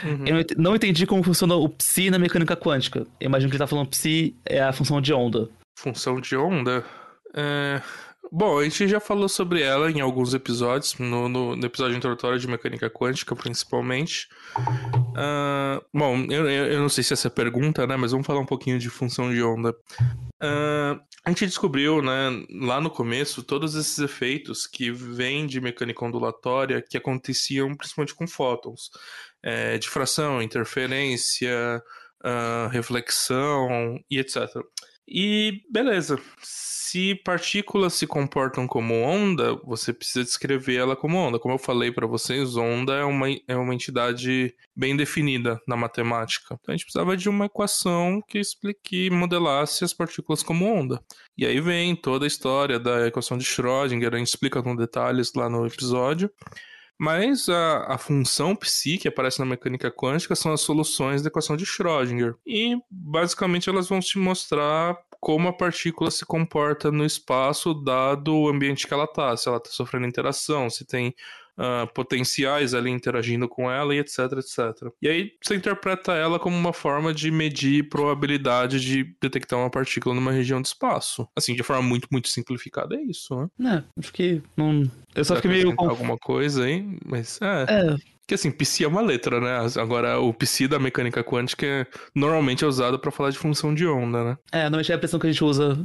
Uhum. 0.03 0.25
Eu 0.25 0.45
não 0.57 0.75
entendi 0.75 1.05
como 1.05 1.23
funciona 1.23 1.55
o 1.55 1.69
psi 1.69 2.09
na 2.09 2.19
mecânica 2.19 2.55
quântica. 2.55 3.07
Eu 3.19 3.27
imagino 3.27 3.49
que 3.49 3.55
ele 3.55 3.63
tá 3.63 3.67
falando 3.67 3.87
psi 3.87 4.35
é 4.45 4.61
a 4.61 4.73
função 4.73 5.01
de 5.01 5.13
onda. 5.13 5.49
Função 5.77 6.19
de 6.19 6.35
onda? 6.35 6.83
É... 7.33 7.81
Bom, 8.35 8.57
a 8.57 8.63
gente 8.63 8.87
já 8.87 8.99
falou 8.99 9.29
sobre 9.29 9.61
ela 9.61 9.91
em 9.91 10.01
alguns 10.01 10.33
episódios, 10.33 10.97
no, 10.97 11.29
no, 11.29 11.55
no 11.55 11.65
episódio 11.67 11.95
introdutório 11.95 12.39
de 12.39 12.47
mecânica 12.47 12.89
quântica, 12.89 13.35
principalmente. 13.35 14.27
Uh, 14.57 15.79
bom, 15.93 16.25
eu, 16.31 16.49
eu, 16.49 16.79
não 16.79 16.89
sei 16.89 17.03
se 17.03 17.13
essa 17.13 17.27
é 17.27 17.29
a 17.29 17.31
pergunta, 17.31 17.85
né? 17.85 17.95
Mas 17.95 18.09
vamos 18.09 18.25
falar 18.25 18.39
um 18.39 18.45
pouquinho 18.45 18.79
de 18.79 18.89
função 18.89 19.31
de 19.31 19.43
onda. 19.43 19.69
Uh, 20.41 20.99
a 21.23 21.29
gente 21.29 21.45
descobriu, 21.45 22.01
né, 22.01 22.43
lá 22.49 22.81
no 22.81 22.89
começo, 22.89 23.43
todos 23.43 23.75
esses 23.75 23.99
efeitos 23.99 24.65
que 24.65 24.91
vêm 24.91 25.45
de 25.45 25.61
mecânica 25.61 26.03
ondulatória 26.03 26.81
que 26.81 26.97
aconteciam 26.97 27.75
principalmente 27.75 28.15
com 28.15 28.25
fótons. 28.25 28.89
É, 29.43 29.77
difração, 29.77 30.41
interferência, 30.41 31.83
uh, 32.25 32.67
reflexão 32.69 34.03
e 34.09 34.17
etc. 34.17 34.49
E 35.07 35.61
beleza, 35.69 36.19
se 36.93 37.15
partículas 37.15 37.95
se 37.95 38.05
comportam 38.05 38.67
como 38.67 38.93
onda, 38.93 39.55
você 39.63 39.91
precisa 39.91 40.23
descrever 40.23 40.75
ela 40.75 40.95
como 40.95 41.17
onda. 41.17 41.39
Como 41.39 41.55
eu 41.55 41.57
falei 41.57 41.91
para 41.91 42.05
vocês, 42.05 42.55
onda 42.55 42.93
é 42.93 43.03
uma, 43.03 43.25
é 43.47 43.55
uma 43.55 43.73
entidade 43.73 44.55
bem 44.75 44.95
definida 44.95 45.59
na 45.67 45.75
matemática. 45.75 46.53
Então 46.53 46.71
a 46.71 46.77
gente 46.77 46.85
precisava 46.85 47.17
de 47.17 47.27
uma 47.27 47.47
equação 47.47 48.21
que 48.27 48.37
explique, 48.37 49.09
modelasse 49.09 49.83
as 49.83 49.91
partículas 49.91 50.43
como 50.43 50.71
onda. 50.71 51.03
E 51.35 51.47
aí 51.47 51.59
vem 51.59 51.95
toda 51.95 52.25
a 52.25 52.27
história 52.27 52.79
da 52.79 53.07
equação 53.07 53.39
de 53.39 53.43
Schrödinger, 53.43 54.13
a 54.13 54.17
gente 54.19 54.27
explica 54.27 54.61
com 54.61 54.75
detalhes 54.75 55.33
lá 55.33 55.49
no 55.49 55.65
episódio. 55.65 56.29
Mas 56.99 57.49
a, 57.49 57.93
a 57.93 57.97
função 57.97 58.55
psi 58.55 58.97
que 58.97 59.07
aparece 59.07 59.39
na 59.39 59.45
mecânica 59.45 59.91
quântica 59.91 60.35
são 60.35 60.53
as 60.53 60.61
soluções 60.61 61.21
da 61.21 61.27
equação 61.27 61.57
de 61.57 61.65
Schrödinger. 61.65 62.35
E 62.45 62.77
basicamente 62.89 63.69
elas 63.69 63.87
vão 63.87 63.99
te 63.99 64.17
mostrar 64.17 64.97
como 65.19 65.47
a 65.47 65.53
partícula 65.53 66.11
se 66.11 66.25
comporta 66.25 66.91
no 66.91 67.05
espaço 67.05 67.73
dado 67.73 68.35
o 68.35 68.49
ambiente 68.49 68.85
que 68.85 68.93
ela 68.93 69.05
está, 69.05 69.35
se 69.37 69.47
ela 69.47 69.57
está 69.57 69.69
sofrendo 69.71 70.05
interação, 70.05 70.69
se 70.69 70.85
tem 70.85 71.15
uh, 71.57 71.91
potenciais 71.93 72.73
ali 72.73 72.89
interagindo 72.89 73.47
com 73.47 73.69
ela 73.69 73.95
e 73.95 73.99
etc, 73.99 74.19
etc. 74.37 74.91
E 75.01 75.07
aí 75.07 75.31
você 75.41 75.55
interpreta 75.55 76.13
ela 76.13 76.39
como 76.39 76.55
uma 76.55 76.73
forma 76.73 77.13
de 77.13 77.31
medir 77.31 77.89
probabilidade 77.89 78.79
de 78.79 79.15
detectar 79.21 79.59
uma 79.59 79.69
partícula 79.69 80.15
numa 80.15 80.31
região 80.31 80.61
de 80.61 80.67
espaço. 80.67 81.27
Assim, 81.35 81.55
de 81.55 81.63
forma 81.63 81.83
muito, 81.83 82.07
muito 82.11 82.29
simplificada, 82.29 82.95
é 82.95 83.01
isso, 83.01 83.49
né? 83.57 83.83
É, 83.95 83.99
acho 83.99 84.13
que 84.13 84.41
não... 84.55 84.83
Eu 85.15 85.25
só 85.25 85.35
fiquei 85.35 85.51
meio... 85.51 85.75
alguma 85.77 86.17
coisa 86.17 86.65
aí, 86.65 86.97
mas 87.05 87.39
é... 87.41 87.65
É, 87.69 88.12
que 88.27 88.33
assim, 88.33 88.51
psi 88.51 88.85
é 88.85 88.87
uma 88.87 89.01
letra, 89.01 89.39
né? 89.41 89.69
Agora, 89.79 90.19
o 90.19 90.33
psi 90.33 90.67
da 90.67 90.79
mecânica 90.79 91.23
quântica 91.23 91.65
é, 91.65 91.87
normalmente 92.15 92.63
é 92.63 92.67
usado 92.67 92.97
para 92.97 93.11
falar 93.11 93.31
de 93.31 93.37
função 93.37 93.73
de 93.73 93.85
onda, 93.85 94.23
né? 94.23 94.37
É, 94.51 94.61
normalmente 94.63 94.91
é 94.91 94.95
a 94.95 94.97
expressão 94.97 95.19
que 95.19 95.27
a 95.27 95.31
gente 95.31 95.43
usa. 95.43 95.77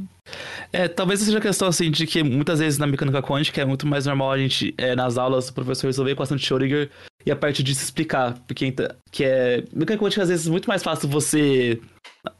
É, 0.71 0.87
talvez 0.87 1.19
seja 1.19 1.37
a 1.37 1.41
questão, 1.41 1.67
assim, 1.67 1.91
de 1.91 2.07
que 2.07 2.23
muitas 2.23 2.59
vezes 2.59 2.79
na 2.79 2.87
mecânica 2.87 3.21
quântica 3.21 3.61
é 3.61 3.65
muito 3.65 3.85
mais 3.85 4.05
normal 4.05 4.31
a 4.31 4.37
gente, 4.37 4.73
é, 4.77 4.95
nas 4.95 5.17
aulas, 5.17 5.49
o 5.49 5.53
professor 5.53 5.87
resolver 5.87 6.11
a 6.11 6.13
equação 6.13 6.37
de 6.37 6.45
Schrödinger 6.45 6.89
e 7.25 7.31
a 7.31 7.35
partir 7.35 7.61
disso 7.61 7.83
explicar. 7.83 8.39
Porque 8.47 8.73
que 9.11 9.23
é. 9.25 9.63
Mecânica 9.73 10.05
quântica, 10.05 10.23
às 10.23 10.29
vezes, 10.29 10.47
é 10.47 10.49
muito 10.49 10.67
mais 10.67 10.81
fácil 10.81 11.09
você. 11.09 11.79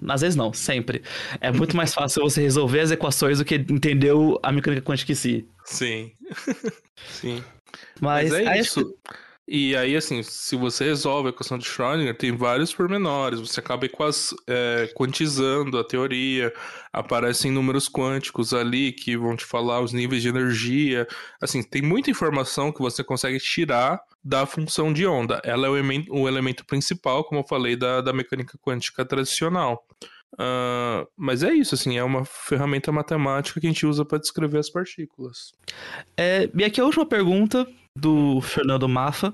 Às 0.07 0.21
vezes 0.21 0.35
não, 0.35 0.53
sempre. 0.53 1.01
É 1.41 1.51
muito 1.51 1.75
mais 1.75 1.93
fácil 1.93 2.23
você 2.23 2.41
resolver 2.41 2.79
as 2.79 2.91
equações 2.91 3.39
do 3.39 3.45
que 3.45 3.55
entender 3.55 4.13
a 4.43 4.51
mecânica 4.51 4.81
quântica 4.81 5.11
em 5.11 5.15
si. 5.15 5.47
Sim. 5.65 6.11
Sim. 7.09 7.43
Mas, 7.99 8.31
Mas 8.31 8.47
é 8.47 8.59
isso. 8.59 8.85
Que... 8.85 9.28
E 9.51 9.75
aí, 9.75 9.95
assim, 9.95 10.21
se 10.21 10.55
você 10.55 10.83
resolve 10.83 11.29
a 11.29 11.29
equação 11.31 11.57
de 11.57 11.65
Schrödinger, 11.65 12.15
tem 12.15 12.31
vários 12.31 12.71
pormenores. 12.71 13.39
Você 13.39 13.59
acaba 13.59 13.83
equas, 13.83 14.31
é, 14.45 14.91
quantizando 14.93 15.79
a 15.79 15.83
teoria, 15.83 16.53
aparecem 16.93 17.51
números 17.51 17.89
quânticos 17.89 18.53
ali 18.53 18.91
que 18.91 19.17
vão 19.17 19.35
te 19.35 19.43
falar 19.43 19.81
os 19.81 19.91
níveis 19.91 20.21
de 20.21 20.29
energia. 20.29 21.07
Assim, 21.41 21.63
tem 21.63 21.81
muita 21.81 22.11
informação 22.11 22.71
que 22.71 22.79
você 22.79 23.03
consegue 23.03 23.39
tirar 23.39 23.99
da 24.23 24.45
função 24.45 24.93
de 24.93 25.07
onda. 25.07 25.41
Ela 25.43 25.65
é 25.65 25.69
o 25.71 25.77
elemento, 25.77 26.13
o 26.13 26.27
elemento 26.27 26.63
principal, 26.63 27.23
como 27.23 27.41
eu 27.41 27.47
falei, 27.47 27.75
da, 27.75 28.01
da 28.01 28.13
mecânica 28.13 28.55
quântica 28.59 29.03
tradicional. 29.03 29.83
Uh, 30.33 31.09
mas 31.17 31.41
é 31.41 31.51
isso, 31.51 31.73
assim, 31.73 31.97
é 31.97 32.03
uma 32.03 32.23
ferramenta 32.23 32.91
matemática 32.91 33.59
que 33.59 33.65
a 33.65 33.69
gente 33.71 33.87
usa 33.87 34.05
para 34.05 34.19
descrever 34.19 34.59
as 34.59 34.69
partículas. 34.69 35.53
É, 36.15 36.47
e 36.55 36.63
aqui 36.63 36.79
a 36.79 36.85
última 36.85 37.05
pergunta 37.05 37.67
do 37.99 38.41
Fernando 38.41 38.87
Maffa 38.87 39.33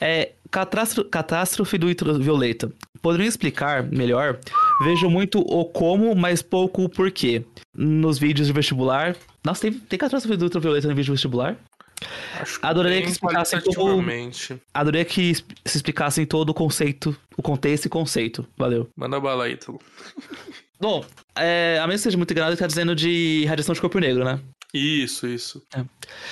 é 0.00 0.32
catástrofe, 0.50 1.08
catástrofe 1.08 1.78
do 1.78 1.88
ultravioleta. 1.88 2.72
Poderia 3.00 3.26
explicar 3.26 3.82
melhor? 3.82 4.38
Vejo 4.84 5.10
muito 5.10 5.40
o 5.40 5.64
como, 5.64 6.14
mas 6.14 6.42
pouco 6.42 6.84
o 6.84 6.88
porquê. 6.88 7.44
Nos 7.74 8.18
vídeos 8.18 8.46
de 8.46 8.52
vestibular. 8.52 9.16
Nossa, 9.44 9.62
tem, 9.62 9.72
tem 9.72 9.98
catástrofe 9.98 10.36
do 10.36 10.44
ultravioleta 10.44 10.86
no 10.86 10.94
vídeo 10.94 11.06
de 11.06 11.12
vestibular? 11.12 11.56
Acho 12.40 12.60
que 12.60 12.66
Adoraria 12.66 13.02
que 13.02 13.08
explicassem 13.08 13.60
todo. 13.60 14.04
Adoraria 14.74 15.04
que 15.04 15.34
se 15.34 15.76
explicassem 15.76 16.26
todo 16.26 16.50
o 16.50 16.54
conceito, 16.54 17.16
o 17.36 17.42
contexto 17.42 17.86
e 17.86 17.88
conceito. 17.88 18.46
Valeu. 18.56 18.88
Manda 18.96 19.20
bala 19.20 19.44
aí, 19.44 19.56
tu. 19.56 19.80
Bom, 20.80 21.04
é, 21.36 21.78
a 21.80 21.86
menos 21.86 22.00
que 22.00 22.04
seja 22.04 22.16
muito 22.16 22.32
enganado, 22.32 22.52
ele 22.52 22.60
tá 22.60 22.66
dizendo 22.66 22.94
de 22.94 23.44
radiação 23.46 23.72
de 23.72 23.80
corpo 23.80 24.00
negro, 24.00 24.24
né? 24.24 24.40
Isso, 24.72 25.26
isso. 25.26 25.62
É, 25.74 25.84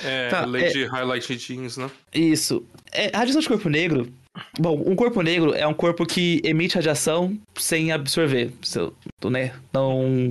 é 0.03 0.29
tá, 0.29 0.45
lei 0.45 0.65
é... 0.65 0.69
de 0.69 0.85
highlight 0.85 1.35
jeans, 1.35 1.77
né? 1.77 1.89
Isso. 2.13 2.65
É, 2.91 3.15
radiação 3.15 3.41
de 3.41 3.47
corpo 3.47 3.69
negro. 3.69 4.11
Bom, 4.57 4.81
um 4.85 4.95
corpo 4.95 5.21
negro 5.21 5.53
é 5.53 5.67
um 5.67 5.73
corpo 5.73 6.05
que 6.05 6.41
emite 6.43 6.75
radiação 6.75 7.37
sem 7.55 7.91
absorver. 7.91 8.51
Se 8.63 8.79
eu, 8.79 8.95
né, 9.29 9.53
não 9.73 10.29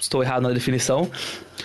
estou 0.00 0.22
errado 0.22 0.42
na 0.42 0.50
definição. 0.50 1.10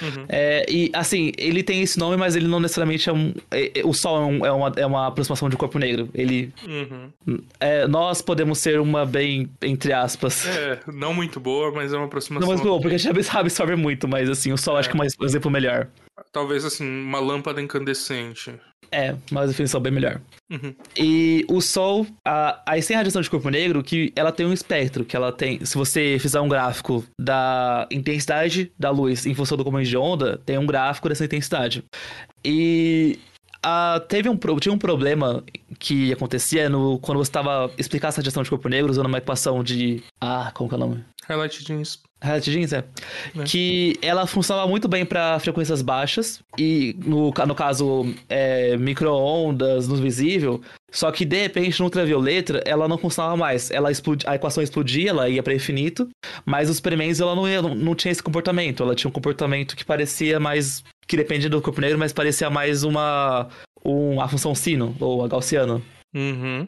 Uhum. 0.02 0.26
É, 0.28 0.66
e 0.70 0.92
assim, 0.94 1.32
ele 1.38 1.64
tem 1.64 1.82
esse 1.82 1.98
nome, 1.98 2.18
mas 2.18 2.36
ele 2.36 2.48
não 2.48 2.60
necessariamente 2.60 3.10
é 3.10 3.14
um. 3.14 3.34
É, 3.50 3.80
é, 3.80 3.86
o 3.86 3.94
Sol 3.94 4.18
é, 4.18 4.26
um, 4.26 4.46
é, 4.46 4.52
uma, 4.52 4.74
é 4.78 4.86
uma 4.86 5.08
aproximação 5.08 5.50
de 5.50 5.56
corpo 5.56 5.80
negro. 5.80 6.10
Ele. 6.14 6.54
Uhum. 6.68 7.40
É, 7.60 7.88
nós 7.88 8.22
podemos 8.22 8.60
ser 8.60 8.80
uma 8.80 9.06
bem, 9.06 9.50
entre 9.62 9.94
aspas. 9.94 10.46
É, 10.46 10.80
não 10.92 11.14
muito 11.14 11.40
boa, 11.40 11.72
mas 11.72 11.94
é 11.94 11.98
uma 11.98 12.06
aproximação. 12.06 12.48
Não, 12.48 12.56
mas 12.56 12.66
boa, 12.66 12.80
porque 12.80 12.96
a 12.96 13.00
gente 13.00 13.30
absorve 13.38 13.76
muito, 13.76 14.08
mas 14.08 14.30
assim, 14.30 14.52
o 14.52 14.58
Sol 14.58 14.78
acho 14.78 14.90
que 14.90 14.98
é 14.98 15.00
um 15.00 15.26
exemplo 15.26 15.50
melhor. 15.50 15.88
Talvez 16.32 16.66
assim, 16.66 16.86
uma 16.86 17.20
lâmpada 17.20 17.62
incandescente. 17.62 18.54
É, 18.92 19.16
uma 19.32 19.46
definição 19.48 19.80
bem 19.80 19.92
melhor. 19.92 20.22
Uhum. 20.52 20.74
E 20.98 21.46
o 21.50 21.62
Sol, 21.62 22.06
a, 22.26 22.62
aí 22.66 22.82
sem 22.82 22.96
radiação 22.96 23.22
de 23.22 23.30
corpo 23.30 23.50
negro, 23.50 23.84
que 23.84 24.12
ela 24.16 24.32
tem 24.32 24.46
um 24.46 24.54
espectro, 24.54 25.06
que 25.06 25.16
ela 25.16 25.32
tem. 25.32 25.64
Se 25.66 25.76
você 25.76 26.18
fizer 26.20 26.40
um 26.40 26.50
gráfico 26.50 27.04
da 27.20 27.88
intensidade 27.92 28.72
da 28.78 28.90
luz 28.90 29.26
em 29.26 29.34
função 29.34 29.58
do 29.58 29.64
comando 29.64 29.86
de 29.86 29.98
onda, 29.98 30.40
tem 30.46 30.58
um 30.58 30.66
gráfico 30.66 31.10
dessa 31.10 31.26
intensidade. 31.26 31.84
E 32.44 33.20
Uh, 33.66 34.00
teve 34.02 34.30
um, 34.30 34.38
tinha 34.60 34.72
um 34.72 34.78
problema 34.78 35.44
que 35.80 36.14
acontecia 36.14 36.70
no, 36.70 37.00
quando 37.00 37.18
você 37.18 37.30
estava 37.30 37.72
explicando 37.80 38.10
essa 38.10 38.22
radiação 38.22 38.44
de 38.44 38.50
corpo 38.52 38.70
negro 38.70 38.92
usando 38.92 39.08
uma 39.08 39.18
equação 39.18 39.64
de. 39.64 40.04
Ah, 40.22 40.52
como 40.54 40.70
que 40.70 40.76
é 40.76 40.78
o 40.78 40.80
nome? 40.80 41.04
Highlight 41.28 41.64
Jeans. 41.64 42.00
Highlight 42.22 42.52
Jeans, 42.52 42.74
é. 42.74 42.84
é. 43.38 43.44
Que 43.44 43.98
ela 44.02 44.26
funcionava 44.26 44.68
muito 44.68 44.88
bem 44.88 45.06
para 45.06 45.40
frequências 45.40 45.82
baixas 45.82 46.40
e, 46.58 46.96
no, 47.04 47.32
no 47.32 47.56
caso, 47.56 48.14
é, 48.30 48.78
micro-ondas, 48.78 49.88
no 49.88 49.96
visível. 49.96 50.62
Só 50.92 51.12
que, 51.12 51.26
de 51.26 51.42
repente, 51.42 51.80
no 51.80 51.86
ultravioleta, 51.86 52.62
ela 52.66 52.88
não 52.88 52.98
funcionava 52.98 53.36
mais. 53.36 53.70
Ela 53.70 53.92
explodi, 53.92 54.26
a 54.28 54.36
equação 54.36 54.64
explodia, 54.64 55.10
ela 55.10 55.28
ia 55.28 55.44
para 55.44 55.54
infinito, 55.54 56.08
mas 56.46 56.70
os 56.70 56.78
experimentos 56.78 57.20
ela 57.20 57.36
não, 57.36 57.48
ia, 57.48 57.62
não, 57.62 57.76
não 57.76 57.96
tinha 57.96 58.12
esse 58.12 58.24
comportamento. 58.24 58.82
Ela 58.82 58.96
tinha 58.96 59.10
um 59.10 59.14
comportamento 59.14 59.76
que 59.76 59.84
parecia 59.84 60.40
mais... 60.40 60.84
que 61.08 61.18
dependia 61.18 61.50
do 61.50 61.62
corpo 61.62 61.82
negro, 61.82 62.00
mas 62.00 62.14
parecia 62.14 62.50
mais 62.50 62.84
uma... 62.84 63.50
Um, 63.84 64.20
a 64.20 64.28
função 64.28 64.56
sino, 64.56 64.96
ou 65.00 65.24
a 65.24 65.28
gaussiana. 65.28 65.80
Uhum. 66.16 66.68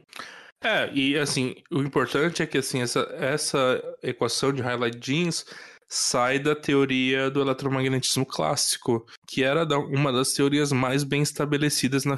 É, 0.68 0.91
e 0.94 1.18
assim, 1.18 1.56
o 1.72 1.80
importante 1.80 2.44
é 2.44 2.45
que 2.45 2.57
assim, 2.57 2.81
essa, 2.81 2.99
essa 3.18 3.81
equação 4.03 4.52
de 4.52 4.61
highlight 4.61 4.99
jeans 4.99 5.45
sai 5.89 6.39
da 6.39 6.55
teoria 6.55 7.30
do 7.30 7.41
eletromagnetismo 7.41 8.26
clássico, 8.26 9.05
que 9.27 9.43
era 9.43 9.65
uma 9.80 10.11
das 10.11 10.34
teorias 10.34 10.72
mais 10.72 11.03
bem 11.03 11.22
estabelecidas 11.22 12.03
na, 12.03 12.18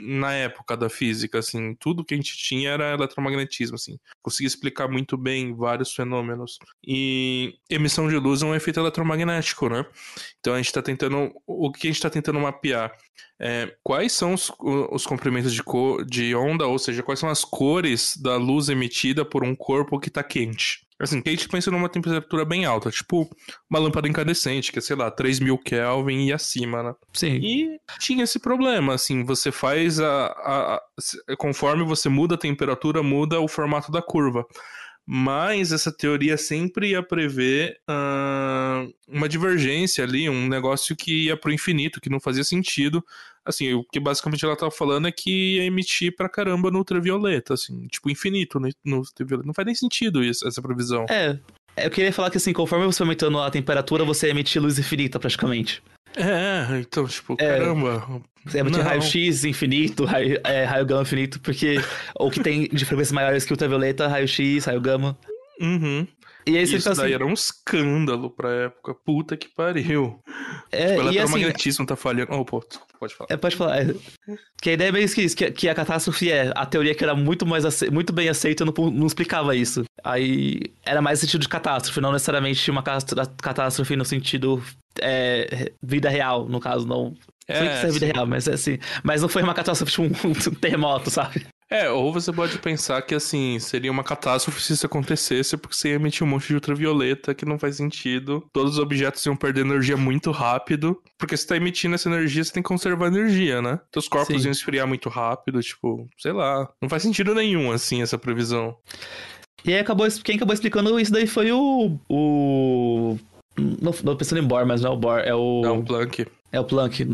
na 0.00 0.32
época 0.32 0.76
da 0.76 0.88
física, 0.88 1.38
assim, 1.38 1.74
tudo 1.74 2.04
que 2.04 2.14
a 2.14 2.16
gente 2.16 2.36
tinha 2.36 2.70
era 2.70 2.94
eletromagnetismo, 2.94 3.74
assim, 3.74 3.98
conseguia 4.22 4.48
explicar 4.48 4.88
muito 4.88 5.16
bem 5.16 5.54
vários 5.54 5.92
fenômenos. 5.92 6.58
E 6.86 7.58
emissão 7.68 8.08
de 8.08 8.16
luz 8.16 8.42
é 8.42 8.46
um 8.46 8.54
efeito 8.54 8.80
eletromagnético, 8.80 9.68
né? 9.68 9.84
Então 10.40 10.54
a 10.54 10.56
gente 10.56 10.66
está 10.66 10.80
tentando, 10.82 11.32
o 11.46 11.70
que 11.70 11.88
a 11.88 11.90
gente 11.90 11.96
está 11.96 12.10
tentando 12.10 12.40
mapear 12.40 12.92
é, 13.38 13.74
quais 13.82 14.12
são 14.12 14.34
os, 14.34 14.50
os 14.58 15.06
comprimentos 15.06 15.52
de, 15.52 15.62
cor, 15.62 16.04
de 16.04 16.34
onda, 16.34 16.66
ou 16.66 16.78
seja, 16.78 17.02
quais 17.02 17.20
são 17.20 17.28
as 17.28 17.44
cores 17.44 18.16
da 18.16 18.36
luz 18.36 18.68
emitida 18.68 19.24
por 19.24 19.44
um 19.44 19.54
corpo 19.54 20.00
que 20.00 20.08
está 20.08 20.22
quente. 20.22 20.85
Assim, 20.98 21.20
quente 21.20 21.46
pensa 21.48 21.70
numa 21.70 21.90
temperatura 21.90 22.44
bem 22.44 22.64
alta, 22.64 22.90
tipo 22.90 23.28
uma 23.68 23.78
lâmpada 23.78 24.08
incandescente, 24.08 24.72
que 24.72 24.78
é, 24.78 24.82
sei 24.82 24.96
lá, 24.96 25.10
3000 25.10 25.58
Kelvin 25.58 26.26
e 26.26 26.32
acima, 26.32 26.82
né? 26.82 26.94
Sim. 27.12 27.38
E 27.42 27.80
tinha 27.98 28.24
esse 28.24 28.38
problema, 28.38 28.94
assim, 28.94 29.22
você 29.22 29.52
faz 29.52 30.00
a, 30.00 30.26
a, 30.26 30.76
a 30.76 31.36
conforme 31.36 31.84
você 31.84 32.08
muda 32.08 32.34
a 32.34 32.38
temperatura, 32.38 33.02
muda 33.02 33.38
o 33.40 33.48
formato 33.48 33.92
da 33.92 34.00
curva. 34.00 34.46
Mas 35.08 35.70
essa 35.70 35.92
teoria 35.92 36.36
sempre 36.36 36.90
ia 36.90 37.02
prever 37.02 37.78
uh, 37.88 38.92
uma 39.06 39.28
divergência 39.28 40.02
ali, 40.02 40.28
um 40.28 40.48
negócio 40.48 40.96
que 40.96 41.26
ia 41.26 41.36
pro 41.36 41.52
infinito, 41.52 42.00
que 42.00 42.10
não 42.10 42.18
fazia 42.18 42.42
sentido. 42.42 43.04
Assim, 43.44 43.72
o 43.72 43.84
que 43.84 44.00
basicamente 44.00 44.44
ela 44.44 44.56
tava 44.56 44.72
falando 44.72 45.06
é 45.06 45.12
que 45.12 45.58
ia 45.58 45.64
emitir 45.64 46.16
pra 46.16 46.28
caramba 46.28 46.72
no 46.72 46.78
ultravioleta, 46.78 47.54
assim, 47.54 47.86
tipo, 47.86 48.10
infinito 48.10 48.58
no, 48.84 48.96
ultravioleta. 48.96 49.46
Não 49.46 49.54
faz 49.54 49.66
nem 49.66 49.74
sentido 49.76 50.24
isso, 50.24 50.46
essa 50.48 50.60
previsão. 50.60 51.06
É, 51.08 51.38
eu 51.76 51.90
queria 51.90 52.12
falar 52.12 52.28
que 52.28 52.38
assim, 52.38 52.52
conforme 52.52 52.84
você 52.86 53.02
aumentando 53.02 53.38
a 53.38 53.48
temperatura, 53.48 54.04
você 54.04 54.28
emite 54.28 54.58
luz 54.58 54.76
infinita 54.76 55.20
praticamente. 55.20 55.80
É, 56.16 56.80
então, 56.80 57.06
tipo, 57.06 57.34
é, 57.34 57.58
caramba. 57.58 58.22
Você 58.44 58.58
emite 58.58 58.80
raio-x 58.80 59.44
infinito, 59.44 60.04
raio, 60.04 60.40
é, 60.44 60.64
raio 60.64 60.86
gama 60.86 61.02
infinito, 61.02 61.40
porque 61.40 61.76
o 62.18 62.30
que 62.30 62.40
tem 62.40 62.68
de 62.68 62.84
frequências 62.84 63.12
maiores 63.12 63.44
que 63.44 63.52
ultravioleta, 63.52 64.06
raio-x, 64.06 64.64
raio 64.64 64.80
gama. 64.80 65.18
Uhum. 65.60 66.06
E 66.48 66.56
aí 66.56 66.64
você 66.64 66.76
Isso 66.76 66.88
daí 66.94 67.06
assim... 67.06 67.14
era 67.14 67.26
um 67.26 67.32
escândalo 67.32 68.30
pra 68.30 68.48
época. 68.50 68.94
Puta 68.94 69.36
que 69.36 69.48
pariu. 69.48 70.20
É, 70.70 70.90
tipo, 70.90 71.00
eletromagnetismo 71.08 71.82
assim, 71.82 71.86
tá 71.86 71.96
falhando. 71.96 72.32
Oh, 72.32 72.44
pô, 72.44 72.64
pode 73.00 73.14
falar. 73.16 73.26
É, 73.30 73.36
pode 73.36 73.56
falar. 73.56 73.82
É. 73.82 73.94
Que 74.62 74.70
a 74.70 74.72
ideia 74.74 74.88
é 74.90 74.92
meio 74.92 75.12
que 75.12 75.22
isso, 75.22 75.36
que, 75.36 75.50
que 75.50 75.68
a 75.68 75.74
catástrofe 75.74 76.30
é. 76.30 76.52
A 76.54 76.64
teoria 76.64 76.94
que 76.94 77.02
era 77.02 77.16
muito, 77.16 77.44
mais 77.44 77.64
ace... 77.64 77.90
muito 77.90 78.12
bem 78.12 78.28
aceita 78.28 78.64
não, 78.64 78.72
não 78.90 79.06
explicava 79.08 79.56
isso. 79.56 79.82
Aí 80.04 80.60
era 80.84 81.02
mais 81.02 81.18
sentido 81.18 81.40
de 81.40 81.48
catástrofe, 81.48 82.00
não 82.00 82.12
necessariamente 82.12 82.70
uma 82.70 82.82
catástrofe 82.82 83.96
no 83.96 84.04
sentido 84.04 84.62
é, 85.00 85.72
vida 85.82 86.08
real, 86.08 86.48
no 86.48 86.60
caso, 86.60 86.86
não. 86.86 87.12
É, 87.48 87.58
foi 87.58 87.68
que 87.68 87.74
é 87.74 87.90
vida 87.90 88.06
real, 88.06 88.26
mas 88.26 88.46
é 88.46 88.54
assim. 88.54 88.78
Mas 89.02 89.20
não 89.20 89.28
foi 89.28 89.42
uma 89.42 89.54
catástrofe, 89.54 89.90
tipo 89.90 90.04
um, 90.04 90.30
um 90.30 90.54
terremoto, 90.54 91.10
sabe? 91.10 91.44
É, 91.68 91.90
ou 91.90 92.12
você 92.12 92.32
pode 92.32 92.58
pensar 92.58 93.02
que, 93.02 93.14
assim, 93.14 93.58
seria 93.58 93.90
uma 93.90 94.04
catástrofe 94.04 94.62
se 94.62 94.72
isso 94.72 94.86
acontecesse, 94.86 95.56
porque 95.56 95.74
você 95.74 95.88
ia 95.88 95.94
emitir 95.96 96.22
um 96.22 96.30
monte 96.30 96.46
de 96.46 96.54
ultravioleta 96.54 97.34
que 97.34 97.44
não 97.44 97.58
faz 97.58 97.76
sentido. 97.76 98.48
Todos 98.52 98.74
os 98.74 98.78
objetos 98.78 99.24
iam 99.26 99.34
perder 99.34 99.62
energia 99.62 99.96
muito 99.96 100.30
rápido. 100.30 101.00
Porque 101.18 101.36
se 101.36 101.46
tá 101.46 101.56
emitindo 101.56 101.96
essa 101.96 102.08
energia, 102.08 102.44
você 102.44 102.52
tem 102.52 102.62
que 102.62 102.68
conservar 102.68 103.08
energia, 103.08 103.60
né? 103.60 103.80
Então 103.88 104.00
os 104.00 104.08
corpos 104.08 104.42
Sim. 104.42 104.48
iam 104.48 104.52
esfriar 104.52 104.86
muito 104.86 105.08
rápido, 105.08 105.60
tipo, 105.60 106.08
sei 106.18 106.32
lá. 106.32 106.68
Não 106.80 106.88
faz 106.88 107.02
sentido 107.02 107.34
nenhum, 107.34 107.72
assim, 107.72 108.00
essa 108.00 108.16
previsão. 108.16 108.76
E 109.64 109.72
aí 109.72 109.80
acabou, 109.80 110.06
quem 110.22 110.36
acabou 110.36 110.54
explicando 110.54 111.00
isso 111.00 111.12
daí 111.12 111.26
foi 111.26 111.50
o. 111.50 111.98
O. 112.08 113.18
Não, 113.58 113.92
não 114.04 114.16
pensando 114.16 114.38
em 114.38 114.46
Bohr, 114.46 114.64
mas 114.64 114.82
não 114.82 114.92
é 114.92 114.94
o 114.94 114.96
Bohr, 114.96 115.18
é 115.18 115.34
o. 115.34 115.62
É 115.64 115.70
o 115.70 115.82
Planck. 115.82 116.26
É 116.52 116.60
o 116.60 116.64
Planck, 116.64 117.04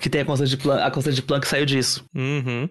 que 0.00 0.08
tem 0.08 0.20
a 0.20 0.24
constante 0.24 0.50
de 0.50 0.56
Planck, 0.56 0.82
a 0.82 0.90
constante 0.90 1.16
de 1.16 1.22
Planck 1.22 1.48
saiu 1.48 1.66
disso. 1.66 2.04
Uhum. 2.14 2.68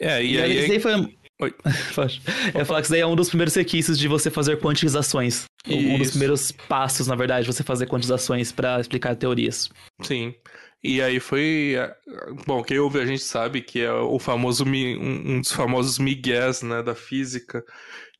É, 0.00 0.22
e, 0.22 0.34
e 0.34 0.42
aí... 0.42 0.58
Isso 0.58 0.68
daí 0.68 0.80
foi... 0.80 1.18
Oi. 1.40 1.54
Eu 2.52 2.60
ia 2.60 2.64
falar 2.64 2.80
que 2.80 2.86
isso 2.86 2.92
daí 2.92 3.00
é 3.00 3.06
um 3.06 3.14
dos 3.14 3.28
primeiros 3.28 3.54
requisitos 3.54 3.98
de 3.98 4.08
você 4.08 4.28
fazer 4.30 4.58
quantizações. 4.58 5.44
Isso. 5.66 5.88
Um 5.88 5.98
dos 5.98 6.10
primeiros 6.10 6.50
passos, 6.50 7.06
na 7.06 7.14
verdade, 7.14 7.46
você 7.46 7.62
fazer 7.62 7.86
quantizações 7.86 8.50
para 8.50 8.80
explicar 8.80 9.14
teorias. 9.14 9.70
Sim. 10.02 10.34
E 10.82 11.00
aí 11.02 11.20
foi. 11.20 11.76
Bom, 12.46 12.62
quem 12.62 12.78
ouve 12.78 13.00
a 13.00 13.06
gente 13.06 13.22
sabe 13.22 13.62
que 13.62 13.80
é 13.80 13.92
o 13.92 14.18
famoso. 14.18 14.64
Um 14.64 15.40
dos 15.40 15.52
famosos 15.52 15.98
migués 15.98 16.62
né, 16.62 16.82
da 16.82 16.94
física. 16.94 17.64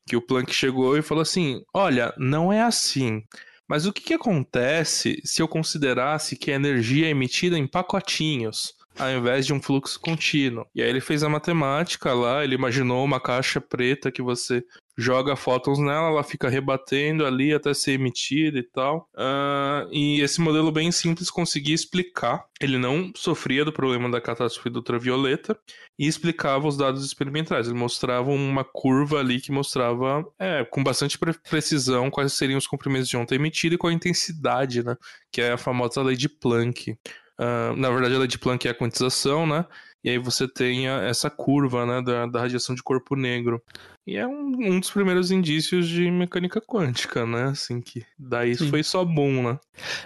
Que 0.07 0.15
o 0.15 0.21
Planck 0.21 0.53
chegou 0.53 0.97
e 0.97 1.01
falou 1.01 1.21
assim: 1.21 1.61
olha, 1.73 2.13
não 2.17 2.51
é 2.51 2.61
assim. 2.61 3.21
Mas 3.67 3.85
o 3.85 3.93
que, 3.93 4.01
que 4.01 4.13
acontece 4.13 5.21
se 5.23 5.41
eu 5.41 5.47
considerasse 5.47 6.35
que 6.35 6.51
a 6.51 6.55
energia 6.55 7.05
é 7.05 7.11
emitida 7.11 7.57
em 7.57 7.67
pacotinhos? 7.67 8.73
Ao 8.99 9.09
invés 9.11 9.45
de 9.45 9.53
um 9.53 9.61
fluxo 9.61 9.99
contínuo. 9.99 10.65
E 10.75 10.81
aí 10.81 10.89
ele 10.89 11.01
fez 11.01 11.23
a 11.23 11.29
matemática 11.29 12.13
lá, 12.13 12.43
ele 12.43 12.55
imaginou 12.55 13.03
uma 13.03 13.19
caixa 13.19 13.61
preta 13.61 14.11
que 14.11 14.21
você 14.21 14.63
joga 14.99 15.37
fótons 15.37 15.79
nela, 15.79 16.09
ela 16.09 16.23
fica 16.23 16.49
rebatendo 16.49 17.25
ali 17.25 17.53
até 17.53 17.73
ser 17.73 17.93
emitida 17.93 18.59
e 18.59 18.63
tal. 18.63 19.09
Uh, 19.15 19.87
e 19.93 20.19
esse 20.19 20.41
modelo 20.41 20.73
bem 20.73 20.91
simples 20.91 21.31
conseguia 21.31 21.73
explicar. 21.73 22.43
Ele 22.59 22.77
não 22.77 23.09
sofria 23.15 23.63
do 23.63 23.71
problema 23.71 24.11
da 24.11 24.19
catástrofe 24.19 24.69
do 24.69 24.79
ultravioleta 24.79 25.57
e 25.97 26.05
explicava 26.05 26.67
os 26.67 26.75
dados 26.75 27.05
experimentais. 27.05 27.67
Ele 27.67 27.77
mostrava 27.77 28.29
uma 28.29 28.65
curva 28.65 29.19
ali 29.19 29.39
que 29.39 29.53
mostrava, 29.53 30.25
é, 30.37 30.65
com 30.65 30.83
bastante 30.83 31.17
pre 31.17 31.33
precisão, 31.49 32.11
quais 32.11 32.33
seriam 32.33 32.57
os 32.57 32.67
comprimentos 32.67 33.07
de 33.07 33.15
onda 33.15 33.33
emitida 33.33 33.75
e 33.75 33.77
qual 33.77 33.91
a 33.91 33.93
intensidade, 33.93 34.83
né? 34.83 34.97
Que 35.31 35.41
é 35.41 35.53
a 35.53 35.57
famosa 35.57 36.01
lei 36.01 36.17
de 36.17 36.27
Planck. 36.27 36.97
Uh, 37.39 37.73
na 37.77 37.89
verdade, 37.89 38.15
a 38.15 38.19
lei 38.19 38.27
de 38.27 38.37
Planck 38.37 38.67
é 38.67 38.71
a 38.71 38.75
quantização, 38.75 39.47
né? 39.47 39.65
E 40.03 40.09
aí 40.09 40.17
você 40.17 40.47
tem 40.47 40.87
essa 40.87 41.29
curva, 41.29 41.85
né, 41.85 42.01
da, 42.01 42.25
da 42.25 42.39
radiação 42.41 42.73
de 42.73 42.81
corpo 42.81 43.15
negro. 43.15 43.61
E 44.07 44.17
é 44.17 44.25
um, 44.25 44.47
um, 44.59 44.79
dos 44.79 44.89
primeiros 44.89 45.29
indícios 45.29 45.87
de 45.87 46.09
mecânica 46.09 46.61
quântica, 46.61 47.25
né? 47.25 47.45
Assim, 47.45 47.81
que 47.81 48.03
daí 48.17 48.55
Sim. 48.55 48.69
foi 48.69 48.81
só 48.81 49.03
bom, 49.03 49.43
né? 49.43 49.59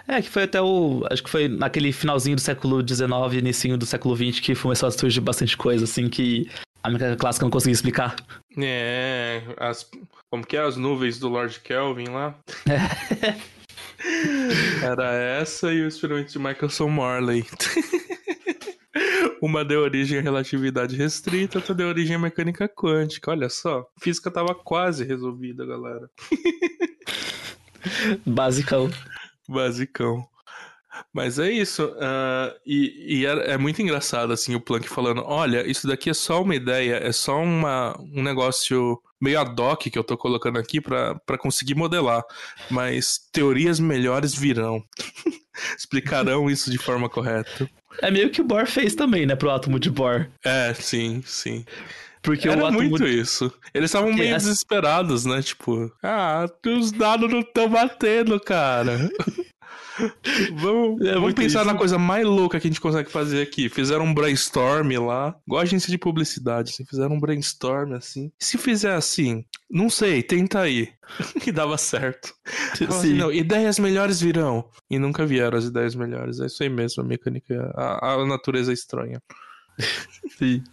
É, 0.07 0.21
que 0.21 0.29
foi 0.29 0.43
até 0.43 0.61
o. 0.61 1.05
Acho 1.09 1.23
que 1.23 1.29
foi 1.29 1.47
naquele 1.47 1.91
finalzinho 1.91 2.35
do 2.35 2.41
século 2.41 2.85
XIX, 2.85 3.33
início 3.37 3.77
do 3.77 3.85
século 3.85 4.15
XX, 4.15 4.39
que 4.39 4.55
começou 4.55 4.87
a 4.87 4.91
surgir 4.91 5.21
bastante 5.21 5.55
coisa, 5.55 5.85
assim, 5.85 6.09
que 6.09 6.49
a 6.83 6.89
mecânica 6.89 7.17
clássica 7.17 7.45
não 7.45 7.51
conseguia 7.51 7.73
explicar. 7.73 8.15
É, 8.57 9.41
as, 9.57 9.89
como 10.29 10.45
que 10.45 10.57
é 10.57 10.61
as 10.61 10.75
nuvens 10.75 11.17
do 11.17 11.29
Lord 11.29 11.59
Kelvin 11.61 12.09
lá? 12.09 12.35
É. 12.67 13.39
Era 14.83 15.13
essa 15.13 15.71
e 15.71 15.81
o 15.81 15.87
experimento 15.87 16.31
de 16.31 16.39
Michelson 16.39 16.89
Morley. 16.89 17.45
Uma 19.41 19.65
deu 19.65 19.81
origem 19.81 20.19
à 20.19 20.21
relatividade 20.21 20.95
restrita, 20.95 21.57
outra 21.57 21.75
deu 21.75 21.87
origem 21.87 22.15
à 22.15 22.19
mecânica 22.19 22.67
quântica. 22.67 23.31
Olha 23.31 23.49
só, 23.49 23.85
física 23.99 24.31
tava 24.31 24.55
quase 24.55 25.03
resolvida, 25.03 25.65
galera. 25.65 26.09
Basicão. 28.25 28.89
Basicão. 29.47 30.25
Mas 31.13 31.39
é 31.39 31.51
isso. 31.51 31.85
Uh, 31.85 32.53
e, 32.65 33.19
e 33.19 33.25
é, 33.25 33.53
é, 33.53 33.57
muito 33.57 33.81
engraçado, 33.81 34.33
assim, 34.33 34.55
o 34.55 34.61
Planck 34.61 34.87
falando: 34.87 35.23
olha, 35.25 35.69
isso 35.69 35.87
daqui 35.87 36.09
é 36.09 36.13
só 36.13 36.41
uma 36.41 36.55
ideia, 36.55 36.95
é 36.95 37.11
só 37.11 37.41
uma, 37.41 37.97
um 37.99 38.21
negócio 38.21 39.01
meio 39.19 39.39
ad 39.39 39.59
hoc 39.61 39.89
que 39.89 39.97
eu 39.97 40.03
tô 40.03 40.17
colocando 40.17 40.59
aqui 40.59 40.81
para 40.81 41.37
conseguir 41.39 41.75
modelar. 41.75 42.23
Mas 42.69 43.19
teorias 43.31 43.79
melhores 43.79 44.35
virão. 44.35 44.83
Explicarão 45.77 46.49
isso 46.49 46.69
de 46.69 46.77
forma 46.77 47.09
correta. 47.09 47.69
É 48.01 48.09
meio 48.09 48.29
que 48.31 48.41
o 48.41 48.43
Bohr 48.43 48.65
fez 48.65 48.95
também, 48.95 49.25
né, 49.25 49.35
pro 49.35 49.51
átomo 49.51 49.79
de 49.79 49.89
Bohr. 49.89 50.27
É, 50.43 50.73
sim, 50.73 51.21
sim. 51.25 51.63
Porque 52.23 52.47
Era 52.47 52.61
o 52.61 52.65
átomo... 52.65 52.81
muito 52.81 53.05
isso. 53.05 53.53
Eles 53.73 53.89
estavam 53.89 54.13
meio 54.13 54.35
desesperados, 54.35 55.25
né? 55.25 55.41
Tipo, 55.41 55.91
ah, 56.01 56.45
os 56.65 56.91
dados 56.91 57.29
não 57.29 57.41
estão 57.41 57.69
batendo, 57.69 58.39
cara. 58.39 58.97
vamos, 60.55 61.01
é 61.05 61.13
vamos 61.13 61.33
pensar 61.33 61.61
isso. 61.61 61.71
na 61.71 61.77
coisa 61.77 61.97
mais 61.97 62.25
louca 62.25 62.59
que 62.59 62.67
a 62.67 62.69
gente 62.69 62.81
consegue 62.81 63.11
fazer 63.11 63.41
aqui. 63.41 63.69
Fizeram 63.69 64.05
um 64.05 64.13
brainstorm 64.13 64.91
lá, 65.05 65.35
igual 65.45 65.59
a 65.59 65.63
agência 65.63 65.91
de 65.91 65.97
publicidade, 65.97 66.71
assim, 66.71 66.85
fizeram 66.85 67.15
um 67.15 67.19
brainstorm 67.19 67.93
assim. 67.93 68.31
Se 68.39 68.57
fizer 68.57 68.93
assim, 68.93 69.45
não 69.69 69.89
sei, 69.89 70.23
tenta 70.23 70.59
aí. 70.59 70.89
e 71.45 71.51
dava 71.51 71.77
certo. 71.77 72.33
Assim, 72.87 73.13
não, 73.13 73.31
ideias 73.31 73.79
melhores 73.79 74.21
virão. 74.21 74.65
E 74.89 74.97
nunca 74.97 75.25
vieram 75.25 75.57
as 75.57 75.65
ideias 75.65 75.95
melhores. 75.95 76.39
É 76.39 76.45
isso 76.47 76.63
aí 76.63 76.69
mesmo, 76.69 77.03
a 77.03 77.05
mecânica, 77.05 77.71
a, 77.75 78.13
a 78.13 78.25
natureza 78.25 78.71
é 78.71 78.73
estranha. 78.73 79.21
Sim. 80.37 80.63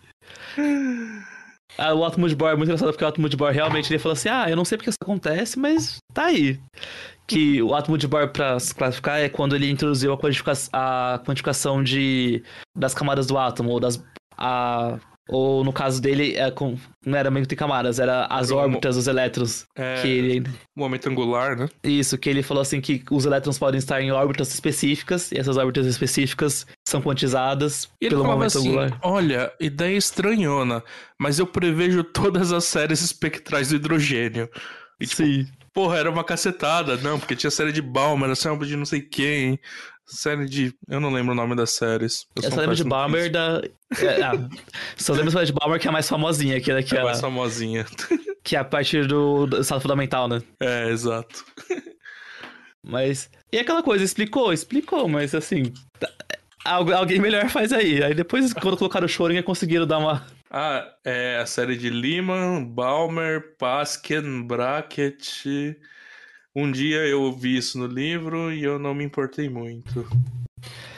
Ah, 1.79 1.95
o 1.95 2.29
de 2.29 2.37
Bohr 2.37 2.51
é 2.51 2.57
muito 2.57 2.69
engraçado 2.69 2.93
porque 2.93 3.05
o 3.05 3.29
de 3.29 3.37
Bohr 3.37 3.53
realmente 3.53 3.91
ele 3.91 3.99
falou 3.99 4.13
assim: 4.13 4.29
ah, 4.29 4.49
eu 4.49 4.57
não 4.57 4.65
sei 4.65 4.77
porque 4.77 4.91
isso 4.91 4.99
acontece, 5.01 5.59
mas 5.59 5.97
tá 6.13 6.27
aí 6.27 6.61
que 7.31 7.63
o 7.63 7.75
átomo 7.75 7.97
de 7.97 8.07
Bohr 8.09 8.29
para 8.29 8.59
se 8.59 8.75
classificar 8.75 9.21
é 9.21 9.29
quando 9.29 9.55
ele 9.55 9.71
introduziu 9.71 10.13
a, 10.13 10.19
quantificação, 10.19 10.71
a 10.73 11.21
quantificação 11.25 11.83
de, 11.83 12.43
das 12.77 12.93
camadas 12.95 13.27
do 13.27 13.39
átomo, 13.39 13.71
ou 13.71 13.81
das, 13.81 14.03
a, 14.37 14.99
Ou 15.29 15.63
no 15.63 15.73
caso 15.73 16.03
dele, 16.03 16.35
é 16.35 16.51
com, 16.51 16.77
não 17.07 17.17
era 17.17 17.31
meio 17.31 17.47
que 17.47 17.55
camadas, 17.55 18.01
era 18.01 18.27
as 18.27 18.51
órbitas 18.51 18.97
dos 18.97 19.07
elétrons. 19.07 19.65
É, 19.77 20.03
Que 20.03 20.09
ele, 20.09 20.45
momento 20.77 21.09
angular, 21.09 21.57
né? 21.57 21.69
isso, 21.85 22.19
que 22.19 22.29
ele 22.29 22.43
falou 22.43 22.61
assim 22.63 22.81
que 22.81 23.05
os 23.13 23.25
elétrons 23.27 23.57
podem 23.57 23.79
estar 23.79 24.03
em 24.03 24.11
órbitas 24.11 24.53
específicas, 24.53 25.31
e 25.31 25.39
essas 25.39 25.57
órbitas 25.57 25.87
específicas 25.87 26.67
são 26.89 27.01
quantizadas 27.01 27.89
E 28.01 28.09
pelo 28.09 28.25
momento 28.25 28.59
assim, 28.59 28.71
angular. 28.71 28.99
olha, 29.03 29.53
ideia 29.61 29.97
estranhona, 29.97 30.83
mas 31.17 31.39
eu 31.39 31.47
prevejo 31.47 32.03
todas 32.03 32.51
as 32.53 32.65
séries 32.65 33.01
espectrais 33.01 33.69
do 33.69 33.77
hidrogênio. 33.77 34.49
E, 35.01 35.07
tipo, 35.07 35.23
Sim. 35.23 35.47
Porra, 35.73 35.99
era 35.99 36.11
uma 36.11 36.25
cacetada, 36.25 36.97
não, 36.99 37.19
porque 37.19 37.37
tinha 37.37 37.51
série 37.51 37.73
de 37.73 37.81
Balmer, 37.83 38.35
série 38.37 38.67
de 38.67 38.77
não 38.77 38.85
sei 38.85 39.01
quem, 39.01 39.59
série 40.07 40.47
de... 40.47 40.75
Eu 40.89 41.01
não 41.01 41.13
lembro 41.13 41.33
o 41.33 41.37
nome 41.37 41.55
das 41.55 41.71
séries. 41.71 42.27
Eu 42.37 42.43
Eu 42.45 42.51
só 42.51 42.61
lembro 42.61 42.75
de 42.77 42.85
Balmer 42.85 43.31
da. 43.31 43.63
É, 43.99 44.23
ah, 44.23 44.33
só 44.97 45.13
lembro 45.13 45.31
só 45.31 45.43
de 45.45 45.53
Balmer 45.53 45.81
que 45.81 45.87
é 45.87 45.91
a 45.91 45.93
mais 45.93 46.09
famosinha, 46.09 46.61
que 46.61 46.71
é, 46.71 46.83
que 46.83 46.97
É 46.97 47.01
é, 47.01 47.05
mais 47.05 47.21
famosinha. 47.21 47.87
que 48.43 48.57
é 48.57 48.59
a 48.59 48.65
partir 48.65 49.07
do, 49.07 49.47
do 49.47 49.61
estado 49.61 49.81
fundamental, 49.81 50.27
né? 50.29 50.43
É, 50.61 50.89
exato. 50.91 51.45
Mas. 52.83 53.31
E 53.53 53.59
aquela 53.59 53.83
coisa, 53.83 54.03
explicou, 54.05 54.53
explicou, 54.53 55.07
mas 55.09 55.35
assim. 55.35 55.73
tá- 55.99 56.11
algu- 56.65 56.95
Alguém 56.95 57.19
melhor 57.21 57.49
faz 57.49 57.73
aí. 57.73 58.03
Aí 58.03 58.15
depois, 58.15 58.53
quando 58.55 58.77
colocaram 58.77 59.05
o 59.07 59.09
Schrödinger, 59.09 59.43
conseguiram 59.45 59.87
dar 59.87 59.99
uma. 59.99 60.27
Ah, 60.51 60.97
é 61.05 61.39
a 61.39 61.47
série 61.47 61.77
de 61.77 61.89
Lehman, 61.91 62.65
Balmer, 62.65 63.57
Pasken, 63.57 64.43
Brackett. 64.43 65.77
Um 66.55 66.71
dia 66.73 67.07
eu 67.07 67.33
vi 67.33 67.57
isso 67.57 67.79
no 67.79 67.87
livro 67.87 68.53
e 68.53 68.65
eu 68.65 68.79
não 68.79 68.95
me 68.95 69.05
importei 69.05 69.49
muito. 69.49 70.09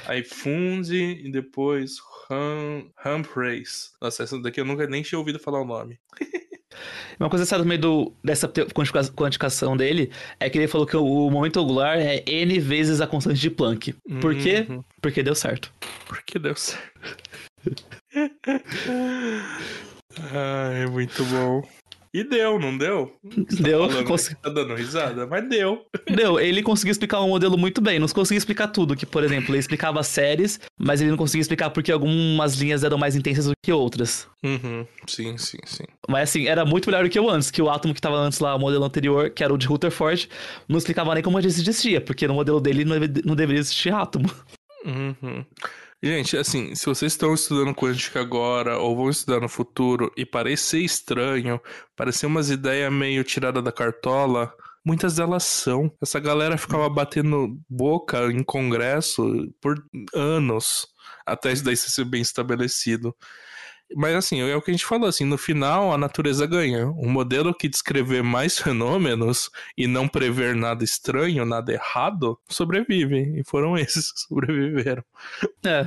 Aí 0.07 0.25
Funzi 0.25 1.21
e 1.23 1.31
depois 1.31 2.01
Hum, 2.33 2.91
Humphreys. 3.05 3.93
Nossa, 4.01 4.23
essa 4.23 4.41
daqui 4.41 4.59
eu 4.61 4.65
nunca 4.65 4.87
nem 4.87 5.03
tinha 5.03 5.19
ouvido 5.19 5.39
falar 5.39 5.61
o 5.61 5.67
nome. 5.67 5.99
Uma 7.21 7.29
coisa 7.29 7.45
certa 7.45 7.63
no 7.63 7.69
meio 7.69 7.81
do, 7.81 8.13
dessa 8.25 8.51
quantificação 9.15 9.77
dele 9.77 10.11
é 10.41 10.49
que 10.49 10.57
ele 10.57 10.67
falou 10.67 10.87
que 10.87 10.97
o, 10.97 11.31
momento 11.31 11.61
angular 11.61 11.99
é 11.99 12.25
n 12.27 12.59
vezes 12.59 13.03
a 13.03 13.07
constante 13.07 13.39
de 13.39 13.51
Planck. 13.51 13.95
Por 14.21 14.35
quê? 14.35 14.67
Uhum. 14.69 14.83
Porque 15.01 15.23
deu 15.23 15.35
certo. 15.35 15.71
Porque 16.09 16.39
deu 16.39 16.57
certo. 16.57 16.83
Ai, 20.33 20.87
muito 20.87 21.25
bom. 21.25 21.63
E 22.15 22.23
deu, 22.23 22.59
não 22.59 22.77
deu? 22.77 23.11
Você 23.49 23.63
Deu, 23.63 23.89
falando 23.89 24.05
cons- 24.07 24.29
que 24.29 24.35
Tá 24.35 24.51
dando 24.51 24.75
risada? 24.75 25.27
Mas 25.27 25.49
deu. 25.49 25.87
Deu, 26.15 26.39
ele 26.39 26.63
conseguiu 26.63 26.93
explicar 26.93 27.21
o 27.21 27.29
modelo 27.29 27.57
muito 27.57 27.81
bem, 27.81 27.99
não 27.99 28.07
conseguia 28.07 28.37
explicar 28.37 28.69
tudo, 28.69 28.95
que, 28.95 29.07
por 29.07 29.25
exemplo, 29.25 29.51
ele 29.53 29.59
explicava 29.59 30.03
séries, 30.03 30.61
mas 30.79 31.01
ele 31.01 31.09
não 31.09 31.17
conseguia 31.17 31.41
explicar 31.41 31.71
porque 31.71 31.91
algumas 31.91 32.55
linhas 32.57 32.85
eram 32.85 32.99
mais 32.99 33.17
intensas 33.17 33.47
do 33.47 33.53
que 33.65 33.73
outras. 33.73 34.29
Uhum. 34.45 34.87
Sim, 35.07 35.39
sim, 35.39 35.57
sim. 35.65 35.85
Mas 36.07 36.29
assim, 36.29 36.47
era 36.47 36.67
muito 36.67 36.85
melhor 36.91 37.03
do 37.03 37.09
que 37.09 37.19
o 37.19 37.31
antes, 37.31 37.51
que 37.51 37.63
o 37.63 37.71
átomo 37.71 37.95
que 37.95 38.01
tava 38.01 38.17
antes 38.17 38.41
lá, 38.41 38.55
o 38.55 38.59
modelo 38.59 38.85
anterior, 38.85 39.31
que 39.31 39.43
era 39.43 39.55
o 39.55 39.57
de 39.57 39.67
Rutherford, 39.67 40.29
não 40.69 40.77
explicava 40.77 41.15
nem 41.15 41.23
como 41.23 41.39
ele 41.39 41.47
existia, 41.47 41.99
porque 41.99 42.29
no 42.29 42.35
modelo 42.35 42.61
dele 42.61 42.85
não, 42.85 42.97
não 43.25 43.35
deveria 43.35 43.61
existir 43.61 43.91
átomo. 43.91 44.31
Uhum. 44.85 45.47
Gente, 46.05 46.37
assim, 46.37 46.75
se 46.75 46.85
vocês 46.87 47.13
estão 47.13 47.33
estudando 47.33 47.75
quântica 47.75 48.21
agora 48.21 48.77
ou 48.77 48.97
vão 48.97 49.09
estudar 49.09 49.41
no 49.41 49.49
futuro 49.49 50.13
e 50.17 50.27
parecer 50.27 50.81
estranho, 50.81 51.61
parecer 51.95 52.27
umas 52.27 52.51
ideias 52.51 52.93
meio 52.93 53.23
tiradas 53.23 53.63
da 53.63 53.71
cartola, 53.71 54.53
muitas 54.85 55.15
delas 55.15 55.45
são. 55.45 55.93
Essa 56.03 56.19
galera 56.19 56.59
ficava 56.59 56.89
batendo 56.89 57.57
boca 57.69 58.27
em 58.33 58.43
congresso 58.43 59.23
por 59.61 59.81
anos 60.13 60.89
até 61.27 61.53
isso 61.53 61.65
daí 61.65 61.77
ser 61.77 62.05
bem 62.05 62.21
estabelecido. 62.21 63.15
Mas 63.97 64.15
assim, 64.15 64.41
é 64.41 64.55
o 64.57 64.63
que 64.63 64.71
a 64.71 64.75
gente 64.75 64.85
falou, 64.87 65.09
assim, 65.09 65.25
no 65.25 65.37
final 65.39 65.93
a 65.93 65.99
natureza 65.99 66.47
ganha. 66.47 66.87
Um 66.89 67.09
modelo 67.11 67.55
que 67.55 67.69
descrever 67.69 68.23
mais 68.23 68.59
fenômenos 68.59 69.51
e 69.77 69.87
não 69.87 70.07
prever 70.09 70.55
nada 70.55 70.85
estranho, 70.85 71.45
nada 71.45 71.73
errado, 71.73 72.39
sobrevive. 72.49 73.41
E 73.41 73.45
foram 73.45 73.77
esses 73.79 74.13
que 74.13 74.21
sobreviveram. 74.21 75.03
É. 75.65 75.87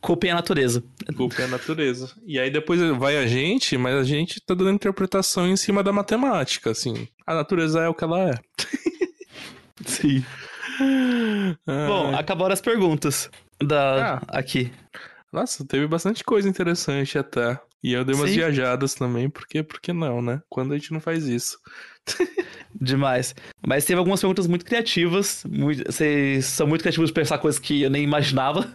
Culpem 0.00 0.32
a 0.32 0.34
natureza. 0.34 0.82
Culpa 1.16 1.42
é 1.42 1.44
a 1.44 1.48
natureza. 1.48 2.12
E 2.26 2.36
aí 2.38 2.50
depois 2.50 2.80
vai 2.98 3.16
a 3.18 3.26
gente, 3.26 3.78
mas 3.78 3.94
a 3.94 4.02
gente 4.02 4.40
tá 4.40 4.52
dando 4.52 4.70
interpretação 4.72 5.46
em 5.46 5.56
cima 5.56 5.80
da 5.82 5.92
matemática, 5.92 6.72
assim. 6.72 7.06
A 7.24 7.34
natureza 7.34 7.80
é 7.82 7.88
o 7.88 7.94
que 7.94 8.02
ela 8.02 8.18
é. 8.30 8.34
Sim. 9.86 10.24
Ai. 11.66 11.86
Bom, 11.86 12.16
acabaram 12.16 12.52
as 12.52 12.60
perguntas 12.60 13.30
da 13.62 14.14
Ah. 14.16 14.22
aqui. 14.28 14.72
Nossa, 15.32 15.64
teve 15.64 15.86
bastante 15.86 16.22
coisa 16.22 16.48
interessante 16.48 17.16
até. 17.18 17.58
E 17.82 17.92
eu 17.94 18.04
dei 18.04 18.14
umas 18.14 18.30
Sim. 18.30 18.36
viajadas 18.36 18.94
também, 18.94 19.28
porque, 19.28 19.62
porque 19.62 19.92
não, 19.92 20.20
né? 20.22 20.40
Quando 20.48 20.72
a 20.72 20.78
gente 20.78 20.92
não 20.92 21.00
faz 21.00 21.24
isso. 21.26 21.58
Demais. 22.80 23.34
Mas 23.66 23.84
teve 23.84 23.98
algumas 23.98 24.20
perguntas 24.20 24.46
muito 24.46 24.64
criativas. 24.64 25.44
muito- 25.48 25.90
Vocês 25.90 26.44
são 26.46 26.66
muito 26.66 26.82
criativos 26.82 27.08
de 27.10 27.14
pensar 27.14 27.38
coisas 27.38 27.58
que 27.60 27.82
eu 27.82 27.90
nem 27.90 28.02
imaginava. 28.04 28.72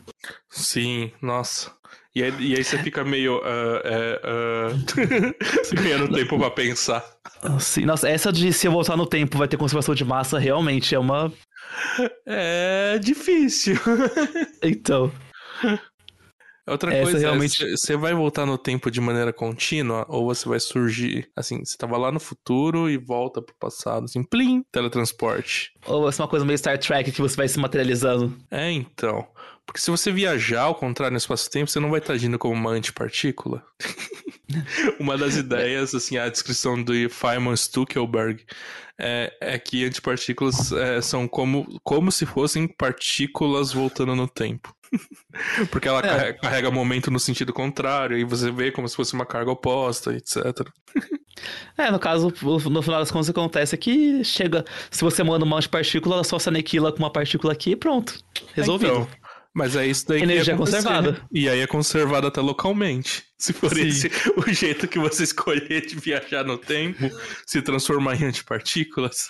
Sim, 0.49 1.11
nossa. 1.21 1.71
E 2.15 2.23
aí, 2.23 2.33
e 2.39 2.55
aí 2.55 2.63
você 2.63 2.77
fica 2.79 3.03
meio. 3.05 3.39
é, 3.83 4.21
ah, 4.23 4.69
ganhando 5.81 6.11
tempo 6.13 6.37
pra 6.37 6.49
pensar. 6.49 7.05
Sim, 7.59 7.85
nossa, 7.85 8.09
essa 8.09 8.31
de 8.33 8.51
se 8.51 8.67
eu 8.67 8.71
voltar 8.71 8.97
no 8.97 9.05
tempo 9.05 9.37
vai 9.37 9.47
ter 9.47 9.55
conservação 9.57 9.93
de 9.93 10.03
massa 10.03 10.39
realmente 10.39 10.95
é 10.95 10.99
uma. 10.99 11.31
É 12.25 12.97
difícil. 12.99 13.75
Então. 14.63 15.11
Outra 16.67 16.93
Essa 16.93 17.03
coisa 17.03 17.19
realmente- 17.19 17.63
é, 17.63 17.71
você 17.71 17.95
vai 17.95 18.13
voltar 18.13 18.45
no 18.45 18.57
tempo 18.57 18.91
de 18.91 18.99
maneira 18.99 19.31
contínua 19.31 20.05
ou 20.09 20.25
você 20.25 20.47
vai 20.47 20.59
surgir, 20.59 21.29
assim, 21.35 21.63
você 21.63 21.77
tava 21.77 21.97
lá 21.97 22.11
no 22.11 22.19
futuro 22.19 22.89
e 22.89 22.97
volta 22.97 23.41
pro 23.41 23.55
passado, 23.57 24.03
assim, 24.03 24.21
plim, 24.21 24.63
teletransporte. 24.71 25.71
Ou 25.85 26.11
ser 26.11 26.21
uma 26.21 26.27
coisa 26.27 26.45
meio 26.45 26.57
Star 26.57 26.77
Trek 26.77 27.11
que 27.11 27.21
você 27.21 27.37
vai 27.37 27.47
se 27.47 27.57
materializando. 27.57 28.37
É, 28.51 28.69
então. 28.69 29.25
Porque 29.65 29.81
se 29.81 29.91
você 29.91 30.11
viajar 30.11 30.61
ao 30.61 30.75
contrário 30.75 31.11
no 31.11 31.17
espaço-tempo, 31.17 31.69
você 31.69 31.79
não 31.79 31.89
vai 31.89 31.99
estar 31.99 32.13
agindo 32.13 32.39
como 32.39 32.53
uma 32.53 32.71
antipartícula. 32.71 33.63
uma 34.99 35.17
das 35.17 35.35
ideias, 35.35 35.93
assim, 35.93 36.17
a 36.17 36.29
descrição 36.29 36.81
do 36.81 36.93
Feynman 37.09 37.55
Stuckelberg 37.55 38.45
é, 38.97 39.35
é 39.41 39.59
que 39.59 39.85
antipartículas 39.85 40.71
é, 40.71 41.01
são 41.01 41.27
como, 41.27 41.79
como 41.83 42.11
se 42.11 42.25
fossem 42.25 42.67
partículas 42.67 43.73
voltando 43.73 44.15
no 44.15 44.27
tempo. 44.27 44.73
Porque 45.71 45.87
ela 45.87 45.99
É. 45.99 46.33
carrega, 46.33 46.71
momento 46.71 47.11
no 47.11 47.19
sentido 47.19 47.53
contrário, 47.53 48.17
e 48.17 48.23
você 48.23 48.51
vê 48.51 48.71
como 48.71 48.87
se 48.87 48.95
fosse 48.95 49.13
uma 49.13 49.25
carga 49.25 49.51
oposta, 49.51 50.13
etc. 50.13 50.67
É, 51.77 51.91
no 51.91 51.99
caso, 51.99 52.33
no 52.41 52.81
final 52.81 52.99
das 52.99 53.11
contas, 53.11 53.29
acontece 53.29 53.77
que 53.77 54.23
chega. 54.23 54.65
Se 54.89 55.03
você 55.03 55.21
manda 55.23 55.45
uma 55.45 55.57
antipartícula, 55.57 56.15
ela 56.15 56.23
só 56.23 56.39
se 56.39 56.49
aniquila 56.49 56.91
com 56.91 56.97
uma 56.97 57.11
partícula 57.13 57.53
aqui 57.53 57.73
e 57.73 57.75
pronto. 57.75 58.17
Resolvido. 58.55 58.91
Então, 58.91 59.07
mas 59.53 59.75
é 59.75 59.85
isso 59.85 60.07
daí 60.07 60.23
Energia 60.23 60.53
que 60.53 60.59
conservada. 60.59 61.21
E 61.31 61.47
aí 61.47 61.59
é 61.59 61.67
conservada 61.67 62.27
até 62.27 62.41
localmente. 62.41 63.23
Se 63.37 63.53
for 63.53 63.71
Sim. 63.73 63.87
esse 63.87 64.11
o 64.35 64.51
jeito 64.51 64.87
que 64.87 64.97
você 64.97 65.21
escolher 65.25 65.85
de 65.85 65.95
viajar 65.95 66.43
no 66.43 66.57
tempo, 66.57 67.07
se 67.45 67.61
transformar 67.61 68.19
em 68.19 68.25
antipartículas, 68.25 69.29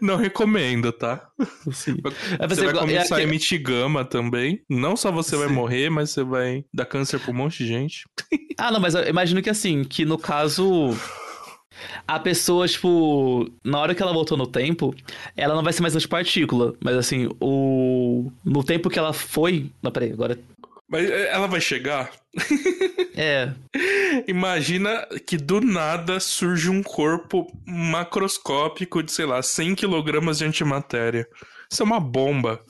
não 0.00 0.16
recomendo, 0.16 0.92
tá? 0.92 1.28
Sim. 1.72 1.96
É, 2.38 2.46
Você 2.46 2.56
você- 2.56 2.64
vai 2.66 2.74
começar 2.74 3.18
é- 3.18 3.20
a 3.20 3.22
emitir 3.22 3.62
gama 3.62 4.04
também. 4.04 4.62
Não 4.68 4.96
só 4.96 5.10
você 5.10 5.36
vai 5.36 5.48
Sim. 5.48 5.54
morrer, 5.54 5.90
mas 5.90 6.10
você 6.10 6.22
vai 6.22 6.64
dar 6.72 6.84
câncer 6.86 7.18
pra 7.20 7.30
um 7.30 7.34
monte 7.34 7.58
de 7.58 7.66
gente. 7.68 8.04
Ah, 8.58 8.70
não, 8.70 8.80
mas 8.80 8.94
eu 8.94 9.06
imagino 9.06 9.42
que 9.42 9.50
assim, 9.50 9.84
que 9.84 10.06
no 10.06 10.16
caso. 10.16 10.96
A 12.08 12.18
pessoa, 12.18 12.66
tipo, 12.66 13.50
na 13.62 13.78
hora 13.78 13.94
que 13.94 14.02
ela 14.02 14.12
voltou 14.14 14.34
no 14.38 14.46
tempo, 14.46 14.94
ela 15.36 15.54
não 15.54 15.62
vai 15.62 15.74
ser 15.74 15.82
mais 15.82 15.94
antipartícula. 15.94 16.72
Mas 16.82 16.96
assim, 16.96 17.28
o. 17.38 18.32
No 18.42 18.64
tempo 18.64 18.88
que 18.88 18.98
ela 18.98 19.12
foi. 19.12 19.70
Não, 19.82 19.90
peraí, 19.92 20.10
agora. 20.10 20.38
Mas 20.88 21.10
é, 21.10 21.32
ela 21.32 21.46
vai 21.46 21.60
chegar. 21.60 22.10
É. 23.18 23.50
Imagina 24.28 25.06
que 25.26 25.38
do 25.38 25.58
nada 25.58 26.20
surge 26.20 26.68
um 26.68 26.82
corpo 26.82 27.46
macroscópico 27.66 29.02
de, 29.02 29.10
sei 29.10 29.24
lá, 29.24 29.40
100 29.42 29.74
quilogramas 29.74 30.36
de 30.36 30.44
antimatéria. 30.44 31.26
Isso 31.72 31.82
é 31.82 31.86
uma 31.86 31.98
bomba. 31.98 32.60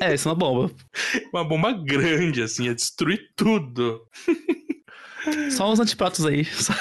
É, 0.00 0.12
isso 0.14 0.28
é 0.28 0.32
uma 0.32 0.36
bomba. 0.36 0.70
Uma 1.32 1.44
bomba 1.44 1.70
grande, 1.72 2.42
assim, 2.42 2.64
ia 2.64 2.74
destruir 2.74 3.20
tudo. 3.36 4.00
Só 5.56 5.70
uns 5.70 5.78
antipratos 5.78 6.26
aí. 6.26 6.44
só- 6.44 6.74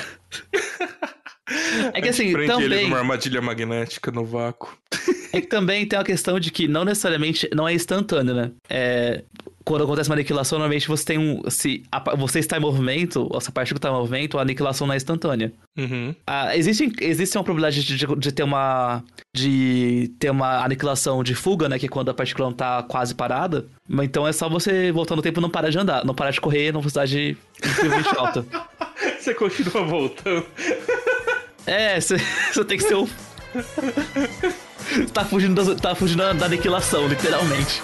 É 1.94 2.02
que 2.02 2.10
assim, 2.10 2.32
prende 2.34 2.52
ele 2.53 2.64
também. 2.69 2.84
numa 2.86 2.98
armadilha 2.98 3.41
magnética 3.41 4.10
no 4.11 4.26
vácuo. 4.26 4.76
É 5.32 5.40
que 5.40 5.48
também 5.48 5.86
tem 5.86 5.99
a 5.99 6.03
questão 6.03 6.40
de 6.40 6.49
que 6.49 6.68
não 6.68 6.84
necessariamente 6.84 7.48
não 7.53 7.68
é 7.68 7.73
instantâneo, 7.73 8.34
né? 8.34 8.52
É, 8.69 9.23
quando 9.63 9.83
acontece 9.83 10.09
uma 10.09 10.15
aniquilação, 10.15 10.57
normalmente 10.57 10.88
você 10.88 11.05
tem 11.05 11.17
um. 11.17 11.41
Se 11.49 11.83
a, 11.91 12.15
você 12.15 12.39
está 12.39 12.57
em 12.57 12.59
movimento, 12.59 13.27
ou 13.29 13.39
se 13.39 13.49
a 13.49 13.51
partícula 13.51 13.77
está 13.77 13.89
em 13.89 13.93
movimento, 13.93 14.38
a 14.38 14.41
aniquilação 14.41 14.88
não 14.88 14.93
é 14.93 14.97
instantânea. 14.97 15.51
Uhum. 15.77 16.15
Ah, 16.25 16.55
existe, 16.55 16.91
existe 16.99 17.38
uma 17.38 17.43
probabilidade 17.43 17.83
de, 17.83 17.97
de, 17.97 18.15
de 18.15 18.31
ter 18.31 18.43
uma. 18.43 19.03
de 19.35 20.11
ter 20.19 20.31
uma 20.31 20.63
aniquilação 20.63 21.23
de 21.23 21.35
fuga, 21.35 21.69
né? 21.69 21.77
Que 21.77 21.85
é 21.85 21.89
quando 21.89 22.09
a 22.09 22.13
partícula 22.13 22.49
não 22.49 22.55
tá 22.55 22.83
quase 22.83 23.13
parada. 23.13 23.67
Mas 23.88 24.05
Então 24.05 24.27
é 24.27 24.31
só 24.31 24.49
você 24.49 24.91
voltar 24.91 25.15
no 25.15 25.21
tempo 25.21 25.39
e 25.39 25.41
não 25.41 25.49
parar 25.49 25.69
de 25.69 25.77
andar, 25.77 26.05
não 26.05 26.15
parar 26.15 26.31
de 26.31 26.41
correr 26.41 26.71
numa 26.71 26.81
velocidade 26.81 27.38
incrivelmente 27.57 28.09
alta. 28.17 28.45
Você 29.19 29.35
continua 29.35 29.83
voltando. 29.83 30.45
É, 31.65 31.99
você 31.99 32.17
você 32.51 32.65
tem 32.65 32.77
que 32.77 32.83
ser 32.83 32.95
um. 32.95 33.07
tá 35.13 35.25
fugindo, 35.25 35.63
da, 35.63 35.75
tá 35.75 35.95
fugindo 35.95 36.33
da 36.33 36.45
aniquilação, 36.45 37.07
literalmente. 37.07 37.81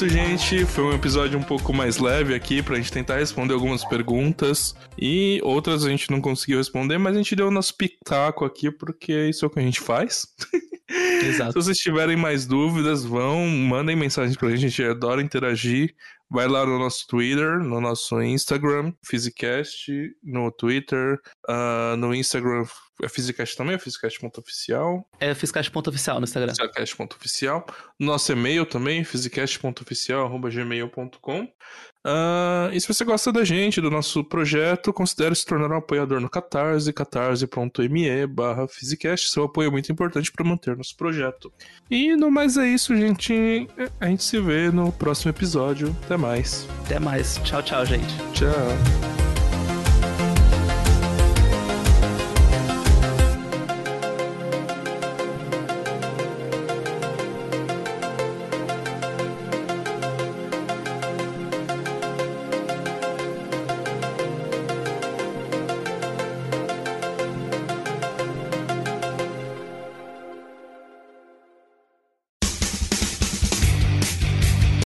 Isso, 0.00 0.08
gente. 0.08 0.64
Foi 0.64 0.84
um 0.84 0.94
episódio 0.94 1.38
um 1.38 1.42
pouco 1.42 1.74
mais 1.74 1.98
leve 1.98 2.34
aqui 2.34 2.62
pra 2.62 2.76
gente 2.76 2.90
tentar 2.90 3.16
responder 3.16 3.52
algumas 3.52 3.84
perguntas. 3.84 4.74
E 4.98 5.40
outras 5.42 5.84
a 5.84 5.90
gente 5.90 6.10
não 6.10 6.22
conseguiu 6.22 6.56
responder, 6.56 6.96
mas 6.96 7.14
a 7.14 7.18
gente 7.18 7.36
deu 7.36 7.48
o 7.48 7.50
nosso 7.50 7.76
pitaco 7.76 8.46
aqui, 8.46 8.70
porque 8.70 9.28
isso 9.28 9.44
é 9.44 9.48
o 9.48 9.50
que 9.50 9.58
a 9.58 9.62
gente 9.62 9.80
faz. 9.80 10.26
Se 11.20 11.26
Exato. 11.26 11.52
vocês 11.52 11.76
tiverem 11.76 12.16
mais 12.16 12.46
dúvidas, 12.46 13.04
vão, 13.04 13.46
mandem 13.46 13.94
mensagem 13.94 14.34
pra 14.36 14.48
gente, 14.48 14.64
a 14.64 14.68
gente 14.68 14.82
adora 14.84 15.20
interagir. 15.20 15.94
Vai 16.30 16.48
lá 16.48 16.64
no 16.64 16.78
nosso 16.78 17.06
Twitter, 17.06 17.58
no 17.58 17.80
nosso 17.80 18.22
Instagram, 18.22 18.92
Physicast, 19.02 19.92
no 20.22 20.50
Twitter, 20.50 21.20
ah, 21.46 21.94
no 21.98 22.14
Instagram 22.14 22.64
é 23.02 23.08
Physicast 23.08 23.56
também, 23.56 23.74
é 23.74 23.78
Physicast.oficial, 23.78 25.08
É 25.18 25.34
fiscais.oficial 25.34 26.20
no 26.20 26.24
Instagram. 26.24 26.52
Physicast.oficial. 26.54 27.64
Nosso 27.98 28.30
e-mail 28.32 28.66
também, 28.66 29.02
physicast.oficial.gmail.com. 29.04 31.48
Ah, 32.04 32.70
e 32.72 32.80
se 32.80 32.88
você 32.88 33.04
gosta 33.04 33.30
da 33.30 33.44
gente, 33.44 33.80
do 33.80 33.90
nosso 33.90 34.24
projeto, 34.24 34.92
considere 34.92 35.34
se 35.34 35.44
tornar 35.44 35.70
um 35.70 35.76
apoiador 35.76 36.20
no 36.20 36.30
Catarse, 36.30 36.92
catarse.me 36.92 38.26
barra 38.26 38.66
Physicast. 38.66 39.30
Seu 39.30 39.44
apoio 39.44 39.68
é 39.68 39.70
muito 39.70 39.92
importante 39.92 40.32
para 40.32 40.44
manter 40.44 40.76
nosso 40.76 40.96
projeto. 40.96 41.52
E 41.90 42.16
no 42.16 42.30
mais 42.30 42.56
é 42.56 42.66
isso, 42.66 42.96
gente. 42.96 43.68
A 44.00 44.06
gente 44.06 44.24
se 44.24 44.40
vê 44.40 44.70
no 44.70 44.90
próximo 44.92 45.30
episódio. 45.30 45.94
Até 46.04 46.16
mais. 46.16 46.66
Até 46.86 46.98
mais. 46.98 47.36
Tchau, 47.44 47.62
tchau, 47.62 47.84
gente. 47.84 48.16
Tchau. 48.32 49.29